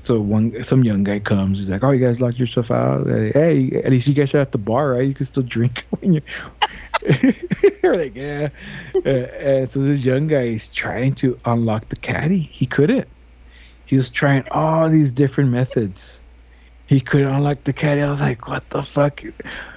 So 0.04 0.20
one 0.20 0.64
some 0.64 0.84
young 0.84 1.04
guy 1.04 1.20
comes. 1.20 1.58
He's 1.58 1.68
like, 1.68 1.84
"Oh, 1.84 1.90
you 1.90 2.04
guys 2.04 2.20
locked 2.20 2.38
yourself 2.38 2.70
out. 2.70 3.06
Hey, 3.06 3.82
at 3.84 3.90
least 3.90 4.06
you 4.06 4.14
guys 4.14 4.34
are 4.34 4.38
at 4.38 4.52
the 4.52 4.58
bar, 4.58 4.90
right? 4.90 5.06
You 5.06 5.14
can 5.14 5.26
still 5.26 5.42
drink 5.42 5.84
when 5.90 6.14
you're." 6.14 6.22
We're 7.82 7.94
like, 7.94 8.14
yeah. 8.14 8.48
And 9.04 9.68
so 9.68 9.80
this 9.80 10.04
young 10.04 10.28
guy 10.28 10.42
is 10.42 10.68
trying 10.68 11.14
to 11.16 11.36
unlock 11.44 11.88
the 11.88 11.96
caddy. 11.96 12.38
He 12.40 12.64
couldn't. 12.64 13.08
He 13.86 13.96
was 13.96 14.08
trying 14.08 14.48
all 14.50 14.88
these 14.88 15.10
different 15.10 15.50
methods. 15.50 16.22
He 16.86 17.00
couldn't 17.00 17.34
unlock 17.34 17.64
the 17.64 17.72
caddy. 17.72 18.02
I 18.02 18.10
was 18.10 18.20
like, 18.20 18.46
what 18.46 18.68
the 18.70 18.82
fuck? 18.82 19.22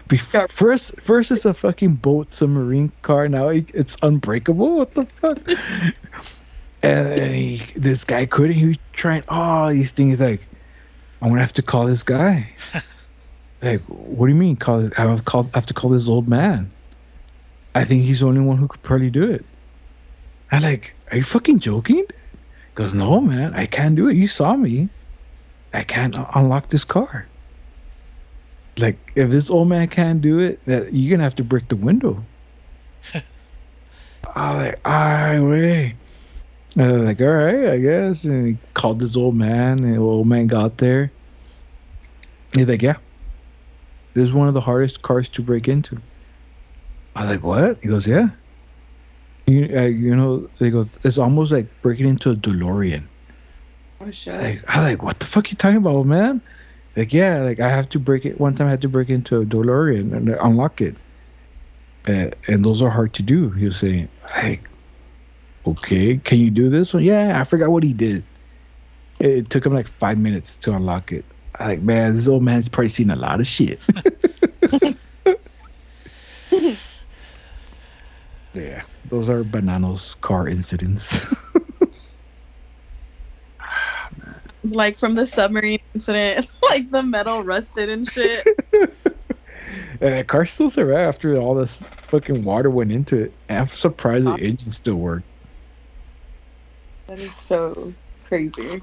Bef- 0.10 0.52
first, 0.52 0.99
first 1.02 1.32
is 1.32 1.45
a 1.45 1.53
fucking 1.53 1.95
boat 1.95 2.32
submarine 2.32 2.91
car. 3.02 3.27
Now 3.27 3.49
it- 3.49 3.72
it's 3.73 3.98
unbreakable. 4.03 4.77
What 4.77 4.94
the 4.94 5.06
fuck? 5.06 5.40
And, 6.84 7.07
and 7.19 7.36
he, 7.36 7.57
this 7.76 8.03
guy 8.03 8.26
couldn't. 8.27 8.56
He 8.56 8.68
was 8.68 8.77
trying 8.94 9.23
all 9.27 9.69
these 9.69 9.91
things. 9.91 10.19
Like, 10.19 10.48
I'm 11.22 11.30
gonna 11.30 11.41
have 11.41 11.53
to 11.53 11.64
call 11.64 11.86
this 11.86 12.03
guy. 12.03 12.53
like, 13.64 13.82
what 13.88 14.27
do 14.27 14.34
you 14.34 14.40
mean? 14.40 14.56
Call? 14.56 14.90
I 14.98 15.02
have 15.02 15.26
called. 15.26 15.49
I 15.56 15.57
have 15.57 15.65
to 15.68 15.73
call 15.73 15.90
this 15.90 16.07
old 16.07 16.27
man. 16.27 16.72
I 17.73 17.84
think 17.86 18.03
he's 18.03 18.19
the 18.19 18.27
only 18.27 18.41
one 18.41 18.57
who 18.57 18.68
could 18.68 18.84
probably 18.84 19.10
do 19.10 19.23
it. 19.32 19.45
I'm 20.52 20.61
like, 20.61 20.95
are 21.11 21.18
you 21.18 21.23
fucking 21.23 21.60
joking? 21.60 22.06
He 22.07 22.73
goes, 22.76 22.94
no, 22.94 23.19
man, 23.19 23.53
I 23.56 23.65
can't 23.65 23.95
do 23.95 24.07
it. 24.07 24.15
You 24.15 24.27
saw 24.27 24.56
me. 24.56 24.90
I 25.73 25.84
can't 25.84 26.15
unlock 26.36 26.69
this 26.69 26.86
car. 26.86 27.27
Like, 28.78 28.98
if 29.16 29.30
this 29.30 29.50
old 29.50 29.70
man 29.70 29.88
can't 29.88 30.22
do 30.22 30.40
it, 30.40 30.64
that 30.66 30.94
you're 30.94 31.16
gonna 31.16 31.24
have 31.24 31.36
to 31.38 31.44
break 31.44 31.68
the 31.70 31.76
window. 31.76 32.22
I'm 34.36 34.58
like, 34.58 34.80
all 34.84 34.92
right, 34.92 35.40
wait. 35.40 35.96
I 36.78 36.92
was 36.92 37.04
like, 37.04 37.22
all 37.22 37.28
right, 37.28 37.70
I 37.70 37.80
guess. 37.80 38.26
And 38.26 38.48
he 38.48 38.58
called 38.74 39.00
this 39.00 39.16
old 39.16 39.36
man, 39.36 39.84
and 39.84 39.96
the 39.96 40.00
old 40.00 40.28
man 40.28 40.48
got 40.48 40.78
there. 40.78 41.10
He's 42.54 42.68
like, 42.68 42.82
yeah, 42.82 42.98
this 44.14 44.24
is 44.24 44.34
one 44.34 44.48
of 44.48 44.54
the 44.54 44.62
hardest 44.62 45.02
cars 45.02 45.30
to 45.30 45.42
break 45.42 45.68
into. 45.68 46.02
I 47.16 47.22
was 47.22 47.32
like, 47.32 47.44
what? 47.44 47.78
He 47.82 47.88
goes, 47.88 48.06
yeah. 48.06 48.30
You, 49.48 49.70
uh, 49.76 49.82
you 49.82 50.16
know, 50.16 50.50
he 50.60 50.70
goes, 50.70 51.00
it's 51.04 51.18
almost 51.18 51.52
like 51.52 51.68
breaking 51.82 52.08
into 52.08 52.32
a 52.32 52.36
DeLorean. 52.36 53.04
Oh 54.02 54.12
shit. 54.12 54.34
Like, 54.34 54.64
I 54.68 54.80
was 54.80 54.92
like, 54.92 55.04
what 55.04 55.20
the 55.20 55.26
fuck 55.26 55.50
you 55.52 55.56
talking 55.56 55.78
about, 55.78 55.94
old 55.94 56.08
man? 56.08 56.42
Like, 56.96 57.14
yeah, 57.14 57.42
like 57.42 57.60
I 57.60 57.70
have 57.70 57.90
to 57.90 58.00
break 58.00 58.26
it. 58.26 58.40
One 58.40 58.56
time 58.56 58.68
I 58.68 58.72
had 58.72 58.82
to 58.84 58.90
break 58.90 59.10
into 59.10 59.42
a 59.42 59.46
DeLorean 59.46 60.16
and 60.16 60.30
unlock 60.30 60.82
it. 60.82 60.96
Uh, 62.08 62.30
and 62.48 62.64
those 62.64 62.82
are 62.82 62.90
hard 62.90 63.14
to 63.16 63.24
do. 63.24 63.50
He 63.50 63.66
was 63.66 63.78
saying, 63.78 64.08
like, 64.36 64.70
okay, 65.66 66.18
can 66.18 66.40
you 66.40 66.52
do 66.52 66.70
this 66.70 66.94
one? 66.94 67.04
Yeah, 67.04 67.40
I 67.40 67.44
forgot 67.44 67.72
what 67.72 67.84
he 67.84 67.94
did. 67.94 68.24
It, 69.20 69.30
it 69.30 69.50
took 69.50 69.66
him 69.66 69.74
like 69.74 69.88
five 69.88 70.18
minutes 70.18 70.58
to 70.58 70.74
unlock 70.74 71.12
it. 71.12 71.26
I 71.60 71.68
like, 71.68 71.82
man, 71.82 72.16
this 72.16 72.28
old 72.28 72.44
man's 72.44 72.70
probably 72.70 72.90
seen 72.90 73.10
a 73.10 73.16
lot 73.16 73.40
of 73.40 73.48
shit. 73.48 73.82
yeah, 78.54 78.84
those 79.06 79.30
are 79.30 79.44
bananas 79.44 80.16
car 80.22 80.48
incidents. 80.48 81.26
It's 84.18 84.55
like 84.74 84.98
from 84.98 85.16
the 85.16 85.28
submarine 85.28 85.80
incident, 85.94 86.48
like 86.64 86.90
the 86.90 87.04
metal 87.04 87.44
rusted 87.44 87.90
and 87.90 88.08
shit. 88.08 88.48
Uh, 90.02 90.24
car 90.24 90.46
still 90.46 90.70
survived 90.70 91.00
after 91.00 91.38
all 91.38 91.56
this 91.56 91.78
fucking 92.08 92.44
water 92.44 92.70
went 92.70 92.92
into 92.92 93.18
it. 93.18 93.34
And 93.50 93.60
I'm 93.60 93.70
surprised 93.70 94.26
the 94.26 94.36
engine 94.36 94.72
still 94.72 94.96
worked. 94.96 95.26
That 97.08 97.20
is 97.20 97.36
so 97.36 97.94
crazy. 98.26 98.82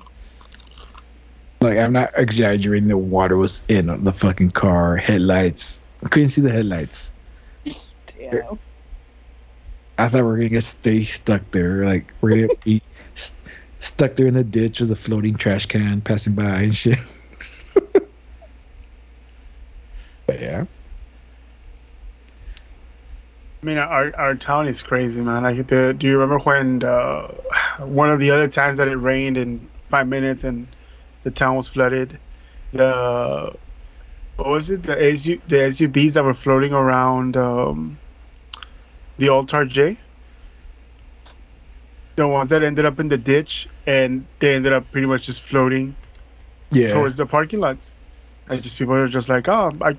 Like 1.60 1.78
I'm 1.78 1.92
not 1.92 2.12
exaggerating. 2.16 2.88
The 2.88 2.96
water 2.96 3.36
was 3.36 3.62
in 3.68 4.04
the 4.04 4.12
fucking 4.12 4.50
car. 4.50 4.96
Headlights. 4.96 5.82
I 6.04 6.08
couldn't 6.08 6.30
see 6.30 6.40
the 6.40 6.50
headlights. 6.50 7.12
Damn. 8.06 8.58
I 9.98 10.08
thought 10.08 10.24
we 10.24 10.30
are 10.30 10.36
gonna 10.36 10.48
get 10.48 10.64
stay 10.64 11.02
stuck 11.02 11.48
there. 11.50 11.84
Like 11.84 12.12
we're 12.20 12.30
gonna 12.30 12.58
be 12.64 12.82
stuck 13.82 14.14
there 14.14 14.26
in 14.26 14.34
the 14.34 14.44
ditch 14.44 14.80
with 14.80 14.90
a 14.90 14.96
floating 14.96 15.36
trash 15.36 15.66
can 15.66 16.00
passing 16.00 16.34
by 16.34 16.62
and 16.62 16.74
shit. 16.74 16.98
but 20.26 20.40
yeah. 20.40 20.64
I 23.62 23.66
mean, 23.66 23.78
our 23.78 24.14
our 24.16 24.34
town 24.34 24.66
is 24.66 24.82
crazy, 24.82 25.22
man. 25.22 25.44
Like, 25.44 25.68
the, 25.68 25.94
do 25.96 26.06
you 26.06 26.18
remember 26.18 26.38
when 26.38 26.80
the 26.80 27.32
one 27.78 28.10
of 28.10 28.18
the 28.18 28.30
other 28.30 28.48
times 28.48 28.78
that 28.78 28.88
it 28.88 28.96
rained 28.96 29.36
in 29.36 29.68
five 29.88 30.08
minutes 30.08 30.42
and 30.42 30.66
the 31.22 31.30
town 31.30 31.56
was 31.56 31.68
flooded. 31.68 32.18
The 32.72 33.54
what 34.36 34.48
was 34.48 34.70
it? 34.70 34.82
The 34.82 34.96
SU, 35.12 35.40
the 35.46 35.56
SUVs 35.56 36.14
that 36.14 36.24
were 36.24 36.34
floating 36.34 36.72
around 36.72 37.36
um, 37.36 37.98
the 39.18 39.28
Altar 39.28 39.66
J. 39.66 39.98
The 42.16 42.28
ones 42.28 42.50
that 42.50 42.62
ended 42.62 42.84
up 42.84 43.00
in 43.00 43.08
the 43.08 43.16
ditch 43.18 43.68
and 43.86 44.26
they 44.38 44.54
ended 44.54 44.72
up 44.72 44.90
pretty 44.90 45.06
much 45.06 45.24
just 45.26 45.42
floating 45.42 45.96
Yeah. 46.70 46.92
towards 46.92 47.16
the 47.16 47.26
parking 47.26 47.60
lots. 47.60 47.96
And 48.48 48.62
just 48.62 48.78
people 48.78 48.94
are 48.94 49.06
just 49.08 49.28
like, 49.28 49.48
oh, 49.48 49.72
I, 49.80 49.96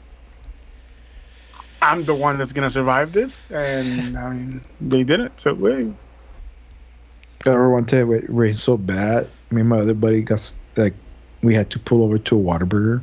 I'm 1.82 2.04
the 2.04 2.14
one 2.16 2.38
that's 2.38 2.54
gonna 2.54 2.70
survive 2.70 3.12
this, 3.12 3.50
and 3.52 4.18
I 4.18 4.30
mean, 4.30 4.62
they 4.80 5.04
did 5.04 5.20
it. 5.20 5.40
So 5.40 5.54
wait, 5.54 5.88
I 7.46 7.50
remember 7.50 7.72
one 7.72 7.86
time 7.86 8.12
it 8.14 8.26
rained 8.30 8.60
so 8.60 8.78
bad. 8.78 9.30
Me 9.52 9.62
and 9.62 9.70
my 9.70 9.80
other 9.80 9.94
buddy 9.94 10.22
got 10.22 10.54
like, 10.78 10.94
we 11.42 11.54
had 11.54 11.70
to 11.72 11.80
pull 11.80 12.04
over 12.04 12.18
to 12.18 12.40
a 12.40 12.42
Whataburger, 12.42 13.02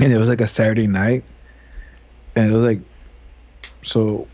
and 0.00 0.12
it 0.12 0.18
was 0.18 0.28
like 0.28 0.40
a 0.40 0.46
Saturday 0.48 0.86
night, 0.86 1.24
and 2.34 2.50
it 2.50 2.56
was 2.56 2.64
like, 2.64 2.80
so, 3.82 4.28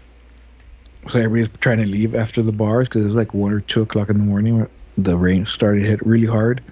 so 1.08 1.18
everybody's 1.18 1.48
trying 1.58 1.78
to 1.78 1.86
leave 1.86 2.14
after 2.14 2.42
the 2.42 2.52
bars 2.52 2.88
because 2.88 3.04
it 3.04 3.08
was 3.08 3.16
like 3.16 3.34
one 3.34 3.52
or 3.52 3.60
two 3.60 3.82
o'clock 3.82 4.08
in 4.08 4.18
the 4.18 4.24
morning. 4.24 4.58
When 4.58 4.68
the 4.98 5.16
rain 5.16 5.46
started 5.46 5.82
to 5.82 5.86
hit 5.86 6.04
really 6.04 6.26
hard, 6.26 6.62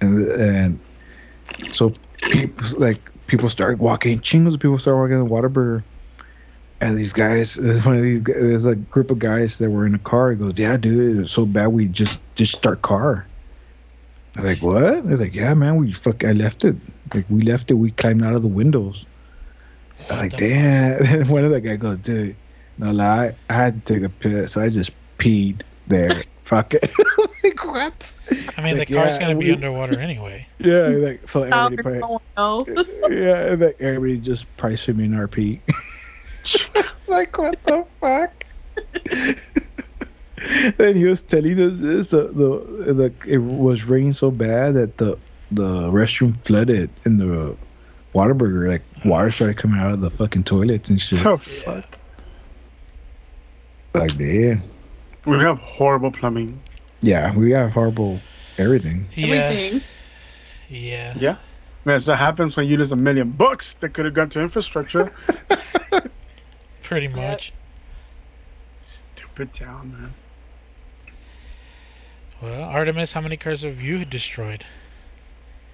and 0.00 0.26
and 0.32 0.80
so 1.72 1.92
people 2.22 2.78
like 2.78 2.98
people 3.26 3.48
started 3.48 3.78
walking. 3.78 4.20
Chingos 4.20 4.60
people 4.60 4.78
started 4.78 4.98
walking 4.98 5.18
in 5.18 5.24
the 5.24 5.30
Whataburger. 5.30 5.82
And 6.80 6.98
these 6.98 7.12
guys, 7.12 7.56
one 7.84 7.96
of 7.96 8.02
these, 8.02 8.22
there's 8.22 8.66
a 8.66 8.74
group 8.74 9.10
of 9.10 9.18
guys 9.20 9.58
that 9.58 9.70
were 9.70 9.86
in 9.86 9.94
a 9.94 10.00
car. 10.00 10.30
He 10.30 10.36
goes, 10.36 10.54
"Yeah, 10.56 10.76
dude, 10.76 11.18
it's 11.20 11.30
so 11.30 11.46
bad. 11.46 11.68
We 11.68 11.88
just 11.88 12.20
just 12.34 12.66
our 12.66 12.76
car." 12.76 13.26
I'm 14.36 14.44
like, 14.44 14.62
"What?" 14.62 15.06
They're 15.06 15.16
like, 15.16 15.34
"Yeah, 15.34 15.54
man, 15.54 15.76
we 15.76 15.92
fuck. 15.92 16.24
I 16.24 16.32
left 16.32 16.64
it. 16.64 16.76
Like 17.14 17.26
we 17.28 17.42
left 17.42 17.70
it. 17.70 17.74
We 17.74 17.90
climbed 17.92 18.24
out 18.24 18.34
of 18.34 18.42
the 18.42 18.48
windows." 18.48 19.06
I'm 20.10 20.18
like, 20.18 20.36
damn. 20.36 21.04
And 21.04 21.28
one 21.28 21.44
of 21.44 21.52
the 21.52 21.60
guy 21.60 21.76
goes, 21.76 21.98
"Dude, 21.98 22.34
no 22.78 22.90
lie. 22.90 23.34
I 23.50 23.52
had 23.52 23.84
to 23.86 23.94
take 23.94 24.02
a 24.04 24.08
piss. 24.08 24.52
So 24.52 24.60
I 24.62 24.68
just 24.68 24.92
peed 25.18 25.62
there. 25.86 26.22
Fuck 26.42 26.74
it." 26.74 26.90
I'm 27.18 27.26
like 27.44 27.64
what? 27.64 28.14
I 28.58 28.62
mean, 28.62 28.76
Like, 28.78 28.88
the 28.88 28.94
car's 28.94 29.16
yeah, 29.16 29.20
gonna 29.28 29.38
be 29.38 29.46
we- 29.46 29.52
underwater 29.54 29.98
anyway. 29.98 30.46
Yeah, 30.58 30.88
like 30.88 31.26
so 31.28 31.42
everybody. 31.42 31.96
everyone 31.96 32.20
Probably, 32.34 32.74
yeah, 33.10 33.52
and 33.52 33.60
like 33.62 33.80
everybody 33.80 34.18
just 34.18 34.54
price 34.56 34.84
him 34.86 35.00
in 35.00 35.12
RP. 35.12 35.60
like 37.08 37.36
what 37.38 37.62
the 37.64 37.84
fuck? 38.00 38.32
and 40.78 40.96
he 40.96 41.04
was 41.04 41.22
telling 41.22 41.60
us 41.60 41.78
this. 41.78 42.12
Uh, 42.12 42.28
the 42.32 42.92
the 42.94 43.12
it 43.26 43.38
was 43.38 43.84
raining 43.84 44.12
so 44.12 44.30
bad 44.30 44.74
that 44.74 44.96
the 44.98 45.18
the 45.50 45.90
restroom 45.90 46.36
flooded 46.44 46.90
in 47.04 47.18
the 47.18 47.56
Whataburger. 48.14 48.68
Like 48.68 48.82
water 49.04 49.30
started 49.30 49.56
coming 49.56 49.80
out 49.80 49.92
of 49.92 50.00
the 50.00 50.10
fucking 50.10 50.44
toilets 50.44 50.90
and 50.90 51.00
shit. 51.00 51.24
oh 51.26 51.36
fuck, 51.36 51.98
Like 53.94 54.16
damn. 54.16 54.62
we 55.26 55.38
have 55.38 55.58
horrible 55.58 56.10
plumbing. 56.10 56.60
Yeah, 57.00 57.34
we 57.36 57.50
have 57.52 57.72
horrible 57.72 58.20
everything. 58.58 59.06
Yeah, 59.14 59.34
Everything. 59.36 59.80
yeah. 60.68 61.14
Yeah, 61.18 61.30
man, 61.84 61.96
that's 61.96 62.06
what 62.06 62.18
happens 62.18 62.56
when 62.56 62.66
you 62.66 62.76
lose 62.76 62.92
a 62.92 62.96
million 62.96 63.30
bucks 63.30 63.74
that 63.74 63.90
could 63.90 64.04
have 64.04 64.14
gone 64.14 64.28
to 64.30 64.40
infrastructure. 64.40 65.10
Pretty 66.82 67.08
much. 67.08 67.52
Stupid 68.80 69.52
town, 69.52 69.92
man. 69.92 70.14
Well, 72.40 72.62
Artemis, 72.68 73.12
how 73.12 73.20
many 73.20 73.36
cars 73.36 73.62
have 73.62 73.80
you 73.80 74.04
destroyed? 74.04 74.64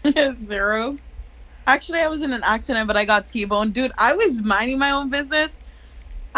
Zero. 0.40 0.98
Actually, 1.66 2.00
I 2.00 2.08
was 2.08 2.22
in 2.22 2.32
an 2.32 2.42
accident, 2.44 2.86
but 2.86 2.96
I 2.96 3.04
got 3.04 3.26
T-boned. 3.26 3.72
Dude, 3.74 3.92
I 3.98 4.12
was 4.14 4.42
minding 4.42 4.78
my 4.78 4.90
own 4.90 5.08
business. 5.10 5.56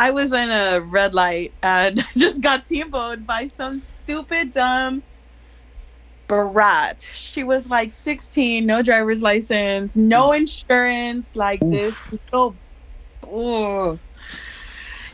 I 0.01 0.09
was 0.13 0.33
in 0.33 0.51
a 0.51 0.81
red 0.81 1.13
light 1.13 1.53
and 1.63 2.03
just 2.17 2.41
got 2.41 2.65
T-boned 2.65 3.27
by 3.27 3.49
some 3.49 3.79
stupid, 3.79 4.51
dumb 4.51 5.03
brat. 6.27 7.07
She 7.13 7.45
was 7.45 7.69
like 7.69 7.95
16, 7.95 8.65
no 8.65 8.81
driver's 8.81 9.21
license, 9.21 9.95
no 9.97 10.31
mm. 10.31 10.39
insurance, 10.39 11.37
like 11.37 11.61
this 11.61 12.15
So, 12.31 12.57
Oh. 13.27 13.99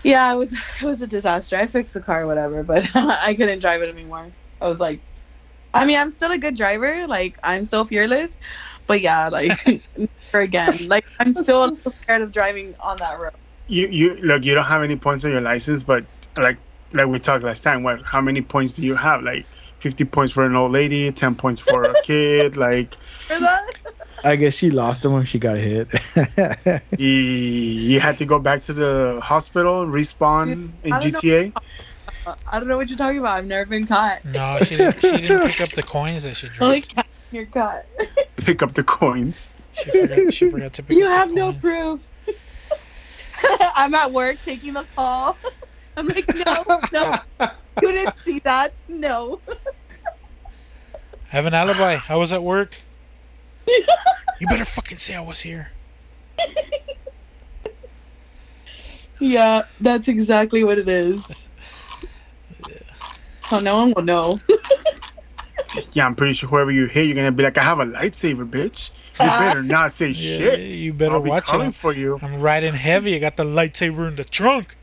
Yeah, 0.05 0.33
it 0.33 0.37
was 0.37 0.53
it 0.53 0.85
was 0.85 1.03
a 1.03 1.09
disaster. 1.09 1.57
I 1.57 1.67
fixed 1.67 1.95
the 1.95 2.01
car, 2.01 2.25
whatever, 2.29 2.63
but 2.63 2.89
I 2.95 3.35
couldn't 3.35 3.59
drive 3.59 3.83
it 3.83 3.89
anymore. 3.89 4.31
I 4.61 4.69
was 4.69 4.79
like, 4.79 5.01
I 5.75 5.85
mean, 5.85 5.99
I'm 5.99 6.13
still 6.13 6.31
a 6.31 6.39
good 6.39 6.55
driver. 6.55 7.09
Like, 7.09 7.37
I'm 7.43 7.65
still 7.65 7.85
fearless. 7.85 8.39
But 8.87 9.01
yeah, 9.01 9.31
like, 9.31 9.51
never 9.97 10.45
again. 10.45 10.87
Like, 10.87 11.07
I'm 11.19 11.33
still 11.33 11.65
a 11.65 11.67
little 11.75 11.91
scared 11.91 12.23
of 12.23 12.31
driving 12.31 12.77
on 12.79 12.99
that 12.99 13.21
road. 13.21 13.33
You 13.69 13.89
you 13.89 14.15
look, 14.17 14.45
you 14.45 14.55
don't 14.55 14.65
have 14.65 14.83
any 14.83 14.97
points 14.97 15.25
on 15.25 15.33
your 15.33 15.41
license, 15.41 15.83
but 15.83 16.05
like 16.37 16.57
like 16.93 17.07
we 17.09 17.19
talked 17.19 17.45
last 17.45 17.63
time, 17.63 17.83
what? 17.83 18.03
How 18.03 18.21
many 18.21 18.43
points 18.43 18.75
do 18.77 18.83
you 18.83 18.95
have? 18.97 19.23
Like. 19.23 19.47
50 19.81 20.07
points 20.07 20.33
for 20.33 20.45
an 20.47 20.57
old 20.57 20.73
lady, 20.73 21.13
10 21.13 21.35
points 21.35 21.61
for 21.61 21.83
a 21.83 21.95
kid. 22.03 22.57
Like, 22.67 22.95
For 23.29 23.39
that? 23.39 23.73
I 24.25 24.35
guess 24.35 24.55
she 24.55 24.71
lost 24.71 25.05
him 25.05 25.13
when 25.13 25.27
she 25.27 25.39
got 25.39 25.59
hit. 25.59 25.89
you, 26.99 27.07
you 27.07 28.01
had 28.01 28.17
to 28.17 28.25
go 28.25 28.39
back 28.39 28.63
to 28.63 28.73
the 28.73 29.21
hospital, 29.23 29.87
respawn 29.87 30.71
in 30.83 30.93
I 30.93 30.99
don't 30.99 31.13
know. 31.13 31.21
GTA. 31.21 31.53
Uh, 32.27 32.35
I 32.51 32.59
don't 32.59 32.69
know 32.69 32.79
what 32.79 32.89
you're 32.89 32.97
talking 32.97 33.19
about. 33.19 33.37
I've 33.37 33.45
never 33.45 33.67
been 33.69 33.87
caught. 33.87 34.25
No, 34.25 34.59
she 34.63 34.79
didn't, 34.79 34.99
she 34.99 35.19
didn't 35.19 35.47
pick 35.51 35.61
up 35.61 35.69
the 35.71 35.83
coins 35.83 36.25
that 36.25 36.35
she 36.37 36.49
dropped. 36.49 36.89
cat, 36.89 37.07
you're 37.31 37.45
caught. 37.47 37.85
Pick 38.39 38.63
up 38.63 38.73
the 38.73 38.83
coins. 38.83 39.51
She 39.75 39.91
forgot, 39.91 40.33
she 40.35 40.51
forgot 40.51 40.73
to 40.73 40.83
pick 40.83 40.97
You 40.97 41.05
up 41.05 41.11
the 41.11 41.17
have 41.17 41.33
no 41.35 41.51
coins. 41.53 41.61
proof. 41.61 42.01
I'm 43.77 43.95
at 43.95 44.13
work 44.13 44.39
taking 44.45 44.75
the 44.75 44.87
call. 44.95 45.37
I'm 45.97 46.07
like, 46.09 46.29
no, 46.35 46.81
no. 46.93 47.15
You 47.81 47.93
didn't 47.93 48.17
see 48.17 48.39
that. 48.41 48.73
No. 48.89 49.41
I 49.49 49.55
have 51.29 51.47
an 51.47 51.55
alibi. 51.55 51.99
I 52.09 52.17
was 52.17 52.33
at 52.33 52.43
work. 52.43 52.77
You 54.39 54.47
better 54.49 54.67
fucking 54.67 54.99
say 54.99 55.15
I 55.15 55.21
was 55.21 55.41
here. 55.41 55.73
Yeah, 59.19 59.63
that's 59.81 60.09
exactly 60.09 60.63
what 60.63 60.79
it 60.79 60.89
is. 60.89 61.47
So 63.41 63.59
no 63.59 63.77
one 63.79 63.95
will 63.97 64.03
know. 64.03 64.41
Yeah, 65.93 66.05
I'm 66.05 66.15
pretty 66.15 66.35
sure 66.35 66.49
whoever 66.49 66.71
you 66.71 66.87
hit, 66.87 67.07
you're 67.07 67.15
gonna 67.15 67.33
be 67.33 67.43
like, 67.43 67.57
I 67.57 67.63
have 67.63 67.81
a 67.81 67.87
lightsaber, 67.87 68.49
bitch. 68.49 68.91
You 69.21 69.27
better 69.27 69.63
not 69.63 69.93
say 69.93 70.09
Yeah, 70.09 70.13
shit. 70.39 70.61
you 70.61 70.93
better 70.93 71.15
I'll 71.15 71.23
be 71.23 71.31
watch 71.31 71.45
coming 71.45 71.69
it. 71.69 71.75
for 71.75 71.93
you. 71.95 72.19
I'm 72.23 72.41
riding 72.41 72.75
heavy. 72.75 73.15
I 73.15 73.19
got 73.19 73.37
the 73.37 73.45
lightsaber 73.45 74.09
in 74.09 74.17
the 74.17 74.25
trunk. 74.25 74.77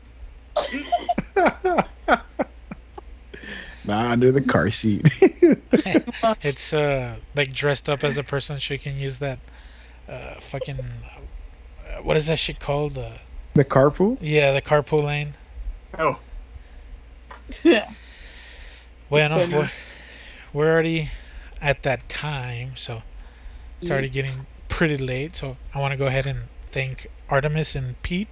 nah, 3.84 4.10
under 4.10 4.32
the 4.32 4.40
car 4.40 4.70
seat. 4.70 5.06
It's 6.42 6.72
uh 6.72 7.16
like 7.34 7.52
dressed 7.52 7.88
up 7.88 8.02
as 8.04 8.16
a 8.18 8.22
person. 8.24 8.58
She 8.58 8.78
can 8.78 8.96
use 8.96 9.18
that 9.18 9.38
uh 10.08 10.34
fucking 10.40 10.78
uh, 10.80 12.02
what 12.02 12.16
is 12.16 12.26
that 12.28 12.38
shit 12.38 12.58
called? 12.60 12.96
Uh, 12.98 13.18
the 13.54 13.64
carpool? 13.64 14.18
yeah, 14.20 14.52
the 14.52 14.62
carpool 14.62 15.04
lane. 15.04 15.34
Oh, 15.98 16.18
yeah. 17.62 17.90
Bueno, 19.08 19.46
we're, 19.48 19.70
we're 20.52 20.72
already 20.72 21.10
at 21.60 21.82
that 21.84 22.08
time, 22.08 22.72
so 22.74 23.02
it's 23.84 23.90
already 23.90 24.08
getting 24.08 24.46
pretty 24.68 24.96
late. 24.96 25.36
So 25.36 25.56
I 25.74 25.80
want 25.80 25.92
to 25.92 25.98
go 25.98 26.06
ahead 26.06 26.26
and 26.26 26.40
thank 26.72 27.06
Artemis 27.28 27.76
and 27.76 28.00
Pete 28.02 28.28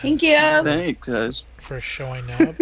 Thank 0.00 0.22
you. 0.22 0.34
Thanks, 0.34 1.06
guys. 1.06 1.42
for 1.58 1.78
showing 1.78 2.28
up. 2.30 2.56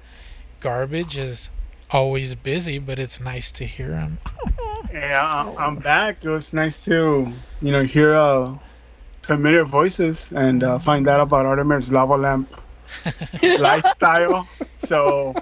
Garbage 0.60 1.16
is 1.16 1.48
always 1.90 2.36
busy, 2.36 2.78
but 2.78 3.00
it's 3.00 3.20
nice 3.20 3.50
to 3.52 3.64
hear 3.64 3.96
him. 3.96 4.18
yeah, 4.92 5.20
I'm, 5.24 5.58
I'm 5.58 5.76
back. 5.76 6.24
It 6.24 6.30
was 6.30 6.54
nice 6.54 6.84
to, 6.84 7.32
you 7.60 7.72
know, 7.72 7.82
hear 7.82 8.14
uh, 8.14 8.56
familiar 9.22 9.64
voices 9.64 10.30
and 10.32 10.62
uh, 10.62 10.78
find 10.78 11.08
out 11.08 11.20
about 11.20 11.44
Artemis 11.44 11.90
lava 11.90 12.16
lamp 12.16 12.62
lifestyle. 13.42 14.46
So 14.78 15.34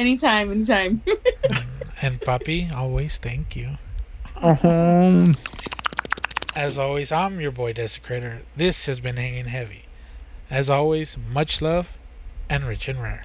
anytime, 0.00 0.50
anytime. 0.50 1.02
and 2.02 2.20
Papi, 2.20 2.74
always 2.74 3.18
thank 3.18 3.54
you. 3.54 3.76
Uh-huh. 4.36 5.26
As 6.56 6.78
always, 6.78 7.12
I'm 7.12 7.40
your 7.40 7.52
boy 7.52 7.74
Desecrator. 7.74 8.40
This 8.56 8.86
has 8.86 8.98
been 8.98 9.16
Hanging 9.16 9.46
Heavy. 9.46 9.84
As 10.50 10.68
always, 10.68 11.16
much 11.32 11.62
love 11.62 11.96
and 12.48 12.64
rich 12.64 12.88
and 12.88 13.00
rare. 13.00 13.24